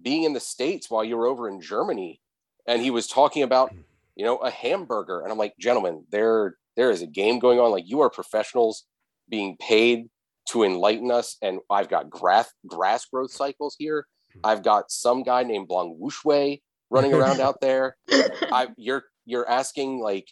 being 0.00 0.24
in 0.24 0.34
the 0.34 0.40
states 0.40 0.90
while 0.90 1.04
you 1.04 1.16
were 1.16 1.26
over 1.26 1.48
in 1.48 1.60
Germany?" 1.60 2.20
And 2.66 2.80
he 2.80 2.90
was 2.90 3.06
talking 3.06 3.42
about, 3.42 3.74
you 4.16 4.24
know, 4.24 4.36
a 4.38 4.50
hamburger. 4.50 5.20
And 5.20 5.32
I'm 5.32 5.38
like, 5.38 5.54
"Gentlemen, 5.58 6.04
there 6.10 6.56
there 6.76 6.90
is 6.90 7.02
a 7.02 7.06
game 7.06 7.38
going 7.38 7.58
on. 7.60 7.70
Like 7.70 7.88
you 7.88 8.00
are 8.00 8.10
professionals 8.10 8.84
being 9.28 9.56
paid 9.56 10.08
to 10.50 10.62
enlighten 10.62 11.10
us. 11.10 11.36
And 11.42 11.60
I've 11.70 11.88
got 11.88 12.10
grass 12.10 12.52
grass 12.66 13.06
growth 13.06 13.32
cycles 13.32 13.76
here. 13.78 14.06
Hmm. 14.32 14.40
I've 14.44 14.62
got 14.62 14.90
some 14.90 15.22
guy 15.22 15.42
named 15.42 15.68
Blanc 15.68 15.98
Wushway 15.98 16.60
running 16.90 17.14
around 17.14 17.40
out 17.40 17.60
there. 17.60 17.96
I 18.10 18.68
you're 18.76 19.04
you're 19.24 19.48
asking 19.48 20.00
like 20.00 20.28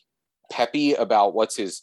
Pepi 0.51 0.95
about 0.95 1.35
what's 1.35 1.57
his 1.57 1.83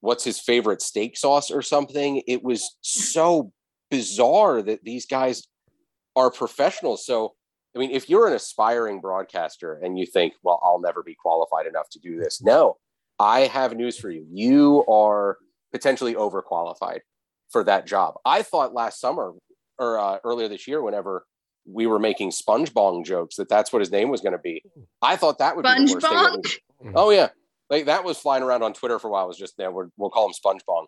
what's 0.00 0.24
his 0.24 0.40
favorite 0.40 0.82
steak 0.82 1.16
sauce 1.16 1.50
or 1.50 1.62
something. 1.62 2.22
It 2.26 2.42
was 2.42 2.76
so 2.80 3.52
bizarre 3.90 4.62
that 4.62 4.84
these 4.84 5.06
guys 5.06 5.46
are 6.16 6.30
professionals. 6.30 7.06
So 7.06 7.34
I 7.74 7.78
mean, 7.78 7.90
if 7.90 8.08
you're 8.10 8.26
an 8.26 8.34
aspiring 8.34 9.00
broadcaster 9.00 9.74
and 9.82 9.98
you 9.98 10.04
think, 10.06 10.34
well, 10.42 10.60
I'll 10.62 10.80
never 10.80 11.02
be 11.02 11.14
qualified 11.14 11.66
enough 11.66 11.88
to 11.90 11.98
do 11.98 12.18
this, 12.18 12.42
no, 12.42 12.76
I 13.18 13.40
have 13.40 13.74
news 13.74 13.98
for 13.98 14.10
you. 14.10 14.26
You 14.30 14.84
are 14.88 15.38
potentially 15.72 16.14
overqualified 16.14 17.00
for 17.50 17.64
that 17.64 17.86
job. 17.86 18.14
I 18.24 18.42
thought 18.42 18.74
last 18.74 19.00
summer 19.00 19.32
or 19.78 19.98
uh, 19.98 20.18
earlier 20.24 20.48
this 20.48 20.68
year, 20.68 20.82
whenever 20.82 21.24
we 21.64 21.86
were 21.86 21.98
making 21.98 22.30
SpongeBong 22.30 23.04
jokes, 23.06 23.36
that 23.36 23.48
that's 23.48 23.72
what 23.72 23.80
his 23.80 23.90
name 23.90 24.08
was 24.10 24.20
going 24.20 24.32
to 24.32 24.38
be. 24.38 24.62
I 25.00 25.16
thought 25.16 25.38
that 25.38 25.56
would 25.56 25.62
be 25.62 25.68
the 25.86 25.92
worst 25.94 26.06
thing. 26.06 26.18
was- 26.42 26.58
Oh 26.96 27.10
yeah, 27.10 27.28
like 27.70 27.86
that 27.86 28.04
was 28.04 28.18
flying 28.18 28.42
around 28.42 28.62
on 28.64 28.72
Twitter 28.74 28.98
for 28.98 29.06
a 29.08 29.10
while. 29.10 29.24
It 29.24 29.28
was 29.28 29.38
just 29.38 29.56
there. 29.56 29.70
We're, 29.70 29.86
we'll 29.96 30.10
call 30.10 30.26
him 30.26 30.32
SpongeBong. 30.34 30.86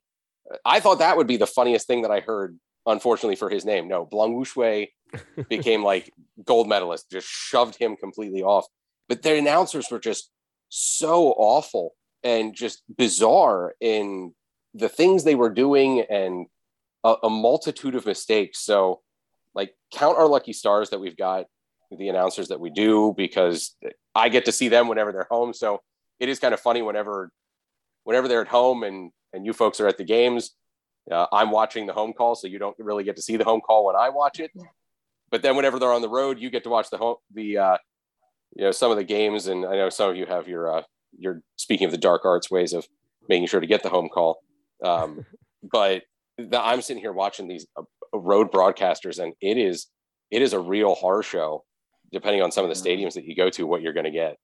I 0.65 0.81
thought 0.81 0.99
that 0.99 1.17
would 1.17 1.27
be 1.29 1.37
the 1.39 1.47
funniest 1.47 1.87
thing 1.87 2.03
that 2.03 2.11
I 2.11 2.21
heard. 2.21 2.59
Unfortunately 2.87 3.37
for 3.37 3.49
his 3.49 3.65
name, 3.65 3.89
no, 3.89 4.05
Blanc 4.05 4.35
Wushway 4.35 4.89
became 5.49 5.83
like 5.83 6.13
gold 6.45 6.69
medalist, 6.69 7.11
just 7.11 7.27
shoved 7.27 7.77
him 7.77 7.97
completely 7.97 8.43
off. 8.43 8.67
But 9.09 9.23
the 9.23 9.39
announcers 9.39 9.91
were 9.91 9.99
just 9.99 10.31
so 10.69 11.29
awful 11.37 11.95
and 12.23 12.55
just 12.55 12.83
bizarre 12.95 13.75
in 13.81 14.35
the 14.75 14.89
things 14.89 15.25
they 15.25 15.35
were 15.35 15.51
doing 15.51 16.01
and 16.11 16.47
a, 17.05 17.15
a 17.25 17.31
multitude 17.31 17.95
of 17.95 18.07
mistakes. 18.07 18.61
So, 18.61 19.01
like, 19.55 19.75
count 19.93 20.19
our 20.19 20.27
lucky 20.27 20.53
stars 20.53 20.91
that 20.91 21.01
we've 21.01 21.17
got 21.17 21.47
the 21.97 22.09
announcers 22.09 22.49
that 22.49 22.61
we 22.61 22.71
do 22.71 23.15
because 23.17 23.77
I 24.15 24.29
get 24.29 24.47
to 24.47 24.53
see 24.53 24.69
them 24.69 24.89
whenever 24.89 25.13
they're 25.13 25.27
home. 25.31 25.53
So 25.53 25.81
it 26.19 26.29
is 26.29 26.39
kind 26.39 26.55
of 26.55 26.61
funny 26.61 26.83
whenever 26.83 27.31
whenever 28.05 28.29
they're 28.29 28.43
at 28.43 28.49
home 28.49 28.83
and 28.83 29.13
and 29.33 29.45
you 29.45 29.53
folks 29.53 29.81
are 29.81 29.89
at 29.89 29.99
the 29.99 30.05
games. 30.05 30.53
Uh, 31.11 31.27
I'm 31.33 31.51
watching 31.51 31.87
the 31.87 31.93
home 31.93 32.13
call, 32.13 32.35
so 32.35 32.47
you 32.47 32.59
don't 32.59 32.77
really 32.79 33.05
get 33.05 33.17
to 33.17 33.23
see 33.23 33.37
the 33.37 33.45
home 33.45 33.61
call 33.61 33.87
when 33.87 33.97
I 33.97 34.09
watch 34.09 34.41
it. 34.41 34.51
But 35.31 35.43
then 35.43 35.57
whenever 35.57 35.79
they're 35.79 35.93
on 35.93 36.03
the 36.03 36.09
road, 36.09 36.39
you 36.39 36.51
get 36.51 36.65
to 36.65 36.71
watch 36.71 36.91
the 36.91 36.97
home 36.97 37.17
the 37.33 37.59
uh, 37.59 37.79
you 38.57 38.65
know 38.65 38.71
some 38.71 38.91
of 38.91 38.97
the 38.97 39.05
games, 39.05 39.47
and 39.47 39.67
I 39.67 39.77
know 39.77 39.91
some 39.91 40.11
of 40.11 40.17
you 40.17 40.27
have 40.27 40.49
your 40.49 40.79
uh, 40.79 40.83
your 41.19 41.43
speaking 41.57 41.85
of 41.87 41.91
the 41.91 41.99
dark 41.99 42.25
arts 42.25 42.51
ways 42.51 42.73
of 42.73 42.87
making 43.29 43.49
sure 43.49 43.61
to 43.61 43.67
get 43.67 43.83
the 43.83 43.89
home 43.91 44.09
call. 44.09 44.39
Um, 44.83 45.27
but 45.73 46.03
the, 46.39 46.61
I'm 46.61 46.83
sitting 46.83 47.03
here 47.03 47.13
watching 47.13 47.49
these 47.49 47.67
uh, 47.77 47.83
road 48.15 48.51
broadcasters, 48.51 49.23
and 49.23 49.35
it 49.41 49.59
is 49.59 49.89
it 50.31 50.41
is 50.41 50.53
a 50.53 50.59
real 50.59 50.95
horror 50.95 51.23
show. 51.23 51.65
Depending 52.13 52.43
on 52.43 52.53
some 52.53 52.65
of 52.65 52.71
the 52.71 52.81
stadiums 52.81 53.15
that 53.15 53.25
you 53.25 53.35
go 53.35 53.51
to, 53.51 53.67
what 53.67 53.83
you're 53.83 53.93
going 53.93 54.05
to 54.05 54.11
get. 54.11 54.37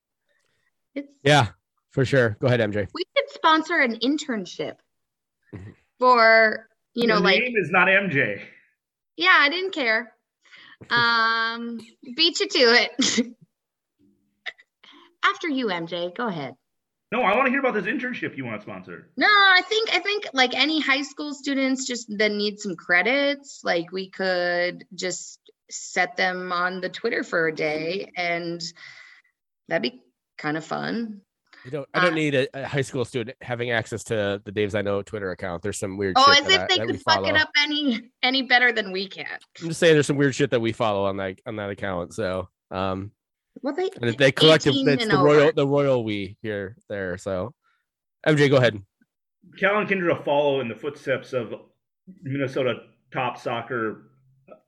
It's, 0.93 1.07
Yeah, 1.23 1.49
for 1.91 2.03
sure. 2.03 2.35
Go 2.41 2.47
ahead, 2.47 2.59
MJ. 2.59 2.87
we 2.93 3.03
could 3.15 3.29
sponsor 3.29 3.77
an 3.79 3.97
internship 3.99 4.75
Mhm. 5.55 5.75
For 6.01 6.67
you 6.95 7.05
know 7.05 7.13
Your 7.17 7.23
like 7.23 7.39
name 7.39 7.53
is 7.55 7.69
not 7.69 7.87
MJ. 7.87 8.41
yeah 9.17 9.37
i 9.39 9.49
didn't 9.49 9.71
care 9.73 10.11
um 10.89 11.79
beat 12.17 12.39
you 12.39 12.47
to 12.49 12.59
it 12.59 13.27
after 15.23 15.47
you 15.47 15.67
mj 15.67 16.15
go 16.15 16.27
ahead 16.27 16.55
No, 17.11 17.21
I 17.21 17.35
want 17.35 17.45
to 17.45 17.51
hear 17.51 17.59
about 17.59 17.75
this 17.75 17.85
internship 17.85 18.35
you 18.35 18.45
want 18.45 18.59
to 18.59 18.63
sponsor. 18.65 19.11
no 19.15 19.27
i 19.27 19.61
think 19.69 19.93
i 19.93 19.99
think 19.99 20.25
like 20.33 20.55
any 20.55 20.81
high 20.81 21.03
school 21.03 21.35
students 21.35 21.85
just 21.85 22.07
that 22.17 22.31
need 22.31 22.59
some 22.59 22.75
credits 22.75 23.61
like 23.63 23.91
we 23.91 24.09
could 24.09 24.83
just 24.95 25.39
set 25.69 26.17
them 26.17 26.51
on 26.51 26.81
the 26.81 26.89
twitter 26.89 27.23
for 27.23 27.47
a 27.47 27.55
day 27.55 28.11
and 28.17 28.59
that'd 29.67 29.83
be 29.83 30.01
kind 30.39 30.57
of 30.57 30.65
fun 30.65 31.21
I 31.65 31.69
don't. 31.69 31.87
I 31.93 32.01
don't 32.01 32.13
Uh, 32.13 32.15
need 32.15 32.35
a, 32.35 32.47
a 32.63 32.67
high 32.67 32.81
school 32.81 33.05
student 33.05 33.37
having 33.41 33.71
access 33.71 34.03
to 34.05 34.41
the 34.43 34.51
Dave's 34.51 34.73
I 34.75 34.81
Know 34.81 35.01
Twitter 35.01 35.31
account. 35.31 35.61
There's 35.61 35.77
some 35.77 35.97
weird. 35.97 36.15
oh 36.17 36.33
shit 36.33 36.41
as 36.43 36.47
that 36.47 36.53
if 36.53 36.61
I- 36.61 36.67
they 36.67 36.77
that 36.79 36.87
could 36.87 37.01
fuck 37.01 37.15
follow. 37.15 37.27
it 37.29 37.35
up 37.35 37.49
any 37.57 38.01
any 38.23 38.41
better 38.41 38.71
than 38.71 38.91
we 38.91 39.07
can 39.07 39.25
I'm 39.61 39.67
just 39.67 39.79
saying, 39.79 39.93
there's 39.93 40.07
some 40.07 40.17
weird 40.17 40.33
shit 40.35 40.49
that 40.51 40.59
we 40.59 40.71
follow 40.71 41.05
on 41.05 41.17
that 41.17 41.39
on 41.45 41.55
that 41.57 41.69
account. 41.69 42.13
So, 42.13 42.49
um, 42.71 43.11
well 43.61 43.73
they 43.75 43.89
and 44.01 44.13
they 44.17 44.31
collective. 44.31 44.73
18 44.73 44.89
It's 44.89 45.03
and 45.03 45.11
the 45.11 45.17
royal, 45.17 45.51
the 45.53 45.67
royal 45.67 46.03
we 46.03 46.37
here 46.41 46.77
there. 46.89 47.17
So, 47.17 47.53
MJ, 48.25 48.49
go 48.49 48.57
ahead. 48.57 48.81
Cal 49.59 49.77
and 49.79 49.89
Kyndra 49.89 50.15
will 50.17 50.23
follow 50.23 50.61
in 50.61 50.67
the 50.67 50.75
footsteps 50.75 51.33
of 51.33 51.53
Minnesota 52.23 52.75
top 53.13 53.37
soccer 53.37 54.11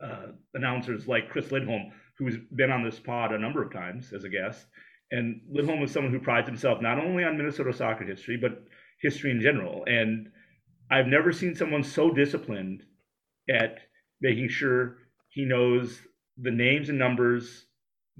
uh, 0.02 0.28
announcers 0.54 1.08
like 1.08 1.30
Chris 1.30 1.52
Lindholm, 1.52 1.91
who's 2.18 2.38
been 2.56 2.72
on 2.72 2.84
this 2.84 3.00
pod 3.00 3.32
a 3.32 3.39
number 3.39 3.64
of 3.64 3.72
times 3.72 4.12
as 4.14 4.24
a 4.26 4.30
guest. 4.30 4.66
And 5.14 5.41
Lindholm 5.47 5.84
is 5.84 5.91
someone 5.91 6.11
who 6.11 6.20
prides 6.20 6.47
himself 6.47 6.82
not 6.82 6.97
only 6.97 7.24
on 7.24 7.38
Minnesota 7.38 7.72
soccer 7.72 8.03
history, 8.03 8.36
but 8.36 8.64
history 8.99 9.30
in 9.30 9.41
general. 9.41 9.84
And 9.86 10.28
I've 10.89 11.05
never 11.05 11.32
seen 11.32 11.53
someone 11.53 11.84
so 11.84 12.09
disciplined 12.09 12.82
at 13.47 13.78
making 14.22 14.49
sure 14.49 14.97
he 15.30 15.45
knows 15.45 15.99
the 16.38 16.49
names 16.49 16.89
and 16.89 16.97
numbers, 16.97 17.66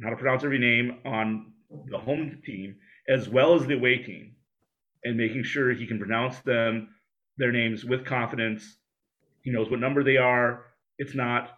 how 0.04 0.12
to 0.12 0.16
pronounce 0.16 0.44
every 0.44 0.60
name 0.60 1.00
on 1.04 1.54
the 1.90 1.98
home 1.98 2.44
team, 2.46 2.76
as 3.10 3.28
well 3.28 3.56
as 3.56 3.66
the 3.66 3.74
away 3.74 3.98
team 3.98 4.36
and 5.04 5.18
making 5.18 5.44
sure 5.44 5.74
he 5.74 5.88
can 5.88 5.98
pronounce 5.98 6.42
them 6.42 6.90
their 7.38 7.52
names 7.52 7.84
with 7.84 8.06
confidence. 8.06 8.78
He 9.42 9.50
knows 9.50 9.72
what 9.72 9.80
number 9.80 10.04
they 10.04 10.18
are. 10.18 10.66
It's 11.00 11.16
not 11.16 11.50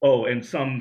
oh, 0.00 0.26
and 0.26 0.44
some 0.44 0.80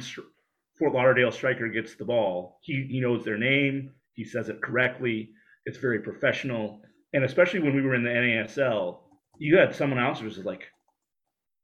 Fort 0.77 0.93
Lauderdale 0.93 1.31
striker 1.31 1.67
gets 1.67 1.95
the 1.95 2.05
ball. 2.05 2.59
He 2.61 2.87
he 2.89 2.99
knows 2.99 3.23
their 3.23 3.37
name. 3.37 3.91
He 4.13 4.23
says 4.25 4.49
it 4.49 4.61
correctly. 4.61 5.29
It's 5.65 5.77
very 5.77 5.99
professional. 5.99 6.81
And 7.13 7.23
especially 7.23 7.59
when 7.59 7.75
we 7.75 7.81
were 7.83 7.95
in 7.95 8.03
the 8.03 8.09
NASL, 8.09 8.99
you 9.37 9.57
had 9.57 9.75
someone 9.75 9.97
some 9.97 10.03
announcers 10.03 10.37
like, 10.43 10.63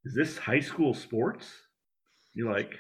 "Is 0.06 0.14
this 0.16 0.38
high 0.38 0.60
school 0.60 0.94
sports?" 0.94 1.52
You're 2.36 2.52
like, 2.52 2.80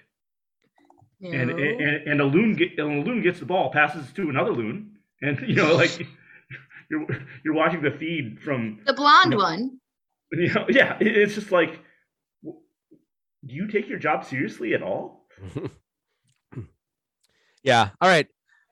and, 1.21 1.49
No. 1.49 1.57
and 1.57 2.07
and 2.07 2.21
a 2.21 2.25
loon 2.25 2.55
get, 2.55 2.77
and 2.77 3.01
a 3.03 3.09
loon 3.09 3.21
gets 3.23 3.39
the 3.39 3.45
ball, 3.45 3.71
passes 3.71 4.11
to 4.13 4.29
another 4.29 4.51
loon, 4.51 4.97
and 5.21 5.39
you 5.47 5.55
know 5.55 5.75
like 5.75 5.99
you're 6.91 7.07
you're 7.43 7.53
watching 7.55 7.81
the 7.81 7.91
feed 7.91 8.39
from 8.41 8.81
the 8.85 8.93
blonde 8.93 9.31
No. 9.31 9.37
one. 9.37 9.79
you 10.31 10.53
know 10.53 10.65
yeah 10.69 10.95
it's 11.01 11.33
just 11.33 11.51
like 11.51 11.79
do 12.43 13.55
you 13.55 13.67
take 13.67 13.87
your 13.89 13.97
job 13.99 14.25
seriously 14.25 14.73
at 14.73 14.83
all? 14.83 15.25
yeah. 17.63 17.89
All 18.01 18.09
right. 18.09 18.27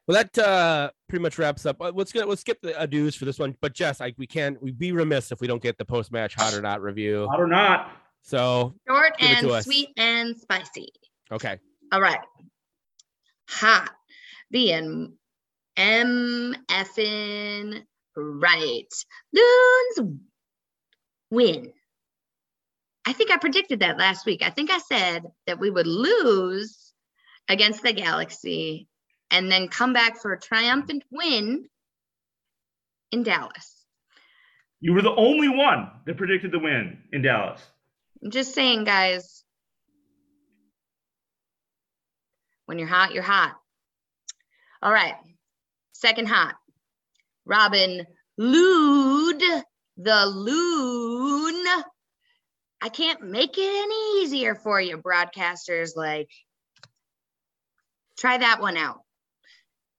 Well, 0.07 0.15
that 0.15 0.37
uh, 0.37 0.91
pretty 1.09 1.21
much 1.21 1.37
wraps 1.37 1.65
up. 1.65 1.81
Uh, 1.81 1.91
Let's 1.93 2.13
go, 2.13 2.21
let's 2.25 2.41
skip 2.41 2.61
the 2.61 2.81
adieux 2.81 3.11
for 3.11 3.25
this 3.25 3.39
one. 3.39 3.55
But 3.59 3.73
Jess, 3.73 3.99
like 3.99 4.15
we 4.17 4.25
can't 4.27 4.61
we'd 4.61 4.79
be 4.79 4.91
remiss 4.93 5.31
if 5.31 5.41
we 5.41 5.47
don't 5.47 5.61
get 5.61 5.77
the 5.77 5.83
post 5.85 6.11
match 6.13 6.33
hot 6.35 6.53
or 6.53 6.61
not 6.61 6.81
review. 6.81 7.27
Hot 7.29 7.39
or 7.41 7.47
not? 7.47 7.91
So 8.21 8.73
Short 8.87 9.17
Give 9.17 9.29
it 9.31 9.39
to 9.41 9.53
and 9.53 9.63
sweet 9.65 9.89
and 9.97 10.37
spicy. 10.37 10.89
okay. 11.31 11.59
All 11.91 12.01
right. 12.01 12.19
Hot. 13.49 13.89
Being 14.49 15.13
M 15.75 16.55
effing 16.69 17.83
right. 18.15 18.93
Loons 19.33 20.17
win. 21.31 21.73
I 23.05 23.13
think 23.13 23.31
I 23.31 23.37
predicted 23.37 23.81
that 23.81 23.97
last 23.97 24.25
week. 24.25 24.41
I 24.41 24.49
think 24.49 24.71
I 24.71 24.79
said 24.79 25.23
that 25.45 25.59
we 25.59 25.69
would 25.69 25.87
lose 25.87 26.86
against 27.49 27.83
the 27.83 27.93
Galaxy 27.93 28.87
and 29.31 29.51
then 29.51 29.67
come 29.67 29.93
back 29.93 30.17
for 30.17 30.33
a 30.33 30.39
triumphant 30.39 31.03
win 31.11 31.67
in 33.11 33.23
Dallas. 33.23 33.85
You 34.79 34.93
were 34.93 35.01
the 35.01 35.15
only 35.15 35.49
one 35.49 35.89
that 36.05 36.17
predicted 36.17 36.51
the 36.51 36.59
win 36.59 36.99
in 37.11 37.21
Dallas. 37.21 37.61
I'm 38.23 38.31
just 38.31 38.53
saying, 38.53 38.83
guys. 38.83 39.43
When 42.65 42.77
you're 42.77 42.87
hot, 42.87 43.13
you're 43.13 43.23
hot. 43.23 43.55
All 44.81 44.91
right. 44.91 45.15
Second 45.93 46.27
hot. 46.27 46.55
Robin 47.45 48.05
Lod, 48.37 49.41
the 49.97 50.25
loon. 50.25 51.65
I 52.81 52.89
can't 52.89 53.23
make 53.23 53.57
it 53.57 53.61
any 53.61 54.21
easier 54.21 54.53
for 54.53 54.79
you, 54.79 54.97
broadcasters. 54.97 55.95
Like, 55.95 56.29
try 58.17 58.37
that 58.37 58.61
one 58.61 58.77
out. 58.77 59.01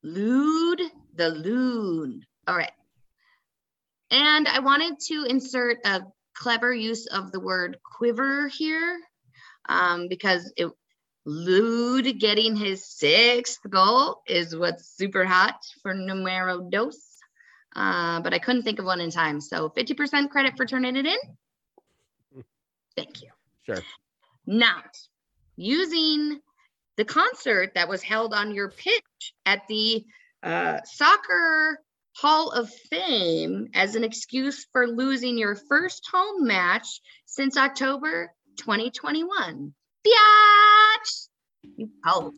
Lod, 0.02 0.80
the 1.14 1.30
loon. 1.30 2.24
All 2.46 2.56
right. 2.56 2.72
And 4.10 4.48
I 4.48 4.60
wanted 4.60 5.00
to 5.08 5.24
insert 5.28 5.78
a 5.84 6.02
clever 6.34 6.72
use 6.72 7.06
of 7.06 7.32
the 7.32 7.40
word 7.40 7.78
quiver 7.84 8.48
here 8.48 8.98
um, 9.68 10.08
because 10.08 10.52
it 10.56 10.70
Lod 11.30 12.18
getting 12.18 12.56
his 12.56 12.86
sixth 12.86 13.60
goal 13.68 14.22
is 14.26 14.56
what's 14.56 14.96
super 14.96 15.26
hot 15.26 15.56
for 15.82 15.92
numero 15.92 16.70
dos. 16.70 17.18
Uh, 17.76 18.20
but 18.22 18.32
I 18.32 18.38
couldn't 18.38 18.62
think 18.62 18.78
of 18.78 18.86
one 18.86 19.02
in 19.02 19.10
time. 19.10 19.42
So 19.42 19.68
50% 19.68 20.30
credit 20.30 20.56
for 20.56 20.64
turning 20.64 20.96
it 20.96 21.04
in. 21.04 22.44
Thank 22.96 23.20
you. 23.22 23.28
Sure. 23.66 23.82
Now, 24.46 24.82
using 25.56 26.40
the 26.98 27.04
concert 27.04 27.70
that 27.74 27.88
was 27.88 28.02
held 28.02 28.34
on 28.34 28.52
your 28.52 28.70
pitch 28.70 29.32
at 29.46 29.62
the 29.68 30.04
uh, 30.42 30.80
Soccer 30.84 31.78
Hall 32.16 32.50
of 32.50 32.68
Fame 32.90 33.68
as 33.72 33.94
an 33.94 34.02
excuse 34.02 34.66
for 34.72 34.88
losing 34.88 35.38
your 35.38 35.54
first 35.54 36.06
home 36.12 36.44
match 36.44 37.00
since 37.24 37.56
October 37.56 38.32
2021. 38.58 39.72
Biatch! 40.04 41.28
You 41.76 41.88
oh, 42.04 42.32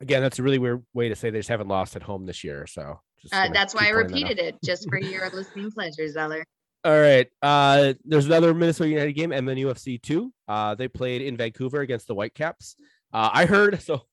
Again, 0.00 0.22
that's 0.22 0.38
a 0.38 0.42
really 0.42 0.58
weird 0.58 0.84
way 0.94 1.10
to 1.10 1.16
say 1.16 1.28
they 1.28 1.40
just 1.40 1.48
haven't 1.50 1.68
lost 1.68 1.96
at 1.96 2.02
home 2.02 2.24
this 2.24 2.44
year. 2.44 2.66
So 2.66 3.00
just 3.20 3.34
uh, 3.34 3.48
that's 3.52 3.74
why 3.74 3.88
I 3.88 3.92
that 3.92 3.98
repeated 3.98 4.38
it 4.38 4.56
just 4.64 4.88
for 4.88 4.98
your 4.98 5.28
listening 5.34 5.70
pleasure, 5.70 6.08
Zeller. 6.08 6.44
All 6.88 6.98
right. 6.98 7.28
Uh, 7.42 7.92
there's 8.06 8.24
another 8.24 8.54
Minnesota 8.54 8.88
United 8.88 9.12
game, 9.12 9.28
MNUFC 9.28 10.00
two. 10.00 10.32
Uh, 10.48 10.74
they 10.74 10.88
played 10.88 11.20
in 11.20 11.36
Vancouver 11.36 11.82
against 11.82 12.06
the 12.06 12.14
Whitecaps. 12.14 12.76
Uh, 13.12 13.28
I 13.30 13.44
heard 13.44 13.82
so 13.82 14.06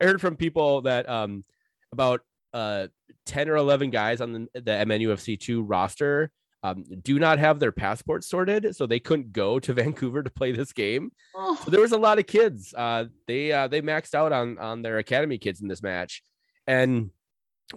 I 0.00 0.06
heard 0.06 0.20
from 0.20 0.34
people 0.34 0.80
that 0.82 1.08
um 1.08 1.44
about 1.92 2.22
uh 2.52 2.88
10 3.26 3.48
or 3.48 3.54
11 3.54 3.90
guys 3.90 4.20
on 4.20 4.32
the, 4.32 4.48
the 4.54 4.72
MNUFC 4.72 5.38
two 5.38 5.62
roster 5.62 6.32
um, 6.64 6.82
do 7.00 7.20
not 7.20 7.38
have 7.38 7.60
their 7.60 7.70
passports 7.70 8.28
sorted, 8.28 8.74
so 8.74 8.86
they 8.86 8.98
couldn't 8.98 9.32
go 9.32 9.60
to 9.60 9.72
Vancouver 9.72 10.24
to 10.24 10.30
play 10.30 10.50
this 10.50 10.72
game. 10.72 11.12
Oh, 11.36 11.56
So 11.64 11.70
there 11.70 11.80
was 11.80 11.92
a 11.92 11.98
lot 11.98 12.18
of 12.18 12.26
kids. 12.26 12.74
Uh, 12.76 13.04
they 13.28 13.52
uh, 13.52 13.68
they 13.68 13.82
maxed 13.82 14.16
out 14.16 14.32
on 14.32 14.58
on 14.58 14.82
their 14.82 14.98
academy 14.98 15.38
kids 15.38 15.60
in 15.60 15.68
this 15.68 15.80
match, 15.80 16.24
and 16.66 17.10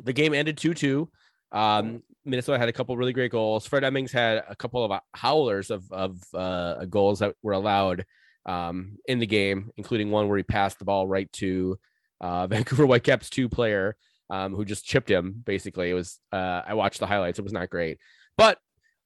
the 0.03 0.13
game 0.13 0.33
ended 0.33 0.57
two 0.57 0.73
two. 0.73 1.11
Um, 1.51 2.01
Minnesota 2.29 2.59
had 2.59 2.69
a 2.69 2.73
couple 2.73 2.95
really 2.97 3.13
great 3.13 3.31
goals. 3.31 3.65
Fred 3.65 3.83
Emmings 3.83 4.11
had 4.11 4.43
a 4.47 4.55
couple 4.55 4.83
of 4.83 4.91
uh, 4.91 4.99
howlers 5.13 5.69
of 5.69 5.91
of 5.91 6.21
uh, 6.33 6.85
goals 6.85 7.19
that 7.19 7.35
were 7.41 7.53
allowed 7.53 8.05
um, 8.45 8.97
in 9.07 9.19
the 9.19 9.27
game, 9.27 9.71
including 9.77 10.11
one 10.11 10.27
where 10.27 10.37
he 10.37 10.43
passed 10.43 10.79
the 10.79 10.85
ball 10.85 11.07
right 11.07 11.31
to 11.33 11.77
uh, 12.21 12.47
Vancouver 12.47 12.85
Whitecaps 12.85 13.29
two 13.29 13.49
player 13.49 13.95
um, 14.29 14.55
who 14.55 14.65
just 14.65 14.85
chipped 14.85 15.09
him. 15.09 15.41
Basically, 15.45 15.89
it 15.89 15.93
was. 15.93 16.19
Uh, 16.31 16.61
I 16.65 16.73
watched 16.73 16.99
the 16.99 17.07
highlights. 17.07 17.39
It 17.39 17.43
was 17.43 17.53
not 17.53 17.69
great, 17.69 17.99
but 18.37 18.59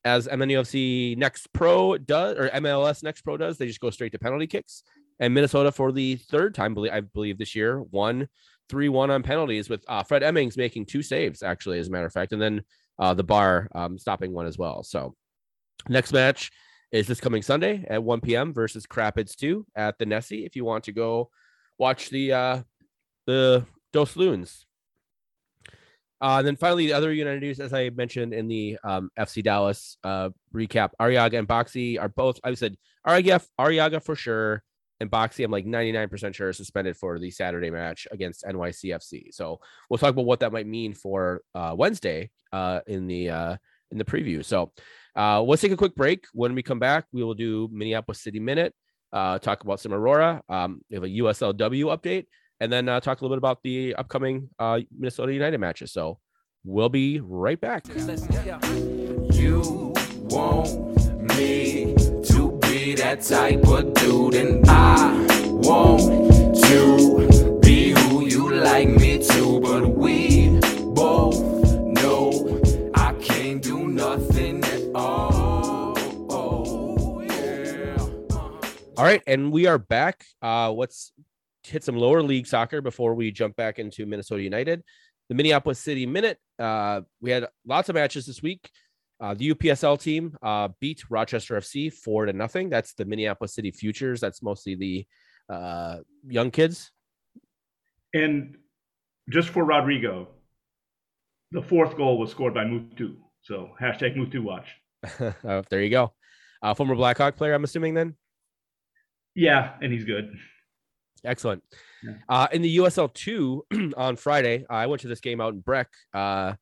as 0.05 0.27
MNUFC 0.27 1.17
Next 1.17 1.51
Pro 1.53 1.97
does, 1.97 2.37
or 2.37 2.49
MLS 2.49 3.03
Next 3.03 3.21
Pro 3.21 3.37
does, 3.37 3.57
they 3.57 3.67
just 3.67 3.79
go 3.79 3.89
straight 3.89 4.11
to 4.11 4.19
penalty 4.19 4.47
kicks. 4.47 4.83
And 5.19 5.33
Minnesota, 5.33 5.71
for 5.71 5.91
the 5.91 6.15
third 6.15 6.55
time, 6.55 6.77
I 6.91 7.01
believe 7.01 7.37
this 7.37 7.55
year, 7.55 7.81
won 7.81 8.27
3 8.69 8.89
1 8.89 9.11
on 9.11 9.23
penalties 9.23 9.69
with 9.69 9.85
uh, 9.87 10.03
Fred 10.03 10.23
Emmings 10.23 10.57
making 10.57 10.85
two 10.85 11.01
saves, 11.01 11.43
actually, 11.43 11.79
as 11.79 11.87
a 11.87 11.91
matter 11.91 12.05
of 12.05 12.13
fact. 12.13 12.33
And 12.33 12.41
then 12.41 12.63
uh, 12.99 13.13
the 13.13 13.23
bar 13.23 13.69
um, 13.73 13.97
stopping 13.97 14.33
one 14.33 14.45
as 14.45 14.57
well. 14.57 14.83
So, 14.83 15.15
next 15.89 16.13
match 16.13 16.51
is 16.91 17.07
this 17.07 17.19
coming 17.19 17.41
Sunday 17.41 17.85
at 17.89 18.03
1 18.03 18.21
p.m. 18.21 18.53
versus 18.53 18.85
Crapids 18.85 19.35
2 19.35 19.65
at 19.75 19.97
the 19.97 20.05
Nessie. 20.05 20.45
If 20.45 20.55
you 20.55 20.63
want 20.63 20.83
to 20.85 20.91
go 20.91 21.29
watch 21.77 22.09
the 22.09 22.33
uh, 22.33 22.61
the 23.25 23.65
Dos 23.91 24.15
Loons. 24.15 24.65
Uh, 26.21 26.37
and 26.37 26.47
then 26.47 26.55
finally, 26.55 26.87
the 26.87 26.93
other 26.93 27.11
United 27.11 27.41
news, 27.41 27.59
as 27.59 27.73
I 27.73 27.89
mentioned 27.89 28.33
in 28.33 28.47
the 28.47 28.77
um, 28.83 29.09
FC 29.19 29.43
Dallas 29.43 29.97
uh, 30.05 30.29
recap, 30.55 30.91
Arriaga 31.01 31.37
and 31.37 31.47
Boxy 31.47 31.99
are 31.99 32.07
both. 32.07 32.39
I 32.43 32.53
said 32.53 32.77
Arriaga, 33.05 33.45
Arriaga 33.59 34.01
for 34.01 34.15
sure, 34.15 34.63
and 34.99 35.11
Boxy, 35.11 35.43
I'm 35.43 35.51
like 35.51 35.65
99% 35.65 36.33
sure 36.33 36.49
is 36.49 36.57
suspended 36.57 36.95
for 36.95 37.19
the 37.19 37.31
Saturday 37.31 37.69
match 37.69 38.07
against 38.11 38.45
NYCFC. 38.45 39.33
So 39.33 39.59
we'll 39.89 39.97
talk 39.97 40.11
about 40.11 40.25
what 40.25 40.39
that 40.41 40.53
might 40.53 40.67
mean 40.67 40.93
for 40.93 41.41
uh, 41.55 41.75
Wednesday 41.77 42.29
uh, 42.51 42.81
in 42.87 43.07
the 43.07 43.29
uh, 43.29 43.57
in 43.91 43.97
the 43.97 44.05
preview. 44.05 44.43
So 44.43 44.71
uh, 45.15 45.41
let's 45.41 45.61
take 45.61 45.71
a 45.71 45.77
quick 45.77 45.95
break. 45.95 46.25
When 46.33 46.55
we 46.55 46.63
come 46.63 46.79
back, 46.79 47.05
we 47.11 47.23
will 47.23 47.33
do 47.33 47.69
Minneapolis 47.71 48.21
City 48.21 48.39
Minute, 48.39 48.73
uh, 49.11 49.39
talk 49.39 49.63
about 49.63 49.79
some 49.79 49.93
Aurora. 49.93 50.41
Um, 50.49 50.81
we 50.89 50.95
have 50.95 51.03
a 51.03 51.07
USLW 51.07 51.95
update, 51.95 52.25
and 52.59 52.71
then 52.71 52.89
uh, 52.89 52.99
talk 52.99 53.21
a 53.21 53.23
little 53.23 53.35
bit 53.35 53.39
about 53.39 53.59
the 53.63 53.95
upcoming 53.95 54.49
uh, 54.59 54.79
Minnesota 54.97 55.33
United 55.33 55.59
matches. 55.59 55.91
So 55.91 56.19
we'll 56.63 56.89
be 56.89 57.19
right 57.19 57.59
back. 57.59 57.87
You 57.87 57.93
me 61.37 62.02
that 63.15 63.23
type 63.23 63.67
of 63.67 63.93
dude, 63.93 64.33
and 64.33 64.67
I 64.67 65.25
want 65.45 66.55
to 66.63 67.59
be 67.61 67.91
who 67.91 68.25
you 68.25 68.51
like 68.55 68.89
me 68.89 69.19
to. 69.19 69.59
But 69.59 69.89
we 69.89 70.59
both 70.95 71.39
know 71.75 72.91
I 72.95 73.13
can't 73.13 73.61
do 73.61 73.87
nothing 73.87 74.63
at 74.63 74.81
all. 74.95 75.95
Oh, 76.29 77.21
yeah. 77.21 77.99
All 78.97 79.05
right, 79.05 79.21
and 79.27 79.51
we 79.51 79.67
are 79.67 79.77
back. 79.77 80.25
Uh, 80.41 80.71
let's 80.71 81.11
hit 81.63 81.83
some 81.83 81.95
lower 81.95 82.23
league 82.23 82.47
soccer 82.47 82.81
before 82.81 83.13
we 83.13 83.29
jump 83.31 83.55
back 83.55 83.77
into 83.77 84.07
Minnesota 84.07 84.41
United. 84.41 84.81
The 85.29 85.35
Minneapolis 85.35 85.77
City 85.77 86.07
Minute. 86.07 86.39
Uh, 86.57 87.01
we 87.21 87.29
had 87.29 87.47
lots 87.65 87.89
of 87.89 87.95
matches 87.95 88.25
this 88.25 88.41
week. 88.41 88.71
Uh, 89.23 89.33
the 89.33 89.53
UPSL 89.53 90.01
team 90.01 90.37
uh, 90.43 90.67
beat 90.81 91.09
Rochester 91.09 91.55
FC 91.55 91.93
four 91.93 92.25
to 92.25 92.33
nothing. 92.33 92.69
That's 92.69 92.93
the 92.93 93.05
Minneapolis 93.05 93.55
City 93.55 93.71
Futures. 93.71 94.19
That's 94.19 94.43
mostly 94.43 94.75
the 94.75 95.07
uh, 95.49 95.99
young 96.27 96.51
kids. 96.51 96.91
And 98.13 98.57
just 99.29 99.47
for 99.47 99.63
Rodrigo, 99.63 100.27
the 101.53 101.61
fourth 101.61 101.95
goal 101.95 102.17
was 102.17 102.31
scored 102.31 102.53
by 102.53 102.65
Mutu. 102.65 103.15
So 103.43 103.69
hashtag 103.81 104.17
Mutu 104.17 104.43
watch. 104.43 104.67
uh, 105.45 105.61
there 105.69 105.81
you 105.81 105.89
go. 105.89 106.11
Uh, 106.61 106.73
former 106.73 106.93
Blackhawk 106.93 107.37
player, 107.37 107.53
I'm 107.53 107.63
assuming 107.63 107.93
then. 107.93 108.15
Yeah, 109.35 109.75
and 109.81 109.93
he's 109.93 110.03
good. 110.03 110.35
Excellent. 111.23 111.63
Yeah. 112.03 112.15
Uh, 112.27 112.47
in 112.51 112.61
the 112.61 112.77
USL 112.77 113.13
two 113.13 113.65
on 113.95 114.17
Friday, 114.17 114.65
I 114.69 114.87
went 114.87 115.01
to 115.03 115.07
this 115.07 115.21
game 115.21 115.39
out 115.39 115.53
in 115.53 115.61
Breck. 115.61 115.87
Uh, 116.13 116.55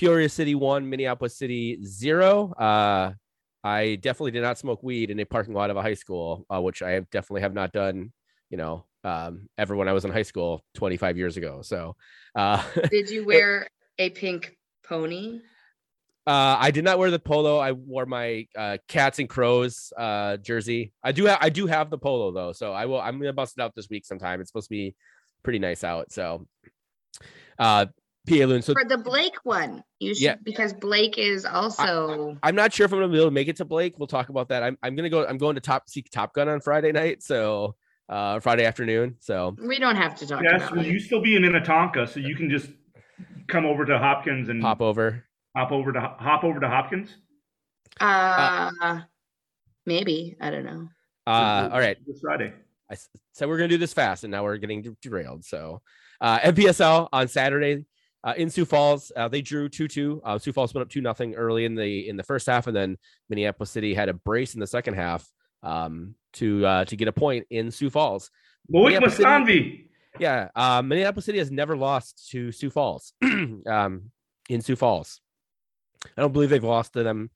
Peoria 0.00 0.30
City 0.30 0.54
one, 0.54 0.88
Minneapolis 0.88 1.36
City 1.36 1.78
zero. 1.84 2.52
Uh, 2.52 3.12
I 3.62 3.96
definitely 3.96 4.30
did 4.30 4.40
not 4.40 4.56
smoke 4.56 4.82
weed 4.82 5.10
in 5.10 5.20
a 5.20 5.26
parking 5.26 5.52
lot 5.52 5.68
of 5.68 5.76
a 5.76 5.82
high 5.82 5.92
school, 5.92 6.46
uh, 6.48 6.58
which 6.58 6.80
I 6.80 6.92
have 6.92 7.10
definitely 7.10 7.42
have 7.42 7.52
not 7.52 7.70
done, 7.70 8.10
you 8.48 8.56
know, 8.56 8.86
um, 9.04 9.50
ever 9.58 9.76
when 9.76 9.88
I 9.88 9.92
was 9.92 10.06
in 10.06 10.10
high 10.10 10.22
school 10.22 10.64
25 10.76 11.18
years 11.18 11.36
ago. 11.36 11.60
So 11.60 11.96
uh, 12.34 12.64
Did 12.90 13.10
you 13.10 13.26
wear 13.26 13.68
a 13.98 14.08
pink 14.08 14.56
pony? 14.82 15.42
Uh, 16.26 16.56
I 16.58 16.70
did 16.70 16.84
not 16.84 16.98
wear 16.98 17.10
the 17.10 17.18
polo. 17.18 17.58
I 17.58 17.72
wore 17.72 18.06
my 18.06 18.46
uh, 18.56 18.78
cats 18.88 19.18
and 19.18 19.28
crows 19.28 19.92
uh, 19.98 20.38
jersey. 20.38 20.94
I 21.04 21.12
do. 21.12 21.26
Ha- 21.26 21.38
I 21.42 21.50
do 21.50 21.66
have 21.66 21.90
the 21.90 21.98
polo 21.98 22.32
though, 22.32 22.52
so 22.52 22.72
I 22.72 22.86
will. 22.86 23.02
I'm 23.02 23.18
gonna 23.18 23.34
bust 23.34 23.58
it 23.58 23.60
out 23.60 23.74
this 23.76 23.90
week 23.90 24.06
sometime. 24.06 24.40
It's 24.40 24.48
supposed 24.48 24.68
to 24.68 24.74
be 24.74 24.94
pretty 25.42 25.58
nice 25.58 25.84
out. 25.84 26.10
So, 26.10 26.46
uh, 27.58 27.86
PA 28.28 28.34
Loon. 28.46 28.62
So 28.62 28.74
For 28.74 28.84
the 28.88 28.98
Blake 28.98 29.36
one, 29.44 29.82
you 29.98 30.14
should 30.14 30.22
Yeah. 30.22 30.34
because 30.42 30.72
Blake 30.72 31.18
is 31.18 31.44
also 31.44 32.36
I'm 32.42 32.54
not 32.54 32.72
sure 32.72 32.84
if 32.84 32.92
I'm 32.92 32.98
gonna 33.00 33.12
be 33.12 33.16
able 33.18 33.28
to 33.28 33.30
make 33.32 33.48
it 33.48 33.56
to 33.56 33.64
Blake. 33.64 33.98
We'll 33.98 34.06
talk 34.06 34.28
about 34.28 34.48
that. 34.50 34.62
I'm. 34.62 34.76
I'm 34.82 34.94
gonna 34.94 35.08
go. 35.10 35.26
I'm 35.26 35.38
going 35.38 35.54
to 35.54 35.60
Top 35.60 35.88
see 35.88 36.02
Top 36.02 36.34
Gun 36.34 36.48
on 36.48 36.60
Friday 36.60 36.92
night. 36.92 37.22
So, 37.22 37.76
uh, 38.08 38.40
Friday 38.40 38.64
afternoon. 38.64 39.16
So 39.20 39.56
we 39.66 39.78
don't 39.78 39.96
have 39.96 40.14
to 40.16 40.26
talk 40.26 40.42
Yes, 40.42 40.62
about 40.62 40.76
will 40.76 40.84
you 40.84 40.98
still 40.98 41.20
be 41.20 41.36
in 41.36 41.42
Minnetonka, 41.42 42.06
so 42.06 42.20
you 42.20 42.36
can 42.36 42.50
just 42.50 42.70
come 43.48 43.64
over 43.66 43.84
to 43.84 43.98
Hopkins 43.98 44.48
and 44.48 44.62
hop 44.62 44.80
over. 44.80 45.24
hop 45.56 45.72
over 45.72 45.92
to 45.92 46.00
hop 46.00 46.44
over 46.44 46.60
to 46.60 46.68
Hopkins? 46.68 47.16
Uh, 48.00 49.00
maybe 49.86 50.36
I 50.40 50.50
don't 50.50 50.64
know. 50.64 50.88
Uh, 51.26 51.68
all 51.72 51.80
right. 51.80 51.96
This 52.06 52.20
Friday. 52.20 52.52
I 52.90 52.96
said 53.32 53.48
we're 53.48 53.56
gonna 53.56 53.68
do 53.68 53.78
this 53.78 53.92
fast, 53.92 54.24
and 54.24 54.30
now 54.30 54.42
we're 54.42 54.56
getting 54.56 54.96
derailed. 55.00 55.44
So, 55.44 55.80
uh, 56.20 56.38
NPSL 56.40 57.08
on 57.12 57.28
Saturday 57.28 57.84
uh, 58.24 58.34
in 58.36 58.50
Sioux 58.50 58.64
Falls, 58.64 59.10
uh, 59.16 59.28
they 59.28 59.40
drew 59.42 59.68
two 59.68 59.88
two. 59.88 60.20
Uh, 60.24 60.38
Sioux 60.38 60.52
Falls 60.52 60.74
went 60.74 60.82
up 60.82 60.90
two 60.90 61.00
nothing 61.00 61.34
early 61.34 61.64
in 61.64 61.74
the 61.74 62.08
in 62.08 62.16
the 62.16 62.22
first 62.22 62.46
half, 62.46 62.66
and 62.66 62.76
then 62.76 62.96
Minneapolis 63.28 63.70
City 63.70 63.94
had 63.94 64.08
a 64.08 64.14
brace 64.14 64.54
in 64.54 64.60
the 64.60 64.66
second 64.66 64.94
half 64.94 65.26
um, 65.62 66.14
to 66.34 66.64
uh, 66.66 66.84
to 66.86 66.96
get 66.96 67.08
a 67.08 67.12
point 67.12 67.46
in 67.50 67.70
Sioux 67.70 67.90
Falls. 67.90 68.30
Loic 68.72 68.84
Minneapolis 68.84 69.12
City- 69.16 69.24
Yeah, 70.18 70.48
uh, 70.54 70.82
Minneapolis 70.82 71.24
City 71.24 71.38
has 71.38 71.50
never 71.50 71.76
lost 71.76 72.28
to 72.30 72.52
Sioux 72.52 72.70
Falls 72.70 73.12
um, 73.66 74.10
in 74.48 74.60
Sioux 74.60 74.76
Falls. 74.76 75.20
I 76.16 76.20
don't 76.20 76.32
believe 76.32 76.50
they've 76.50 76.62
lost 76.62 76.94
to 76.94 77.02
them 77.02 77.30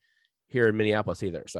here 0.47 0.67
in 0.67 0.77
Minneapolis 0.77 1.23
either. 1.23 1.45
So, 1.47 1.59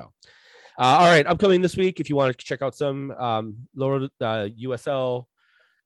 uh, 0.80 0.82
all 1.00 1.06
right, 1.08 1.26
upcoming 1.26 1.62
this 1.62 1.78
week, 1.78 2.00
if 2.00 2.10
you 2.10 2.16
want 2.16 2.38
to 2.38 2.46
check 2.46 2.62
out 2.62 2.76
some 2.76 3.12
um, 3.12 3.56
lower 3.76 4.04
uh, 4.22 4.50
USL, 4.64 5.26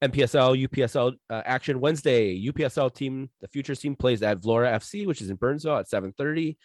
NPSL, 0.02 0.68
UPSL 0.68 1.14
uh, 1.30 1.42
action 1.46 1.80
Wednesday, 1.80 2.40
UPSL 2.48 2.94
team, 2.94 3.30
the 3.42 3.48
futures 3.48 3.80
team 3.80 3.96
plays 3.96 4.22
at 4.22 4.40
Vlora 4.40 4.74
FC, 4.76 5.06
which 5.06 5.22
is 5.22 5.30
in 5.30 5.36
Burnsville 5.36 5.78
at 5.78 5.90
7:30. 5.90 6.58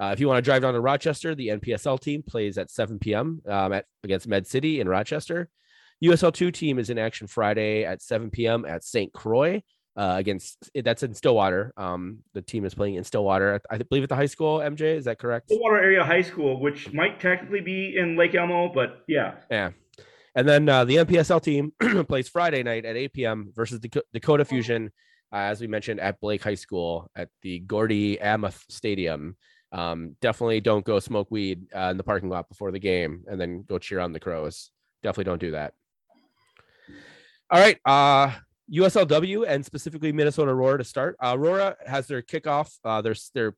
Uh, 0.00 0.06
if 0.06 0.18
you 0.18 0.26
want 0.26 0.38
to 0.38 0.42
drive 0.42 0.62
down 0.62 0.74
to 0.74 0.80
Rochester, 0.80 1.34
the 1.34 1.48
NPSL 1.48 2.00
team 2.00 2.22
plays 2.22 2.58
at 2.58 2.70
7 2.70 2.98
p.m. 2.98 3.40
Um, 3.46 3.72
at 3.72 3.84
against 4.02 4.26
Med 4.26 4.46
City 4.46 4.80
in 4.80 4.88
Rochester. 4.88 5.48
USL2 6.02 6.52
team 6.52 6.78
is 6.80 6.90
in 6.90 6.98
action 6.98 7.28
Friday 7.28 7.84
at 7.84 8.02
7 8.02 8.30
p.m. 8.30 8.64
at 8.64 8.82
St. 8.82 9.12
Croix 9.12 9.62
uh, 9.96 10.14
against 10.18 10.70
that's 10.74 11.02
in 11.02 11.14
Stillwater. 11.14 11.72
Um, 11.76 12.18
the 12.32 12.42
team 12.42 12.64
is 12.64 12.74
playing 12.74 12.96
in 12.96 13.04
Stillwater, 13.04 13.60
I 13.70 13.78
believe, 13.78 14.02
at 14.02 14.08
the 14.08 14.16
high 14.16 14.26
school. 14.26 14.58
MJ, 14.58 14.96
is 14.96 15.04
that 15.04 15.18
correct? 15.18 15.48
Stillwater 15.48 15.78
Area 15.78 16.02
High 16.02 16.22
School, 16.22 16.60
which 16.60 16.92
might 16.92 17.20
technically 17.20 17.60
be 17.60 17.96
in 17.96 18.16
Lake 18.16 18.34
Elmo, 18.34 18.72
but 18.72 19.02
yeah. 19.06 19.36
Yeah. 19.50 19.70
And 20.34 20.48
then 20.48 20.68
uh, 20.68 20.84
the 20.84 20.96
NPSL 20.96 21.42
team 21.42 21.72
plays 22.08 22.28
Friday 22.28 22.62
night 22.62 22.84
at 22.84 22.96
8 22.96 23.12
p.m. 23.12 23.52
versus 23.54 23.80
Dak- 23.80 24.04
Dakota 24.14 24.44
Fusion, 24.44 24.90
uh, 25.32 25.36
as 25.36 25.60
we 25.60 25.66
mentioned 25.66 26.00
at 26.00 26.20
Blake 26.20 26.42
High 26.42 26.54
School 26.54 27.10
at 27.14 27.28
the 27.42 27.58
Gordy 27.60 28.16
Amoth 28.16 28.64
Stadium. 28.70 29.36
Um, 29.72 30.16
definitely 30.20 30.60
don't 30.60 30.84
go 30.84 30.98
smoke 31.00 31.30
weed 31.30 31.66
uh, 31.74 31.88
in 31.90 31.96
the 31.96 32.04
parking 32.04 32.28
lot 32.28 32.48
before 32.48 32.72
the 32.72 32.78
game 32.78 33.24
and 33.26 33.40
then 33.40 33.64
go 33.66 33.78
cheer 33.78 34.00
on 34.00 34.12
the 34.12 34.20
Crows. 34.20 34.70
Definitely 35.02 35.24
don't 35.24 35.40
do 35.40 35.50
that. 35.52 35.74
All 37.50 37.60
right. 37.60 37.78
Uh, 37.84 38.32
USLW 38.72 39.44
and 39.46 39.64
specifically 39.64 40.12
Minnesota 40.12 40.50
Aurora 40.50 40.78
to 40.78 40.84
start. 40.84 41.16
Uh, 41.22 41.34
Aurora 41.36 41.76
has 41.86 42.06
their 42.06 42.22
kickoff, 42.22 42.74
uh, 42.84 43.02
their, 43.02 43.14
their 43.34 43.54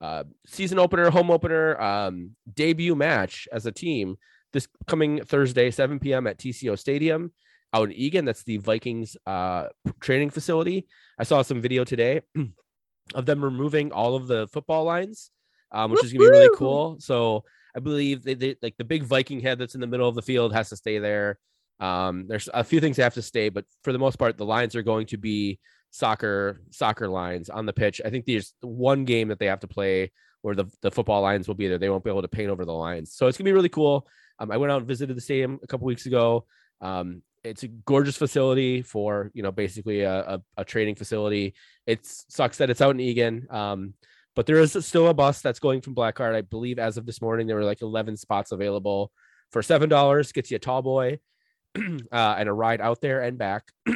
uh, 0.00 0.24
season 0.46 0.78
opener, 0.78 1.10
home 1.10 1.30
opener, 1.30 1.80
um, 1.80 2.30
debut 2.54 2.94
match 2.94 3.48
as 3.52 3.66
a 3.66 3.72
team 3.72 4.16
this 4.54 4.68
coming 4.86 5.22
Thursday, 5.22 5.70
7 5.70 5.98
p.m. 5.98 6.26
at 6.26 6.38
TCO 6.38 6.78
Stadium 6.78 7.32
out 7.74 7.90
in 7.90 7.92
Eagan. 7.92 8.24
That's 8.24 8.44
the 8.44 8.56
Vikings 8.56 9.18
uh, 9.26 9.66
training 10.00 10.30
facility. 10.30 10.86
I 11.18 11.24
saw 11.24 11.42
some 11.42 11.60
video 11.60 11.84
today 11.84 12.22
of 13.14 13.26
them 13.26 13.44
removing 13.44 13.92
all 13.92 14.14
of 14.16 14.28
the 14.28 14.48
football 14.48 14.84
lines, 14.84 15.30
um, 15.72 15.90
which 15.90 16.02
is 16.02 16.12
gonna 16.14 16.24
be 16.24 16.30
really 16.30 16.56
cool. 16.56 16.96
So 17.00 17.44
I 17.76 17.80
believe 17.80 18.22
they, 18.22 18.34
they 18.34 18.56
like 18.62 18.76
the 18.78 18.84
big 18.84 19.02
Viking 19.02 19.40
head 19.40 19.58
that's 19.58 19.74
in 19.74 19.80
the 19.82 19.86
middle 19.86 20.08
of 20.08 20.14
the 20.14 20.22
field 20.22 20.54
has 20.54 20.70
to 20.70 20.76
stay 20.76 20.98
there. 20.98 21.38
Um, 21.80 22.26
there's 22.28 22.48
a 22.54 22.64
few 22.64 22.80
things 22.80 22.96
that 22.96 23.02
have 23.02 23.14
to 23.14 23.22
stay, 23.22 23.48
but 23.48 23.64
for 23.82 23.92
the 23.92 23.98
most 23.98 24.16
part, 24.16 24.38
the 24.38 24.46
lines 24.46 24.76
are 24.76 24.82
going 24.82 25.06
to 25.08 25.18
be 25.18 25.58
soccer 25.90 26.60
soccer 26.70 27.08
lines 27.08 27.50
on 27.50 27.66
the 27.66 27.72
pitch. 27.72 28.00
I 28.04 28.10
think 28.10 28.24
there's 28.24 28.54
one 28.60 29.04
game 29.04 29.28
that 29.28 29.38
they 29.38 29.46
have 29.46 29.60
to 29.60 29.68
play 29.68 30.12
where 30.44 30.54
the, 30.54 30.66
the 30.82 30.90
football 30.90 31.22
lines 31.22 31.48
will 31.48 31.54
be 31.54 31.68
there. 31.68 31.78
They 31.78 31.88
won't 31.88 32.04
be 32.04 32.10
able 32.10 32.20
to 32.20 32.28
paint 32.28 32.50
over 32.50 32.66
the 32.66 32.72
lines. 32.72 33.14
So 33.14 33.28
it's 33.28 33.38
gonna 33.38 33.48
be 33.48 33.54
really 33.54 33.70
cool. 33.70 34.06
Um, 34.38 34.50
I 34.50 34.58
went 34.58 34.70
out 34.70 34.76
and 34.76 34.86
visited 34.86 35.16
the 35.16 35.22
stadium 35.22 35.58
a 35.62 35.66
couple 35.66 35.86
weeks 35.86 36.04
ago. 36.04 36.44
Um, 36.82 37.22
it's 37.44 37.62
a 37.62 37.68
gorgeous 37.68 38.18
facility 38.18 38.82
for 38.82 39.30
you 39.32 39.42
know 39.42 39.50
basically 39.50 40.02
a, 40.02 40.20
a, 40.20 40.42
a 40.58 40.64
training 40.66 40.96
facility. 40.96 41.54
It 41.86 42.04
sucks 42.04 42.58
that 42.58 42.68
it's 42.68 42.82
out 42.82 42.90
in 42.90 43.00
Eagan, 43.00 43.46
um, 43.50 43.94
but 44.36 44.44
there 44.44 44.58
is 44.58 44.76
still 44.84 45.08
a 45.08 45.14
bus 45.14 45.40
that's 45.40 45.60
going 45.60 45.80
from 45.80 45.94
Black 45.94 46.18
Hart. 46.18 46.34
I 46.34 46.42
believe 46.42 46.78
as 46.78 46.98
of 46.98 47.06
this 47.06 47.22
morning 47.22 47.46
there 47.46 47.56
were 47.56 47.64
like 47.64 47.80
11 47.80 48.18
spots 48.18 48.52
available 48.52 49.12
for 49.50 49.62
seven 49.62 49.88
dollars. 49.88 50.30
Gets 50.30 50.50
you 50.50 50.56
a 50.56 50.60
tall 50.60 50.82
boy 50.82 51.20
uh, 51.78 52.34
and 52.38 52.50
a 52.50 52.52
ride 52.52 52.82
out 52.82 53.00
there 53.00 53.22
and 53.22 53.38
back. 53.38 53.72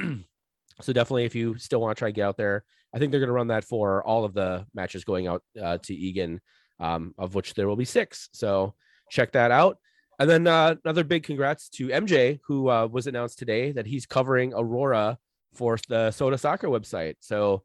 so 0.80 0.94
definitely, 0.94 1.26
if 1.26 1.34
you 1.34 1.58
still 1.58 1.82
want 1.82 1.94
to 1.94 1.98
try 1.98 2.08
and 2.08 2.14
get 2.14 2.22
out 2.22 2.38
there, 2.38 2.64
I 2.94 2.98
think 2.98 3.10
they're 3.10 3.20
going 3.20 3.28
to 3.28 3.34
run 3.34 3.48
that 3.48 3.64
for 3.64 4.02
all 4.04 4.24
of 4.24 4.34
the 4.34 4.66
matches 4.74 5.04
going 5.04 5.26
out 5.26 5.42
uh, 5.60 5.78
to 5.78 5.94
Eagan, 5.94 6.40
um, 6.80 7.14
of 7.18 7.34
which 7.34 7.54
there 7.54 7.68
will 7.68 7.76
be 7.76 7.84
six. 7.84 8.28
So 8.32 8.74
check 9.10 9.32
that 9.32 9.50
out. 9.50 9.78
And 10.18 10.28
then 10.28 10.46
uh, 10.46 10.74
another 10.84 11.04
big 11.04 11.22
congrats 11.22 11.68
to 11.70 11.88
MJ, 11.88 12.40
who 12.46 12.68
uh, 12.70 12.86
was 12.90 13.06
announced 13.06 13.38
today 13.38 13.72
that 13.72 13.86
he's 13.86 14.06
covering 14.06 14.52
Aurora 14.52 15.18
for 15.54 15.78
the 15.88 16.10
Soda 16.10 16.36
Soccer 16.36 16.68
website. 16.68 17.16
So 17.20 17.62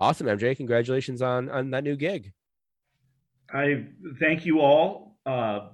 awesome, 0.00 0.26
MJ! 0.26 0.56
Congratulations 0.56 1.22
on 1.22 1.48
on 1.48 1.70
that 1.70 1.84
new 1.84 1.94
gig. 1.94 2.32
I 3.52 3.86
thank 4.18 4.44
you 4.44 4.60
all, 4.60 5.18
uh, 5.26 5.68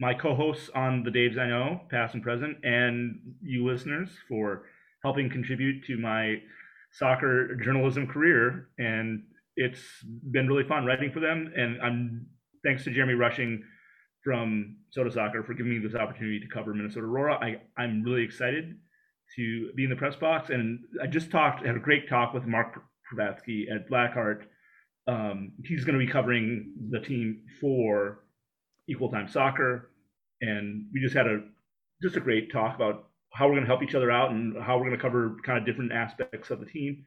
my 0.00 0.14
co-hosts 0.14 0.70
on 0.74 1.02
the 1.02 1.10
Daves 1.10 1.38
I 1.38 1.48
Know, 1.48 1.80
past 1.90 2.14
and 2.14 2.22
present, 2.22 2.56
and 2.64 3.18
you 3.42 3.66
listeners 3.66 4.08
for 4.28 4.66
helping 5.02 5.28
contribute 5.28 5.84
to 5.86 5.98
my 5.98 6.40
soccer 6.98 7.54
journalism 7.56 8.06
career. 8.06 8.68
And 8.78 9.22
it's 9.56 9.80
been 10.30 10.48
really 10.48 10.64
fun 10.64 10.84
writing 10.84 11.12
for 11.12 11.20
them. 11.20 11.52
And 11.56 11.80
I'm 11.82 12.26
thanks 12.64 12.84
to 12.84 12.90
Jeremy 12.90 13.14
Rushing 13.14 13.62
from 14.24 14.76
Soda 14.90 15.10
Soccer 15.10 15.42
for 15.42 15.54
giving 15.54 15.72
me 15.72 15.78
this 15.78 15.94
opportunity 15.94 16.40
to 16.40 16.48
cover 16.48 16.74
Minnesota 16.74 17.06
Aurora. 17.06 17.34
I, 17.36 17.60
I'm 17.80 18.02
really 18.02 18.22
excited 18.22 18.76
to 19.36 19.70
be 19.76 19.84
in 19.84 19.90
the 19.90 19.96
press 19.96 20.16
box. 20.16 20.50
And 20.50 20.80
I 21.02 21.06
just 21.06 21.30
talked, 21.30 21.64
had 21.64 21.76
a 21.76 21.80
great 21.80 22.08
talk 22.08 22.34
with 22.34 22.44
Mark 22.44 22.82
Pravatsky 23.10 23.70
at 23.72 23.88
Black 23.88 24.14
Hart 24.14 24.48
um, 25.08 25.52
he's 25.64 25.84
going 25.84 25.98
to 25.98 26.04
be 26.04 26.10
covering 26.10 26.74
the 26.90 27.00
team 27.00 27.40
for 27.60 28.24
Equal 28.88 29.10
Time 29.10 29.26
Soccer, 29.26 29.90
and 30.42 30.86
we 30.92 31.00
just 31.00 31.16
had 31.16 31.26
a 31.26 31.40
just 32.02 32.16
a 32.16 32.20
great 32.20 32.52
talk 32.52 32.76
about 32.76 33.07
how 33.32 33.46
we're 33.46 33.54
going 33.54 33.64
to 33.64 33.68
help 33.68 33.82
each 33.82 33.94
other 33.94 34.10
out 34.10 34.30
and 34.30 34.56
how 34.62 34.76
we're 34.76 34.84
going 34.84 34.96
to 34.96 35.02
cover 35.02 35.36
kind 35.44 35.58
of 35.58 35.66
different 35.66 35.92
aspects 35.92 36.50
of 36.50 36.60
the 36.60 36.66
team 36.66 37.04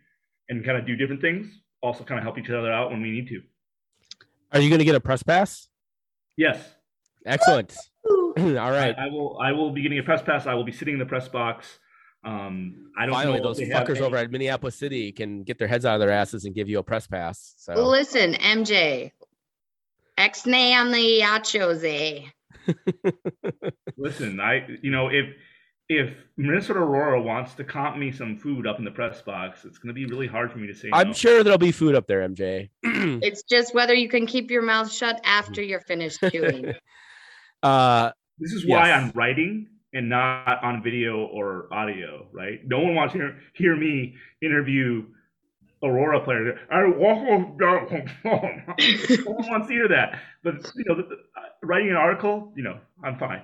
and 0.49 0.65
kind 0.65 0.77
of 0.77 0.85
do 0.85 0.95
different 0.95 1.22
things. 1.22 1.48
Also, 1.81 2.03
kind 2.03 2.19
of 2.19 2.23
help 2.23 2.38
each 2.38 2.49
other 2.49 2.72
out 2.72 2.91
when 2.91 3.02
we 3.02 3.10
need 3.11 3.27
to. 3.27 3.41
Are 4.52 4.60
you 4.60 4.69
going 4.69 4.80
to 4.80 4.85
get 4.85 4.95
a 4.95 4.99
press 4.99 5.23
pass? 5.23 5.68
Yes, 6.38 6.76
Excellent. 7.26 7.76
All 8.10 8.34
right. 8.38 8.95
I, 8.98 9.06
I 9.06 9.10
will. 9.10 9.39
I 9.39 9.52
will 9.52 9.72
be 9.72 9.81
getting 9.81 9.99
a 9.99 10.03
press 10.03 10.22
pass. 10.22 10.48
I 10.48 10.53
will 10.53 10.64
be 10.64 10.72
sitting 10.72 10.93
in 10.93 10.99
the 10.99 11.06
press 11.06 11.27
box. 11.27 11.80
Um, 12.23 12.91
I 12.98 13.06
don't 13.06 13.15
Finally, 13.15 13.39
know 13.39 13.43
those 13.43 13.60
fuckers 13.60 13.99
over 13.99 14.15
at 14.15 14.30
Minneapolis 14.31 14.76
City 14.76 15.11
can 15.11 15.43
get 15.43 15.57
their 15.57 15.68
heads 15.68 15.85
out 15.85 15.95
of 15.95 15.99
their 16.02 16.11
asses 16.11 16.45
and 16.45 16.53
give 16.53 16.69
you 16.69 16.80
a 16.80 16.84
press 16.84 17.07
pass. 17.07 17.56
So 17.57 17.73
Listen, 17.88 18.34
MJ. 18.34 19.11
X-nay 20.18 20.76
on 20.76 20.91
the 20.91 21.22
nachos, 21.23 21.84
eh? 22.68 22.73
Listen, 23.98 24.39
I 24.39 24.68
you 24.81 24.91
know 24.91 25.07
if 25.07 25.26
if 25.97 26.13
Minnesota 26.38 26.80
Aurora 26.80 27.22
wants 27.22 27.53
to 27.55 27.63
comp 27.63 27.97
me 27.97 28.11
some 28.11 28.38
food 28.38 28.65
up 28.65 28.80
in 28.80 28.85
the 28.85 28.91
press 28.91 29.22
box, 29.22 29.65
it's 29.65 29.77
going 29.77 29.89
to 29.89 29.93
be 29.93 30.05
really 30.05 30.27
hard 30.27 30.51
for 30.51 30.57
me 30.57 30.68
to 30.68 30.73
say. 30.73 30.89
I'm 30.93 31.07
no. 31.07 31.13
sure 31.13 31.43
there'll 31.43 31.57
be 31.59 31.72
food 31.72 31.95
up 31.95 32.07
there, 32.07 32.27
MJ. 32.27 32.69
It's 33.23 33.43
just 33.43 33.73
whether 33.76 33.93
you 33.93 34.07
can 34.09 34.26
keep 34.26 34.49
your 34.51 34.61
mouth 34.61 34.91
shut 34.91 35.19
after 35.23 35.61
you're 35.61 35.81
finished 35.81 36.19
chewing. 36.31 36.73
uh, 37.63 38.11
This 38.39 38.53
is 38.53 38.65
why 38.65 38.88
Yes. 38.88 39.03
I'm 39.03 39.11
writing 39.15 39.68
and 39.93 40.07
not 40.09 40.63
on 40.63 40.81
video 40.81 41.26
or 41.26 41.68
audio, 41.73 42.27
right? 42.31 42.59
No 42.65 42.80
one 42.80 42.95
wants 42.95 43.13
to 43.13 43.19
hear, 43.19 43.38
hear 43.53 43.76
me 43.76 44.15
interview 44.41 45.05
Aurora 45.84 46.22
players. 46.23 46.57
I 46.72 46.85
walk 46.88 47.59
down. 47.59 48.09
no 48.23 48.31
one 49.31 49.49
wants 49.49 49.68
to 49.68 49.73
hear 49.73 49.88
that. 49.89 50.19
But 50.43 50.72
you 50.76 50.84
know, 50.88 50.95
the, 50.95 51.03
the, 51.03 51.15
uh, 51.15 51.41
writing 51.63 51.89
an 51.89 51.97
article, 51.97 52.53
you 52.55 52.63
know, 52.63 52.80
I'm 53.03 53.18
fine. 53.18 53.41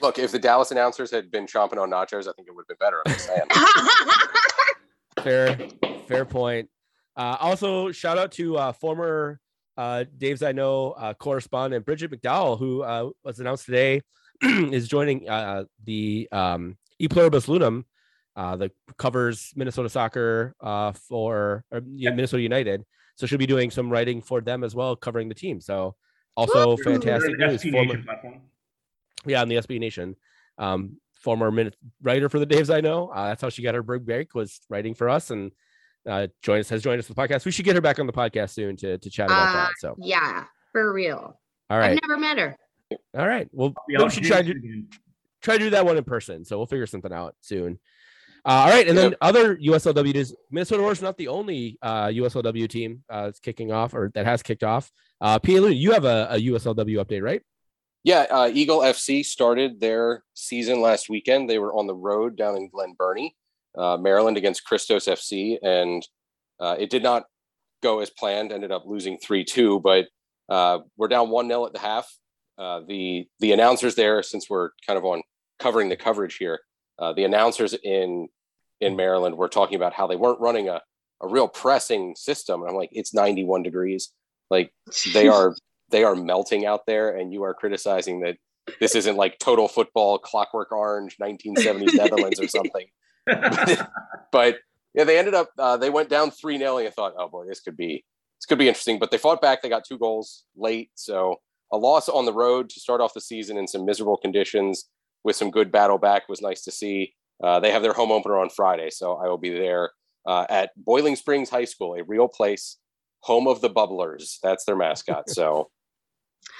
Look, 0.00 0.18
if 0.18 0.32
the 0.32 0.38
Dallas 0.38 0.70
announcers 0.70 1.10
had 1.10 1.30
been 1.30 1.46
chomping 1.46 1.78
on 1.78 1.90
nachos, 1.90 2.28
I 2.28 2.32
think 2.32 2.48
it 2.48 2.54
would 2.54 2.64
have 2.68 2.68
been 2.68 2.76
better. 2.80 3.02
I'm 3.06 3.12
just 3.12 3.26
saying. 3.26 3.46
fair, 5.78 6.00
fair 6.06 6.24
point. 6.24 6.68
Uh, 7.16 7.36
also, 7.40 7.92
shout 7.92 8.18
out 8.18 8.32
to 8.32 8.56
uh, 8.56 8.72
former 8.72 9.40
uh, 9.76 10.04
Dave's 10.16 10.42
I 10.42 10.52
know 10.52 10.92
uh, 10.92 11.14
correspondent 11.14 11.84
Bridget 11.84 12.10
McDowell, 12.10 12.58
who 12.58 12.82
uh, 12.82 13.10
was 13.24 13.40
announced 13.40 13.66
today 13.66 14.02
is 14.42 14.88
joining 14.88 15.28
uh, 15.28 15.64
the 15.84 16.28
um, 16.32 16.76
E 16.98 17.08
Pluribus 17.08 17.46
Loonum, 17.46 17.84
uh, 18.36 18.56
that 18.56 18.72
covers 18.98 19.52
Minnesota 19.54 19.88
soccer 19.88 20.54
uh, 20.60 20.92
for 20.92 21.64
or, 21.70 21.82
yeah, 21.86 22.10
Minnesota 22.10 22.42
United. 22.42 22.84
So 23.16 23.26
she'll 23.26 23.38
be 23.38 23.46
doing 23.46 23.70
some 23.70 23.90
writing 23.90 24.20
for 24.22 24.40
them 24.40 24.64
as 24.64 24.74
well, 24.74 24.96
covering 24.96 25.28
the 25.28 25.34
team. 25.34 25.60
So 25.60 25.94
also 26.36 26.76
fantastic 26.76 27.38
news. 27.38 27.62
Former, 27.62 27.84
Nation 27.84 28.04
platform. 28.04 28.40
Yeah, 29.26 29.42
on 29.42 29.48
the 29.48 29.56
SB 29.56 29.78
Nation. 29.80 30.16
Um, 30.58 30.96
former 31.16 31.50
minute 31.50 31.74
writer 32.02 32.28
for 32.28 32.38
the 32.38 32.46
Daves 32.46 32.72
I 32.74 32.80
know. 32.80 33.08
Uh, 33.08 33.28
that's 33.28 33.40
how 33.42 33.48
she 33.48 33.62
got 33.62 33.74
her 33.74 33.82
big 33.82 34.04
break 34.04 34.34
was 34.34 34.60
writing 34.68 34.94
for 34.94 35.08
us 35.08 35.30
and 35.30 35.52
uh, 36.06 36.26
joined 36.42 36.60
us 36.60 36.68
has 36.68 36.82
joined 36.82 36.98
us 36.98 37.06
for 37.06 37.14
the 37.14 37.20
podcast. 37.20 37.44
We 37.46 37.50
should 37.50 37.64
get 37.64 37.74
her 37.76 37.80
back 37.80 37.98
on 37.98 38.06
the 38.06 38.12
podcast 38.12 38.50
soon 38.50 38.76
to 38.78 38.98
to 38.98 39.10
chat 39.10 39.26
about 39.26 39.48
Uh, 39.48 39.52
that. 39.54 39.70
So 39.78 39.96
yeah, 39.98 40.44
for 40.72 40.92
real. 40.92 41.40
all 41.70 41.78
right, 41.78 41.92
I've 41.92 41.98
never 42.06 42.18
met 42.20 42.38
her. 42.38 42.56
all 43.16 43.26
right. 43.26 43.48
Well, 43.52 43.72
Yeah, 43.88 43.98
maybe 43.98 44.04
we 44.04 44.10
should 44.10 44.24
try 44.24 44.42
to 44.42 44.50
again. 44.50 44.88
try 45.40 45.56
to 45.56 45.64
do 45.64 45.70
that 45.70 45.84
one 45.86 45.96
in 45.96 46.04
person. 46.04 46.44
So 46.44 46.58
we'll 46.58 46.66
figure 46.66 46.86
something 46.86 47.12
out 47.12 47.34
soon. 47.40 47.78
Uh, 48.46 48.50
all 48.66 48.68
right, 48.68 48.86
and 48.86 48.98
then 48.98 49.14
other 49.22 49.56
USLW 49.56 50.14
is 50.14 50.36
Minnesota 50.50 50.82
Roars 50.82 51.00
not 51.00 51.16
the 51.16 51.28
only 51.28 51.78
uh, 51.80 52.08
USLW 52.08 52.68
team 52.68 53.02
uh, 53.08 53.24
that's 53.24 53.40
kicking 53.40 53.72
off 53.72 53.94
or 53.94 54.10
that 54.14 54.26
has 54.26 54.42
kicked 54.42 54.62
off. 54.62 54.92
Uh, 55.22 55.38
P. 55.38 55.58
Lou, 55.58 55.70
you 55.70 55.92
have 55.92 56.04
a, 56.04 56.26
a 56.32 56.36
USLW 56.38 57.02
update, 57.02 57.22
right? 57.22 57.40
Yeah, 58.04 58.26
uh, 58.30 58.50
Eagle 58.52 58.80
FC 58.80 59.24
started 59.24 59.80
their 59.80 60.22
season 60.34 60.82
last 60.82 61.08
weekend. 61.08 61.48
They 61.48 61.58
were 61.58 61.72
on 61.72 61.86
the 61.86 61.94
road 61.94 62.36
down 62.36 62.54
in 62.54 62.68
Glen 62.68 62.94
Burnie, 62.98 63.34
uh, 63.76 63.96
Maryland, 63.96 64.36
against 64.36 64.64
Christos 64.64 65.06
FC, 65.06 65.56
and 65.62 66.06
uh, 66.60 66.76
it 66.78 66.90
did 66.90 67.02
not 67.02 67.24
go 67.82 68.00
as 68.00 68.10
planned. 68.10 68.52
Ended 68.52 68.70
up 68.70 68.84
losing 68.84 69.18
three 69.18 69.42
two, 69.42 69.80
but 69.80 70.06
uh, 70.50 70.80
we're 70.98 71.08
down 71.08 71.30
one 71.30 71.48
0 71.48 71.64
at 71.64 71.72
the 71.72 71.78
half. 71.78 72.06
Uh, 72.58 72.80
the 72.86 73.26
the 73.40 73.52
announcers 73.52 73.94
there, 73.94 74.22
since 74.22 74.50
we're 74.50 74.70
kind 74.86 74.98
of 74.98 75.04
on 75.06 75.22
covering 75.58 75.88
the 75.88 75.96
coverage 75.96 76.36
here, 76.36 76.60
uh, 76.98 77.14
the 77.14 77.24
announcers 77.24 77.74
in 77.82 78.28
in 78.82 78.96
Maryland 78.96 79.38
were 79.38 79.48
talking 79.48 79.76
about 79.76 79.94
how 79.94 80.06
they 80.06 80.16
weren't 80.16 80.40
running 80.40 80.68
a 80.68 80.82
a 81.22 81.28
real 81.28 81.48
pressing 81.48 82.14
system. 82.16 82.60
And 82.60 82.68
I'm 82.68 82.76
like, 82.76 82.90
it's 82.92 83.14
91 83.14 83.62
degrees. 83.62 84.10
Like 84.50 84.72
they 85.14 85.28
are 85.28 85.54
they 85.94 86.02
are 86.02 86.16
melting 86.16 86.66
out 86.66 86.86
there 86.86 87.16
and 87.16 87.32
you 87.32 87.44
are 87.44 87.54
criticizing 87.54 88.18
that 88.22 88.36
this 88.80 88.96
isn't 88.96 89.16
like 89.16 89.38
total 89.38 89.68
football 89.68 90.18
clockwork 90.18 90.72
orange 90.72 91.16
1970s 91.22 91.94
netherlands 91.94 92.40
or 92.40 92.48
something. 92.48 92.86
But 94.32 94.56
yeah 94.94 95.04
they 95.04 95.16
ended 95.16 95.34
up 95.34 95.50
uh, 95.56 95.76
they 95.76 95.90
went 95.90 96.08
down 96.08 96.32
3 96.32 96.58
0 96.58 96.78
and 96.78 96.88
i 96.88 96.90
thought 96.90 97.14
oh 97.16 97.28
boy 97.28 97.44
this 97.46 97.60
could 97.60 97.76
be 97.76 98.04
this 98.40 98.46
could 98.46 98.58
be 98.58 98.66
interesting. 98.66 98.98
But 98.98 99.12
they 99.12 99.18
fought 99.18 99.40
back. 99.40 99.62
They 99.62 99.68
got 99.68 99.84
two 99.84 99.96
goals 99.96 100.44
late. 100.56 100.90
So 100.96 101.36
a 101.72 101.78
loss 101.78 102.08
on 102.08 102.24
the 102.24 102.32
road 102.32 102.68
to 102.70 102.80
start 102.80 103.00
off 103.00 103.14
the 103.14 103.20
season 103.20 103.56
in 103.56 103.68
some 103.68 103.86
miserable 103.86 104.16
conditions 104.16 104.86
with 105.22 105.36
some 105.36 105.52
good 105.52 105.70
battle 105.70 105.98
back 105.98 106.28
was 106.28 106.42
nice 106.42 106.62
to 106.62 106.72
see. 106.72 107.14
Uh, 107.42 107.60
they 107.60 107.70
have 107.70 107.82
their 107.82 107.92
home 107.92 108.12
opener 108.12 108.38
on 108.38 108.48
friday 108.48 108.88
so 108.88 109.14
i 109.14 109.26
will 109.26 109.36
be 109.36 109.50
there 109.50 109.90
uh, 110.24 110.46
at 110.48 110.70
boiling 110.76 111.16
springs 111.16 111.50
high 111.50 111.64
school 111.64 111.96
a 111.96 112.04
real 112.04 112.28
place 112.28 112.78
home 113.24 113.48
of 113.48 113.62
the 113.62 113.70
bubblers. 113.70 114.36
That's 114.42 114.64
their 114.64 114.76
mascot. 114.76 115.30
So 115.30 115.70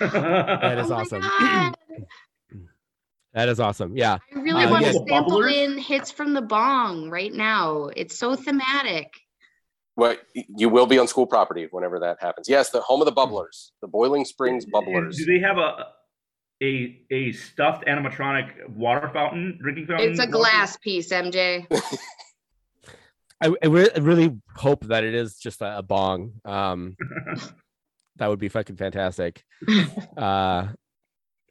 That 0.01 0.78
is 0.78 0.90
Oh 0.90 0.94
awesome. 0.94 1.23
That 3.35 3.48
is 3.48 3.59
awesome. 3.59 3.97
Yeah. 3.97 4.19
I 4.32 4.39
really 4.39 4.62
Uh, 4.65 4.70
want 4.70 4.85
yeah. 4.86 4.93
to 4.93 4.98
sample 5.09 5.40
Bubblers? 5.40 5.52
in 5.52 5.77
hits 5.78 6.12
from 6.12 6.35
the 6.35 6.40
bong 6.43 7.11
right 7.11 7.32
now. 7.32 7.86
It's 7.97 8.16
so 8.16 8.36
thematic. 8.36 9.12
Well, 9.97 10.15
you 10.35 10.69
will 10.69 10.86
be 10.86 10.98
on 11.01 11.09
school 11.09 11.27
property 11.27 11.66
whenever 11.69 11.98
that 11.98 12.19
happens. 12.20 12.48
Yes, 12.48 12.70
the 12.70 12.81
home 12.81 13.01
of 13.01 13.06
the 13.06 13.12
bubblers, 13.12 13.70
the 13.82 13.89
Boiling 13.89 14.24
Springs 14.24 14.65
And 14.65 14.73
Bubblers. 14.73 15.16
Do 15.16 15.24
they 15.24 15.40
have 15.40 15.59
a 15.59 15.86
a 16.62 17.01
a 17.11 17.32
stuffed 17.32 17.85
animatronic 17.86 18.69
water 18.69 19.11
fountain, 19.12 19.59
drinking 19.61 19.86
fountain? 19.89 20.11
It's 20.12 20.20
a 20.20 20.28
glass 20.28 20.77
piece, 20.77 21.11
MJ. 21.11 21.66
I, 23.40 23.52
I, 23.62 23.66
re- 23.66 23.90
I 23.94 23.98
really 23.98 24.32
hope 24.55 24.85
that 24.86 25.02
it 25.02 25.12
is 25.15 25.36
just 25.39 25.61
a, 25.61 25.78
a 25.78 25.82
bong. 25.82 26.35
Um, 26.44 26.97
that 28.16 28.28
would 28.28 28.38
be 28.38 28.48
fucking 28.48 28.76
fantastic. 28.76 29.44
Uh, 30.16 30.68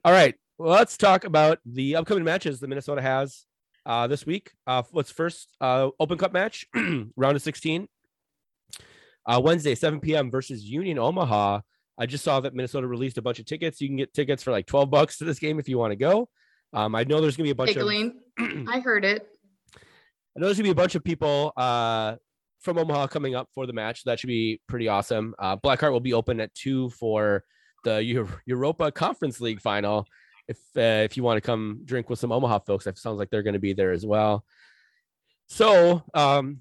all 0.06 0.14
right. 0.14 0.36
Well, 0.58 0.72
let's 0.72 0.96
talk 0.98 1.26
about 1.26 1.60
the 1.66 1.98
upcoming 1.98 2.24
matches 2.24 2.60
that 2.60 2.68
Minnesota 2.68 3.02
has 3.02 3.46
uh, 3.86 4.08
this 4.08 4.26
week. 4.26 4.52
Uh, 4.66 4.84
let's 4.94 5.12
first 5.12 5.50
uh, 5.60 5.90
Open 6.00 6.18
Cup 6.18 6.32
match, 6.32 6.66
round 6.76 7.36
of 7.36 7.42
16. 7.42 7.88
Uh, 9.26 9.42
Wednesday, 9.44 9.76
7 9.76 10.00
p.m. 10.00 10.32
versus 10.32 10.64
Union 10.64 11.00
Omaha. 11.00 11.62
I 11.98 12.06
just 12.06 12.24
saw 12.24 12.40
that 12.40 12.54
Minnesota 12.54 12.88
released 12.88 13.18
a 13.18 13.22
bunch 13.22 13.40
of 13.40 13.46
tickets. 13.46 13.80
You 13.80 13.88
can 13.88 13.98
get 13.98 14.14
tickets 14.14 14.44
for 14.44 14.52
like 14.52 14.66
12 14.66 14.90
bucks 14.90 15.18
to 15.18 15.26
this 15.26 15.40
game 15.40 15.60
if 15.60 15.70
you 15.70 15.78
want 15.78 15.92
to 15.92 15.98
go. 15.98 16.30
Um, 16.74 16.96
I 16.96 17.04
know 17.04 17.22
there's 17.22 17.38
gonna 17.38 17.46
be 17.46 17.52
a 17.52 17.56
bunch 17.56 17.76
of 17.76 17.88
I 18.68 18.80
heard 18.80 19.06
it. 19.06 19.28
I 19.76 20.40
know 20.40 20.48
there's 20.48 20.58
gonna 20.58 20.68
be 20.68 20.72
a 20.72 20.76
bunch 20.76 20.96
of 20.96 21.04
people 21.04 21.54
uh, 21.56 22.16
from 22.64 22.78
Omaha 22.78 23.08
coming 23.08 23.36
up 23.36 23.50
for 23.54 23.68
the 23.68 23.74
match. 23.74 24.04
That 24.06 24.20
should 24.20 24.28
be 24.28 24.62
pretty 24.68 24.88
awesome. 24.88 25.36
Uh, 25.38 25.56
Black 25.56 25.80
Hart 25.80 25.94
will 25.94 26.00
be 26.00 26.14
open 26.14 26.40
at 26.40 26.54
two 26.56 26.90
for 26.92 27.44
the 27.84 28.04
Eu- 28.04 28.28
Europa 28.46 28.92
Conference 28.92 29.40
League 29.42 29.62
final. 29.62 30.08
If 30.48 30.58
uh, 30.76 31.04
if 31.04 31.16
you 31.16 31.24
want 31.24 31.38
to 31.38 31.42
come 31.42 31.82
drink 31.86 32.10
with 32.10 32.20
some 32.20 32.32
Omaha 32.32 32.60
folks, 32.60 32.86
that 32.86 32.98
sounds 32.98 33.18
like 33.18 33.30
they're 33.30 33.44
going 33.44 33.54
to 33.54 33.60
be 33.60 33.74
there 33.74 33.92
as 33.92 34.06
well. 34.06 34.46
So, 35.48 36.04
um, 36.14 36.60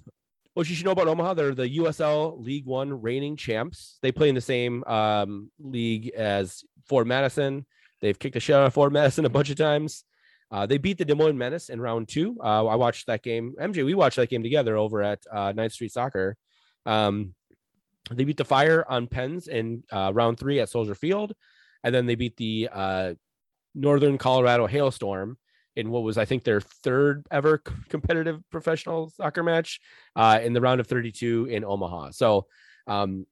what 0.54 0.68
you 0.68 0.74
should 0.74 0.84
know 0.84 0.92
about 0.92 1.08
Omaha, 1.08 1.34
they're 1.34 1.54
the 1.54 1.78
USL 1.78 2.44
League 2.44 2.66
One 2.66 3.00
reigning 3.00 3.36
champs. 3.36 3.98
They 4.02 4.12
play 4.12 4.28
in 4.28 4.34
the 4.34 4.40
same 4.40 4.84
um, 4.84 5.50
league 5.58 6.10
as 6.10 6.64
Forward 6.84 7.06
Madison. 7.06 7.64
They've 8.00 8.18
kicked 8.18 8.34
the 8.34 8.40
shit 8.40 8.56
out 8.56 8.66
of 8.66 8.74
Forward 8.74 8.92
Madison 8.92 9.24
a 9.24 9.30
bunch 9.30 9.50
of 9.50 9.56
times. 9.56 10.04
Uh, 10.52 10.66
they 10.66 10.76
beat 10.76 10.98
the 10.98 11.04
Des 11.04 11.14
Moines 11.14 11.38
Menace 11.38 11.70
in 11.70 11.80
round 11.80 12.08
two. 12.08 12.36
Uh, 12.38 12.66
I 12.66 12.74
watched 12.74 13.06
that 13.06 13.22
game. 13.22 13.54
MJ, 13.58 13.86
we 13.86 13.94
watched 13.94 14.16
that 14.16 14.28
game 14.28 14.42
together 14.42 14.76
over 14.76 15.02
at 15.02 15.20
uh, 15.32 15.52
Ninth 15.52 15.72
Street 15.72 15.92
Soccer. 15.92 16.36
Um, 16.84 17.34
they 18.10 18.24
beat 18.24 18.36
the 18.36 18.44
Fire 18.44 18.84
on 18.86 19.06
Pens 19.06 19.48
in 19.48 19.82
uh, 19.90 20.12
round 20.14 20.38
three 20.38 20.60
at 20.60 20.68
Soldier 20.68 20.94
Field, 20.94 21.32
and 21.82 21.94
then 21.94 22.04
they 22.04 22.16
beat 22.16 22.36
the 22.36 22.68
uh, 22.70 23.14
Northern 23.74 24.18
Colorado 24.18 24.66
Hailstorm 24.66 25.38
in 25.74 25.90
what 25.90 26.02
was, 26.02 26.18
I 26.18 26.26
think, 26.26 26.44
their 26.44 26.60
third 26.60 27.26
ever 27.30 27.62
competitive 27.88 28.42
professional 28.50 29.08
soccer 29.08 29.42
match 29.42 29.80
uh, 30.16 30.38
in 30.42 30.52
the 30.52 30.60
round 30.60 30.80
of 30.80 30.86
32 30.86 31.46
in 31.46 31.64
Omaha. 31.64 32.10
So, 32.10 32.46
um, 32.86 33.26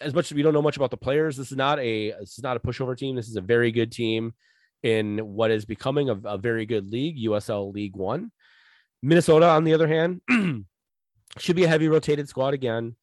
as 0.00 0.14
much 0.14 0.30
as 0.30 0.34
we 0.34 0.42
don't 0.42 0.54
know 0.54 0.62
much 0.62 0.76
about 0.76 0.92
the 0.92 0.96
players, 0.96 1.36
this 1.36 1.50
is 1.50 1.56
not 1.56 1.80
a 1.80 2.10
this 2.12 2.38
is 2.38 2.44
not 2.44 2.56
a 2.56 2.60
pushover 2.60 2.96
team. 2.96 3.16
This 3.16 3.28
is 3.28 3.36
a 3.36 3.40
very 3.40 3.72
good 3.72 3.90
team 3.90 4.34
in 4.84 5.18
what 5.18 5.50
is 5.50 5.64
becoming 5.64 6.10
a, 6.10 6.14
a 6.24 6.38
very 6.38 6.66
good 6.66 6.90
league, 6.90 7.18
USL 7.18 7.72
League 7.72 7.96
One. 7.96 8.30
Minnesota, 9.02 9.48
on 9.48 9.64
the 9.64 9.72
other 9.72 9.88
hand, 9.88 10.20
should 11.38 11.56
be 11.56 11.64
a 11.64 11.68
heavy 11.68 11.88
rotated 11.88 12.28
squad 12.28 12.54
again. 12.54 12.94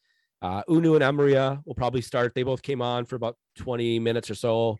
Uh, 0.43 0.63
Hunou 0.69 0.95
and 0.95 1.03
Amarilla 1.03 1.61
will 1.65 1.75
probably 1.75 2.01
start. 2.01 2.33
They 2.33 2.43
both 2.43 2.61
came 2.61 2.81
on 2.81 3.05
for 3.05 3.15
about 3.15 3.35
20 3.57 3.99
minutes 3.99 4.29
or 4.29 4.35
so 4.35 4.77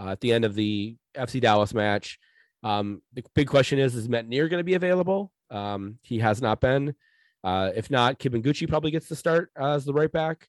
uh, 0.00 0.10
at 0.10 0.20
the 0.20 0.32
end 0.32 0.44
of 0.44 0.54
the 0.54 0.96
FC 1.16 1.40
Dallas 1.40 1.74
match. 1.74 2.18
Um, 2.62 3.02
the 3.12 3.24
big 3.34 3.48
question 3.48 3.78
is: 3.78 3.94
Is 3.94 4.08
Métanire 4.08 4.48
going 4.48 4.60
to 4.60 4.64
be 4.64 4.74
available? 4.74 5.32
Um, 5.50 5.98
he 6.02 6.20
has 6.20 6.40
not 6.40 6.60
been. 6.60 6.94
Uh, 7.42 7.70
if 7.74 7.90
not, 7.90 8.18
Kibunguchy 8.18 8.68
probably 8.68 8.90
gets 8.90 9.08
the 9.08 9.16
start 9.16 9.50
uh, 9.60 9.74
as 9.74 9.84
the 9.84 9.92
right 9.92 10.10
back. 10.10 10.48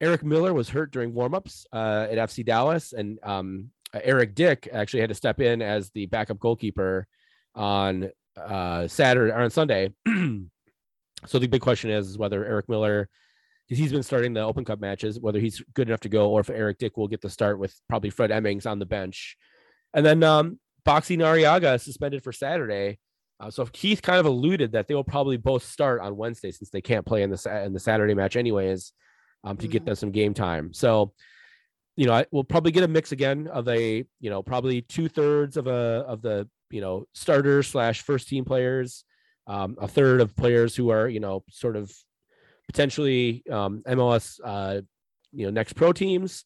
Eric 0.00 0.24
Miller 0.24 0.52
was 0.52 0.68
hurt 0.68 0.90
during 0.90 1.12
warmups 1.12 1.64
uh, 1.72 2.06
at 2.10 2.18
FC 2.18 2.44
Dallas, 2.44 2.92
and 2.92 3.18
um, 3.22 3.70
uh, 3.70 3.75
Eric 4.02 4.34
Dick 4.34 4.68
actually 4.72 5.00
had 5.00 5.08
to 5.10 5.14
step 5.14 5.40
in 5.40 5.62
as 5.62 5.90
the 5.90 6.06
backup 6.06 6.38
goalkeeper 6.38 7.06
on 7.54 8.10
uh, 8.36 8.86
Saturday 8.88 9.32
or 9.32 9.40
on 9.40 9.50
Sunday. 9.50 9.92
so 11.26 11.38
the 11.38 11.46
big 11.46 11.60
question 11.60 11.90
is, 11.90 12.08
is 12.08 12.18
whether 12.18 12.44
Eric 12.44 12.68
Miller, 12.68 13.08
because 13.66 13.78
he's 13.78 13.92
been 13.92 14.02
starting 14.02 14.32
the 14.32 14.40
Open 14.40 14.64
Cup 14.64 14.80
matches, 14.80 15.18
whether 15.18 15.40
he's 15.40 15.62
good 15.74 15.88
enough 15.88 16.00
to 16.00 16.08
go, 16.08 16.30
or 16.30 16.40
if 16.40 16.50
Eric 16.50 16.78
Dick 16.78 16.96
will 16.96 17.08
get 17.08 17.20
the 17.20 17.30
start 17.30 17.58
with 17.58 17.74
probably 17.88 18.10
Fred 18.10 18.30
Emmings 18.30 18.66
on 18.66 18.78
the 18.78 18.86
bench. 18.86 19.36
And 19.94 20.04
then 20.04 20.22
um, 20.22 20.58
Boxy 20.86 21.16
Nariaga 21.16 21.80
suspended 21.80 22.22
for 22.22 22.32
Saturday. 22.32 22.98
Uh, 23.40 23.50
so 23.50 23.66
Keith 23.66 24.00
kind 24.02 24.18
of 24.18 24.26
alluded 24.26 24.72
that 24.72 24.88
they 24.88 24.94
will 24.94 25.04
probably 25.04 25.36
both 25.36 25.62
start 25.62 26.00
on 26.00 26.16
Wednesday 26.16 26.50
since 26.50 26.70
they 26.70 26.80
can't 26.80 27.04
play 27.04 27.22
in 27.22 27.30
the 27.30 27.62
in 27.64 27.72
the 27.72 27.80
Saturday 27.80 28.14
match 28.14 28.36
anyways, 28.36 28.92
um, 29.44 29.56
to 29.58 29.68
get 29.68 29.82
Mhm. 29.82 29.86
them 29.86 29.94
some 29.94 30.10
game 30.10 30.32
time. 30.32 30.72
So, 30.72 31.12
you 31.96 32.06
know, 32.06 32.12
I, 32.12 32.26
we'll 32.30 32.44
probably 32.44 32.72
get 32.72 32.84
a 32.84 32.88
mix 32.88 33.12
again 33.12 33.48
of 33.48 33.66
a 33.68 34.04
you 34.20 34.30
know 34.30 34.42
probably 34.42 34.82
two 34.82 35.08
thirds 35.08 35.56
of 35.56 35.66
a 35.66 36.04
of 36.06 36.22
the 36.22 36.48
you 36.70 36.80
know 36.80 37.06
starters 37.14 37.68
slash 37.68 38.02
first 38.02 38.28
team 38.28 38.44
players, 38.44 39.04
um, 39.46 39.76
a 39.80 39.88
third 39.88 40.20
of 40.20 40.36
players 40.36 40.76
who 40.76 40.90
are 40.90 41.08
you 41.08 41.20
know 41.20 41.42
sort 41.50 41.76
of 41.76 41.92
potentially 42.68 43.42
um, 43.50 43.82
MLS 43.86 44.38
uh, 44.44 44.82
you 45.32 45.46
know 45.46 45.50
next 45.50 45.72
pro 45.72 45.92
teams. 45.92 46.44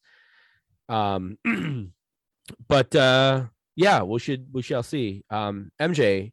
Um, 0.87 1.37
but 2.67 2.95
uh, 2.95 3.45
yeah, 3.75 4.03
we 4.03 4.19
should 4.19 4.47
we 4.53 4.61
shall 4.61 4.83
see. 4.83 5.25
Um, 5.29 5.71
MJ, 5.81 6.31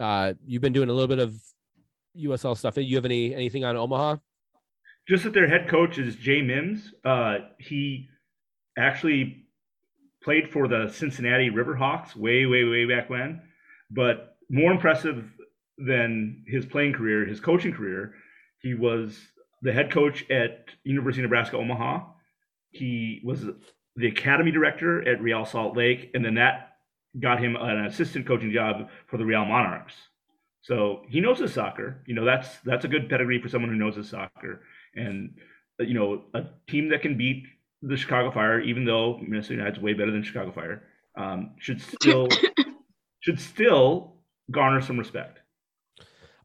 uh, 0.00 0.32
you've 0.46 0.62
been 0.62 0.72
doing 0.72 0.88
a 0.88 0.92
little 0.92 1.08
bit 1.08 1.18
of 1.18 1.34
USL 2.16 2.56
stuff. 2.56 2.78
You 2.78 2.96
have 2.96 3.04
any 3.04 3.34
anything 3.34 3.64
on 3.64 3.76
Omaha? 3.76 4.16
Just 5.08 5.24
that 5.24 5.34
their 5.34 5.48
head 5.48 5.68
coach 5.68 5.98
is 5.98 6.14
Jay 6.16 6.42
Mims. 6.42 6.94
Uh, 7.04 7.38
he 7.58 8.08
actually 8.76 9.44
played 10.22 10.50
for 10.50 10.68
the 10.68 10.88
Cincinnati 10.88 11.50
Riverhawks 11.50 12.14
way, 12.16 12.46
way, 12.46 12.64
way 12.64 12.84
back 12.84 13.10
when. 13.10 13.42
But 13.90 14.36
more 14.48 14.72
impressive 14.72 15.24
than 15.78 16.44
his 16.46 16.64
playing 16.66 16.92
career, 16.92 17.26
his 17.26 17.40
coaching 17.40 17.72
career, 17.72 18.14
he 18.60 18.74
was 18.74 19.18
the 19.62 19.72
head 19.72 19.90
coach 19.90 20.28
at 20.30 20.66
University 20.84 21.22
of 21.22 21.30
Nebraska 21.30 21.56
Omaha. 21.56 22.04
He 22.70 23.20
was 23.24 23.44
the 23.96 24.06
academy 24.06 24.50
director 24.50 25.06
at 25.06 25.20
Real 25.20 25.44
Salt 25.44 25.76
Lake, 25.76 26.10
and 26.14 26.24
then 26.24 26.34
that 26.34 26.76
got 27.20 27.40
him 27.40 27.56
an 27.56 27.84
assistant 27.84 28.26
coaching 28.26 28.52
job 28.52 28.88
for 29.06 29.18
the 29.18 29.26
Real 29.26 29.44
Monarchs. 29.44 29.94
So 30.62 31.02
he 31.08 31.20
knows 31.20 31.40
his 31.40 31.52
soccer. 31.52 32.02
You 32.06 32.14
know, 32.14 32.24
that's 32.24 32.48
that's 32.64 32.84
a 32.84 32.88
good 32.88 33.10
pedigree 33.10 33.42
for 33.42 33.48
someone 33.48 33.70
who 33.70 33.76
knows 33.76 33.96
his 33.96 34.08
soccer. 34.08 34.62
And 34.94 35.34
you 35.78 35.94
know, 35.94 36.24
a 36.34 36.44
team 36.68 36.88
that 36.90 37.02
can 37.02 37.16
beat 37.16 37.44
the 37.82 37.96
Chicago 37.96 38.30
Fire, 38.30 38.60
even 38.60 38.84
though 38.84 39.18
Minnesota 39.18 39.54
United's 39.54 39.80
way 39.80 39.92
better 39.92 40.10
than 40.10 40.22
Chicago 40.22 40.52
Fire, 40.52 40.84
um, 41.16 41.50
should 41.58 41.80
still 41.80 42.28
should 43.20 43.40
still 43.40 44.14
garner 44.50 44.80
some 44.80 44.98
respect. 44.98 45.40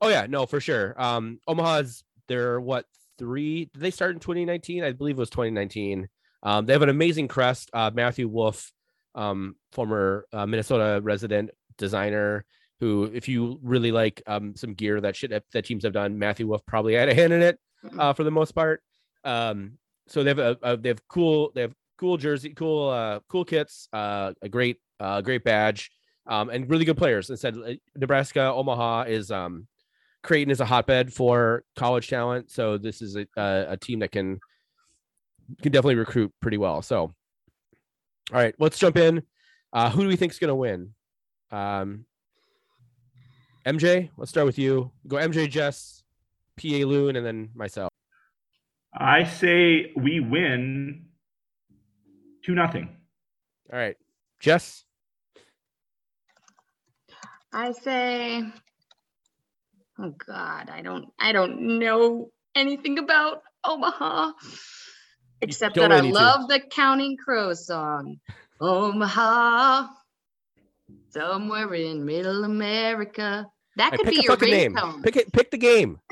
Oh 0.02 0.10
yeah, 0.10 0.26
no, 0.28 0.46
for 0.46 0.60
sure. 0.60 1.00
Um, 1.02 1.40
Omaha's 1.48 2.04
they're 2.28 2.60
what 2.60 2.86
three? 3.18 3.70
Did 3.74 3.82
they 3.82 3.92
start 3.92 4.14
in 4.14 4.20
2019? 4.20 4.84
I 4.84 4.92
believe 4.92 5.18
it 5.18 5.20
was 5.20 5.30
2019. 5.30 6.10
Um, 6.44 6.66
they 6.66 6.74
have 6.74 6.82
an 6.82 6.90
amazing 6.90 7.28
crest. 7.28 7.70
Uh, 7.74 7.92
Matthew 7.94 8.28
Wolff, 8.28 8.72
um, 9.16 9.56
former 9.72 10.26
uh, 10.32 10.46
Minnesota 10.46 11.02
resident 11.02 11.52
designer, 11.78 12.46
who, 12.80 13.06
if 13.14 13.28
you 13.28 13.60
really 13.64 13.92
like 13.92 14.22
um, 14.28 14.56
some 14.56 14.74
gear 14.74 15.02
that 15.02 15.16
shit 15.16 15.32
that 15.52 15.66
teams 15.66 15.84
have 15.84 15.94
done, 15.94 16.20
Matthew 16.20 16.48
Wolff 16.48 16.66
probably 16.66 16.94
had 16.94 17.10
a 17.10 17.16
hand 17.16 17.34
in 17.34 17.42
it 17.42 17.60
uh, 17.98 18.14
for 18.14 18.24
the 18.24 18.32
most 18.32 18.52
part. 18.54 18.82
Um, 19.24 19.78
so 20.08 20.24
they 20.24 20.30
have 20.30 20.40
a, 20.40 20.58
a, 20.64 20.78
they 20.78 20.90
have 20.90 21.08
cool 21.08 21.52
they 21.54 21.62
have 21.62 21.74
cool 21.98 22.18
jersey, 22.18 22.52
cool 22.52 22.90
uh, 22.90 23.20
cool 23.30 23.46
kits, 23.46 23.90
uh, 23.94 24.34
a 24.42 24.50
great 24.50 24.78
uh, 25.00 25.22
great 25.22 25.44
badge, 25.44 25.92
um, 26.28 26.50
and 26.50 26.70
really 26.70 26.86
good 26.86 26.98
players. 26.98 27.30
Instead, 27.30 27.58
uh, 27.58 27.74
Nebraska 27.96 28.42
Omaha 28.42 29.04
is 29.04 29.32
um, 29.32 29.68
Creighton 30.24 30.52
is 30.52 30.60
a 30.60 30.66
hotbed 30.66 31.14
for 31.14 31.64
college 31.76 32.10
talent, 32.10 32.52
so 32.52 32.78
this 32.78 33.02
is 33.02 33.16
a, 33.16 33.28
a, 33.38 33.78
team 33.78 34.00
that 34.00 34.12
can 34.12 34.40
can 35.62 35.72
definitely 35.72 35.96
recruit 35.96 36.34
pretty 36.42 36.58
well. 36.58 36.82
So, 36.82 37.02
all 37.02 37.14
right, 38.32 38.56
let's 38.60 38.80
jump 38.80 38.98
in. 38.98 39.24
Uh, 39.74 39.90
who 39.90 40.02
do 40.02 40.08
we 40.08 40.16
think 40.16 40.32
is 40.32 40.40
going 40.40 40.50
to 40.50 40.56
win? 40.56 40.94
Um, 41.52 42.06
MJ, 43.66 44.10
let's 44.18 44.32
start 44.32 44.46
with 44.46 44.58
you. 44.58 44.92
Go 45.08 45.18
MJ, 45.18 45.50
Jess, 45.50 46.04
PA 46.60 46.68
Loon, 46.68 47.16
and 47.16 47.26
then 47.26 47.50
myself. 47.54 47.92
I 48.94 49.24
say 49.26 49.92
we 49.96 50.20
win 50.20 51.06
two 52.44 52.56
nothing. 52.56 52.90
All 53.72 53.80
right, 53.80 53.98
Jess. 54.40 54.84
I 57.54 57.72
say, 57.72 58.44
oh 60.00 60.14
God, 60.26 60.70
I 60.70 60.82
don't, 60.82 61.06
I 61.20 61.32
don't 61.32 61.80
know 61.80 62.30
anything 62.56 63.00
about 63.00 63.42
Omaha 63.64 64.32
except 65.42 65.76
that 65.76 65.92
I 65.92 65.96
really 65.96 66.08
need 66.08 66.14
to. 66.16 66.20
love 66.24 66.48
the 66.48 66.60
Counting 66.60 67.18
Crows 67.18 67.66
song. 67.66 68.18
Omaha, 68.60 69.88
somewhere 71.10 71.74
in 71.74 72.06
Middle 72.06 72.44
America. 72.44 73.46
That 73.76 73.92
could 73.94 74.06
pick 74.06 74.16
be 74.16 74.20
a 74.20 74.24
your 74.24 74.32
fucking 74.34 74.50
name. 74.50 74.76
ringtone. 74.76 75.04
Pick 75.04 75.16
it. 75.16 75.32
Pick 75.32 75.52
the 75.52 75.58
game. 75.58 76.00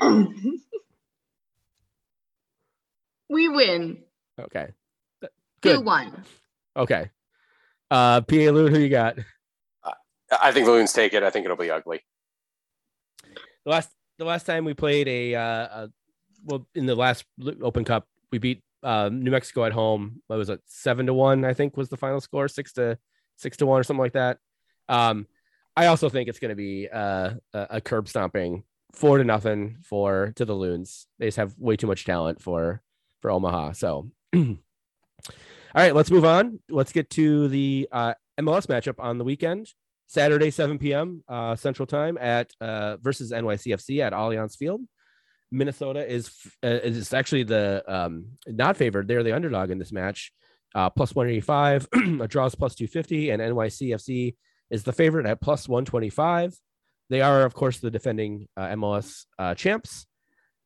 we 3.28 3.48
win 3.48 3.98
Okay. 4.40 4.68
two 5.22 5.28
Good. 5.62 5.84
one. 5.84 6.24
Okay. 6.76 7.10
Uh, 7.90 8.20
PA 8.20 8.34
Loon, 8.36 8.74
who 8.74 8.80
you 8.80 8.88
got? 8.88 9.16
I 10.40 10.50
think 10.52 10.66
the 10.66 10.72
Loons 10.72 10.92
take 10.92 11.14
it. 11.14 11.22
I 11.22 11.30
think 11.30 11.44
it'll 11.44 11.56
be 11.56 11.70
ugly. 11.70 12.00
the 13.64 13.70
last 13.70 13.90
the 14.18 14.24
last 14.24 14.44
time 14.44 14.64
we 14.64 14.74
played 14.74 15.06
a, 15.08 15.34
uh, 15.34 15.42
a 15.42 15.90
well 16.44 16.66
in 16.74 16.86
the 16.86 16.94
last 16.96 17.24
Open 17.62 17.84
Cup 17.84 18.06
we 18.32 18.38
beat 18.38 18.62
uh, 18.82 19.08
New 19.12 19.30
Mexico 19.30 19.64
at 19.64 19.72
home. 19.72 20.22
What 20.26 20.36
was 20.36 20.48
it? 20.50 20.60
Seven 20.66 21.06
to 21.06 21.14
one, 21.14 21.44
I 21.44 21.54
think 21.54 21.76
was 21.76 21.88
the 21.88 21.96
final 21.96 22.20
score. 22.20 22.48
Six 22.48 22.72
to 22.74 22.98
six 23.36 23.56
to 23.58 23.66
one 23.66 23.80
or 23.80 23.84
something 23.84 24.00
like 24.02 24.14
that. 24.14 24.38
Um, 24.88 25.26
I 25.76 25.86
also 25.86 26.08
think 26.08 26.28
it's 26.28 26.38
going 26.38 26.50
to 26.50 26.56
be 26.56 26.88
uh, 26.92 27.34
a, 27.54 27.66
a 27.70 27.80
curb 27.80 28.08
stomping, 28.08 28.64
four 28.92 29.18
to 29.18 29.24
nothing 29.24 29.78
for 29.82 30.32
to 30.36 30.44
the 30.44 30.54
Loons. 30.54 31.06
They 31.18 31.26
just 31.26 31.36
have 31.36 31.54
way 31.58 31.76
too 31.76 31.86
much 31.86 32.04
talent 32.04 32.40
for 32.42 32.82
for 33.26 33.32
Omaha. 33.32 33.72
So, 33.72 34.08
all 34.36 34.56
right, 35.74 35.92
let's 35.92 36.12
move 36.12 36.24
on. 36.24 36.60
Let's 36.70 36.92
get 36.92 37.10
to 37.10 37.48
the 37.48 37.88
uh, 37.90 38.14
MLS 38.38 38.68
matchup 38.68 39.02
on 39.02 39.18
the 39.18 39.24
weekend. 39.24 39.66
Saturday, 40.06 40.52
7 40.52 40.78
p.m. 40.78 41.24
Uh, 41.28 41.56
Central 41.56 41.88
Time 41.88 42.16
at 42.18 42.52
uh, 42.60 42.98
versus 42.98 43.32
NYCFC 43.32 43.98
at 43.98 44.12
Allianz 44.12 44.56
Field. 44.56 44.82
Minnesota 45.50 46.08
is 46.08 46.30
uh, 46.62 46.68
is 46.68 47.12
actually 47.12 47.42
the 47.42 47.82
um, 47.88 48.26
not 48.46 48.76
favored. 48.76 49.08
They're 49.08 49.24
the 49.24 49.34
underdog 49.34 49.72
in 49.72 49.80
this 49.80 49.90
match, 49.90 50.32
uh, 50.76 50.90
plus 50.90 51.12
185. 51.12 51.88
a 52.22 52.28
draw 52.28 52.46
is 52.46 52.54
plus 52.54 52.76
250, 52.76 53.30
and 53.30 53.42
NYCFC 53.42 54.36
is 54.70 54.84
the 54.84 54.92
favorite 54.92 55.26
at 55.26 55.40
plus 55.40 55.68
125. 55.68 56.54
They 57.10 57.22
are, 57.22 57.42
of 57.42 57.54
course, 57.54 57.80
the 57.80 57.90
defending 57.90 58.46
uh, 58.56 58.68
MLS 58.68 59.24
champs. 59.56 60.06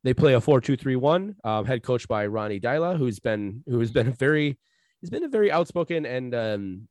They 0.03 0.15
play 0.15 0.35
a 0.35 0.41
4-2-3-1, 0.41 1.35
um, 1.45 1.65
head 1.67 1.83
coach 1.83 2.09
by 2.09 2.27
Ronny 2.27 2.59
Deila, 2.59 2.97
who's 2.97 3.19
been 3.21 3.63
who 3.67 3.81
has 3.81 3.91
been 3.91 4.09
a 4.09 4.13
very 4.13 4.59
he's 5.01 5.11
been 5.11 5.25
a 5.25 5.29
very 5.29 5.53
outspoken 5.53 6.07
and 6.07 6.35
um, 6.35 6.89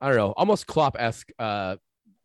I 0.00 0.08
don't 0.08 0.16
know, 0.16 0.34
almost 0.36 0.66
Klopp 0.66 0.96
esque 0.98 1.30
uh, 1.38 1.76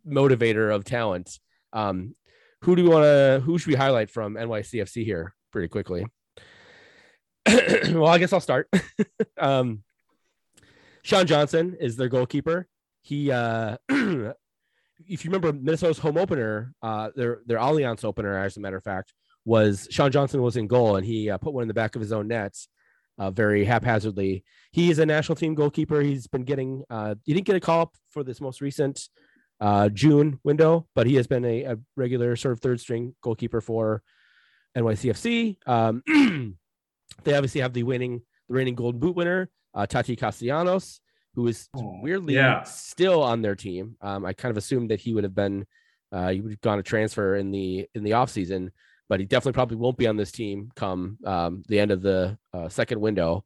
motivator 0.07 0.73
of 0.73 0.85
talent. 0.85 1.39
Um, 1.73 2.15
who 2.61 2.75
do 2.75 2.83
we 2.83 2.89
want 2.89 3.03
to? 3.03 3.41
Who 3.45 3.57
should 3.57 3.69
we 3.69 3.75
highlight 3.75 4.09
from 4.09 4.35
NYCFC 4.35 5.05
here 5.05 5.33
pretty 5.51 5.69
quickly? 5.69 6.05
well, 7.47 8.07
I 8.07 8.17
guess 8.17 8.33
I'll 8.33 8.41
start. 8.41 8.69
um, 9.37 9.83
Sean 11.03 11.25
Johnson 11.25 11.77
is 11.79 11.95
their 11.95 12.09
goalkeeper. 12.09 12.67
He, 13.01 13.31
uh, 13.31 13.77
if 13.89 14.33
you 15.07 15.31
remember, 15.31 15.53
Minnesota's 15.53 15.99
home 15.99 16.17
opener, 16.17 16.73
uh, 16.81 17.11
their 17.15 17.39
their 17.45 17.59
Allianz 17.59 18.03
opener, 18.03 18.37
as 18.37 18.57
a 18.57 18.59
matter 18.59 18.77
of 18.77 18.83
fact, 18.83 19.13
was 19.45 19.87
Sean 19.91 20.11
Johnson 20.11 20.41
was 20.41 20.57
in 20.57 20.67
goal, 20.67 20.95
and 20.95 21.05
he 21.05 21.29
uh, 21.29 21.37
put 21.37 21.53
one 21.53 21.63
in 21.63 21.67
the 21.67 21.73
back 21.73 21.95
of 21.95 22.01
his 22.01 22.11
own 22.11 22.27
nets 22.27 22.67
uh, 23.17 23.31
very 23.31 23.65
haphazardly. 23.65 24.43
He 24.71 24.91
is 24.91 24.99
a 24.99 25.05
national 25.05 25.35
team 25.35 25.55
goalkeeper. 25.55 26.01
He's 26.01 26.27
been 26.27 26.43
getting, 26.43 26.83
uh, 26.89 27.15
he 27.23 27.33
didn't 27.33 27.47
get 27.47 27.55
a 27.55 27.59
call 27.59 27.81
up 27.81 27.95
for 28.11 28.23
this 28.23 28.39
most 28.41 28.61
recent 28.61 29.09
uh, 29.59 29.89
June 29.89 30.39
window, 30.43 30.87
but 30.95 31.07
he 31.07 31.15
has 31.15 31.27
been 31.27 31.43
a, 31.45 31.63
a 31.63 31.77
regular 31.97 32.35
sort 32.35 32.53
of 32.53 32.59
third 32.61 32.79
string 32.79 33.15
goalkeeper 33.21 33.59
for 33.61 34.01
NYCFC. 34.77 35.57
Um, 35.67 36.03
they 37.23 37.33
obviously 37.33 37.61
have 37.61 37.73
the 37.73 37.83
winning, 37.83 38.21
the 38.47 38.53
reigning 38.55 38.75
Golden 38.75 38.99
Boot 38.99 39.15
winner, 39.15 39.49
uh, 39.73 39.85
Taty 39.85 40.17
Castellanos, 40.17 40.99
who 41.35 41.47
is 41.47 41.67
Oh, 41.75 41.99
weirdly 42.01 42.35
yeah. 42.35 42.63
still 42.63 43.21
on 43.23 43.41
their 43.41 43.55
team. 43.55 43.95
Um, 44.01 44.25
I 44.25 44.33
kind 44.33 44.51
of 44.51 44.57
assumed 44.57 44.91
that 44.91 44.99
he 44.99 45.13
would 45.13 45.23
have 45.23 45.35
been, 45.35 45.65
uh, 46.11 46.29
he 46.29 46.41
would 46.41 46.51
have 46.51 46.61
gone 46.61 46.77
to 46.77 46.83
transfer 46.83 47.35
in 47.35 47.51
the 47.51 47.87
in 47.93 48.03
the 48.03 48.13
off 48.13 48.29
season, 48.31 48.71
but 49.09 49.19
he 49.19 49.25
definitely 49.25 49.53
probably 49.53 49.77
won't 49.77 49.97
be 49.97 50.07
on 50.07 50.15
this 50.15 50.31
team 50.31 50.71
come 50.75 51.17
um, 51.25 51.63
the 51.67 51.79
end 51.79 51.91
of 51.91 52.01
the 52.01 52.37
uh, 52.53 52.69
second 52.69 53.01
window. 53.01 53.43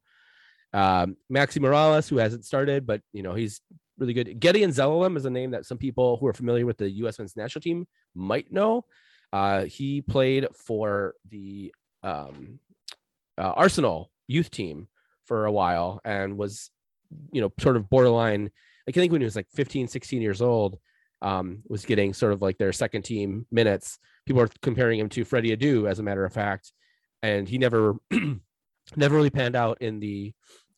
Um, 0.72 1.16
Maxi 1.32 1.58
Moralez, 1.58 2.08
who 2.08 2.18
hasn't 2.18 2.44
started, 2.44 2.86
but 2.86 3.00
you 3.12 3.22
know 3.22 3.34
he's 3.34 3.60
really 3.98 4.12
good. 4.12 4.38
Gideon 4.38 4.70
Zelalem 4.70 5.16
is 5.16 5.24
a 5.24 5.30
name 5.30 5.52
that 5.52 5.66
some 5.66 5.78
people 5.78 6.18
who 6.18 6.26
are 6.26 6.32
familiar 6.34 6.66
with 6.66 6.76
the 6.78 6.90
U.S. 6.90 7.18
men's 7.18 7.36
national 7.36 7.62
team 7.62 7.86
might 8.14 8.52
know. 8.52 8.84
Uh, 9.32 9.64
he 9.64 10.02
played 10.02 10.46
for 10.54 11.14
the 11.30 11.72
um, 12.02 12.58
uh, 13.38 13.52
Arsenal 13.56 14.10
youth 14.26 14.50
team 14.50 14.88
for 15.24 15.46
a 15.46 15.52
while 15.52 16.00
and 16.04 16.36
was, 16.36 16.70
you 17.32 17.40
know, 17.40 17.52
sort 17.58 17.76
of 17.76 17.88
borderline. 17.88 18.50
I 18.88 18.92
think 18.92 19.10
when 19.10 19.20
he 19.20 19.24
was 19.24 19.36
like 19.36 19.48
15, 19.54 19.88
16 19.88 20.22
years 20.22 20.42
old, 20.42 20.78
um, 21.24 21.62
was 21.68 21.84
getting 21.84 22.12
sort 22.12 22.32
of 22.32 22.42
like 22.42 22.58
their 22.58 22.72
second 22.72 23.02
team 23.02 23.46
minutes. 23.50 23.98
People 24.26 24.42
are 24.42 24.50
comparing 24.62 25.00
him 25.00 25.08
to 25.08 25.24
Freddie 25.24 25.56
Adu, 25.56 25.88
as 25.88 25.98
a 25.98 26.02
matter 26.02 26.24
of 26.24 26.32
fact, 26.32 26.72
and 27.22 27.48
he 27.48 27.58
never, 27.58 27.96
never 28.96 29.16
really 29.16 29.30
panned 29.30 29.56
out 29.56 29.78
in 29.80 29.98
the 29.98 30.32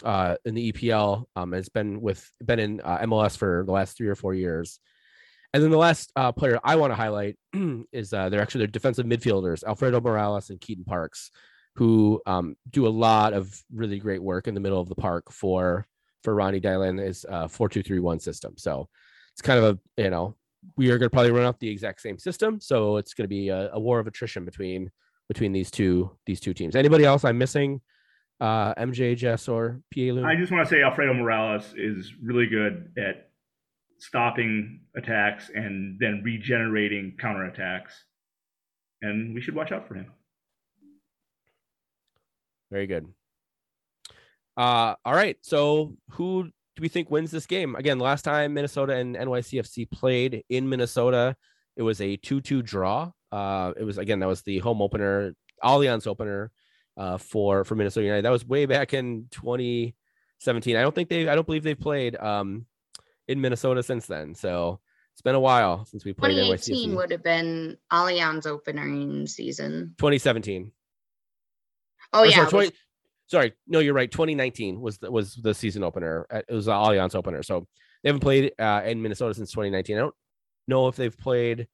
uh, 0.04 0.36
in 0.44 0.54
the 0.54 0.72
EPL. 0.72 1.24
Um, 1.34 1.52
has 1.52 1.68
been 1.68 2.00
with 2.00 2.30
been 2.44 2.60
in 2.60 2.80
uh, 2.80 2.98
MLS 2.98 3.36
for 3.36 3.64
the 3.66 3.72
last 3.72 3.96
three 3.96 4.08
or 4.08 4.14
four 4.14 4.34
years. 4.34 4.78
And 5.52 5.62
then 5.62 5.70
the 5.70 5.78
last 5.78 6.12
uh, 6.16 6.32
player 6.32 6.60
I 6.62 6.76
want 6.76 6.90
to 6.90 6.96
highlight 6.96 7.36
is 7.92 8.12
uh, 8.12 8.28
they're 8.28 8.42
actually 8.42 8.60
their 8.60 8.66
defensive 8.68 9.06
midfielders, 9.06 9.64
Alfredo 9.64 10.00
Morales 10.00 10.50
and 10.50 10.60
Keaton 10.60 10.84
Parks, 10.84 11.30
who 11.76 12.20
um, 12.26 12.56
do 12.68 12.86
a 12.86 12.88
lot 12.90 13.32
of 13.32 13.58
really 13.72 13.98
great 13.98 14.22
work 14.22 14.48
in 14.48 14.54
the 14.54 14.60
middle 14.60 14.80
of 14.80 14.88
the 14.88 14.94
park 14.94 15.32
for 15.32 15.86
for 16.22 16.34
Ronny 16.34 16.60
Deila 16.60 17.00
is 17.04 17.24
a 17.28 17.48
four 17.48 17.68
two 17.68 17.82
three 17.82 18.00
one 18.00 18.20
system. 18.20 18.54
So 18.56 18.88
it's 19.36 19.42
kind 19.42 19.62
of 19.62 19.76
a 19.76 20.02
you 20.02 20.08
know 20.08 20.34
we 20.78 20.90
are 20.90 20.98
going 20.98 21.10
to 21.10 21.12
probably 21.12 21.30
run 21.30 21.44
off 21.44 21.58
the 21.58 21.68
exact 21.68 22.00
same 22.00 22.18
system. 22.18 22.58
So 22.58 22.96
it's 22.96 23.12
going 23.12 23.24
to 23.24 23.28
be 23.28 23.50
a, 23.50 23.70
a 23.72 23.78
war 23.78 24.00
of 24.00 24.06
attrition 24.06 24.46
between 24.46 24.90
between 25.28 25.52
these 25.52 25.70
two 25.70 26.10
these 26.24 26.40
two 26.40 26.54
teams. 26.54 26.74
Anybody 26.74 27.04
else 27.04 27.22
I'm 27.22 27.36
missing? 27.36 27.82
Uh, 28.40 28.74
MJ, 28.74 29.14
Jess, 29.14 29.46
or 29.46 29.80
PA? 29.94 30.26
I 30.26 30.36
just 30.36 30.52
want 30.52 30.66
to 30.66 30.74
say 30.74 30.82
Alfredo 30.82 31.14
Morales 31.14 31.74
is 31.76 32.12
really 32.22 32.46
good 32.46 32.92
at 32.98 33.30
stopping 33.98 34.80
attacks 34.96 35.50
and 35.54 35.98
then 36.00 36.22
regenerating 36.24 37.16
counterattacks. 37.22 37.92
And 39.02 39.34
we 39.34 39.40
should 39.40 39.54
watch 39.54 39.72
out 39.72 39.86
for 39.86 39.94
him. 39.94 40.12
Very 42.70 42.86
good. 42.86 43.06
Uh, 44.56 44.94
all 45.04 45.14
right. 45.14 45.36
So 45.42 45.96
who 46.10 46.50
do 46.76 46.82
we 46.82 46.88
think 46.88 47.10
wins 47.10 47.30
this 47.30 47.46
game? 47.46 47.74
Again, 47.74 47.98
last 47.98 48.22
time 48.22 48.54
Minnesota 48.54 48.94
and 48.94 49.16
NYCFC 49.16 49.90
played 49.90 50.44
in 50.48 50.68
Minnesota, 50.68 51.34
it 51.76 51.82
was 51.82 52.00
a 52.00 52.16
2-2 52.18 52.62
draw. 52.64 53.10
Uh, 53.32 53.72
it 53.76 53.82
was 53.84 53.98
again 53.98 54.20
that 54.20 54.28
was 54.28 54.42
the 54.42 54.58
home 54.58 54.80
opener, 54.80 55.34
Allianz 55.64 56.06
opener 56.06 56.50
uh, 56.96 57.16
for 57.18 57.64
for 57.64 57.74
Minnesota 57.74 58.04
United. 58.04 58.22
That 58.24 58.30
was 58.30 58.44
way 58.46 58.66
back 58.66 58.94
in 58.94 59.26
2017. 59.32 60.76
I 60.76 60.82
don't 60.82 60.94
think 60.94 61.08
they 61.08 61.28
I 61.28 61.34
don't 61.34 61.46
believe 61.46 61.62
they've 61.64 61.78
played 61.78 62.16
um 62.16 62.66
in 63.28 63.40
Minnesota 63.40 63.82
since 63.82 64.06
then. 64.06 64.34
So 64.34 64.80
it's 65.14 65.22
been 65.22 65.34
a 65.34 65.40
while 65.40 65.84
since 65.86 66.04
we 66.04 66.12
played 66.12 66.36
2018 66.36 66.90
NYCFC. 66.90 66.96
would 66.96 67.10
have 67.10 67.22
been 67.22 67.76
Allianz 67.92 68.46
opening 68.46 69.26
season. 69.26 69.94
2017. 69.98 70.70
Oh 72.12 72.20
Or 72.20 72.26
yeah, 72.26 72.36
sorry, 72.36 72.48
20 72.50 72.66
was- 72.66 72.72
sorry, 73.26 73.52
no, 73.66 73.78
you're 73.80 73.94
right. 73.94 74.10
2019 74.10 74.80
was 74.80 74.98
the, 74.98 75.10
was 75.10 75.34
the 75.36 75.54
season 75.54 75.82
opener. 75.82 76.26
Uh, 76.30 76.42
It 76.48 76.54
was 76.54 76.66
the 76.66 76.72
Allianz 76.72 77.14
opener. 77.14 77.42
So 77.42 77.66
they 78.02 78.08
haven't 78.08 78.20
played 78.20 78.52
uh, 78.58 78.82
in 78.84 79.02
Minnesota 79.02 79.34
since 79.34 79.50
2019. 79.50 79.96
I 79.96 80.00
don't 80.00 80.14
know 80.68 80.88
if 80.88 80.96
they've 80.96 81.16
played 81.16 81.66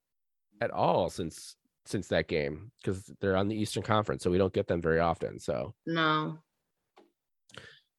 at 0.60 0.70
all 0.70 1.10
since 1.10 1.56
since 1.84 2.06
that 2.08 2.28
game 2.28 2.70
because 2.80 3.10
they're 3.20 3.36
on 3.36 3.48
the 3.48 3.56
Eastern 3.56 3.82
Conference, 3.82 4.22
so 4.22 4.30
we 4.30 4.38
don't 4.38 4.52
get 4.52 4.68
them 4.68 4.80
very 4.80 5.00
often. 5.00 5.38
So 5.38 5.74
no. 5.86 6.38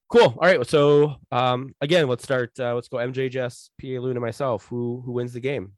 cool. 0.10 0.36
All 0.40 0.48
right. 0.48 0.66
So 0.66 1.16
um, 1.32 1.76
again, 1.82 2.08
let's 2.08 2.24
start. 2.24 2.58
Uh, 2.60 2.76
let's 2.76 2.88
go. 2.88 2.98
MJ, 2.98 3.30
Jess, 3.30 3.70
PA, 3.82 3.88
Luna, 3.88 4.20
myself. 4.20 4.66
Who 4.68 5.02
who 5.06 5.12
wins 5.12 5.34
the 5.34 5.40
game? 5.40 5.74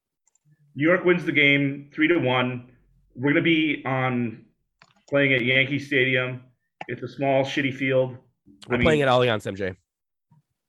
New 0.75 0.87
York 0.87 1.03
wins 1.05 1.25
the 1.25 1.31
game 1.31 1.89
three 1.93 2.07
to 2.07 2.17
one. 2.19 2.69
We're 3.15 3.31
gonna 3.31 3.41
be 3.41 3.81
on 3.85 4.45
playing 5.09 5.33
at 5.33 5.43
Yankee 5.43 5.79
Stadium. 5.79 6.41
It's 6.87 7.01
a 7.01 7.07
small, 7.07 7.43
shitty 7.43 7.73
field. 7.73 8.17
We're 8.69 8.77
I 8.77 8.81
playing 8.81 9.01
at 9.01 9.07
Allianz, 9.07 9.51
MJ. 9.51 9.75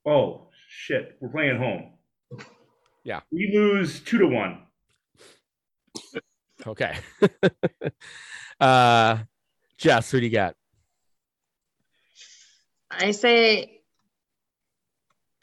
Oh 0.05 0.49
shit, 0.69 1.17
we're 1.19 1.29
playing 1.29 1.51
at 1.51 1.57
home. 1.57 1.93
Yeah. 3.03 3.21
We 3.31 3.51
lose 3.53 4.01
two 4.01 4.17
to 4.17 4.27
one. 4.27 4.63
Okay. 6.65 6.97
uh, 8.59 9.17
Jess, 9.77 10.11
who 10.11 10.19
do 10.19 10.25
you 10.25 10.31
got? 10.31 10.55
I 12.89 13.11
say 13.11 13.81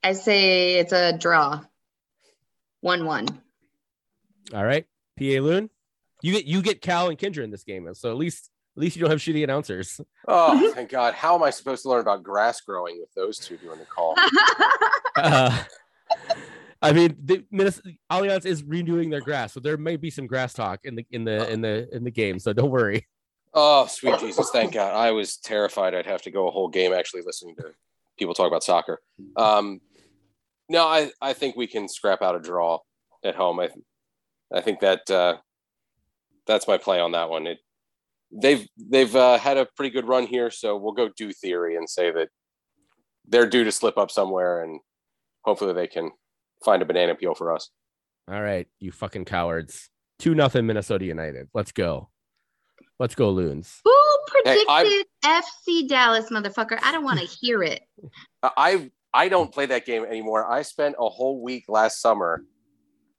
I 0.02 0.12
say 0.12 0.74
it's 0.74 0.92
a 0.92 1.16
draw. 1.16 1.64
One 2.80 3.06
one. 3.06 3.26
All 4.52 4.64
right, 4.64 4.86
PA 5.18 5.24
Loon. 5.24 5.70
You 6.22 6.32
get 6.34 6.44
you 6.44 6.62
get 6.62 6.82
Cal 6.82 7.08
and 7.08 7.18
Kyndra 7.18 7.44
in 7.44 7.50
this 7.50 7.64
game, 7.64 7.88
so 7.94 8.10
at 8.10 8.16
least 8.16 8.50
at 8.76 8.80
least 8.80 8.96
you 8.96 9.00
don't 9.00 9.10
have 9.10 9.20
shitty 9.20 9.44
announcers. 9.44 10.00
Oh, 10.26 10.72
thank 10.74 10.90
God. 10.90 11.14
How 11.14 11.34
am 11.34 11.42
I 11.42 11.50
supposed 11.50 11.82
to 11.82 11.88
learn 11.88 12.00
about 12.00 12.22
grass 12.22 12.60
growing 12.60 12.98
with 12.98 13.12
those 13.14 13.38
two 13.38 13.56
doing 13.56 13.78
the 13.78 13.86
call? 13.86 14.16
Uh, 15.16 15.62
I 16.82 16.92
mean, 16.92 17.16
the 17.24 17.44
Minnesota 17.52 17.92
Allianz 18.10 18.44
is 18.44 18.64
renewing 18.64 19.10
their 19.10 19.20
grass, 19.20 19.52
so 19.52 19.60
there 19.60 19.76
may 19.76 19.94
be 19.94 20.10
some 20.10 20.26
grass 20.26 20.52
talk 20.52 20.80
in 20.82 20.96
the 20.96 21.06
in 21.12 21.22
the 21.22 21.48
in 21.52 21.60
the 21.60 21.88
in 21.94 22.02
the 22.02 22.10
game. 22.10 22.40
So 22.40 22.52
don't 22.52 22.72
worry. 22.72 23.06
Oh, 23.54 23.86
sweet 23.86 24.18
Jesus. 24.18 24.50
Thank 24.50 24.72
God. 24.72 24.92
I 24.92 25.12
was 25.12 25.36
terrified 25.36 25.94
I'd 25.94 26.06
have 26.06 26.22
to 26.22 26.32
go 26.32 26.48
a 26.48 26.50
whole 26.50 26.68
game 26.68 26.92
actually 26.92 27.22
listening 27.22 27.54
to 27.56 27.70
people 28.18 28.34
talk 28.34 28.48
about 28.48 28.64
soccer. 28.64 29.00
Um, 29.36 29.80
no, 30.68 30.86
I, 30.86 31.10
I 31.20 31.32
think 31.32 31.56
we 31.56 31.68
can 31.68 31.88
scrap 31.88 32.22
out 32.22 32.34
a 32.34 32.40
draw 32.40 32.80
at 33.24 33.36
home. 33.36 33.60
I, 33.60 33.68
I 34.52 34.60
think 34.60 34.80
that 34.80 35.08
uh, 35.08 35.36
that's 36.46 36.66
my 36.66 36.78
play 36.78 37.00
on 37.00 37.12
that 37.12 37.30
one. 37.30 37.46
It, 37.46 37.58
they've 38.40 38.66
they've 38.76 39.14
uh, 39.14 39.38
had 39.38 39.56
a 39.56 39.66
pretty 39.76 39.90
good 39.90 40.06
run 40.06 40.26
here, 40.26 40.50
so 40.50 40.76
we'll 40.76 40.92
go 40.92 41.08
do 41.16 41.32
theory 41.32 41.76
and 41.76 41.88
say 41.88 42.10
that 42.10 42.28
they're 43.26 43.48
due 43.48 43.64
to 43.64 43.72
slip 43.72 43.96
up 43.96 44.10
somewhere, 44.10 44.62
and 44.62 44.80
hopefully 45.42 45.72
they 45.72 45.86
can 45.86 46.10
find 46.64 46.82
a 46.82 46.84
banana 46.84 47.14
peel 47.14 47.34
for 47.34 47.52
us. 47.52 47.70
All 48.30 48.42
right, 48.42 48.66
you 48.80 48.92
fucking 48.92 49.24
cowards. 49.24 49.90
Two 50.18 50.34
nothing 50.34 50.66
Minnesota 50.66 51.04
United. 51.04 51.48
Let's 51.54 51.72
go. 51.72 52.10
Let's 52.98 53.14
go, 53.14 53.30
Loons. 53.30 53.80
Who 53.84 53.92
Hey, 54.44 54.64
predicted 54.64 55.06
FC 55.24 55.88
Dallas, 55.88 56.30
motherfucker? 56.30 56.78
I 56.82 56.92
don't 56.92 57.04
want 57.04 57.20
to 57.20 57.26
hear 57.40 57.62
it. 57.62 57.82
I 58.42 58.90
I 59.12 59.28
don't 59.28 59.52
play 59.52 59.66
that 59.66 59.86
game 59.86 60.04
anymore. 60.04 60.50
I 60.50 60.62
spent 60.62 60.96
a 60.98 61.08
whole 61.08 61.42
week 61.42 61.64
last 61.68 62.00
summer 62.00 62.44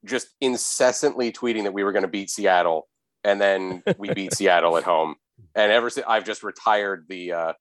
just 0.04 0.28
incessantly 0.40 1.32
tweeting 1.32 1.64
that 1.64 1.72
we 1.72 1.82
were 1.82 1.92
going 1.92 2.02
to 2.02 2.08
beat 2.08 2.30
Seattle, 2.30 2.88
and 3.26 3.40
then 3.40 3.82
we 3.98 4.14
beat 4.14 4.32
Seattle 4.34 4.76
at 4.76 4.84
home. 4.84 5.16
And 5.54 5.72
ever 5.72 5.90
since 5.90 6.06
I've 6.08 6.24
just 6.24 6.42
retired 6.42 7.06
the 7.08 7.32
uh, 7.32 7.52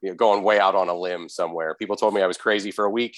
you 0.00 0.08
know, 0.08 0.14
going 0.16 0.42
way 0.42 0.58
out 0.58 0.74
on 0.74 0.88
a 0.88 0.94
limb 0.94 1.28
somewhere. 1.28 1.74
People 1.74 1.96
told 1.96 2.14
me 2.14 2.22
I 2.22 2.26
was 2.26 2.38
crazy 2.38 2.70
for 2.70 2.84
a 2.84 2.90
week. 2.90 3.16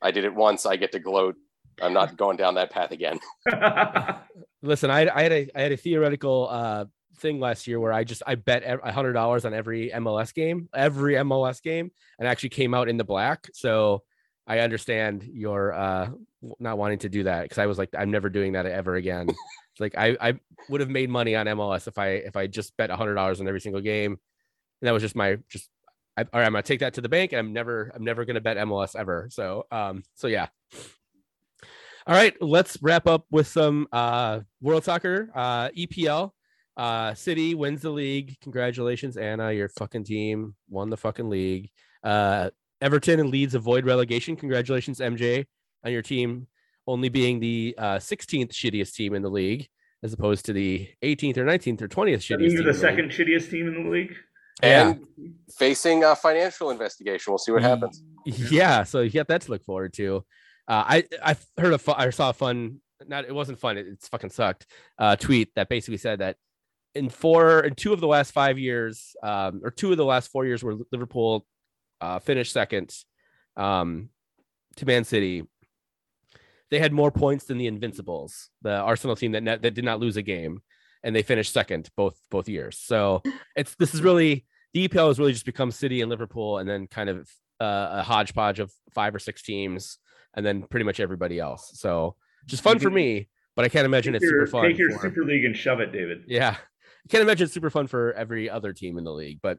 I 0.00 0.10
did 0.10 0.24
it 0.24 0.34
once. 0.34 0.64
I 0.64 0.76
get 0.76 0.92
to 0.92 0.98
gloat. 0.98 1.36
I'm 1.82 1.92
not 1.92 2.16
going 2.16 2.38
down 2.38 2.54
that 2.54 2.70
path 2.70 2.90
again. 2.92 3.18
Listen, 4.62 4.90
I, 4.90 5.08
I 5.14 5.22
had 5.22 5.32
a 5.32 5.50
I 5.54 5.60
had 5.60 5.72
a 5.72 5.76
theoretical 5.76 6.48
uh 6.50 6.84
thing 7.18 7.40
last 7.40 7.66
year 7.66 7.80
where 7.80 7.92
I 7.92 8.04
just 8.04 8.22
I 8.26 8.34
bet 8.36 8.62
a 8.64 8.92
hundred 8.92 9.12
dollars 9.12 9.44
on 9.44 9.52
every 9.52 9.90
MLS 9.90 10.32
game, 10.32 10.68
every 10.74 11.14
MLS 11.14 11.62
game, 11.62 11.90
and 12.18 12.28
actually 12.28 12.50
came 12.50 12.72
out 12.72 12.88
in 12.88 12.96
the 12.96 13.04
black. 13.04 13.48
So 13.52 14.02
I 14.46 14.60
understand 14.60 15.28
your 15.32 15.72
uh 15.72 16.10
not 16.60 16.78
wanting 16.78 16.98
to 17.00 17.08
do 17.08 17.24
that 17.24 17.42
because 17.42 17.58
I 17.58 17.66
was 17.66 17.78
like, 17.78 17.90
I'm 17.96 18.10
never 18.10 18.28
doing 18.28 18.52
that 18.52 18.66
ever 18.66 18.94
again. 18.94 19.28
It's 19.28 19.38
like 19.80 19.96
I 19.96 20.16
I 20.20 20.34
would 20.68 20.80
have 20.80 20.90
made 20.90 21.10
money 21.10 21.34
on 21.34 21.46
MLS 21.46 21.88
if 21.88 21.98
I 21.98 22.08
if 22.08 22.36
I 22.36 22.46
just 22.46 22.76
bet 22.76 22.90
a 22.90 22.96
hundred 22.96 23.14
dollars 23.14 23.40
on 23.40 23.48
every 23.48 23.60
single 23.60 23.80
game. 23.80 24.12
And 24.12 24.88
that 24.88 24.92
was 24.92 25.02
just 25.02 25.16
my 25.16 25.38
just 25.48 25.68
I, 26.16 26.22
all 26.22 26.40
right, 26.40 26.46
I'm 26.46 26.52
gonna 26.52 26.62
take 26.62 26.80
that 26.80 26.94
to 26.94 27.00
the 27.00 27.08
bank. 27.08 27.32
And 27.32 27.40
I'm 27.40 27.52
never 27.52 27.90
I'm 27.94 28.04
never 28.04 28.24
gonna 28.24 28.40
bet 28.40 28.56
MLS 28.58 28.94
ever. 28.96 29.28
So 29.30 29.66
um 29.70 30.02
so 30.14 30.28
yeah. 30.28 30.46
All 32.06 32.14
right, 32.14 32.40
let's 32.40 32.78
wrap 32.82 33.08
up 33.08 33.26
with 33.32 33.48
some 33.48 33.88
uh 33.90 34.40
World 34.60 34.84
Soccer 34.84 35.30
uh 35.34 35.70
EPL. 35.70 36.30
Uh 36.76 37.14
City 37.14 37.54
wins 37.56 37.82
the 37.82 37.90
league. 37.90 38.36
Congratulations, 38.42 39.16
Anna. 39.16 39.50
Your 39.50 39.68
fucking 39.70 40.04
team 40.04 40.54
won 40.68 40.88
the 40.90 40.96
fucking 40.96 41.28
league. 41.28 41.70
Uh 42.04 42.50
Everton 42.80 43.20
and 43.20 43.30
Leeds 43.30 43.54
avoid 43.54 43.84
relegation. 43.86 44.36
Congratulations, 44.36 44.98
MJ, 45.00 45.46
on 45.84 45.92
your 45.92 46.02
team 46.02 46.46
only 46.86 47.08
being 47.08 47.40
the 47.40 47.74
uh 47.78 47.96
16th 47.96 48.52
shittiest 48.52 48.94
team 48.94 49.14
in 49.14 49.22
the 49.22 49.30
league, 49.30 49.66
as 50.02 50.12
opposed 50.12 50.44
to 50.46 50.52
the 50.52 50.88
18th 51.02 51.36
or 51.38 51.44
19th 51.44 51.82
or 51.82 51.88
20th 51.88 52.18
shittiest. 52.18 52.28
You're 52.28 52.38
team 52.38 52.54
the 52.56 52.60
in 52.60 52.66
league. 52.66 52.76
second 52.76 53.10
shittiest 53.10 53.50
team 53.50 53.68
in 53.68 53.84
the 53.84 53.90
league. 53.90 54.14
Yeah. 54.62 54.90
And 54.90 55.34
facing 55.58 56.04
a 56.04 56.16
financial 56.16 56.70
investigation. 56.70 57.30
We'll 57.32 57.38
see 57.38 57.52
what 57.52 57.62
happens. 57.62 58.02
Yeah, 58.24 58.84
so 58.84 59.00
you 59.00 59.10
got 59.10 59.28
that 59.28 59.42
to 59.42 59.50
look 59.50 59.64
forward 59.64 59.92
to. 59.94 60.24
Uh, 60.66 60.82
I 60.86 61.04
I 61.22 61.36
heard 61.58 61.74
a 61.74 61.78
fu- 61.78 61.92
I 61.92 62.10
saw 62.10 62.30
a 62.30 62.32
fun 62.32 62.80
not 63.06 63.24
it 63.24 63.34
wasn't 63.34 63.58
fun 63.60 63.76
it, 63.76 63.86
it's 63.86 64.08
fucking 64.08 64.30
sucked 64.30 64.66
uh, 64.98 65.14
tweet 65.16 65.50
that 65.54 65.68
basically 65.68 65.98
said 65.98 66.20
that 66.20 66.36
in 66.94 67.08
four 67.10 67.60
in 67.60 67.74
two 67.74 67.92
of 67.92 68.00
the 68.00 68.06
last 68.06 68.32
five 68.32 68.58
years 68.58 69.14
um, 69.22 69.60
or 69.62 69.70
two 69.70 69.90
of 69.90 69.96
the 69.98 70.04
last 70.04 70.30
four 70.32 70.46
years 70.46 70.64
where 70.64 70.74
Liverpool 70.90 71.46
uh, 72.00 72.18
finished 72.18 72.52
second 72.52 72.94
um, 73.56 74.10
to 74.76 74.86
Man 74.86 75.04
City, 75.04 75.44
they 76.70 76.78
had 76.78 76.92
more 76.92 77.10
points 77.10 77.44
than 77.44 77.58
the 77.58 77.66
Invincibles, 77.66 78.50
the 78.62 78.72
Arsenal 78.76 79.16
team 79.16 79.32
that 79.32 79.42
net, 79.42 79.62
that 79.62 79.74
did 79.74 79.84
not 79.84 80.00
lose 80.00 80.16
a 80.16 80.22
game, 80.22 80.60
and 81.02 81.14
they 81.14 81.22
finished 81.22 81.52
second 81.52 81.88
both 81.96 82.18
both 82.30 82.48
years. 82.48 82.78
So 82.78 83.22
it's 83.54 83.74
this 83.76 83.94
is 83.94 84.02
really 84.02 84.44
the 84.74 84.88
EPL 84.88 85.08
has 85.08 85.18
really 85.18 85.32
just 85.32 85.46
become 85.46 85.70
City 85.70 86.00
and 86.00 86.10
Liverpool, 86.10 86.58
and 86.58 86.68
then 86.68 86.86
kind 86.86 87.08
of 87.08 87.28
uh, 87.60 87.88
a 87.92 88.02
hodgepodge 88.02 88.58
of 88.60 88.72
five 88.94 89.14
or 89.14 89.18
six 89.18 89.42
teams, 89.42 89.98
and 90.34 90.44
then 90.44 90.62
pretty 90.62 90.84
much 90.84 91.00
everybody 91.00 91.38
else. 91.38 91.70
So 91.74 92.16
just 92.46 92.62
fun 92.62 92.78
for 92.78 92.90
me, 92.90 93.28
but 93.54 93.64
I 93.64 93.68
can't 93.68 93.86
imagine 93.86 94.12
Take 94.12 94.22
it's 94.22 94.30
your, 94.30 94.46
super 94.46 94.50
fun. 94.60 94.68
take 94.68 94.78
your 94.78 94.90
for- 94.92 95.08
Super 95.08 95.24
League 95.24 95.44
and 95.44 95.56
shove 95.56 95.80
it, 95.80 95.92
David. 95.92 96.24
yeah, 96.26 96.56
I 96.58 97.08
can't 97.08 97.22
imagine 97.22 97.44
it's 97.44 97.54
super 97.54 97.70
fun 97.70 97.86
for 97.86 98.12
every 98.12 98.50
other 98.50 98.72
team 98.72 98.98
in 98.98 99.04
the 99.04 99.12
league. 99.12 99.38
But 99.40 99.58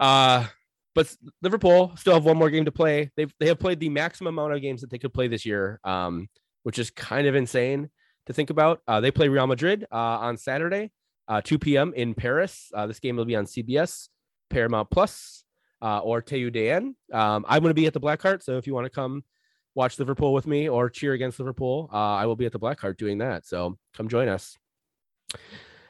uh, 0.00 0.46
but 0.94 1.14
Liverpool 1.40 1.92
still 1.96 2.14
have 2.14 2.24
one 2.24 2.36
more 2.36 2.50
game 2.50 2.64
to 2.66 2.72
play. 2.72 3.10
They've 3.16 3.32
they 3.40 3.46
have 3.48 3.58
played 3.58 3.80
the 3.80 3.88
maximum 3.88 4.38
amount 4.38 4.54
of 4.54 4.60
games 4.62 4.80
that 4.82 4.90
they 4.90 4.98
could 4.98 5.14
play 5.14 5.28
this 5.28 5.46
year, 5.46 5.80
um, 5.84 6.28
which 6.62 6.78
is 6.78 6.90
kind 6.90 7.26
of 7.26 7.34
insane 7.34 7.90
to 8.26 8.32
think 8.32 8.50
about. 8.50 8.80
Uh, 8.86 9.00
they 9.00 9.10
play 9.10 9.28
Real 9.28 9.46
Madrid 9.46 9.86
uh, 9.90 9.96
on 9.96 10.36
Saturday, 10.36 10.90
uh, 11.28 11.40
2 11.40 11.58
p.m. 11.58 11.92
in 11.94 12.14
Paris. 12.14 12.70
Uh, 12.74 12.86
this 12.86 13.00
game 13.00 13.16
will 13.16 13.24
be 13.24 13.36
on 13.36 13.46
CBS, 13.46 14.08
Paramount 14.50 14.90
Plus. 14.90 15.44
uh, 15.82 15.98
or 15.98 16.22
TUDN. 16.22 16.94
Um, 17.12 17.44
I'm 17.48 17.60
going 17.60 17.70
to 17.70 17.74
be 17.74 17.86
at 17.86 17.92
the 17.92 18.00
Black 18.00 18.22
Hart, 18.22 18.42
so 18.44 18.56
if 18.56 18.66
you 18.66 18.74
want 18.74 18.86
to 18.86 18.90
come 18.90 19.24
watch 19.74 19.98
Liverpool 19.98 20.32
with 20.32 20.46
me 20.46 20.68
or 20.68 20.88
cheer 20.88 21.12
against 21.12 21.40
Liverpool, 21.40 21.90
uh, 21.92 21.96
I 21.96 22.26
will 22.26 22.36
be 22.36 22.46
at 22.46 22.52
the 22.52 22.58
Black 22.58 22.78
Hart 22.80 22.98
doing 22.98 23.18
that. 23.18 23.44
So 23.46 23.76
come 23.94 24.08
join 24.08 24.28
us. 24.28 24.56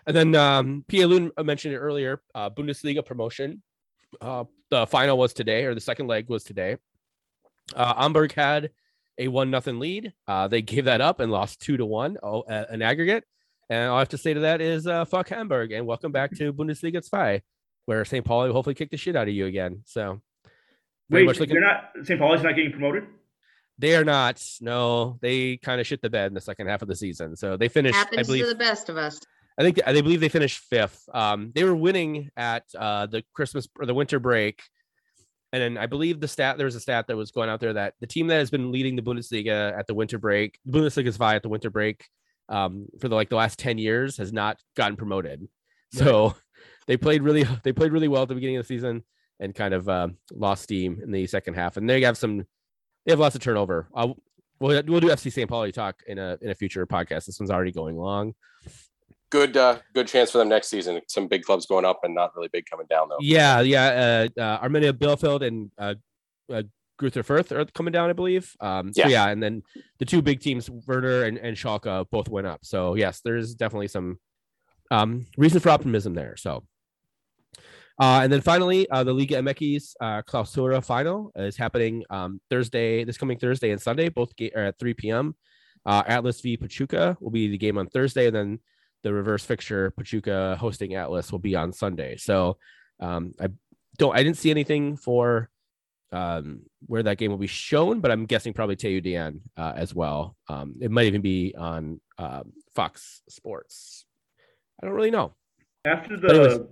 And 0.07 0.17
then 0.17 0.35
um, 0.35 0.85
PA 0.91 1.05
Loon 1.05 1.31
mentioned 1.43 1.75
it 1.75 1.79
earlier. 1.79 2.23
Bundesliga 2.35 3.05
promotion. 3.05 3.63
Uh, 4.21 4.45
the 4.71 4.87
final 4.87 5.19
was 5.19 5.33
today, 5.33 5.65
or 5.65 5.75
the 5.75 5.81
second 5.81 6.07
leg 6.07 6.29
was 6.29 6.45
today. 6.45 6.77
Uh, 7.75 7.95
Hamburg 7.95 8.33
had 8.33 8.71
a 9.19 9.29
one 9.29 9.51
nothing 9.51 9.79
lead. 9.79 10.13
Uh, 10.27 10.49
they 10.49 10.63
gave 10.63 10.87
that 10.87 11.01
up 11.01 11.21
and 11.21 11.31
lost 11.31 11.61
two 11.61 11.77
to 11.77 11.87
one, 11.87 12.17
oh, 12.23 12.43
an 12.49 12.83
aggregate. 12.83 13.25
And 13.71 13.89
all 13.89 13.97
I 13.97 14.01
have 14.01 14.09
to 14.11 14.19
say 14.19 14.35
to 14.35 14.41
that 14.41 14.61
is 14.61 14.87
uh, 14.87 15.05
fuck 15.05 15.29
Hamburg 15.29 15.73
and 15.73 15.87
welcome 15.87 16.13
back 16.13 16.33
to 16.37 16.53
Bundesliga 16.53 17.03
2, 17.39 17.43
where 17.87 18.05
St. 18.05 18.25
Pauli 18.25 18.49
will 18.49 18.55
hopefully 18.55 18.75
kick 18.75 18.91
the 18.91 18.97
shit 18.97 19.17
out 19.17 19.29
of 19.29 19.35
you 19.35 19.47
again. 19.47 19.83
So, 19.87 20.21
Wait, 21.09 21.25
much 21.25 21.41
looking. 21.41 21.55
They're 21.55 21.63
not 21.63 21.91
St. 22.05 22.19
Pauli's 22.19 22.43
not 22.43 22.57
getting 22.57 22.73
promoted. 22.73 23.05
They 23.79 23.97
are 23.97 24.05
not. 24.05 24.43
No, 24.61 25.19
they 25.21 25.57
kind 25.57 25.81
of 25.81 25.87
shit 25.87 26.03
the 26.03 26.11
bed 26.11 26.27
in 26.27 26.35
the 26.35 26.41
second 26.41 26.69
half 26.69 26.83
of 26.83 26.89
the 26.89 26.97
season. 26.97 27.37
So 27.37 27.57
they 27.57 27.69
finished. 27.69 27.95
Happens 27.95 28.19
I 28.19 28.23
believe, 28.23 28.45
to 28.45 28.51
the 28.51 28.55
best 28.55 28.89
of 28.89 28.97
us. 28.97 29.21
I 29.59 29.63
think 29.63 29.81
they 29.85 30.01
believe 30.01 30.21
they 30.21 30.29
finished 30.29 30.59
fifth. 30.59 31.03
Um, 31.13 31.53
they 31.55 31.65
were 31.65 31.77
winning 31.77 32.31
at 32.37 32.65
uh, 32.77 33.07
the 33.07 33.23
Christmas 33.35 33.69
or 33.79 33.87
the 33.87 33.95
winter 33.95 34.19
break, 34.19 34.63
and 35.53 35.63
then 35.63 35.79
I 35.79 35.87
believe 35.87 36.21
the 36.21 36.29
stat 36.29 36.57
there 36.57 36.65
was 36.65 36.75
a 36.75 36.81
stat 36.81 37.07
that 37.09 37.17
was 37.17 37.31
going 37.31 37.51
out 37.51 37.61
there 37.61 37.75
that 37.75 37.95
the 38.01 38.07
team 38.07 38.29
that 38.29 38.37
has 38.37 38.51
been 38.51 38.73
leading 38.73 38.97
the 38.97 39.03
Bundesliga 39.03 39.77
at 39.79 39.87
the 39.87 39.95
winter 39.95 40.19
break, 40.19 40.59
Bundesliga 40.69 41.13
zwei 41.13 41.35
at 41.35 41.43
the 41.43 41.51
winter 41.51 41.71
break, 41.71 42.07
um, 42.49 42.87
for 43.01 43.09
the 43.09 43.15
like 43.15 43.29
the 43.29 43.37
last 43.37 43.59
ten 43.59 43.77
years 43.79 44.17
has 44.17 44.33
not 44.33 44.59
gotten 44.77 44.97
promoted. 44.97 45.47
So 45.93 46.29
right. 46.29 46.35
they 46.87 46.97
played 46.97 47.23
really 47.23 47.45
they 47.65 47.73
played 47.73 47.93
really 47.93 48.09
well 48.09 48.23
at 48.23 48.29
the 48.29 48.35
beginning 48.35 48.57
of 48.57 48.65
the 48.65 48.75
season 48.75 49.05
and 49.39 49.55
kind 49.55 49.75
of 49.75 49.89
uh, 49.89 50.09
lost 50.33 50.63
steam 50.63 51.01
in 51.03 51.11
the 51.11 51.27
second 51.27 51.55
half. 51.55 51.77
And 51.77 51.89
they 51.89 52.01
have 52.03 52.17
some 52.17 52.47
they 53.05 53.13
have 53.13 53.19
lots 53.19 53.35
of 53.35 53.43
turnover. 53.43 53.89
Uh, 53.95 54.15
we'll, 54.61 54.83
we'll 54.87 55.01
do 55.01 55.09
FC 55.09 55.31
St. 55.31 55.51
Pauli 55.51 55.73
talk 55.73 56.01
in 56.07 56.19
a 56.19 56.39
in 56.41 56.51
a 56.51 56.55
future 56.55 56.87
podcast. 56.87 57.27
This 57.27 57.39
one's 57.39 57.51
already 57.51 57.73
going 57.73 57.99
long 57.99 58.35
good 59.33 59.57
uh, 59.57 59.79
good 59.95 60.07
chance 60.07 60.31
for 60.31 60.39
them 60.39 60.49
next 60.49 60.69
season. 60.69 61.01
Some 61.09 61.27
big 61.27 61.43
clubs 61.43 61.67
going 61.67 61.85
up 61.85 62.01
and 62.05 62.15
not 62.15 62.37
really 62.37 62.51
big 62.53 62.67
coming 62.71 62.87
down 62.89 63.09
though. 63.09 63.17
Yeah, 63.21 63.61
yeah. 63.63 64.29
Uh, 64.39 64.41
uh, 64.41 65.39
and 65.43 65.71
uh, 65.79 65.95
uh, 66.53 66.63
Greuther 67.01 67.25
Fürth 67.25 67.51
are 67.51 67.65
coming 67.73 67.93
down, 67.93 68.11
I 68.11 68.13
believe. 68.13 68.55
Um, 68.61 68.93
so 68.93 69.03
yeah. 69.03 69.09
yeah, 69.09 69.29
and 69.29 69.43
then 69.43 69.63
the 69.99 70.05
two 70.05 70.23
big 70.23 70.41
teams, 70.41 70.71
Werder 70.71 71.25
and, 71.25 71.39
and 71.39 71.57
Schalke, 71.57 72.07
both 72.11 72.29
went 72.29 72.47
up. 72.47 72.61
So 72.63 72.95
yes, 72.95 73.21
there's 73.25 73.55
definitely 73.55 73.89
some 73.89 74.21
um, 74.91 75.27
reason 75.37 75.59
for 75.59 75.71
optimism 75.71 76.15
there. 76.15 76.37
So. 76.37 76.63
Uh, 78.01 78.21
and 78.23 78.33
then 78.33 78.41
finally, 78.41 78.89
uh, 78.89 79.05
the 79.05 79.13
Liga 79.13 79.37
MX 79.37 79.93
uh, 80.01 80.23
Clausura 80.23 80.83
final 80.83 81.31
is 81.37 81.57
happening 81.57 82.03
um, 82.09 82.41
Thursday, 82.49 83.05
this 83.05 83.19
coming 83.19 83.39
Thursday 83.39 83.71
and 83.71 83.81
Sunday, 83.81 84.09
both 84.09 84.35
ga- 84.35 84.51
at 84.53 84.79
3 84.79 84.95
p.m. 84.95 85.37
Uh, 85.85 86.03
Atlas 86.07 86.41
v 86.41 86.57
Pachuca 86.57 87.17
will 87.21 87.31
be 87.31 87.49
the 87.49 87.59
game 87.59 87.77
on 87.77 87.87
Thursday, 87.89 88.27
and 88.27 88.35
then 88.35 88.59
the 89.03 89.13
reverse 89.13 89.45
fixture 89.45 89.91
Pachuca 89.91 90.57
hosting 90.59 90.95
Atlas 90.95 91.33
will 91.33 91.39
be 91.39 91.57
on 91.57 91.73
Sunday. 91.73 92.17
So 92.17 92.59
um, 93.01 93.35
I 93.41 93.49
don't 93.99 94.15
I 94.15 94.23
didn't 94.23 94.39
see 94.39 94.51
anything 94.51 94.97
for 94.97 95.51
um, 96.13 96.63
where 96.87 97.03
that 97.03 97.19
game 97.19 97.31
will 97.31 97.39
be 97.39 97.47
shown, 97.47 98.01
but 98.01 98.11
I'm 98.11 98.27
guessing 98.27 98.53
probably 98.53 98.77
TUDN 98.77 99.41
uh, 99.57 99.73
as 99.75 99.95
well. 99.95 100.37
Um, 100.49 100.77
it 100.81 100.91
might 100.91 101.07
even 101.07 101.23
be 101.23 101.55
on 101.57 102.01
uh, 102.19 102.43
Fox 102.75 103.23
Sports. 103.29 104.05
I 104.81 104.87
don't 104.87 104.95
really 104.95 105.11
know. 105.11 105.33
After 105.87 106.17
the 106.17 106.69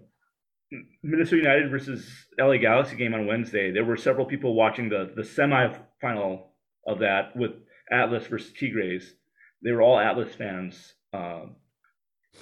Minnesota 1.03 1.39
United 1.39 1.71
versus 1.71 2.09
LA 2.39 2.59
Galaxy 2.59 2.97
game 2.97 3.15
on 3.15 3.27
Wednesday, 3.27 3.73
there 3.73 3.85
were 3.85 3.97
several 3.97 4.27
people 4.27 4.55
watching 4.55 4.89
the 4.89 5.13
the 5.17 5.23
semifinal 5.23 6.45
of 6.87 7.01
that 7.01 7.35
with 7.37 7.53
Atlas 7.91 8.27
versus 8.27 8.53
Tigres. 8.53 9.15
They 9.63 9.73
were 9.73 9.83
all 9.83 9.99
Atlas 9.99 10.35
fans. 10.35 10.95
Um, 11.13 11.57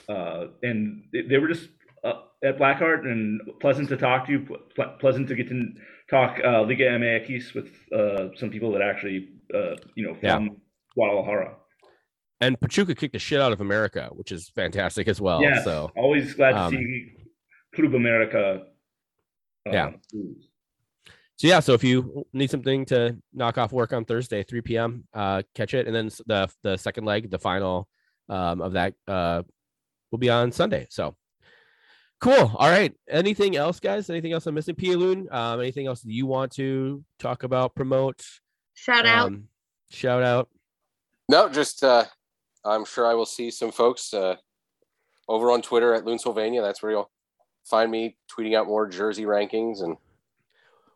uh, 0.08 0.46
and 0.62 1.04
they 1.12 1.38
were 1.38 1.48
just 1.48 1.68
uh, 2.04 2.22
at 2.44 2.58
Black 2.58 2.78
Hart 2.78 3.04
and 3.04 3.40
pleasant 3.60 3.88
to 3.88 3.96
talk 3.96 4.26
to, 4.26 4.40
ple- 4.74 4.96
pleasant 5.00 5.28
to 5.28 5.34
get 5.34 5.48
to 5.48 5.72
talk 6.10 6.38
uh, 6.44 6.62
Liga 6.62 6.84
MX 6.84 7.54
with 7.54 7.70
uh, 7.92 8.28
some 8.36 8.50
people 8.50 8.72
that 8.72 8.82
actually, 8.82 9.28
uh, 9.54 9.76
you 9.94 10.06
know, 10.06 10.14
from 10.14 10.44
yeah. 10.44 10.48
Guadalajara. 10.94 11.56
And 12.40 12.60
Pachuca 12.60 12.94
kicked 12.94 13.14
the 13.14 13.18
shit 13.18 13.40
out 13.40 13.52
of 13.52 13.60
America, 13.60 14.10
which 14.12 14.30
is 14.30 14.48
fantastic 14.54 15.08
as 15.08 15.20
well. 15.20 15.42
Yeah, 15.42 15.62
so 15.64 15.90
always 15.96 16.34
glad 16.34 16.52
to 16.52 16.58
um, 16.58 16.72
see 16.72 17.12
Club 17.74 17.94
America. 17.94 18.62
Uh, 19.66 19.70
yeah. 19.72 19.90
So 21.36 21.46
yeah, 21.46 21.60
so 21.60 21.72
if 21.74 21.84
you 21.84 22.26
need 22.32 22.50
something 22.50 22.84
to 22.86 23.16
knock 23.32 23.58
off 23.58 23.72
work 23.72 23.92
on 23.92 24.04
Thursday, 24.04 24.42
3 24.42 24.60
p.m., 24.60 25.04
uh, 25.14 25.42
catch 25.54 25.74
it, 25.74 25.86
and 25.86 25.94
then 25.94 26.10
the 26.26 26.48
the 26.62 26.76
second 26.76 27.04
leg, 27.04 27.30
the 27.30 27.38
final 27.38 27.88
um, 28.28 28.60
of 28.60 28.72
that 28.72 28.94
uh, 29.06 29.42
will 30.10 30.18
be 30.18 30.30
on 30.30 30.52
Sunday. 30.52 30.86
So 30.90 31.16
cool. 32.20 32.52
All 32.54 32.68
right. 32.68 32.92
Anything 33.08 33.56
else, 33.56 33.80
guys? 33.80 34.10
Anything 34.10 34.32
else 34.32 34.46
I'm 34.46 34.54
missing? 34.54 34.74
PA 34.74 34.90
Loon, 34.90 35.28
um, 35.30 35.60
anything 35.60 35.86
else 35.86 36.04
you 36.04 36.26
want 36.26 36.52
to 36.52 37.04
talk 37.18 37.42
about, 37.42 37.74
promote? 37.74 38.24
Shout 38.74 39.06
out. 39.06 39.28
Um, 39.28 39.48
shout 39.90 40.22
out. 40.22 40.48
No, 41.28 41.48
just 41.48 41.84
uh, 41.84 42.04
I'm 42.64 42.84
sure 42.84 43.06
I 43.06 43.14
will 43.14 43.26
see 43.26 43.50
some 43.50 43.70
folks 43.70 44.14
uh, 44.14 44.36
over 45.28 45.50
on 45.50 45.62
Twitter 45.62 45.94
at 45.94 46.04
Loonsylvania. 46.04 46.62
That's 46.62 46.82
where 46.82 46.92
you'll 46.92 47.10
find 47.64 47.90
me 47.90 48.16
tweeting 48.30 48.56
out 48.56 48.66
more 48.66 48.86
jersey 48.86 49.24
rankings 49.24 49.82
and 49.82 49.96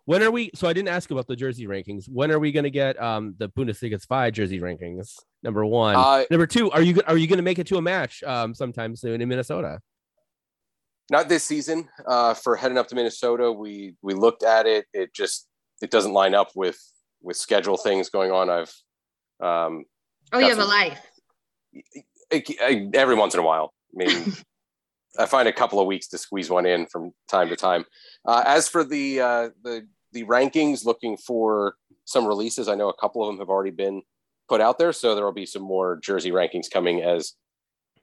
when 0.05 0.23
are 0.23 0.31
we 0.31 0.51
so 0.55 0.69
i 0.69 0.73
didn't 0.73 0.89
ask 0.89 1.11
about 1.11 1.27
the 1.27 1.37
jersey 1.37 1.67
rankings 1.67 2.09
when 2.09 2.31
are 2.31 2.39
we 2.39 2.53
going 2.53 2.65
to 2.65 2.71
get 2.71 3.01
um 3.01 3.35
the 3.39 3.49
bundesliga's 3.49 4.05
five 4.05 4.33
jersey 4.33 4.61
rankings 4.61 5.15
Number 5.43 5.67
one. 5.67 5.97
Uh, 5.97 6.25
Number 6.31 6.47
two, 6.47 6.71
are 6.71 6.83
you 6.83 7.03
are 7.07 7.17
you 7.17 7.27
going 7.27 7.39
to 7.39 7.43
make 7.43 7.59
it 7.59 7.67
to 7.69 7.77
a 7.77 7.83
match 7.83 8.23
um, 8.23 8.55
sometime 8.55 8.95
soon 8.95 9.21
in 9.21 9.29
Minnesota? 9.29 9.81
Not 11.11 11.29
this 11.29 11.45
season. 11.45 11.89
Uh, 12.07 12.35
for 12.35 12.55
heading 12.57 12.79
up 12.79 12.87
to 12.89 12.95
Minnesota, 12.95 13.51
we 13.51 13.97
we 14.03 14.15
looked 14.15 14.45
at 14.45 14.67
it. 14.67 14.87
It 14.93 15.13
just 15.13 15.49
it 15.83 15.91
doesn't 15.91 16.13
line 16.13 16.35
up 16.35 16.51
with 16.55 16.81
with 17.21 17.37
schedule 17.37 17.77
things 17.77 18.09
going 18.09 18.31
on. 18.31 18.51
I've 18.51 18.73
um, 19.41 19.85
oh, 20.33 20.39
you 20.39 20.47
have 20.47 20.59
some, 20.59 20.65
a 20.65 20.67
life. 20.67 21.01
I, 22.33 22.45
I, 22.63 22.91
every 22.95 23.17
once 23.17 23.35
in 23.35 23.41
a 23.41 23.45
while. 23.45 23.75
I 23.93 24.05
mean, 24.05 24.33
I 25.19 25.27
find 25.27 25.49
a 25.49 25.53
couple 25.53 25.79
of 25.81 25.87
weeks 25.87 26.09
to 26.09 26.19
squeeze 26.19 26.51
one 26.51 26.67
in 26.67 26.87
from 26.87 27.13
time 27.29 27.49
to 27.49 27.57
time. 27.57 27.85
Uh, 28.27 28.43
as 28.47 28.69
for 28.69 28.85
the 28.85 29.21
uh, 29.21 29.51
the 29.63 29.87
the 30.13 30.25
rankings, 30.25 30.85
looking 30.85 31.17
for 31.17 31.75
some 32.05 32.27
releases, 32.27 32.69
I 32.69 32.75
know 32.75 32.89
a 32.89 32.97
couple 32.97 33.23
of 33.23 33.29
them 33.29 33.39
have 33.39 33.49
already 33.49 33.71
been 33.71 34.03
put 34.49 34.61
out 34.61 34.79
there. 34.79 34.93
So 34.93 35.15
there 35.15 35.25
will 35.25 35.33
be 35.33 35.47
some 35.47 35.63
more 35.63 35.99
jersey 36.03 36.31
rankings 36.31 36.71
coming 36.71 37.03
as 37.03 37.35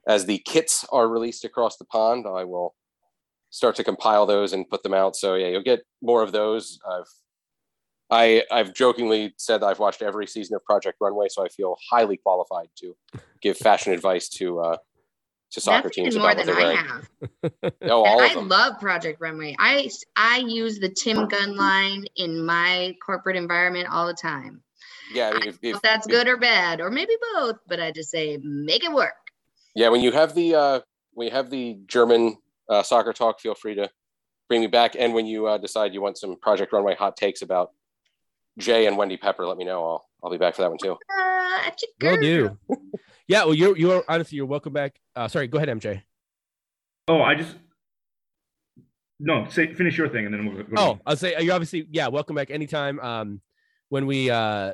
as 0.06 0.26
the 0.26 0.38
kits 0.38 0.84
are 0.90 1.08
released 1.08 1.44
across 1.44 1.76
the 1.76 1.84
pond. 1.84 2.26
I 2.26 2.44
will 2.44 2.74
start 3.50 3.76
to 3.76 3.84
compile 3.84 4.26
those 4.26 4.52
and 4.52 4.68
put 4.68 4.82
them 4.82 4.94
out. 4.94 5.16
So 5.16 5.34
yeah, 5.34 5.48
you'll 5.48 5.62
get 5.62 5.80
more 6.02 6.22
of 6.22 6.32
those. 6.32 6.78
I've 6.88 7.04
I 8.10 8.44
I've 8.50 8.74
jokingly 8.74 9.34
said 9.36 9.58
that 9.58 9.66
I've 9.66 9.78
watched 9.78 10.02
every 10.02 10.26
season 10.26 10.56
of 10.56 10.64
Project 10.64 10.98
Runway, 11.00 11.28
so 11.28 11.44
I 11.44 11.48
feel 11.48 11.76
highly 11.90 12.16
qualified 12.16 12.68
to 12.78 12.96
give 13.40 13.56
fashion 13.56 13.92
advice 13.92 14.28
to 14.30 14.60
uh, 14.60 14.76
to 15.52 15.60
soccer 15.60 15.84
That's 15.84 15.96
teams 15.96 16.16
more 16.16 16.34
than 16.34 16.48
I 16.48 16.74
have. 16.74 17.10
oh, 17.82 18.04
all 18.04 18.20
I 18.20 18.34
love 18.34 18.80
Project 18.80 19.20
Runway. 19.20 19.56
I 19.58 19.90
I 20.16 20.38
use 20.38 20.78
the 20.78 20.88
Tim 20.88 21.26
Gunn 21.28 21.56
line 21.56 22.04
in 22.16 22.44
my 22.44 22.96
corporate 23.04 23.36
environment 23.36 23.88
all 23.90 24.06
the 24.06 24.14
time 24.14 24.62
yeah, 25.12 25.32
if, 25.44 25.58
if, 25.62 25.80
that's 25.82 26.06
if, 26.06 26.10
good 26.10 26.28
or 26.28 26.36
bad, 26.36 26.80
or 26.80 26.90
maybe 26.90 27.12
both. 27.34 27.58
But 27.66 27.80
I 27.80 27.90
just 27.90 28.10
say 28.10 28.38
make 28.42 28.84
it 28.84 28.92
work. 28.92 29.14
Yeah, 29.74 29.88
when 29.88 30.00
you 30.00 30.12
have 30.12 30.34
the 30.34 30.54
uh, 30.54 30.80
when 31.12 31.28
you 31.28 31.32
have 31.32 31.50
the 31.50 31.78
German 31.86 32.36
uh, 32.68 32.82
soccer 32.82 33.12
talk, 33.12 33.40
feel 33.40 33.54
free 33.54 33.74
to 33.74 33.90
bring 34.48 34.60
me 34.60 34.66
back. 34.66 34.96
And 34.98 35.14
when 35.14 35.26
you 35.26 35.46
uh, 35.46 35.58
decide 35.58 35.94
you 35.94 36.02
want 36.02 36.18
some 36.18 36.36
Project 36.36 36.72
Runway 36.72 36.94
hot 36.94 37.16
takes 37.16 37.42
about 37.42 37.72
Jay 38.58 38.86
and 38.86 38.96
Wendy 38.96 39.16
Pepper, 39.16 39.46
let 39.46 39.56
me 39.56 39.64
know. 39.64 39.84
I'll 39.84 40.08
I'll 40.22 40.30
be 40.30 40.38
back 40.38 40.54
for 40.54 40.62
that 40.62 40.70
one 40.70 40.78
too. 40.78 40.96
Uh, 41.18 41.70
Will 42.02 42.20
do. 42.20 42.58
yeah, 43.30 43.44
well, 43.44 43.54
you're 43.54 43.76
you're 43.76 44.04
honestly 44.08 44.34
you're 44.34 44.46
welcome 44.46 44.72
back. 44.72 44.98
Uh, 45.14 45.28
sorry, 45.28 45.46
go 45.46 45.58
ahead, 45.58 45.68
MJ. 45.68 46.02
Oh, 47.06 47.22
I 47.22 47.36
just 47.36 47.54
no. 49.20 49.46
Say 49.48 49.72
finish 49.72 49.96
your 49.96 50.08
thing, 50.08 50.24
and 50.26 50.34
then 50.34 50.46
we'll. 50.46 50.64
Go 50.64 50.72
oh, 50.76 50.98
I'll 51.06 51.16
say 51.16 51.40
you 51.40 51.52
obviously 51.52 51.86
yeah. 51.92 52.08
Welcome 52.08 52.34
back 52.34 52.50
anytime. 52.50 52.98
Um, 52.98 53.40
when 53.88 54.06
we 54.06 54.30
uh 54.30 54.72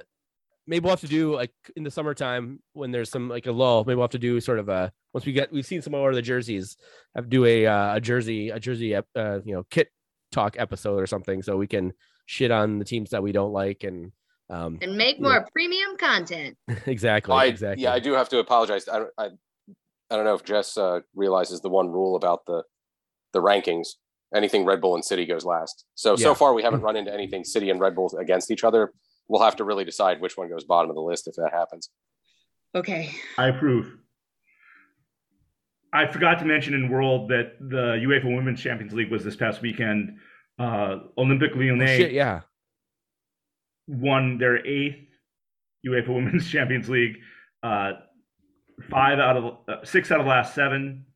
maybe 0.66 0.83
we'll 0.83 0.93
have 0.93 1.01
to 1.01 1.07
do 1.07 1.35
like 1.35 1.53
in 1.77 1.83
the 1.83 1.91
summertime 1.91 2.61
when 2.73 2.93
there's 2.93 3.11
some 3.11 3.28
like 3.28 3.47
a 3.47 3.53
lull. 3.53 3.85
Maybe 3.85 3.97
we'll 3.97 4.05
have 4.05 4.12
to 4.12 4.19
do 4.19 4.41
sort 4.41 4.59
of 4.59 4.70
a 4.70 4.91
once 5.12 5.27
we 5.27 5.33
get 5.33 5.53
we've 5.53 5.66
seen 5.66 5.83
some 5.83 5.91
more 5.91 6.09
of 6.09 6.16
the 6.16 6.23
jerseys. 6.23 6.78
Have 7.15 7.28
do 7.28 7.45
a 7.45 7.66
uh, 7.66 7.97
a 7.97 8.01
jersey 8.01 8.49
a 8.49 8.59
jersey 8.59 8.95
uh, 8.97 9.03
you 9.45 9.53
know 9.53 9.65
kit 9.69 9.91
talk 10.33 10.57
episode 10.59 11.03
or 11.03 11.07
something 11.07 11.43
so 11.43 11.59
we 11.59 11.66
can 11.66 11.93
shit 12.24 12.51
on 12.51 12.78
the 12.78 12.87
teams 12.87 13.11
that 13.11 13.23
we 13.23 13.33
don't 13.33 13.53
like 13.53 13.85
and 13.85 14.12
um 14.48 14.78
and 14.81 14.97
make 14.97 15.20
more 15.20 15.40
know. 15.40 15.47
premium 15.52 15.97
content. 15.97 16.56
exactly. 16.86 17.35
I, 17.35 17.47
exactly. 17.47 17.82
Yeah, 17.85 17.93
I 17.93 17.98
do 17.98 18.12
have 18.12 18.28
to 18.31 18.39
apologize. 18.39 18.89
I 18.89 19.02
I, 19.18 19.27
I 20.10 20.14
don't 20.16 20.24
know 20.24 20.35
if 20.35 20.44
Jess 20.44 20.77
uh, 20.78 21.01
realizes 21.14 21.60
the 21.60 21.68
one 21.68 21.89
rule 21.89 22.16
about 22.16 22.47
the 22.47 22.62
the 23.32 23.40
rankings. 23.43 23.89
anything 24.35 24.64
Red 24.64 24.81
Bull 24.81 24.94
and 24.94 25.05
City 25.05 25.27
goes 25.27 25.44
last. 25.44 25.85
So 25.94 26.12
Yeah. 26.12 26.24
so 26.24 26.35
far 26.35 26.55
we 26.55 26.62
haven't 26.62 26.81
run 26.89 26.97
into 26.97 27.12
anything 27.12 27.44
City 27.44 27.70
and 27.70 27.81
Red 27.81 27.94
Bull 27.94 28.10
against 28.20 28.51
each 28.51 28.64
other. 28.64 28.93
We'll 29.28 29.43
have 29.43 29.56
to 29.56 29.64
really 29.64 29.85
decide 29.85 30.20
which 30.20 30.36
one 30.36 30.48
goes 30.48 30.64
bottom 30.64 30.90
of 30.90 30.94
the 30.94 31.02
list 31.02 31.27
if 31.27 31.35
that 31.36 31.51
happens. 31.52 31.90
Okay. 32.74 33.12
I 33.39 33.48
approve. 33.48 33.97
I 35.93 36.06
forgot 36.06 36.39
to 36.40 36.44
mention 36.44 36.74
in 36.74 36.90
World 36.90 37.28
that 37.31 37.52
the 37.59 37.98
UEFA 38.06 38.35
Women's 38.35 38.60
Champions 38.60 38.93
League 38.93 39.10
was 39.10 39.24
this 39.24 39.35
past 39.36 39.62
weekend. 39.62 40.18
Uh, 40.59 40.98
Olympique 41.18 41.52
Oh, 41.56 41.86
shit, 41.86 42.12
yeah. 42.12 42.43
Won 43.87 44.39
their 44.39 44.65
eighth 44.67 45.09
UEFA 45.87 46.09
Women's 46.09 46.49
Champions 46.51 46.89
League. 46.89 47.17
Uh, 47.63 47.93
five 48.91 49.19
out 49.19 49.37
of 49.37 49.45
uh, 49.69 49.85
six 49.85 50.11
out 50.11 50.21
of 50.21 50.27
the 50.27 50.31
last 50.31 50.55
seven. 50.55 51.07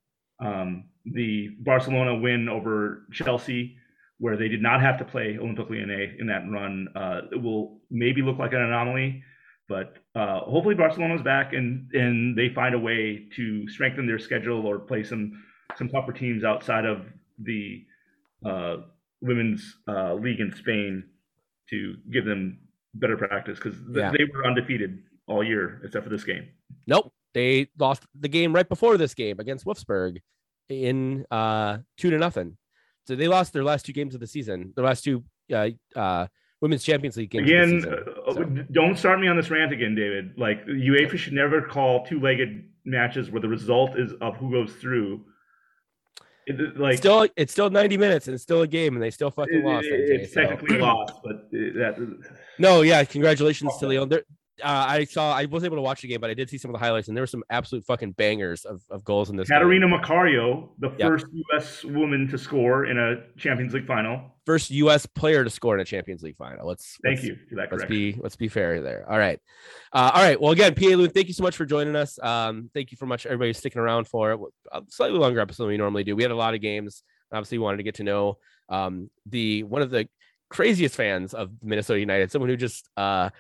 Um, 0.43 0.85
the 1.05 1.51
Barcelona 1.61 2.15
win 2.17 2.49
over 2.49 3.07
Chelsea, 3.13 3.77
where 4.19 4.37
they 4.37 4.49
did 4.49 4.63
not 4.63 4.81
have 4.81 4.99
to 4.99 5.05
play 5.05 5.39
Olympique 5.41 5.71
Lyonnais 5.71 6.17
in 6.19 6.27
that 6.27 6.49
run, 6.51 6.89
uh, 6.95 7.21
will 7.33 7.81
maybe 7.91 8.23
look 8.23 8.39
like 8.39 8.53
an 8.53 8.61
anomaly, 8.61 9.23
but 9.69 9.97
uh, 10.15 10.41
hopefully 10.41 10.75
Barcelona's 10.75 11.23
back 11.23 11.53
and 11.53 11.91
and 11.93 12.37
they 12.37 12.49
find 12.55 12.75
a 12.75 12.79
way 12.79 13.27
to 13.37 13.69
strengthen 13.69 14.07
their 14.07 14.19
schedule 14.19 14.67
or 14.67 14.79
play 14.79 15.03
some 15.03 15.33
some 15.77 15.89
tougher 15.89 16.13
teams 16.13 16.45
outside 16.45 16.85
of 16.85 17.07
the 17.39 17.85
uh, 18.45 18.77
women's 19.21 19.77
uh, 19.89 20.15
league 20.15 20.41
in 20.41 20.55
Spain 20.55 21.05
to 21.71 21.95
give 22.13 22.25
them 22.25 22.59
better 22.95 23.17
practice 23.17 23.59
because 23.59 23.77
Yeah. 23.95 24.11
they 24.17 24.25
were 24.33 24.47
undefeated 24.47 24.99
all 25.27 25.43
year 25.45 25.81
except 25.85 26.05
for 26.05 26.11
this 26.11 26.25
game. 26.25 26.49
Nope. 26.87 27.13
They 27.35 27.69
lost 27.79 28.05
the 28.19 28.29
game 28.29 28.53
right 28.53 28.69
before 28.69 28.97
this 28.97 29.15
game 29.15 29.39
against 29.39 29.65
Wolfsburg 29.65 30.19
in 30.69 31.25
uh 31.31 31.79
two 31.97 32.11
to 32.11 32.19
nothing. 32.19 32.57
So 33.07 33.15
they 33.17 33.29
lost 33.29 33.53
their 33.53 33.65
last 33.65 33.87
two 33.87 33.93
games 33.93 34.15
of 34.15 34.21
the 34.21 34.27
season, 34.27 34.73
the 34.77 34.83
last 34.83 35.05
two 35.05 35.25
uh 35.53 35.71
uh 35.97 36.27
women's 36.61 36.83
champions 36.85 37.17
league 37.17 37.31
games. 37.31 37.43
of 37.43 37.49
the 37.49 37.57
Again, 37.57 37.81
season. 37.81 37.95
uh, 38.27 38.33
So- 38.35 38.45
don't 38.73 38.99
start 38.99 39.21
me 39.21 39.29
on 39.29 39.37
this 39.37 39.51
rant 39.51 39.73
again, 39.73 39.95
David. 39.95 40.37
Like 40.37 40.67
UEFA 40.67 41.17
should 41.17 41.33
never 41.33 41.63
call 41.63 42.05
two-legged 42.05 42.65
matches 42.85 43.31
where 43.31 43.41
the 43.41 43.49
result 43.49 43.99
is 43.99 44.13
of 44.21 44.37
who 44.37 44.51
goes 44.51 44.75
through. 44.75 45.25
It- 46.47 46.77
like 46.79 46.97
still 46.99 47.27
it's 47.37 47.53
still 47.53 47.71
90 47.71 47.97
minutes 47.97 48.27
and 48.27 48.35
it's 48.35 48.43
still 48.43 48.63
a 48.63 48.67
game 48.67 48.95
and 48.95 49.03
they 49.03 49.11
still 49.11 49.31
fucking 49.31 49.59
it- 49.59 49.65
lost. 49.65 49.87
it- 49.87 50.21
it's 50.21 50.35
so- 50.35 50.43
technically 50.43 50.79
lost, 50.89 51.15
but 51.23 51.51
that 51.53 52.19
No, 52.59 52.83
yeah, 52.83 53.05
congratulations 53.05 53.77
to 53.79 53.87
Lyon. 53.89 54.09
There, 54.09 54.23
uh, 54.63 54.85
I 54.89 55.05
saw 55.05 55.33
I 55.35 55.45
wasn't 55.47 55.69
able 55.71 55.77
to 55.79 55.83
watch 55.83 56.03
the 56.03 56.09
game, 56.09 56.21
but 56.21 56.29
I 56.31 56.35
did 56.35 56.51
see 56.51 56.59
some 56.59 56.71
of 56.71 56.75
the 56.79 56.85
highlights, 56.85 57.09
and 57.09 57.17
there 57.17 57.23
were 57.23 57.27
some 57.27 57.45
absolute 57.51 57.85
fucking 57.85 58.13
bangers 58.13 58.65
of, 58.65 58.83
of 58.91 59.05
goals 59.05 59.31
in 59.31 59.37
this. 59.37 59.49
game. 59.49 59.57
Catarina 59.59 59.87
Macario, 59.87 60.71
the 60.79 60.91
Yep. 60.99 61.09
first 61.09 61.27
U.S. 61.33 61.85
woman 61.85 62.29
to 62.29 62.37
score 62.37 62.87
in 62.87 62.99
a 62.99 63.23
Champions 63.39 63.73
League 63.75 63.87
final. 63.87 64.35
First 64.51 64.71
U.S. 64.73 65.07
player 65.07 65.45
to 65.45 65.51
score 65.51 65.75
in 65.75 65.81
a 65.81 65.85
Champions 65.85 66.23
League 66.23 66.37
final. 66.37 66.67
Let's 66.67 66.97
Thank 67.05 67.19
let's- 67.19 67.29
you 67.29 67.37
for 67.49 67.55
that 67.55 67.69
Let's 67.71 67.85
correction. 67.85 67.89
be 67.89 68.21
let's 68.21 68.35
be 68.37 68.49
fair 68.49 68.81
there. 68.83 69.07
All 69.09 69.17
right, 69.19 69.39
uh, 69.93 70.11
all 70.13 70.23
right. 70.23 70.41
Well, 70.41 70.51
again, 70.51 70.75
PA 70.75 70.87
Loon, 70.87 71.11
thank 71.11 71.29
you 71.29 71.35
so 71.35 71.45
much 71.45 71.57
for 71.57 71.65
joining 71.65 71.95
us. 71.95 72.19
Um, 72.21 72.69
thank 72.75 72.91
you 72.91 72.97
for 72.97 73.07
much 73.07 73.27
everybody 73.27 73.53
sticking 73.53 73.81
around 73.81 74.09
for 74.09 74.33
a 74.73 74.83
slightly 74.89 75.19
longer 75.19 75.39
episode 75.39 75.65
than 75.65 75.71
we 75.71 75.77
normally 75.77 76.03
do. 76.03 76.17
We 76.17 76.23
had 76.25 76.33
a 76.33 76.37
lot 76.37 76.55
of 76.55 76.61
games. 76.61 77.05
Obviously, 77.33 77.59
we 77.59 77.65
wanted 77.65 77.77
to 77.77 77.83
get 77.85 77.95
to 77.97 78.03
know 78.05 78.39
um, 78.69 79.09
the 79.27 79.63
one 79.63 79.83
of 79.83 79.91
the 79.91 80.09
craziest 80.49 80.97
fans 80.97 81.33
of 81.33 81.51
Minnesota 81.63 82.01
United, 82.01 82.33
someone 82.33 82.49
who 82.49 82.57
just 82.57 82.89
uh, 82.97 83.31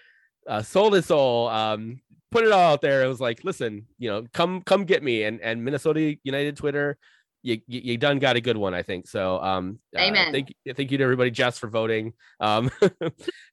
uh, 0.48 0.62
sold 0.62 0.92
his 0.94 1.06
soul, 1.06 1.48
um, 1.48 2.00
put 2.30 2.44
it 2.44 2.52
all 2.52 2.72
out 2.72 2.82
there. 2.82 3.02
It 3.02 3.08
was 3.08 3.20
like, 3.20 3.42
listen, 3.42 3.86
you 3.98 4.08
know, 4.10 4.26
come 4.32 4.62
come 4.62 4.84
get 4.84 5.02
me. 5.02 5.24
And 5.24 5.40
and 5.40 5.64
Minnesota 5.64 6.16
United 6.22 6.56
Twitter, 6.56 6.96
you 7.42 7.60
you, 7.66 7.80
you 7.80 7.96
done 7.98 8.18
got 8.18 8.36
a 8.36 8.40
good 8.40 8.56
one, 8.56 8.74
I 8.74 8.82
think. 8.82 9.06
So 9.08 9.40
um, 9.42 9.78
uh, 9.96 10.32
thank 10.32 10.54
you, 10.64 10.74
thank 10.74 10.90
you 10.90 10.98
to 10.98 11.04
everybody, 11.04 11.30
Jess, 11.30 11.58
for 11.58 11.68
voting. 11.68 12.12
Um, 12.40 12.70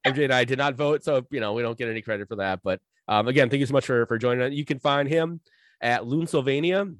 MJ 0.05 0.25
and 0.25 0.33
I 0.33 0.43
did 0.43 0.57
not 0.57 0.75
vote, 0.75 1.03
so 1.03 1.25
you 1.31 1.39
know 1.39 1.53
we 1.53 1.61
don't 1.61 1.77
get 1.77 1.89
any 1.89 2.01
credit 2.01 2.27
for 2.27 2.37
that. 2.37 2.61
But 2.63 2.79
um, 3.07 3.27
again, 3.27 3.49
thank 3.49 3.59
you 3.59 3.65
so 3.65 3.73
much 3.73 3.85
for 3.85 4.05
for 4.05 4.17
joining 4.17 4.43
us. 4.47 4.53
You 4.53 4.65
can 4.65 4.79
find 4.79 5.07
him 5.07 5.41
at 5.81 6.03
Loonsylvania. 6.03 6.93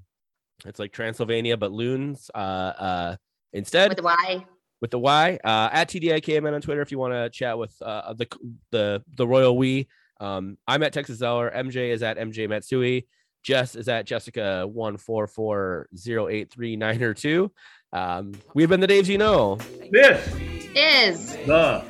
It's 0.66 0.80
like 0.80 0.92
Transylvania, 0.92 1.58
but 1.58 1.72
loons 1.72 2.32
uh, 2.34 2.38
uh, 2.38 3.16
instead 3.54 3.90
With 3.90 4.00
a 4.00 4.04
Y. 4.04 4.46
with 4.82 4.92
the 4.92 5.00
Y 5.00 5.40
uh, 5.44 5.70
at 5.72 5.90
TDIKMN 5.90 6.54
on 6.54 6.62
Twitter 6.62 6.82
if 6.82 6.92
you 6.92 6.98
want 6.98 7.14
to 7.14 7.30
chat 7.30 7.58
with 7.58 7.76
uh, 7.82 8.14
the 8.14 8.28
the 8.72 9.04
the 9.16 9.28
royal 9.28 9.58
we. 9.58 9.88
Um, 10.20 10.58
I'm 10.68 10.82
at 10.82 10.94
Texas 10.94 11.20
Zeller. 11.20 11.52
MJ 11.56 11.92
is 11.92 12.02
at 12.02 12.18
MJ 12.18 12.50
Matsui. 12.50 13.08
Jess 13.48 13.76
is 13.78 13.88
at 13.88 14.06
Jessica 14.06 14.68
one 14.68 14.98
four 14.98 15.26
four 15.26 15.88
zero 15.96 16.28
eight 16.28 16.52
three 16.52 16.76
nine 16.76 17.02
or 17.02 17.14
two. 17.14 17.50
Um, 17.94 18.34
we've 18.54 18.68
been 18.68 18.82
the 18.82 18.88
Daves 18.90 19.08
you 19.08 19.18
know. 19.18 19.56
This 19.90 20.28
Is 20.76 21.32
the 21.46 21.82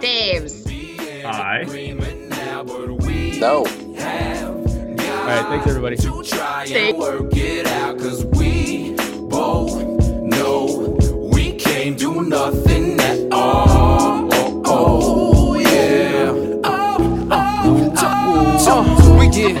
Dave's. 0.00 0.64
I. 1.24 1.64
No. 3.40 3.66
All 3.66 5.26
right, 5.26 5.46
thanks 5.48 5.66
everybody. 5.66 5.96
to 5.96 6.22
try 6.22 6.66
Thank- 6.68 6.90
and 6.90 6.98
work 6.98 7.36
it 7.36 7.66
out 7.66 7.98
cause 7.98 8.24
we 8.24 8.92
both 9.28 9.82
know 10.22 10.96
we 11.32 11.54
can't 11.54 11.98
do 11.98 12.22
nothing 12.22 13.00
at 13.00 13.32
all. 13.32 14.28
Oh, 14.32 14.62
oh, 14.64 15.54
yeah. 15.58 16.30
Oh, 16.62 17.28
oh, 17.32 17.92
oh. 18.68 19.18
We, 19.18 19.26
yeah, 19.36 19.60